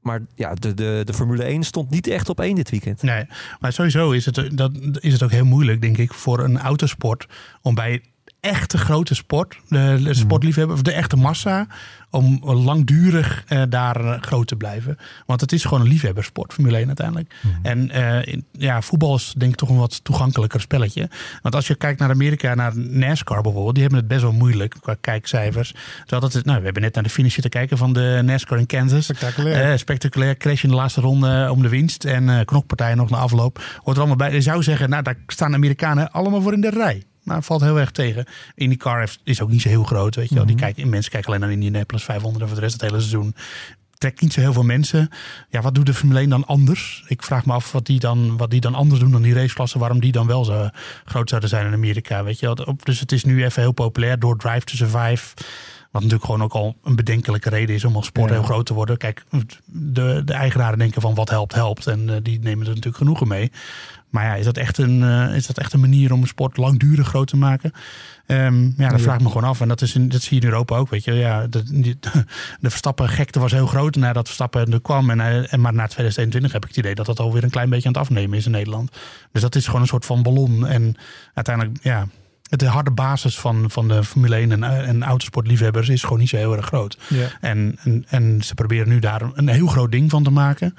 Maar 0.00 0.20
ja, 0.34 0.54
de, 0.54 0.74
de, 0.74 1.02
de 1.04 1.14
Formule 1.14 1.44
1 1.44 1.62
stond 1.62 1.90
niet 1.90 2.06
echt 2.06 2.28
op 2.28 2.40
één 2.40 2.54
dit 2.54 2.70
weekend. 2.70 3.02
Nee, 3.02 3.26
maar 3.60 3.72
sowieso 3.72 4.10
is 4.10 4.26
het, 4.26 4.50
dat, 4.52 4.72
is 4.98 5.12
het 5.12 5.22
ook 5.22 5.30
heel 5.30 5.44
moeilijk, 5.44 5.80
denk 5.80 5.98
ik, 5.98 6.14
voor 6.14 6.38
een 6.38 6.58
autosport 6.58 7.26
om 7.62 7.74
bij 7.74 8.02
echte 8.40 8.78
grote 8.78 9.14
sport, 9.14 9.56
de, 9.68 10.00
de 10.04 10.14
sportliefhebber, 10.14 10.76
of 10.76 10.82
de 10.82 10.92
echte 10.92 11.16
massa, 11.16 11.66
om 12.10 12.40
langdurig 12.42 13.44
eh, 13.46 13.62
daar 13.68 14.04
eh, 14.04 14.20
groot 14.22 14.46
te 14.46 14.56
blijven. 14.56 14.96
Want 15.26 15.40
het 15.40 15.52
is 15.52 15.64
gewoon 15.64 15.80
een 15.80 15.88
liefhebbersport, 15.88 16.52
Formule 16.52 16.76
1 16.76 16.86
uiteindelijk. 16.86 17.34
En 17.62 17.90
eh, 17.90 18.32
in- 18.32 18.44
ja, 18.52 18.82
voetbal 18.82 19.14
is 19.14 19.34
denk 19.36 19.52
ik 19.52 19.58
toch 19.58 19.68
een 19.68 19.76
wat 19.76 20.04
toegankelijker 20.04 20.60
spelletje. 20.60 21.10
Want 21.42 21.54
als 21.54 21.66
je 21.66 21.74
kijkt 21.74 22.00
naar 22.00 22.10
Amerika, 22.10 22.54
naar 22.54 22.78
NASCAR 22.78 23.42
bijvoorbeeld, 23.42 23.74
die 23.74 23.82
hebben 23.82 24.00
het 24.00 24.08
best 24.10 24.22
wel 24.22 24.32
moeilijk 24.32 24.76
qua 24.80 24.94
kijkcijfers. 25.00 25.72
Terwijl 26.00 26.20
dat 26.20 26.32
het, 26.32 26.44
nou, 26.44 26.58
we 26.58 26.64
hebben 26.64 26.82
net 26.82 26.94
naar 26.94 27.02
de 27.04 27.10
finish 27.10 27.32
zitten 27.32 27.50
kijken 27.50 27.78
van 27.78 27.92
de 27.92 28.20
NASCAR 28.24 28.58
in 28.58 28.66
Kansas. 28.66 29.04
Spectaculair. 29.04 29.78
Spectaculair 29.78 30.36
crash 30.36 30.62
in 30.62 30.68
de 30.68 30.74
laatste 30.74 31.00
ronde 31.00 31.48
om 31.50 31.62
de 31.62 31.68
winst. 31.68 32.04
En 32.04 32.44
knokpartijen 32.44 32.96
nog 32.96 33.10
na 33.10 33.16
afloop. 33.16 33.62
Hoort 33.76 33.96
er 33.96 34.02
allemaal 34.02 34.16
bij. 34.28 34.32
Je 34.32 34.40
zou 34.40 34.62
zeggen, 34.62 34.90
nou, 34.90 35.02
daar 35.02 35.16
staan 35.26 35.54
Amerikanen 35.54 36.10
allemaal 36.10 36.42
voor 36.42 36.52
in 36.52 36.60
de 36.60 36.70
rij. 36.70 37.02
Het 37.36 37.44
valt 37.46 37.60
heel 37.60 37.78
erg 37.78 37.90
tegen. 37.90 38.24
IndyCar 38.54 38.98
heeft- 38.98 39.20
is 39.24 39.40
ook 39.42 39.50
niet 39.50 39.62
zo 39.62 39.68
heel 39.68 39.84
groot. 39.84 40.14
Weet 40.14 40.28
je 40.28 40.34
wel. 40.34 40.46
Die 40.46 40.56
kijken, 40.56 40.88
mensen 40.88 41.10
kijken 41.10 41.28
alleen 41.28 41.40
naar 41.40 41.52
Indianapolis 41.52 42.04
500 42.04 42.42
en 42.42 42.46
voor 42.48 42.56
de 42.56 42.62
rest 42.64 42.80
het 42.80 42.90
hele 42.90 42.98
seizoen. 43.00 43.34
Trekt 43.98 44.20
niet 44.20 44.32
zo 44.32 44.40
heel 44.40 44.52
veel 44.52 44.62
mensen. 44.62 45.08
Ja, 45.50 45.60
wat 45.60 45.74
doet 45.74 45.86
de 45.86 45.94
Formule 45.94 46.18
1 46.20 46.28
dan 46.28 46.46
anders? 46.46 47.04
Ik 47.06 47.22
vraag 47.22 47.46
me 47.46 47.52
af 47.52 47.72
wat 47.72 47.86
die 47.86 47.98
dan, 48.00 48.36
wat 48.36 48.50
die 48.50 48.60
dan 48.60 48.74
anders 48.74 49.00
doen 49.00 49.10
dan 49.10 49.22
die 49.22 49.34
raceklassen. 49.34 49.80
Waarom 49.80 50.00
die 50.00 50.12
dan 50.12 50.26
wel 50.26 50.44
zo 50.44 50.68
groot 51.04 51.28
zouden 51.28 51.50
zijn 51.50 51.66
in 51.66 51.72
Amerika. 51.72 52.24
Weet 52.24 52.38
je 52.38 52.46
wel. 52.54 52.76
Dus 52.82 53.00
het 53.00 53.12
is 53.12 53.24
nu 53.24 53.44
even 53.44 53.62
heel 53.62 53.72
populair 53.72 54.18
door 54.18 54.36
Drive 54.38 54.64
to 54.64 54.74
Survive. 54.76 55.34
Wat 55.90 56.02
natuurlijk 56.02 56.24
gewoon 56.30 56.42
ook 56.42 56.52
al 56.52 56.76
een 56.84 56.96
bedenkelijke 56.96 57.48
reden 57.48 57.74
is 57.74 57.84
om 57.84 57.96
als 57.96 58.06
sport 58.06 58.28
Ja. 58.30 58.34
heel 58.36 58.44
groot 58.44 58.66
te 58.66 58.74
worden. 58.74 58.96
Kijk, 58.96 59.24
de, 59.66 60.22
de 60.24 60.32
eigenaren 60.32 60.78
denken 60.78 61.00
van 61.00 61.14
wat 61.14 61.28
helpt, 61.30 61.54
helpt. 61.54 61.86
En 61.86 62.08
eh, 62.10 62.16
die 62.22 62.38
nemen 62.38 62.62
er 62.62 62.68
natuurlijk 62.68 62.96
genoegen 62.96 63.28
mee. 63.28 63.50
Maar 64.10 64.24
ja, 64.24 64.34
is 64.34 64.44
dat 64.44 64.56
echt 64.56 64.78
een, 64.78 65.02
eh, 65.02 65.36
is 65.36 65.46
dat 65.46 65.58
echt 65.58 65.72
een 65.72 65.80
manier 65.80 66.12
om 66.12 66.20
een 66.20 66.26
sport 66.26 66.56
langdurig 66.56 67.08
groot 67.08 67.26
te 67.28 67.36
maken? 67.36 67.72
Ehm, 68.26 68.62
ja, 68.76 68.88
dat 68.88 69.00
vraag 69.00 69.14
ik 69.16 69.22
me 69.22 69.28
gewoon 69.28 69.48
af. 69.48 69.60
En 69.60 69.68
dat, 69.68 69.80
is 69.82 69.94
in, 69.94 70.08
dat 70.08 70.22
zie 70.22 70.36
je 70.36 70.42
in 70.46 70.48
Europa 70.52 70.76
ook. 70.76 70.90
Weet 70.90 71.04
je, 71.04 71.12
ja, 71.12 71.46
de, 71.50 71.62
die- 71.80 71.98
de 72.60 72.70
Verstappen 72.70 73.08
gekte 73.08 73.38
was 73.40 73.52
heel 73.52 73.66
groot 73.66 73.96
nadat 73.96 74.24
Verstappen 74.26 74.72
er 74.72 74.80
kwam. 74.80 75.10
En, 75.10 75.20
eh, 75.20 75.52
en 75.52 75.60
maar 75.60 75.72
na 75.74 75.84
2021 75.86 76.52
heb 76.52 76.62
ik 76.62 76.68
het 76.68 76.78
idee 76.78 76.94
dat 76.94 77.06
dat 77.06 77.20
alweer 77.20 77.44
een 77.44 77.50
klein 77.50 77.70
beetje 77.70 77.86
aan 77.88 77.92
het 77.92 78.02
afnemen 78.02 78.38
is 78.38 78.44
in 78.46 78.50
Nederland. 78.52 78.96
Dus 79.32 79.42
dat 79.42 79.54
is 79.54 79.66
gewoon 79.66 79.80
een 79.80 79.86
soort 79.86 80.04
van 80.06 80.22
ballon. 80.22 80.66
En 80.66 80.94
uiteindelijk, 81.34 81.78
ja, 81.82 82.06
de 82.42 82.66
harde 82.66 82.90
basis 82.90 83.38
van, 83.38 83.70
van 83.70 83.88
de 83.88 84.04
Formule 84.04 84.36
1 84.36 84.52
en, 84.52 84.64
en 84.86 85.02
autosportliefhebbers 85.02 85.88
is 85.88 86.02
gewoon 86.02 86.18
niet 86.18 86.28
zo 86.28 86.36
heel 86.36 86.56
erg 86.56 86.66
groot. 86.66 86.98
Ja. 87.08 87.26
En, 87.40 87.76
en, 87.84 88.04
en 88.08 88.42
ze 88.42 88.54
proberen 88.54 88.88
nu 88.88 88.98
daar 88.98 89.22
een 89.34 89.48
heel 89.48 89.66
groot 89.66 89.92
ding 89.92 90.10
van 90.10 90.22
te 90.22 90.30
maken. 90.30 90.74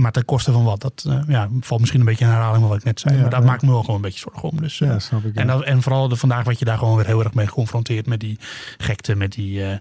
Maar 0.00 0.12
ten 0.12 0.24
koste 0.24 0.52
van 0.52 0.64
wat? 0.64 0.80
Dat 0.80 1.04
eh, 1.08 1.18
ja, 1.28 1.48
valt 1.60 1.80
misschien 1.80 2.00
een 2.00 2.06
beetje 2.06 2.24
in 2.24 2.30
herhaling 2.30 2.60
van 2.60 2.68
wat 2.68 2.78
ik 2.78 2.84
net 2.84 3.00
zei. 3.00 3.14
Ja, 3.14 3.20
maar 3.20 3.30
daar 3.30 3.40
ja. 3.40 3.46
maak 3.46 3.56
ik 3.56 3.62
me 3.62 3.70
wel 3.70 3.80
gewoon 3.80 3.96
een 3.96 4.02
beetje 4.02 4.18
zorgen 4.18 4.48
om. 4.48 4.60
Dus, 4.60 4.80
eh, 4.80 4.88
Ja, 4.88 4.98
snap 4.98 5.24
ik. 5.24 5.34
en, 5.34 5.46
dat, 5.46 5.62
en 5.62 5.82
vooral 5.82 6.08
de, 6.08 6.16
vandaag 6.16 6.44
wat 6.44 6.58
je 6.58 6.64
daar 6.64 6.78
gewoon 6.78 6.96
weer 6.96 7.06
heel 7.06 7.24
erg 7.24 7.34
mee 7.34 7.46
geconfronteerd 7.46 8.06
met 8.06 8.20
die 8.20 8.38
gekte, 8.78 9.14
met 9.16 9.32
die, 9.32 9.62
eh, 9.64 9.76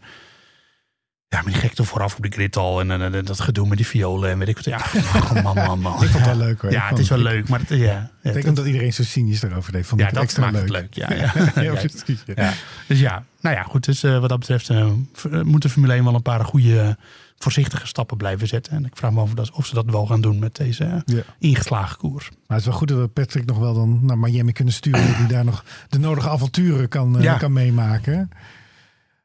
ja, 1.27 1.41
met 1.41 1.53
die 1.53 1.61
gekte 1.61 1.83
vooraf 1.83 2.15
op 2.15 2.23
de 2.23 2.29
grid 2.29 2.57
al. 2.57 2.79
En, 2.79 2.91
en, 2.91 3.13
en 3.13 3.25
dat 3.25 3.39
gedoe 3.39 3.67
met 3.67 3.77
die 3.77 3.87
violen 3.87 4.29
en 4.29 4.37
weet 4.39 4.47
ik 4.47 4.55
wat. 4.55 4.65
Ja, 4.65 4.81
man, 5.43 5.55
man, 5.55 5.79
man. 5.79 5.93
Ik 6.03 6.09
vond 6.09 6.25
het 6.25 6.25
wel 6.37 6.45
leuk 6.47 6.61
hoor. 6.61 6.71
Ja, 6.71 6.87
het 6.89 6.99
is 6.99 7.09
wel 7.09 7.17
leuk. 7.17 7.49
Maar 7.49 7.59
het, 7.59 7.69
ja, 7.69 8.11
Ik 8.23 8.33
denk 8.33 8.47
omdat 8.47 8.65
iedereen 8.65 8.93
zo 8.93 9.03
cynisch 9.03 9.43
erover 9.43 9.71
deed. 9.71 9.85
Vond 9.85 10.01
ja, 10.01 10.09
dat 10.09 10.23
extra 10.23 10.41
maakt 10.51 10.53
leuk. 10.53 10.61
het 10.63 10.71
leuk. 10.71 10.93
Ja, 10.93 11.13
ja. 11.23 11.31
Ja, 11.55 11.61
Ja, 11.61 11.71
precies. 11.73 12.23
ja. 12.25 12.33
ja. 12.35 12.53
Dus 12.87 12.99
ja, 12.99 13.23
nou 13.41 13.55
ja, 13.55 13.63
goed. 13.63 13.85
Dus 13.85 14.01
wat 14.01 14.29
dat 14.29 14.39
betreft 14.39 14.69
eh, 14.69 14.91
v- 15.13 15.25
eh, 15.25 15.41
moet 15.41 15.61
de 15.61 15.69
Formule 15.69 15.93
1 15.93 16.03
wel 16.03 16.15
een 16.15 16.21
paar 16.21 16.45
goede, 16.45 16.97
voorzichtige 17.39 17.87
stappen 17.87 18.17
blijven 18.17 18.47
zetten. 18.47 18.73
En 18.73 18.85
ik 18.85 18.95
vraag 18.95 19.11
me 19.11 19.19
af 19.19 19.27
of, 19.27 19.33
dat, 19.33 19.51
of 19.51 19.65
ze 19.65 19.73
dat 19.73 19.85
wel 19.85 20.05
gaan 20.05 20.21
doen 20.21 20.39
met 20.39 20.55
deze 20.55 20.83
eh, 20.83 20.99
Ja. 21.05 21.21
ingeslagen 21.39 21.97
koers. 21.97 22.29
Maar 22.29 22.39
het 22.47 22.59
is 22.59 22.65
wel 22.65 22.75
goed 22.77 22.87
dat 22.87 22.97
we 22.97 23.07
Patrick 23.07 23.45
nog 23.45 23.57
wel 23.57 23.73
dan 23.73 23.99
naar 24.05 24.17
Miami 24.17 24.51
kunnen 24.51 24.73
sturen. 24.73 25.07
dat 25.07 25.15
hij 25.15 25.27
daar 25.27 25.45
nog 25.45 25.63
de 25.89 25.99
nodige 25.99 26.29
avonturen 26.29 26.87
kan, 26.89 27.17
eh, 27.17 27.23
Ja. 27.23 27.37
kan 27.37 27.53
meemaken. 27.53 28.29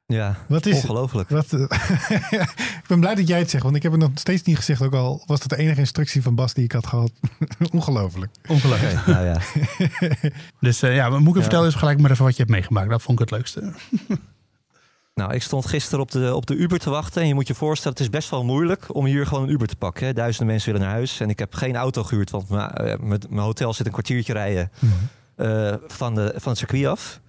Ja, 0.06 0.36
Wat 0.48 0.66
is 0.66 0.74
ongelooflijk. 0.74 1.28
Wat, 1.28 1.52
eh, 1.52 1.60
ik 2.82 2.84
ben 2.88 3.00
blij 3.00 3.14
dat 3.14 3.28
jij 3.28 3.38
het 3.38 3.50
zegt, 3.50 3.62
want 3.64 3.76
ik 3.76 3.82
heb 3.82 3.92
het 3.92 4.00
nog 4.00 4.10
steeds 4.14 4.42
niet 4.42 4.56
gezegd. 4.56 4.82
Ook 4.82 4.94
al 4.94 5.22
was 5.26 5.40
dat 5.40 5.48
de 5.48 5.56
enige 5.56 5.80
instructie 5.80 6.22
van 6.22 6.34
Bas 6.34 6.54
die 6.54 6.64
ik 6.64 6.72
had 6.72 6.86
gehad. 6.86 7.12
Ongelooflijk. 7.72 8.32
Ongelooflijk. 8.46 9.06
Nou 9.06 9.24
ja. 9.26 9.40
Dus 10.60 10.82
eh, 10.82 10.94
ja, 10.94 11.18
moet 11.18 11.34
ik 11.36 11.40
vertellen 11.42 11.64
dus 11.70 11.74
gelijk 11.74 12.00
maar 12.00 12.10
even 12.10 12.24
wat 12.24 12.32
je 12.32 12.38
hebt 12.38 12.50
meegemaakt. 12.54 12.90
Dat 12.90 13.02
vond 13.02 13.20
ik 13.20 13.28
het 13.28 13.38
leukste. 13.38 13.72
Nou, 15.14 15.32
ik 15.34 15.42
stond 15.42 15.66
gisteren 15.66 16.00
op 16.00 16.10
de, 16.10 16.34
op 16.34 16.46
de 16.46 16.54
Uber 16.54 16.78
te 16.78 16.90
wachten. 16.90 17.22
En 17.22 17.28
je 17.28 17.34
moet 17.34 17.46
je 17.46 17.54
voorstellen, 17.54 17.96
het 17.96 18.06
is 18.06 18.10
best 18.10 18.30
wel 18.30 18.44
moeilijk 18.44 18.94
om 18.94 19.04
hier 19.04 19.26
gewoon 19.26 19.42
een 19.42 19.50
Uber 19.50 19.66
te 19.66 19.76
pakken. 19.76 20.06
Hè. 20.06 20.12
Duizenden 20.12 20.46
mensen 20.46 20.72
willen 20.72 20.86
naar 20.86 20.96
huis. 20.96 21.20
En 21.20 21.28
ik 21.28 21.38
heb 21.38 21.54
geen 21.54 21.76
auto 21.76 22.02
gehuurd, 22.02 22.30
want 22.30 22.48
mijn, 22.48 23.20
eh, 23.30 23.42
hotel 23.42 23.72
zit 23.72 23.86
een 23.86 23.92
kwartiertje 23.92 24.32
rijden 24.32 24.70
eh, 25.36 25.74
van, 25.86 26.14
de, 26.14 26.32
van 26.36 26.48
het 26.48 26.58
circuit 26.58 26.86
af. 26.86 27.20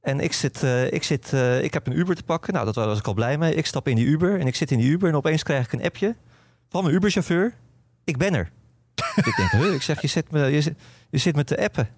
En 0.00 0.20
ik, 0.20 0.32
zit, 0.32 0.62
eh, 0.62 0.92
ik, 0.92 1.02
zit, 1.02 1.32
ik 1.62 1.74
heb 1.74 1.86
een 1.86 1.98
Uber 1.98 2.14
te 2.14 2.22
pakken. 2.22 2.52
Nou, 2.52 2.64
dat 2.64 2.74
was 2.74 2.98
ik 2.98 3.06
al 3.06 3.14
blij 3.14 3.38
mee. 3.38 3.54
Ik 3.54 3.66
stap 3.66 3.88
in 3.88 3.96
die 3.96 4.06
Uber 4.06 4.40
en 4.40 4.46
ik 4.46 4.54
zit 4.54 4.70
in 4.70 4.78
die 4.78 4.90
Uber. 4.90 5.08
En 5.08 5.14
opeens 5.14 5.42
krijg 5.42 5.64
ik 5.64 5.72
een 5.72 5.84
appje 5.84 6.16
van 6.68 6.82
mijn 6.82 6.94
Uberchauffeur. 6.94 7.54
Ik 8.04 8.16
ben 8.16 8.34
er. 8.34 8.50
ik 9.24 9.36
denk, 9.36 9.50
huh? 9.50 9.74
ik 9.74 9.82
zeg, 9.82 10.00
je 10.00 10.08
zit, 10.08 10.30
me, 10.30 10.46
je, 10.46 10.60
zit, 10.60 10.74
je 11.10 11.18
zit 11.18 11.36
met 11.36 11.48
de 11.48 11.58
appen. 11.64 11.88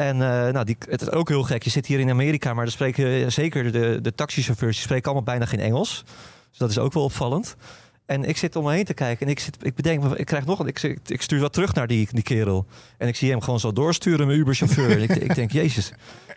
En 0.00 0.22
eh, 0.22 0.52
nou, 0.52 0.64
die, 0.64 0.76
het 0.88 1.00
is 1.00 1.10
ook 1.10 1.28
heel 1.28 1.42
gek. 1.42 1.62
Je 1.62 1.70
zit 1.70 1.86
hier 1.86 2.00
in 2.00 2.10
Amerika, 2.10 2.54
maar 2.54 2.64
er 2.64 2.70
spreken 2.70 3.32
zeker 3.32 3.72
de, 3.72 3.98
de 4.02 4.14
taxichauffeurs, 4.14 4.74
die 4.74 4.84
spreken 4.84 5.04
allemaal 5.04 5.24
bijna 5.24 5.46
geen 5.46 5.60
Engels. 5.60 6.04
Dus 6.48 6.58
dat 6.58 6.70
is 6.70 6.78
ook 6.78 6.92
wel 6.92 7.02
opvallend. 7.02 7.56
En 8.06 8.24
ik 8.24 8.36
zit 8.36 8.56
om 8.56 8.64
me 8.64 8.72
heen 8.72 8.84
te 8.84 8.94
kijken 8.94 9.26
en 9.26 9.32
ik, 9.32 9.38
zit, 9.38 9.56
ik 9.62 9.74
bedenk, 9.74 10.04
ik 10.04 10.26
krijg 10.26 10.46
nog 10.46 10.58
een, 10.58 10.66
ik, 10.66 10.98
ik, 11.06 11.22
stuur 11.22 11.40
wat 11.40 11.52
terug 11.52 11.74
naar 11.74 11.86
die, 11.86 12.08
die 12.12 12.22
kerel. 12.22 12.66
En 12.98 13.08
ik 13.08 13.16
zie 13.16 13.30
hem 13.30 13.40
gewoon 13.40 13.60
zo 13.60 13.72
doorsturen, 13.72 14.26
mijn 14.26 14.38
Uber-chauffeur. 14.38 14.90
en 14.90 15.02
ik, 15.02 15.16
ik 15.16 15.34
denk, 15.34 15.52
jezus, 15.52 15.92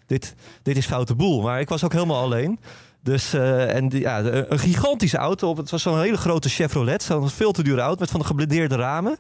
dit, 0.08 0.36
dit 0.64 0.78
is 0.78 0.86
foute 0.86 1.16
boel. 1.16 1.42
Maar 1.42 1.60
ik 1.60 1.70
was 1.70 1.84
ook 1.84 1.94
helemaal 1.94 2.22
alleen. 2.22 2.60
Dus, 3.04 3.34
eh, 3.34 3.76
en 3.76 3.90
die, 3.90 4.00
ja, 4.00 4.20
een 4.24 4.60
gigantische 4.60 5.18
auto. 5.18 5.50
Op, 5.50 5.58
het 5.58 5.70
was 5.70 5.82
zo'n 5.82 6.02
hele 6.02 6.18
grote 6.18 6.50
Chevrolet. 6.50 7.04
Zo'n 7.04 7.30
veel 7.30 7.52
te 7.52 7.64
dure 7.64 7.82
auto 7.82 8.00
met 8.00 8.12
van 8.12 8.20
de 8.20 8.26
geblindeerde 8.26 8.76
ramen. 8.76 9.18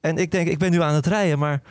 En 0.00 0.16
ik 0.16 0.30
denk, 0.30 0.48
ik 0.48 0.58
ben 0.58 0.70
nu 0.70 0.82
aan 0.82 0.94
het 0.94 1.06
rijden, 1.06 1.38
maar 1.38 1.62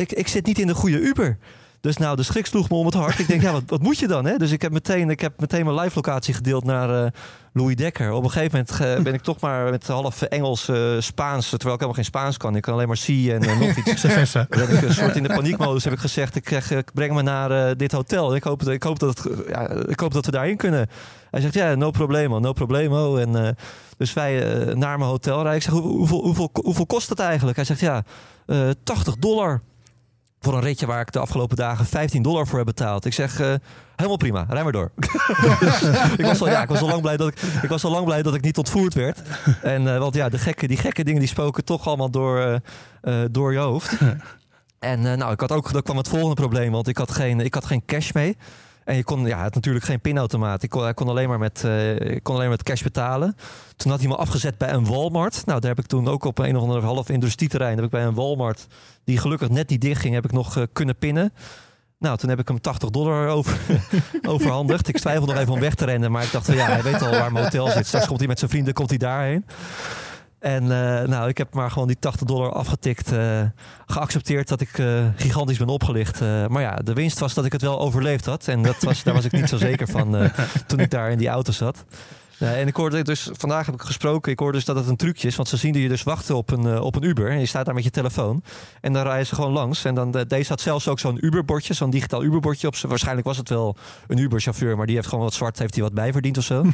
ik, 0.00 0.12
ik 0.12 0.28
zit 0.28 0.46
niet 0.46 0.58
in 0.58 0.66
de 0.66 0.74
goede 0.74 1.00
Uber. 1.00 1.38
Dus 1.80 1.96
nou, 1.96 2.16
de 2.16 2.22
schrik 2.22 2.46
sloeg 2.46 2.68
me 2.70 2.76
om 2.76 2.86
het 2.86 2.94
hart. 2.94 3.18
Ik 3.18 3.26
denk, 3.28 3.42
ja, 3.42 3.52
wat, 3.52 3.62
wat 3.66 3.82
moet 3.82 3.98
je 3.98 4.06
dan? 4.06 4.24
Hè? 4.24 4.36
Dus 4.36 4.50
ik 4.50 4.62
heb 4.62 4.72
meteen, 4.72 5.10
ik 5.10 5.20
heb 5.20 5.40
meteen 5.40 5.64
mijn 5.64 5.76
live 5.78 5.92
locatie 5.94 6.34
gedeeld 6.34 6.64
naar 6.64 7.04
eh, 7.04 7.10
Louis 7.52 7.76
Dekker. 7.76 8.12
Op 8.12 8.24
een 8.24 8.30
gegeven 8.30 8.58
moment 8.58 8.80
eh, 8.98 9.02
ben 9.04 9.14
ik 9.14 9.22
toch 9.22 9.40
maar 9.40 9.70
met 9.70 9.86
half 9.86 10.22
Engels, 10.22 10.68
eh, 10.68 10.76
Spaans, 10.98 11.48
terwijl 11.48 11.72
ik 11.74 11.80
helemaal 11.80 11.92
geen 11.94 12.04
Spaans 12.04 12.36
kan. 12.36 12.56
Ik 12.56 12.62
kan 12.62 12.74
alleen 12.74 12.86
maar 12.86 12.96
zie 12.96 13.32
en 13.34 13.58
nog 13.58 13.76
iets. 13.76 14.02
Ben 14.48 14.68
ik 14.70 14.82
een 14.82 14.94
soort 14.94 15.16
in 15.16 15.22
de 15.22 15.34
paniekmodus 15.34 15.84
heb 15.84 15.92
ik 15.92 15.98
gezegd, 15.98 16.36
ik, 16.36 16.44
krijg, 16.44 16.70
ik 16.70 16.90
breng 16.94 17.14
me 17.14 17.22
naar 17.22 17.76
dit 17.76 17.92
hotel. 17.92 18.34
Ik 18.34 18.42
hoop, 18.42 18.62
ik, 18.62 18.82
hoop 18.82 18.98
dat 18.98 19.18
het, 19.18 19.32
ja, 19.48 19.68
ik 19.70 20.00
hoop 20.00 20.12
dat 20.12 20.24
we 20.26 20.30
daarin 20.30 20.56
kunnen. 20.56 20.88
Hij 21.30 21.40
zegt, 21.40 21.54
ja, 21.54 21.74
no 21.74 21.90
problemo, 21.90 22.38
no 22.38 22.52
problemo. 22.52 23.16
En, 23.16 23.56
dus 23.96 24.12
wij 24.12 24.64
naar 24.74 24.98
mijn 24.98 25.10
hotel 25.10 25.34
rijden. 25.34 25.54
Ik 25.54 25.62
zeg, 25.62 25.72
"Hoe- 25.72 25.82
hoeveel, 25.82 26.22
hoeveel, 26.22 26.50
hoeveel 26.52 26.86
kost 26.86 27.08
het 27.08 27.18
eigenlijk? 27.18 27.56
Hij 27.56 27.66
zegt, 27.66 27.80
ja, 27.80 28.02
eh 28.46 28.68
80 28.84 29.16
dollar. 29.16 29.60
Voor 30.42 30.54
een 30.54 30.60
ritje 30.60 30.86
waar 30.86 31.00
ik 31.00 31.12
de 31.12 31.18
afgelopen 31.18 31.56
dagen 31.56 31.86
15 31.86 32.22
dollar 32.22 32.46
voor 32.46 32.56
heb 32.56 32.66
betaald. 32.66 33.04
Ik 33.04 33.12
zeg, 33.12 33.40
eh, 33.40 33.54
helemaal 33.96 34.16
prima, 34.16 34.46
rij 34.48 34.62
maar 34.62 34.72
door. 34.72 34.90
ik, 36.16 36.24
was 36.24 36.40
al, 36.40 36.48
ja, 36.48 36.62
ik, 36.62 36.68
was 36.68 36.80
al 36.80 36.88
lang 36.88 37.00
blij 37.02 37.16
dat 37.16 37.28
ik, 37.28 37.42
ik 37.62 37.68
was 37.68 37.84
al 37.84 37.90
lang 37.90 38.04
blij 38.04 38.22
dat 38.22 38.34
ik 38.34 38.40
niet 38.40 38.58
ontvoerd 38.58 38.94
werd. 38.94 39.22
En, 39.62 39.94
eh, 39.94 39.98
want 39.98 40.14
ja, 40.14 40.28
de 40.28 40.38
gekke, 40.38 40.66
die 40.66 40.76
gekke 40.76 41.04
dingen 41.04 41.20
die 41.20 41.28
spoken 41.28 41.64
toch 41.64 41.86
allemaal 41.86 42.10
door, 42.10 42.60
eh, 43.00 43.14
door 43.30 43.52
je 43.52 43.58
hoofd. 43.58 43.92
En 44.78 45.00
nou, 45.00 45.32
ik 45.32 45.40
had 45.40 45.52
ook, 45.52 45.72
dat 45.72 45.82
kwam 45.82 45.96
het 45.96 46.08
volgende 46.08 46.34
probleem, 46.34 46.72
want 46.72 46.88
ik 46.88 46.96
had 46.96 47.10
geen, 47.10 47.40
ik 47.40 47.54
had 47.54 47.64
geen 47.64 47.84
cash 47.86 48.12
mee. 48.12 48.36
En 48.90 48.96
je 48.96 49.04
kon, 49.04 49.26
ja, 49.26 49.42
natuurlijk 49.42 49.84
geen 49.84 50.00
pinautomaat. 50.00 50.62
Ik 50.62 50.70
kon, 50.70 51.08
alleen 51.08 51.28
maar 51.28 51.38
met, 51.38 51.64
eh, 51.64 52.18
kon 52.22 52.34
alleen 52.34 52.48
maar 52.48 52.56
met 52.56 52.62
cash 52.62 52.82
betalen. 52.82 53.36
Toen 53.76 53.90
had 53.90 54.00
hij 54.00 54.08
me 54.08 54.16
afgezet 54.16 54.58
bij 54.58 54.72
een 54.72 54.86
Walmart. 54.86 55.46
Nou, 55.46 55.60
daar 55.60 55.70
heb 55.70 55.78
ik 55.78 55.86
toen 55.86 56.08
ook 56.08 56.24
op 56.24 56.38
een 56.38 56.56
of 56.56 56.62
ander 56.62 56.84
half 56.84 57.08
industrieterrein, 57.08 57.76
heb 57.76 57.84
ik 57.84 57.90
bij 57.90 58.04
een 58.04 58.14
Walmart, 58.14 58.66
die 59.04 59.18
gelukkig 59.18 59.48
net 59.48 59.68
niet 59.68 59.80
dicht 59.80 60.00
ging, 60.00 60.14
heb 60.14 60.24
ik 60.24 60.32
nog 60.32 60.56
eh, 60.56 60.62
kunnen 60.72 60.96
pinnen. 60.96 61.32
Nou, 61.98 62.16
toen 62.16 62.28
heb 62.28 62.38
ik 62.38 62.48
hem 62.48 62.60
80 62.60 62.90
dollar 62.90 63.28
over, 63.28 63.58
overhandigd. 64.22 64.88
Ik 64.88 64.98
twijfelde 64.98 65.32
nog 65.32 65.40
even 65.42 65.54
om 65.54 65.60
weg 65.60 65.74
te 65.74 65.84
rennen, 65.84 66.10
maar 66.10 66.22
ik 66.22 66.32
dacht, 66.32 66.46
ja, 66.46 66.66
hij 66.66 66.82
weet 66.82 67.02
al 67.02 67.10
waar 67.10 67.32
mijn 67.32 67.44
hotel 67.44 67.70
zit. 67.70 67.86
Straks 67.86 68.06
komt 68.06 68.18
hij 68.18 68.28
met 68.28 68.38
zijn 68.38 68.50
vrienden, 68.50 68.74
komt 68.74 68.88
hij 68.88 68.98
daarheen. 68.98 69.44
En 70.40 70.62
eh, 70.62 71.08
nou, 71.08 71.28
ik 71.28 71.38
heb 71.38 71.54
maar 71.54 71.70
gewoon 71.70 71.88
die 71.88 71.98
80 71.98 72.26
dollar 72.26 72.52
afgetikt. 72.52 73.12
eh, 73.12 73.42
geaccepteerd 73.86 74.48
dat 74.48 74.60
ik 74.60 74.78
eh, 74.78 75.04
gigantisch 75.16 75.58
ben 75.58 75.68
opgelicht. 75.68 76.20
Maar 76.20 76.62
ja, 76.62 76.74
de 76.74 76.92
winst 76.92 77.18
was 77.18 77.34
dat 77.34 77.44
ik 77.44 77.52
het 77.52 77.62
wel 77.62 77.80
overleefd 77.80 78.26
had. 78.26 78.48
En 78.48 78.62
dat 78.62 78.82
was, 78.82 79.02
daar 79.02 79.14
was 79.14 79.24
ik 79.24 79.32
niet 79.32 79.48
zo 79.48 79.56
zeker 79.56 79.88
van 79.88 80.30
toen 80.66 80.80
ik 80.80 80.90
daar 80.90 81.10
in 81.10 81.18
die 81.18 81.28
auto 81.28 81.52
zat. 81.52 81.84
Ja, 82.40 82.54
en 82.54 82.66
ik 82.66 82.76
hoorde 82.76 83.02
dus, 83.02 83.28
vandaag 83.32 83.66
heb 83.66 83.74
ik 83.74 83.80
gesproken, 83.82 84.32
ik 84.32 84.38
hoorde 84.38 84.56
dus 84.56 84.66
dat 84.66 84.76
het 84.76 84.86
een 84.88 84.96
trucje 84.96 85.26
is. 85.28 85.36
Want 85.36 85.48
ze 85.48 85.56
zien 85.56 85.74
je 85.74 85.88
dus 85.88 86.02
wachten 86.02 86.36
op 86.36 86.50
een, 86.50 86.66
eh, 86.66 86.80
op 86.84 86.96
een 86.96 87.02
Uber. 87.02 87.30
En 87.30 87.38
je 87.40 87.46
staat 87.46 87.64
daar 87.64 87.74
met 87.74 87.84
je 87.84 87.90
telefoon. 87.90 88.42
En 88.80 88.92
dan 88.92 89.02
rijden 89.02 89.26
ze 89.26 89.34
gewoon 89.34 89.52
langs. 89.52 89.84
En 89.84 89.94
dan, 89.94 90.14
eh, 90.14 90.22
deze 90.28 90.48
had 90.48 90.60
zelfs 90.60 90.88
ook 90.88 90.98
zo'n 90.98 91.24
Uberbordje, 91.26 91.74
zo'n 91.74 91.90
digitaal 91.90 92.22
Uberbordje 92.24 92.66
op. 92.66 92.74
z'n- 92.76 92.86
Waarschijnlijk 92.88 93.26
was 93.26 93.36
het 93.36 93.48
wel 93.48 93.76
een 94.06 94.18
Uber-chauffeur, 94.18 94.76
maar 94.76 94.86
die 94.86 94.94
heeft 94.94 95.08
gewoon 95.08 95.24
wat 95.24 95.34
zwart, 95.34 95.58
heeft 95.58 95.74
hij 95.74 95.82
wat 95.82 95.94
bijverdiend 95.94 96.38
of 96.38 96.44
zo. 96.44 96.64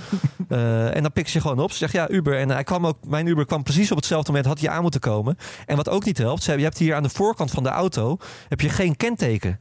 Eh, 0.48 0.96
en 0.96 1.02
dan 1.02 1.12
pikt 1.12 1.30
ze 1.30 1.40
gewoon 1.40 1.58
op. 1.58 1.70
Ze 1.70 1.76
zegt 1.76 1.92
ja, 1.92 2.08
Uber. 2.10 2.38
En 2.38 2.48
hij 2.50 2.64
kwam 2.64 2.86
ook, 2.86 2.96
mijn 3.06 3.26
Uber 3.26 3.46
kwam 3.46 3.62
precies 3.62 3.90
op 3.90 3.96
hetzelfde 3.96 4.30
moment, 4.30 4.48
had 4.48 4.60
hij 4.60 4.68
aan 4.70 4.82
moeten 4.82 5.00
komen. 5.00 5.36
En 5.66 5.76
wat 5.76 5.88
ook 5.88 6.04
niet 6.04 6.18
helpt, 6.18 6.42
ze 6.42 6.56
je 6.56 6.62
hebt 6.62 6.78
hier 6.78 6.94
aan 6.94 7.02
de 7.02 7.08
voorkant 7.08 7.50
van 7.50 7.62
de 7.62 7.68
auto 7.68 8.16
heb 8.48 8.60
je 8.60 8.68
geen 8.68 8.96
kenteken. 8.96 9.58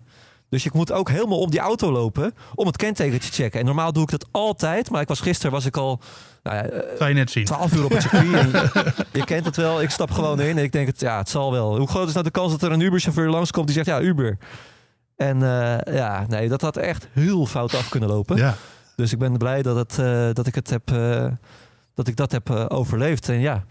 Dus 0.49 0.65
ik 0.65 0.73
moet 0.73 0.91
ook 0.91 1.09
helemaal 1.09 1.39
om 1.39 1.49
die 1.49 1.59
auto 1.59 1.91
lopen 1.91 2.33
om 2.55 2.67
het 2.67 2.77
kenteken 2.77 3.19
te 3.19 3.31
checken. 3.31 3.59
En 3.59 3.65
normaal 3.65 3.93
doe 3.93 4.03
ik 4.03 4.09
dat 4.09 4.27
altijd, 4.31 4.89
maar 4.89 5.01
ik 5.01 5.07
was 5.07 5.19
gisteren 5.19 5.51
was 5.51 5.65
ik 5.65 5.77
al 5.77 6.01
nou 6.43 6.57
ja, 6.57 6.63
eh, 6.63 6.97
Zou 6.97 7.09
je 7.09 7.15
net 7.15 7.31
zien. 7.31 7.45
12 7.45 7.73
uur 7.73 7.85
op 7.85 7.91
het 7.91 8.01
circuit. 8.01 8.51
Je 9.19 9.25
kent 9.25 9.45
het 9.45 9.55
wel. 9.55 9.81
Ik 9.81 9.89
stap 9.89 10.11
gewoon 10.11 10.39
in 10.39 10.57
en 10.57 10.63
ik 10.63 10.71
denk, 10.71 10.87
het, 10.87 10.99
ja, 10.99 11.17
het 11.17 11.29
zal 11.29 11.51
wel. 11.51 11.77
Hoe 11.77 11.87
groot 11.87 12.07
is 12.07 12.13
nou 12.13 12.25
de 12.25 12.31
kans 12.31 12.51
dat 12.51 12.61
er 12.61 12.71
een 12.71 12.79
Uber-chauffeur 12.79 13.29
langskomt 13.29 13.65
die 13.65 13.75
zegt, 13.75 13.87
ja, 13.87 14.01
Uber. 14.01 14.37
En 15.15 15.43
eh, 15.43 15.93
ja, 15.93 16.25
nee, 16.27 16.49
dat 16.49 16.61
had 16.61 16.77
echt 16.77 17.07
heel 17.11 17.45
fout 17.45 17.75
af 17.75 17.89
kunnen 17.89 18.09
lopen. 18.09 18.37
Ja. 18.37 18.55
Dus 18.95 19.11
ik 19.11 19.19
ben 19.19 19.37
blij 19.37 19.61
dat, 19.61 19.75
het, 19.75 19.99
eh, 19.99 20.29
dat 20.33 20.47
ik 20.47 20.55
het 20.55 20.69
heb, 20.69 20.87
dat 21.93 22.07
ik 22.07 22.15
dat 22.15 22.31
heb 22.31 22.49
overleefd. 22.49 23.29
En 23.29 23.39
ja. 23.39 23.63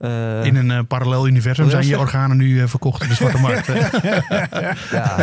Eh, 0.00 0.44
In 0.44 0.56
een 0.56 0.70
eh, 0.70 0.78
parallel 0.88 1.26
universum 1.26 1.64
je 1.64 1.70
zijn 1.70 1.86
je 1.86 1.98
organen 1.98 2.36
nu 2.36 2.60
eh, 2.62 2.66
verkocht 2.68 3.02
in 3.02 3.08
de 3.08 3.14
zwarte 3.14 3.38
markt. 3.38 3.66
Ja, 4.90 5.18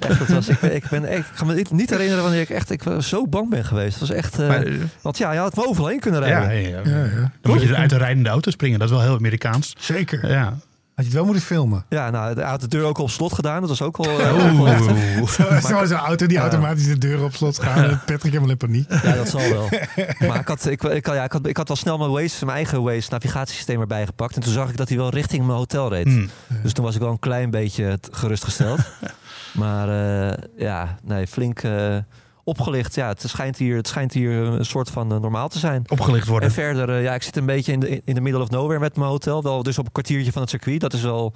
echt, 0.00 0.18
dat 0.18 0.28
was, 0.28 0.48
ik, 0.48 0.60
ben- 0.60 0.74
ik, 0.74 0.88
ben, 0.90 1.04
echt- 1.04 1.18
ik 1.28 1.34
kan 1.36 1.46
me 1.46 1.54
niet- 1.54 1.70
niet 1.70 1.90
herinneren 1.90 2.22
wanneer 2.22 2.40
ik 2.40 2.50
echt 2.50 2.70
ik 2.70 2.82
was 2.82 3.08
zo 3.08 3.26
bang 3.26 3.50
ben 3.50 3.64
geweest. 3.64 3.90
Het 4.00 4.08
was 4.08 4.16
echt, 4.16 4.38
Maar, 4.38 4.66
want 5.02 5.18
ja, 5.18 5.32
je 5.32 5.38
had 5.38 5.56
me 5.56 5.66
overal 5.66 5.88
heen 5.88 6.00
kunnen 6.00 6.20
rijden. 6.20 6.62
ja, 6.62 6.68
Ja, 6.68 6.80
ja. 6.96 7.04
ja. 7.04 7.32
Dan 7.40 7.52
moet 7.52 7.62
je 7.62 7.76
uit 7.76 7.90
de 7.90 7.96
rijdende 7.96 8.28
auto 8.28 8.50
springen. 8.50 8.78
Dat 8.78 8.88
is 8.88 8.94
wel 8.94 9.04
heel 9.04 9.16
Amerikaans. 9.16 9.72
Zeker. 9.78 10.30
Ja. 10.30 10.54
Had 10.94 11.04
je 11.04 11.10
het 11.10 11.12
wel 11.20 11.24
moeten 11.24 11.42
filmen. 11.44 11.84
Ja, 11.88 12.10
nou, 12.10 12.34
hij 12.40 12.48
had 12.50 12.60
de 12.60 12.68
deur 12.68 12.84
ook 12.84 12.98
op 12.98 13.10
slot 13.10 13.32
gedaan. 13.32 13.60
Dat 13.60 13.68
was 13.68 13.82
ook 13.82 13.96
wel... 13.96 14.20
eh, 14.20 14.56
wel 14.56 14.66
heftig. 14.66 15.62
Zo'n 15.68 15.86
zo 15.86 15.94
auto 15.94 16.26
die 16.26 16.36
Ja. 16.36 16.42
automatisch 16.42 16.86
de 16.86 16.98
deur 16.98 17.24
op 17.24 17.34
slot 17.34 17.58
gaat. 17.58 17.76
en 17.76 17.98
Patrick 18.06 18.22
helemaal 18.22 18.50
in 18.50 18.56
paniek. 18.56 18.90
Ja, 19.02 19.12
dat 19.14 19.28
zal 19.28 19.40
wel. 19.40 19.68
Maar 20.28 20.40
ik 20.40 20.48
had, 20.48 20.66
ik, 20.66 20.82
ik, 20.82 21.06
ja, 21.06 21.24
ik, 21.24 21.32
had, 21.32 21.46
ik 21.46 21.56
had 21.56 21.68
wel 21.68 21.76
snel 21.76 21.98
mijn 21.98 22.10
Waze, 22.10 22.44
mijn 22.44 22.56
eigen 22.56 22.82
Waze 22.82 23.08
navigatiesysteem 23.10 23.80
erbij 23.80 24.06
gepakt. 24.06 24.34
En 24.36 24.42
toen 24.42 24.52
zag 24.52 24.68
ik 24.68 24.76
dat 24.76 24.88
hij 24.88 24.96
wel 24.98 25.10
richting 25.10 25.46
mijn 25.46 25.58
hotel 25.58 25.88
reed. 25.88 26.04
Hmm. 26.06 26.30
Dus 26.62 26.72
toen 26.72 26.84
was 26.84 26.94
ik 26.94 27.00
wel 27.00 27.10
een 27.10 27.18
klein 27.18 27.50
beetje 27.50 27.98
gerustgesteld. 28.10 28.80
maar 29.52 29.88
eh, 29.88 30.38
ja, 30.56 30.96
nee, 31.02 31.26
flink 31.26 31.62
eh, 31.62 31.96
opgelicht. 32.44 32.94
Ja, 32.94 33.08
het 33.08 33.24
schijnt, 33.26 33.56
hier, 33.56 33.76
het 33.76 33.88
schijnt 33.88 34.12
hier 34.12 34.32
een 34.32 34.64
soort 34.64 34.90
van 34.90 35.12
eh, 35.12 35.20
normaal 35.20 35.48
te 35.48 35.58
zijn. 35.58 35.84
Opgelicht 35.88 36.28
worden. 36.28 36.48
En 36.48 36.54
verder, 36.54 36.88
eh, 36.88 37.02
ja, 37.02 37.14
ik 37.14 37.22
zit 37.22 37.36
een 37.36 37.46
beetje 37.46 37.72
in 37.72 37.80
de, 37.80 38.02
in 38.04 38.14
de 38.14 38.20
middle 38.20 38.42
of 38.42 38.50
nowhere 38.50 38.80
met 38.80 38.96
mijn 38.96 39.10
hotel. 39.10 39.42
Wel 39.42 39.62
dus 39.62 39.78
op 39.78 39.86
een 39.86 39.92
kwartiertje 39.92 40.32
van 40.32 40.40
het 40.40 40.50
circuit. 40.50 40.80
Dat 40.80 40.92
is 40.92 41.02
wel 41.02 41.32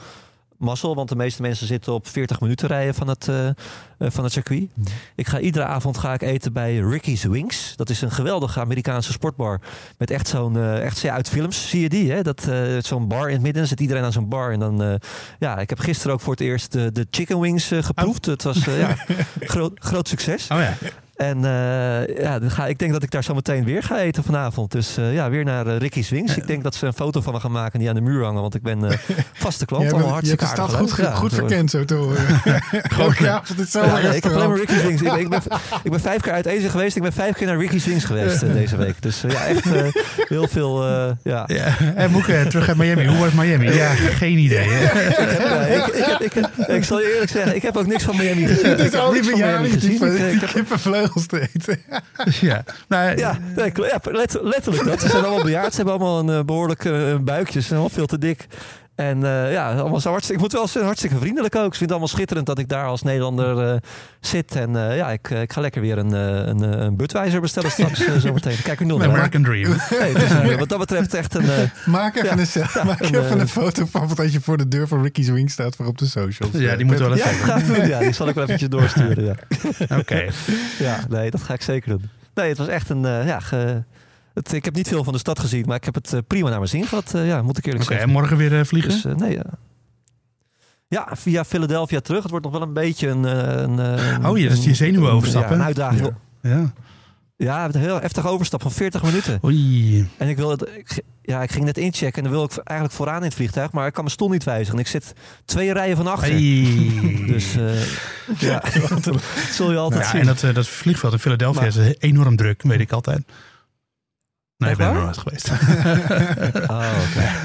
mazzel, 0.59 0.95
want 0.95 1.09
de 1.09 1.17
meeste 1.17 1.43
mensen 1.43 1.67
zitten 1.67 1.93
op 1.93 2.09
40 2.09 2.41
minuten 2.41 2.69
rijden 2.69 2.95
van 2.95 3.09
het, 3.09 3.29
eh, 3.29 3.49
eh, 3.49 3.55
van 3.99 4.25
het 4.25 4.33
circuit. 4.33 4.69
Ik 5.15 5.27
ga 5.27 5.39
iedere 5.39 5.65
avond 5.65 5.99
ga 5.99 6.13
ik 6.13 6.23
eten 6.23 6.53
bij 6.53 6.77
Ricky's 6.77 7.25
Wings. 7.25 7.77
Dat 7.77 7.91
is 7.91 8.03
een 8.03 8.11
geweldige 8.11 8.61
Amerikaanse 8.61 9.13
sportbar. 9.13 9.61
Met 9.99 10.11
echt 10.11 10.29
zo'n, 10.29 10.57
eh, 10.57 10.85
echt 10.85 11.01
ja, 11.01 11.15
uit 11.15 11.29
films 11.29 11.69
zie 11.69 11.81
je 11.81 11.89
die, 11.89 12.13
hè? 12.13 12.23
Dat, 12.23 12.51
zo'n 12.79 13.09
bar 13.09 13.29
in 13.29 13.35
het 13.35 13.43
midden. 13.43 13.67
Zit 13.67 13.81
iedereen 13.81 14.05
aan 14.05 14.13
zo'n 14.13 14.29
bar. 14.29 14.53
En 14.53 14.59
dan, 14.59 15.01
ja, 15.39 15.59
ik 15.59 15.69
heb 15.69 15.79
gisteren 15.79 16.13
ook 16.13 16.21
voor 16.21 16.33
het 16.33 16.43
eerst 16.43 16.73
de, 16.73 16.93
de 16.93 17.07
chicken 17.11 17.41
wings 17.41 17.71
geproefd. 17.81 18.27
Het 18.27 18.43
was, 18.43 18.65
ja, 18.65 18.97
groot, 19.41 19.73
groot 19.75 20.09
succes. 20.09 20.49
Oh 20.51 20.59
ja. 20.59 20.77
En 21.19 21.45
eh, 21.45 22.17
ja, 22.23 22.39
dan 22.39 22.51
ga, 22.51 22.67
ik 22.67 22.79
denk 22.79 22.93
dat 22.93 23.03
ik 23.03 23.11
daar 23.11 23.25
zo 23.25 23.35
meteen 23.35 23.65
weer 23.65 23.83
ga 23.83 23.99
eten 24.01 24.25
vanavond. 24.25 24.73
Dus 24.73 24.97
eh, 24.97 25.15
ja, 25.15 25.31
weer 25.31 25.45
naar 25.45 25.67
eh, 25.67 25.77
Ricky's 25.77 26.09
Wings. 26.09 26.37
Ik 26.37 26.47
denk 26.47 26.63
dat 26.63 26.75
ze 26.75 26.87
een 26.87 26.93
foto 26.93 27.21
van 27.21 27.33
me 27.33 27.41
gaan 27.41 27.51
maken 27.53 27.79
die 27.79 27.89
aan 27.89 27.95
de 27.95 28.01
muur 28.01 28.25
hangen. 28.25 28.41
Want 28.41 28.55
ik 28.55 28.63
ben 28.63 28.79
vaste 29.33 29.65
klant. 29.65 29.85
Je 29.85 29.93
allemaal 29.93 30.19
je 30.21 30.29
hebt 30.29 30.41
de 30.41 30.47
stad 30.47 30.75
goed. 30.75 30.97
Ja, 30.97 31.15
goed 31.15 31.35
verkend 31.35 31.71
zo 31.71 31.85
te 31.85 31.95
horen. 31.95 32.21
Elke 32.99 33.31
avond 33.31 33.59
hetzelfde 33.59 34.01
Ja, 34.03 34.13
ik 34.13 34.23
heb 34.25 34.33
alleen 34.33 34.49
maar. 34.49 34.59
Ricky's 34.59 34.83
Wings. 34.83 35.03
Ik 35.03 35.09
ben, 35.11 35.21
ik, 35.21 35.29
ben, 35.29 35.41
ik 35.83 35.91
ben 35.91 36.01
vijf 36.01 36.21
keer 36.21 36.33
uit 36.33 36.47
Eze 36.47 36.69
geweest. 36.69 36.97
Ik 36.97 37.03
ben 37.03 37.13
vijf 37.13 37.35
keer 37.35 37.47
naar 37.47 37.59
Ricky's 37.59 37.85
Wings 37.85 38.05
geweest 38.05 38.41
deze 38.53 38.77
week. 38.77 39.03
Dus 39.03 39.21
ja, 39.29 39.45
echt 39.47 39.65
heel 40.29 40.49
veel. 40.49 40.87
ja. 40.87 41.17
ja. 41.47 41.77
En 41.95 42.11
Moeke, 42.11 42.47
terug 42.49 42.69
uit 42.69 42.77
Miami. 42.77 43.07
Hoe 43.07 43.19
was 43.19 43.33
Miami? 43.33 43.73
Ja, 43.73 43.91
geen 43.95 44.39
idee. 44.39 44.67
Ik, 44.67 46.33
heb, 46.33 46.35
heb- 46.35 46.51
heb- 46.57 46.85
zal 46.85 47.01
je 47.01 47.13
eerlijk 47.13 47.31
zeggen, 47.31 47.57
ik 47.57 47.63
heb 47.63 47.77
ook 47.77 47.87
niks 47.87 48.05
van 48.05 48.17
Miami 48.17 48.47
gezien. 48.47 48.71
Ik 48.73 48.79
is 48.79 48.85
heb 48.85 48.95
al 48.95 49.13
die 49.13 49.23
Miami. 49.37 49.69
Ik, 49.69 49.75
eh, 49.75 49.81
die 49.81 49.99
te 51.27 51.49
eten. 51.55 51.81
ja. 52.49 52.65
Nou, 52.89 53.17
Ja, 53.17 53.39
nee, 53.57 53.71
kl- 53.71 53.85
ja 53.85 54.01
let- 54.03 54.39
letterlijk 54.43 54.85
dat. 54.85 55.01
Ze 55.01 55.09
zijn 55.09 55.25
allemaal 55.25 55.45
bejaard. 55.45 55.71
Ze 55.71 55.77
hebben 55.77 55.95
allemaal 55.95 56.19
een 56.19 56.39
eh, 56.39 56.45
behoorlijk 56.45 56.85
eh, 56.85 57.09
een 57.09 57.25
buikje. 57.25 57.61
Ze 57.61 57.67
zijn 57.67 57.79
allemaal 57.81 57.97
veel 57.97 58.07
te 58.07 58.19
dik. 58.19 58.47
En 58.99 59.25
eh, 59.25 59.53
ja, 59.53 59.73
allemaal 59.75 60.01
zo 60.01 60.11
hartstikke, 60.11 60.43
ik 60.43 60.49
moet 60.49 60.53
wel 60.59 60.65
zeggen, 60.67 60.85
hartstikke 60.85 61.17
vriendelijk 61.19 61.55
ook. 61.57 61.63
Ze 61.73 61.79
vinden 61.79 61.81
het 61.81 61.91
allemaal 61.91 62.09
schitterend 62.09 62.47
dat 62.47 62.59
ik 62.59 62.69
daar 62.69 62.85
als 62.87 63.03
Nederlander 63.03 63.73
eh, 63.73 63.77
zit. 64.21 64.55
En 64.57 64.77
eh, 64.77 64.97
ja, 64.97 65.11
ik, 65.11 65.31
ik 65.31 65.53
ga 65.53 65.61
lekker 65.61 65.81
weer 65.81 65.99
een, 65.99 66.15
eh, 66.15 66.47
een, 66.47 66.63
een 66.83 66.97
Budweiser 66.97 67.41
bestellen 67.41 67.71
straks 67.71 68.09
uh, 68.09 68.17
zometeen. 68.17 68.57
Kijk 68.63 68.81
nog 68.81 68.99
naar. 68.99 69.09
American 69.09 69.43
Dream. 69.43 69.77
Nee, 70.01 70.15
een- 70.51 70.59
wat 70.59 70.69
dat 70.69 70.79
betreft 70.79 71.15
echt 71.15 71.35
een... 71.35 71.45
Maak 71.87 72.17
even, 72.17 72.29
Ja. 72.29 72.39
een, 72.39 72.47
se- 72.47 72.81
maak 72.85 73.01
een, 73.01 73.15
even 73.25 73.41
een 73.41 73.49
foto 73.49 73.87
van 73.91 74.09
wat 74.09 74.19
als 74.21 74.33
je 74.33 74.41
voor 74.41 74.57
de 74.57 74.69
deur 74.69 74.89
van 74.89 75.03
Ricky's 75.03 75.29
Wing 75.29 75.51
staat 75.51 75.77
voor 75.77 75.87
op 75.87 75.99
de 75.99 76.07
socials. 76.07 76.53
Ja, 76.53 76.77
die 76.77 76.85
moeten 76.87 77.09
wel 77.09 77.17
ja, 77.17 77.31
even. 77.31 77.57
ik 77.59 77.67
doen. 77.67 77.87
Ja, 77.89 77.99
die 77.99 78.13
zal 78.13 78.29
ik 78.29 78.35
wel 78.35 78.45
eventjes 78.45 78.69
doorsturen. 78.69 79.25
Ja. 79.25 79.35
Oké. 79.99 80.25
ja, 80.79 80.99
nee, 81.09 81.31
dat 81.31 81.43
ga 81.43 81.55
ik 81.55 81.63
zeker 81.63 81.89
doen. 81.91 82.09
Nee, 82.35 82.49
het 82.49 82.59
was 82.59 82.69
echt 82.69 82.91
een... 82.91 83.05
eh, 83.05 83.27
ja, 83.27 83.41
ge- 83.41 83.83
het, 84.39 84.53
ik 84.53 84.65
heb 84.65 84.75
niet 84.75 84.89
veel 84.89 85.05
van 85.05 85.13
de 85.13 85.19
stad 85.19 85.39
gezien, 85.39 85.65
maar 85.67 85.77
ik 85.77 85.85
heb 85.85 85.95
het 85.95 86.13
eh, 86.13 86.21
prima 86.27 86.49
naar 86.49 86.59
mijn 86.59 86.71
zin 86.71 86.87
gehad. 86.87 87.15
eh, 87.15 87.27
ja, 87.27 87.43
moet 87.43 87.59
ik 87.59 87.67
eerlijk 87.67 87.85
zeggen. 87.85 88.09
morgen 88.11 88.37
weer 88.37 88.59
eh, 88.59 88.65
vliegen? 88.65 88.91
Dus, 88.91 89.05
eh, 89.05 89.15
nee, 89.15 89.33
ja. 89.35 89.45
Ja, 90.89 91.09
via 91.13 91.45
Philadelphia 91.45 92.01
terug. 92.01 92.23
Het 92.23 92.31
wordt 92.31 92.45
nog 92.47 92.55
wel 92.55 92.63
een 92.63 92.73
beetje 92.73 93.09
een... 93.09 93.25
eh, 93.25 93.63
een, 93.63 94.27
Oh 94.27 94.39
ja, 94.39 94.45
dat 94.49 94.53
is 94.53 94.61
die 94.61 94.69
een- 94.69 94.77
zenuwen 94.77 95.13
overstappen. 95.13 95.51
Ja, 95.53 95.57
een 95.59 95.65
uitdaging. 95.67 96.13
Ja. 96.43 96.51
Ja. 96.51 96.73
Ja, 97.37 97.65
een 97.65 97.81
heel 97.81 98.01
heftig 98.01 98.27
overstap 98.27 98.63
van 98.63 98.71
40 98.73 99.03
minuten. 99.03 99.39
Oei. 99.45 100.09
En 100.17 100.29
ik, 100.29 100.37
wil 100.37 100.51
het, 100.51 100.63
ik, 100.77 101.03
ja, 101.23 101.43
ik 101.43 101.51
ging 101.51 101.65
net 101.65 101.79
inchecken 101.79 102.17
en 102.17 102.23
dan 102.23 102.33
wil 102.33 102.45
ik 102.45 102.57
eigenlijk 102.65 102.99
vooraan 102.99 103.17
in 103.19 103.23
het 103.25 103.35
vliegtuig, 103.35 103.73
maar 103.73 103.87
ik 103.87 103.93
kan 103.93 104.03
mijn 104.03 104.15
stoel 104.15 104.29
niet 104.29 104.45
wijzigen. 104.45 104.79
Ik 104.79 104.87
zit 104.87 105.13
twee 105.45 105.73
rijen 105.73 105.97
van 105.97 106.07
achter. 106.07 106.29
Hey. 106.31 107.27
Dus 107.27 107.57
eh, 107.57 107.83
ja, 108.39 108.63
dat 109.05 109.23
zul 109.51 109.71
je 109.71 109.77
altijd 109.77 110.03
Ja, 110.05 110.11
zien. 110.11 110.21
en 110.21 110.27
dat, 110.27 110.55
dat 110.55 110.67
vliegveld 110.69 111.13
in 111.13 111.19
Philadelphia 111.19 111.61
Maar- 111.61 111.77
is 111.89 111.95
enorm 111.99 112.37
druk, 112.37 112.63
weet 112.63 112.81
ik 112.81 112.93
altijd. 112.93 113.23
Nee, 114.59 114.71
ik 114.71 114.77
ben 114.77 114.87
er 114.89 114.95
nooit 115.03 115.19
geweest. 115.19 115.51
Oh. 116.71 116.81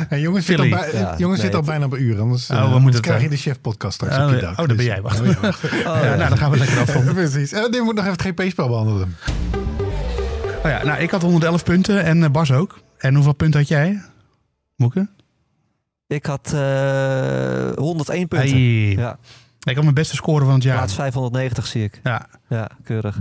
Hey, 0.09 0.19
jongens, 0.21 0.45
zit 0.45 0.59
al, 0.59 0.65
Philly. 0.65 0.79
bij, 0.79 0.99
Ja, 0.99 1.15
jongens 1.17 1.41
nee, 1.41 1.49
zit 1.49 1.55
al 1.59 1.61
bijna 1.65 1.87
bij 1.87 1.99
uur. 1.99 2.19
Anders, 2.19 2.47
we 2.47 2.53
eh, 2.53 2.59
moeten 2.61 2.75
anders 2.77 2.99
krijg 2.99 3.19
je 3.19 3.25
eh, 3.25 3.31
de 3.31 3.37
chef 3.37 3.61
podcast 3.61 3.93
straks 3.93 4.17
Oh, 4.17 4.23
op 4.25 4.29
je 4.33 4.39
dak. 4.39 4.49
Oh, 4.51 4.57
daar 4.57 4.67
ben 4.67 4.77
Dus- 4.77 4.85
jij. 4.85 5.01
Wacht. 5.01 5.19
Oh, 5.21 5.25
ja. 5.31 5.49
Oh, 5.95 6.03
ja, 6.03 6.15
nou, 6.15 6.29
dan 6.29 6.37
gaan 6.37 6.51
we 6.51 6.57
lekker 6.57 6.79
afronden. 6.85 7.13
Precies. 7.13 7.51
En 7.51 7.71
dit 7.71 7.83
moet 7.83 7.95
nog 7.95 8.05
even 8.05 8.17
het 8.17 8.41
GP-spel 8.41 8.67
behandelen. 8.67 9.15
Oh 10.63 10.69
ja, 10.69 10.83
nou, 10.83 11.01
ik 11.01 11.09
had 11.11 11.21
111 11.21 11.63
punten 11.63 12.03
en 12.03 12.23
eh, 12.23 12.29
Bas 12.29 12.51
ook. 12.51 12.79
En 12.97 13.13
hoeveel 13.15 13.33
punten 13.33 13.59
had 13.59 13.69
jij? 13.69 14.01
Moeke? 14.75 15.07
Ik 16.07 16.25
had 16.25 16.51
eh 16.53 17.71
101 17.75 18.27
punten. 18.27 18.49
Hey. 18.49 18.59
Ja, 18.95 19.17
Ik 19.63 19.73
had 19.75 19.83
mijn 19.83 19.95
beste 19.95 20.15
score 20.15 20.45
van 20.45 20.53
het 20.53 20.63
jaar. 20.63 20.75
plaats 20.77 20.93
590 20.93 21.67
zie 21.67 21.83
ik. 21.83 21.99
Ja, 22.03 22.25
Ja, 22.49 22.69
keurig. 22.83 23.19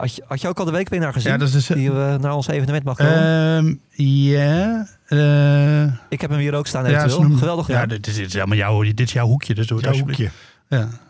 Had 0.00 0.14
je, 0.14 0.22
had 0.26 0.40
je 0.40 0.48
ook 0.48 0.58
al 0.58 0.64
de 0.64 0.70
weekwinnaar 0.70 1.12
gezien? 1.12 1.32
ja 1.32 1.38
dat 1.38 1.48
is 1.48 1.54
dus... 1.54 1.66
Die 1.66 1.88
eh, 1.90 2.14
naar 2.16 2.34
ons 2.34 2.46
evenement 2.46 2.84
mag 2.84 2.96
komen? 2.96 3.14
Ehm, 3.56 3.74
ja. 4.06 4.86
eh, 5.06 5.82
ik 6.08 6.20
heb 6.20 6.30
hem 6.30 6.38
hier 6.38 6.54
ook 6.54 6.66
staan 6.66 6.90
ja, 6.90 7.06
noemen- 7.06 7.38
Geweldig 7.38 7.66
Ja, 7.66 7.86
dit 7.86 8.06
is, 8.06 8.14
dit 8.14 8.26
is 8.26 8.32
helemaal 8.32 8.56
jouw, 8.56 8.82
dit 8.82 9.00
is 9.00 9.12
jouw 9.12 9.26
hoekje, 9.26 9.54
dus 9.54 9.66
doe 9.66 9.80
Jouw 9.80 9.92
hoekje. 9.92 10.30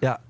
Ja. 0.00 0.20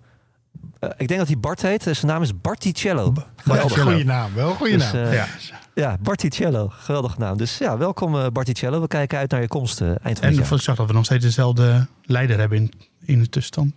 Eh, 0.78 0.90
ik 0.96 1.08
denk 1.08 1.20
dat 1.20 1.28
hij 1.28 1.38
Bart 1.38 1.62
heet. 1.62 1.82
Zijn 1.82 2.06
naam 2.06 2.22
is 2.22 2.40
Barticello. 2.40 3.14
Geweldig. 3.36 3.80
Goeie 3.80 4.04
naam, 4.04 4.34
wel 4.34 4.54
goeie 4.54 4.72
Dus, 4.78 4.92
naam. 4.92 5.04
eh, 5.04 5.12
ja. 5.14 5.26
Ja, 5.74 5.96
Barticello. 6.00 6.68
Geweldig 6.72 7.18
naam. 7.18 7.36
Dus 7.36 7.58
ja, 7.58 7.78
welkom 7.78 8.16
eh, 8.16 8.26
Barticello. 8.32 8.80
We 8.80 8.86
kijken 8.86 9.18
uit 9.18 9.30
naar 9.30 9.40
je 9.40 9.48
komst 9.48 9.80
eh, 9.80 9.86
eind 9.86 9.98
van 10.02 10.10
het 10.12 10.22
En 10.22 10.34
jaar. 10.34 10.52
ik 10.52 10.60
zag 10.60 10.76
dat 10.76 10.86
we 10.86 10.92
nog 10.92 11.04
steeds 11.04 11.24
dezelfde 11.24 11.86
leider 12.02 12.38
hebben 12.38 12.58
in, 12.58 12.72
in 13.04 13.18
de 13.18 13.28
tussenstand. 13.28 13.74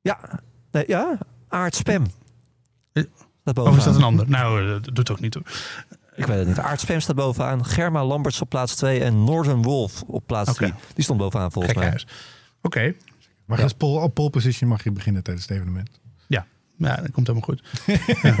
Ja, 0.00 0.18
nee, 0.70 0.84
ja, 0.86 1.18
Aard 1.48 1.74
Spam. 1.74 2.06
Staat 3.44 3.58
Of 3.58 3.76
is 3.76 3.84
dat 3.84 3.96
een 3.96 4.02
ander? 4.02 4.28
Nou, 4.30 4.62
eh, 4.62 4.82
dat 4.82 4.94
doet 4.94 5.10
ook 5.10 5.20
niet 5.20 5.32
toe. 5.32 5.42
Ik 6.16 6.26
weet 6.26 6.38
het 6.38 6.46
niet. 6.46 6.58
Aard 6.58 6.80
Spam 6.80 7.00
staat 7.00 7.16
bovenaan. 7.16 7.64
Germa 7.64 8.04
Lamberts 8.04 8.40
op 8.40 8.48
plaats 8.48 8.74
2 8.74 9.00
en 9.00 9.24
Northern 9.24 9.62
Wolf 9.62 10.02
op 10.06 10.26
plaats 10.26 10.50
Oké. 10.50 10.58
3. 10.58 10.72
Die 10.94 11.04
stond 11.04 11.18
bovenaan 11.18 11.52
volgens 11.52 11.72
Gekke 11.74 11.88
mij. 11.88 11.88
huis. 11.98 12.06
Oké, 12.62 12.94
Maar 13.44 13.62
als 13.62 13.72
pole, 13.72 14.00
op 14.00 14.14
pole 14.14 14.30
position 14.30 14.68
mag 14.70 14.84
je 14.84 14.90
beginnen 14.92 15.22
tijdens 15.22 15.46
het 15.48 15.56
evenement. 15.56 15.90
ja, 16.76 16.96
dat 16.96 17.10
komt 17.10 17.26
helemaal 17.26 17.48
goed. 17.48 17.62
ja. 18.22 18.34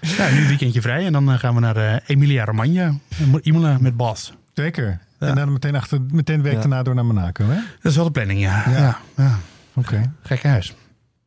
Nou, 0.18 0.32
nu 0.32 0.40
een 0.40 0.46
weekendje 0.46 0.80
vrij 0.80 1.06
en 1.06 1.12
dan 1.12 1.32
eh, 1.32 1.38
gaan 1.38 1.54
we 1.54 1.60
naar 1.60 1.76
eh, 1.76 1.96
Emilia 2.06 2.44
Romagna. 2.44 2.94
Imola 3.42 3.76
met 3.80 3.96
Bas. 3.96 4.32
Zeker. 4.54 5.00
Ja. 5.20 5.26
En 5.26 5.34
dan 5.34 5.52
meteen, 5.52 5.74
achter, 5.76 6.00
meteen 6.02 6.36
de 6.36 6.42
week 6.42 6.52
Ja. 6.52 6.58
daarna 6.60 6.82
door 6.82 6.94
naar 6.94 7.04
Monaco, 7.04 7.44
hè? 7.44 7.54
Dat 7.54 7.90
is 7.90 7.96
wel 7.96 8.04
de 8.04 8.10
planning, 8.10 8.40
ja. 8.40 8.62
Ja. 8.68 8.78
ja. 8.78 8.98
ja. 9.16 9.38
Oké. 9.74 10.12
Gekke 10.22 10.48
huis. 10.48 10.74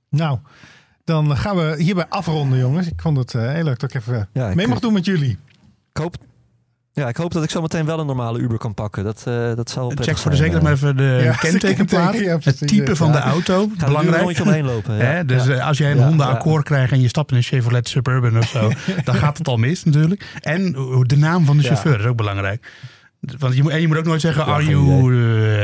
Nou, 0.09 0.39
dan 1.10 1.38
gaan 1.38 1.55
we 1.55 1.76
hierbij 1.78 2.05
afronden, 2.10 2.60
jongens. 2.60 2.88
Ik 2.88 3.01
vond 3.01 3.18
het 3.18 3.34
eh, 3.34 3.51
heel 3.51 3.64
leuk 3.64 3.80
dat 3.80 3.93
ik 3.93 4.01
even 4.01 4.30
Ja, 4.34 4.49
ik- 4.49 4.55
mee 4.55 4.68
mag 4.68 4.80
doen 4.80 4.93
met 4.93 5.05
jullie. 5.05 5.38
Ik 5.93 6.01
hoop, 6.01 6.16
ja, 6.93 7.07
ik 7.07 7.18
hoop 7.18 7.32
dat 7.34 7.43
ik 7.43 7.49
zo 7.49 7.62
meteen 7.62 7.86
wel 7.86 7.99
een 7.99 8.05
normale 8.05 8.39
Uber 8.39 8.57
kan 8.57 8.74
pakken. 8.74 9.03
Dat, 9.03 9.24
eh 9.28 9.55
dat 9.55 9.70
zal 9.70 9.88
wel 9.93 10.05
Check 10.05 10.18
voor 10.18 10.32
de 10.32 10.38
zekerheid 10.38 10.64
maar 10.64 10.72
eh. 10.72 10.78
even 10.78 10.97
de 10.97 11.20
Ja, 11.24 11.32
kentekenplaat. 11.34 12.20
ja, 12.20 12.38
het 12.41 12.68
type 12.68 12.89
ja. 12.89 12.95
van 12.95 13.12
de 13.12 13.18
auto, 13.18 13.70
Ga 13.78 13.86
belangrijk. 13.86 14.39
omheen 14.39 14.66
lopen. 14.66 14.95
Ja. 14.95 15.03
Hè, 15.12 15.26
dus 15.26 15.45
Ja. 15.45 15.53
eh, 15.53 15.68
als 15.68 15.78
jij 15.78 15.91
een 15.91 15.97
Ja, 15.97 16.07
Honda 16.07 16.26
ja. 16.30 16.32
Accord 16.32 16.64
krijgt 16.64 16.91
en 16.91 17.01
je 17.01 17.07
stapt 17.07 17.32
in 17.32 17.38
een 17.38 17.43
Chevrolet 17.43 17.88
Suburban 17.89 18.38
of 18.38 18.47
zo, 18.47 18.72
dan 19.03 19.16
gaat 19.16 19.38
het 19.38 19.47
al 19.47 19.57
mis 19.57 19.84
natuurlijk. 19.84 20.36
En 20.41 20.76
eh, 20.76 20.99
de 21.01 21.18
naam 21.18 21.45
van 21.45 21.57
de 21.57 21.62
Ja. 21.64 21.68
chauffeur 21.70 21.99
is 21.99 22.05
ook 22.05 22.18
belangrijk. 22.18 22.72
Want 23.38 23.55
je 23.55 23.62
moet, 23.64 23.72
en 23.72 23.82
je 23.82 23.88
moet 23.88 23.97
ook 23.97 24.05
nooit 24.05 24.22
zeggen, 24.22 24.45
Ja, 24.45 24.51
are 24.51 24.66
you 24.66 24.84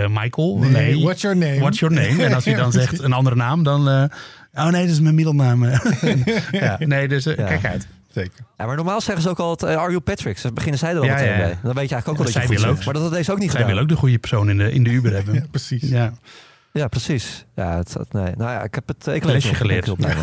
eh, 0.04 0.08
Michael? 0.10 0.58
Nee, 0.58 1.02
what's 1.04 1.22
your 1.22 1.38
name? 1.38 1.60
What's 1.60 1.80
your 1.80 1.96
name? 1.96 2.24
En 2.26 2.34
als 2.34 2.46
hij 2.46 2.54
dan 2.56 2.72
zegt 2.82 3.00
een 3.04 3.14
andere 3.14 3.36
naam, 3.36 3.64
dan... 3.64 4.10
eh, 4.56 4.66
oh 4.66 4.72
nee, 4.72 4.82
dat 4.82 4.92
is 4.92 5.00
mijn 5.00 5.16
middelnaam. 5.16 5.66
ja, 6.52 6.76
nee, 6.80 7.08
dus 7.08 7.26
eh, 7.26 7.38
Ja. 7.38 7.46
kijk 7.46 7.66
uit. 7.66 7.88
Zeker. 8.12 8.46
Ja, 8.58 8.66
maar 8.66 8.76
normaal 8.76 9.02
zeggen 9.02 9.24
ze 9.24 9.30
ook 9.30 9.40
altijd, 9.40 9.72
eh, 9.72 9.78
are 9.82 9.90
you 9.90 10.00
Patrick? 10.02 10.38
Ze 10.38 10.52
beginnen 10.54 10.80
zij 10.80 10.90
er 10.92 10.98
al 10.98 11.04
Ja, 11.04 11.14
meteen 11.14 11.28
ja, 11.28 11.34
ja. 11.38 11.38
bij. 11.44 11.58
Dan 11.64 11.74
weet 11.74 11.90
je 11.90 11.96
eigenlijk 11.96 12.08
ook 12.08 12.18
wel 12.18 12.26
Ja, 12.28 12.34
dat 12.48 12.50
je 12.50 12.58
zij 12.60 12.70
goed. 12.70 12.86
Maar 12.86 12.94
dat 12.94 13.04
had 13.04 13.12
deze 13.12 13.32
ook 13.32 13.40
niet 13.40 13.52
Zij 13.52 13.60
gedaan. 13.60 13.74
wil 13.76 13.84
ook 13.84 13.90
de 13.90 13.96
goede 13.96 14.18
persoon 14.18 14.50
in 14.50 14.58
de, 14.58 14.72
in 14.72 14.84
de 14.84 14.90
Uber 14.90 15.14
hebben. 15.14 15.34
Ja, 15.34 15.44
precies. 15.52 15.90
Ja. 15.90 16.14
Ja, 16.72 16.88
precies. 16.88 17.46
Ja, 17.56 17.76
het, 17.78 17.94
het- 17.94 18.14
nee. 18.14 18.24
Nou 18.38 18.52
ja, 18.52 18.64
ik 18.64 18.76
heb 18.76 18.88
het... 18.88 19.08
Ik 19.08 19.24
Lesje 19.24 19.48
nog, 19.48 19.58
geleerd. 19.58 19.88
ik 19.88 19.98
mee. 19.98 20.16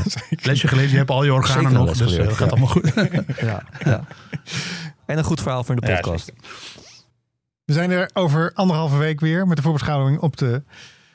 Lesje 0.42 0.68
gelezen, 0.68 0.90
je 0.90 0.96
hebt 0.96 1.10
al 1.10 1.24
je 1.24 1.32
organen 1.32 1.62
Zeker 1.70 1.78
nog, 1.78 1.96
dus 1.96 2.00
eh, 2.00 2.06
geleerd, 2.06 2.24
dat 2.28 2.36
gaat 2.36 2.46
ja. 2.46 2.50
allemaal 2.50 2.68
goed. 2.68 2.92
Ja, 3.48 3.62
ja. 3.84 4.04
En 5.06 5.18
een 5.18 5.24
goed 5.24 5.40
verhaal 5.40 5.64
voor 5.64 5.74
in 5.74 5.80
de 5.80 5.86
Ja, 5.86 5.94
podcast. 6.00 6.32
We 7.64 7.72
zijn 7.72 7.90
er 7.90 8.10
over 8.12 8.50
anderhalve 8.54 8.96
week 8.96 9.20
weer 9.20 9.46
met 9.46 9.56
de 9.56 9.62
voorbeschouwing 9.62 10.18
op 10.18 10.36
de 10.36 10.62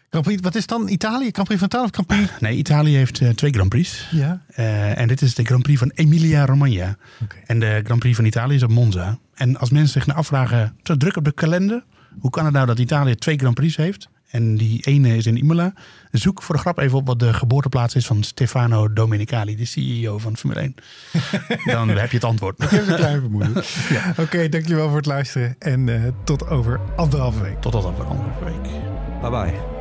Grand 0.10 0.26
Prix. 0.26 0.42
Wat 0.42 0.56
is 0.56 0.68
dan? 0.68 0.88
Italië? 0.88 1.30
Grand 1.32 1.48
Prix 1.48 1.60
van 1.60 1.68
Italië 1.68 1.84
of 1.86 1.92
Grand 1.92 2.08
Prix? 2.08 2.40
Nee, 2.40 2.58
Italië 2.58 2.96
heeft 2.96 3.22
eh, 3.22 3.30
twee 3.30 3.52
Grand 3.52 3.70
Prix. 3.70 4.08
Ja. 4.12 4.42
Eh, 4.48 4.98
en 5.00 5.08
dit 5.08 5.22
is 5.22 5.36
de 5.36 5.44
Grand 5.44 5.64
Prix 5.64 5.80
van 5.80 5.92
Emilia 5.96 6.46
Romagna. 6.46 6.98
Oké. 7.24 7.36
En 7.46 7.60
de 7.60 7.82
Grand 7.84 8.00
Prix 8.00 8.16
van 8.16 8.26
Italië 8.26 8.56
is 8.56 8.64
op 8.64 8.70
Monza. 8.70 9.18
En 9.34 9.58
als 9.58 9.70
mensen 9.70 9.92
zich 9.92 10.06
nou 10.06 10.20
afvragen, 10.20 10.76
zo 10.84 10.98
druk 10.98 11.18
op 11.18 11.24
de 11.24 11.32
kalender. 11.32 11.84
Hoe 12.20 12.32
kan 12.32 12.46
het 12.46 12.54
nou 12.54 12.66
dat 12.66 12.80
Italië 12.80 13.16
twee 13.16 13.38
Grand 13.38 13.56
Prix 13.56 13.76
heeft? 13.76 14.10
En 14.28 14.58
die 14.58 14.82
ene 14.86 15.16
is 15.16 15.26
in 15.26 15.38
Imola. 15.38 15.74
Zoek 16.12 16.42
voor 16.42 16.56
de 16.56 16.62
grap 16.62 16.80
even 16.80 16.98
op 16.98 17.08
wat 17.08 17.20
de 17.20 17.34
geboorteplaats 17.34 17.96
is 17.96 18.06
van 18.06 18.24
Stefano 18.24 18.94
Domenicali, 18.94 19.56
de 19.56 19.66
CEO 19.66 20.18
van 20.18 20.38
Formule 20.38 20.60
1. 20.60 20.76
Dan 21.74 21.90
heb 21.90 22.10
je 22.10 22.18
het 22.18 22.26
antwoord. 22.26 22.64
Ik 22.64 22.70
heb 22.70 22.88
een 22.88 22.96
klein 22.96 23.20
vermoeden. 23.20 23.64
Oké, 24.24 24.50
dankjewel 24.50 24.88
voor 24.88 24.98
het 24.98 25.06
luisteren. 25.06 25.56
En 25.60 25.90
eh, 25.90 26.12
tot 26.24 26.48
over 26.48 26.80
anderhalve 26.96 27.42
week. 27.42 27.62
Tot 27.62 27.76
over 27.76 28.06
andere 28.06 28.30
week. 28.44 28.72
Bye 29.22 29.30
bye. 29.30 29.77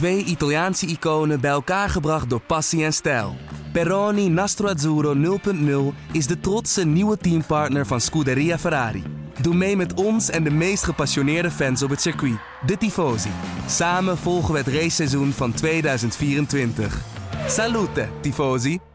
Twee 0.00 0.24
Italiaanse 0.24 0.86
iconen 0.86 1.40
bij 1.40 1.50
elkaar 1.50 1.88
gebracht 1.88 2.30
door 2.30 2.40
passie 2.40 2.84
en 2.84 2.92
stijl. 2.92 3.36
Peroni 3.72 4.28
Nastro 4.28 4.68
Azzurro 4.68 5.14
0.0 5.14 5.94
is 6.12 6.26
de 6.26 6.40
trotse 6.40 6.84
nieuwe 6.84 7.16
teampartner 7.16 7.86
van 7.86 8.00
Scuderia 8.00 8.58
Ferrari. 8.58 9.02
Doe 9.40 9.54
mee 9.54 9.76
met 9.76 9.94
ons 9.94 10.30
en 10.30 10.44
de 10.44 10.50
meest 10.50 10.84
gepassioneerde 10.84 11.50
fans 11.50 11.82
op 11.82 11.90
het 11.90 12.00
circuit, 12.00 12.38
de 12.66 12.76
Tifosi. 12.76 13.30
Samen 13.66 14.18
volgen 14.18 14.52
we 14.52 14.58
het 14.58 14.68
raceseizoen 14.68 15.32
van 15.32 15.52
2024. 15.52 17.00
Salute, 17.46 18.08
Tifosi! 18.20 18.89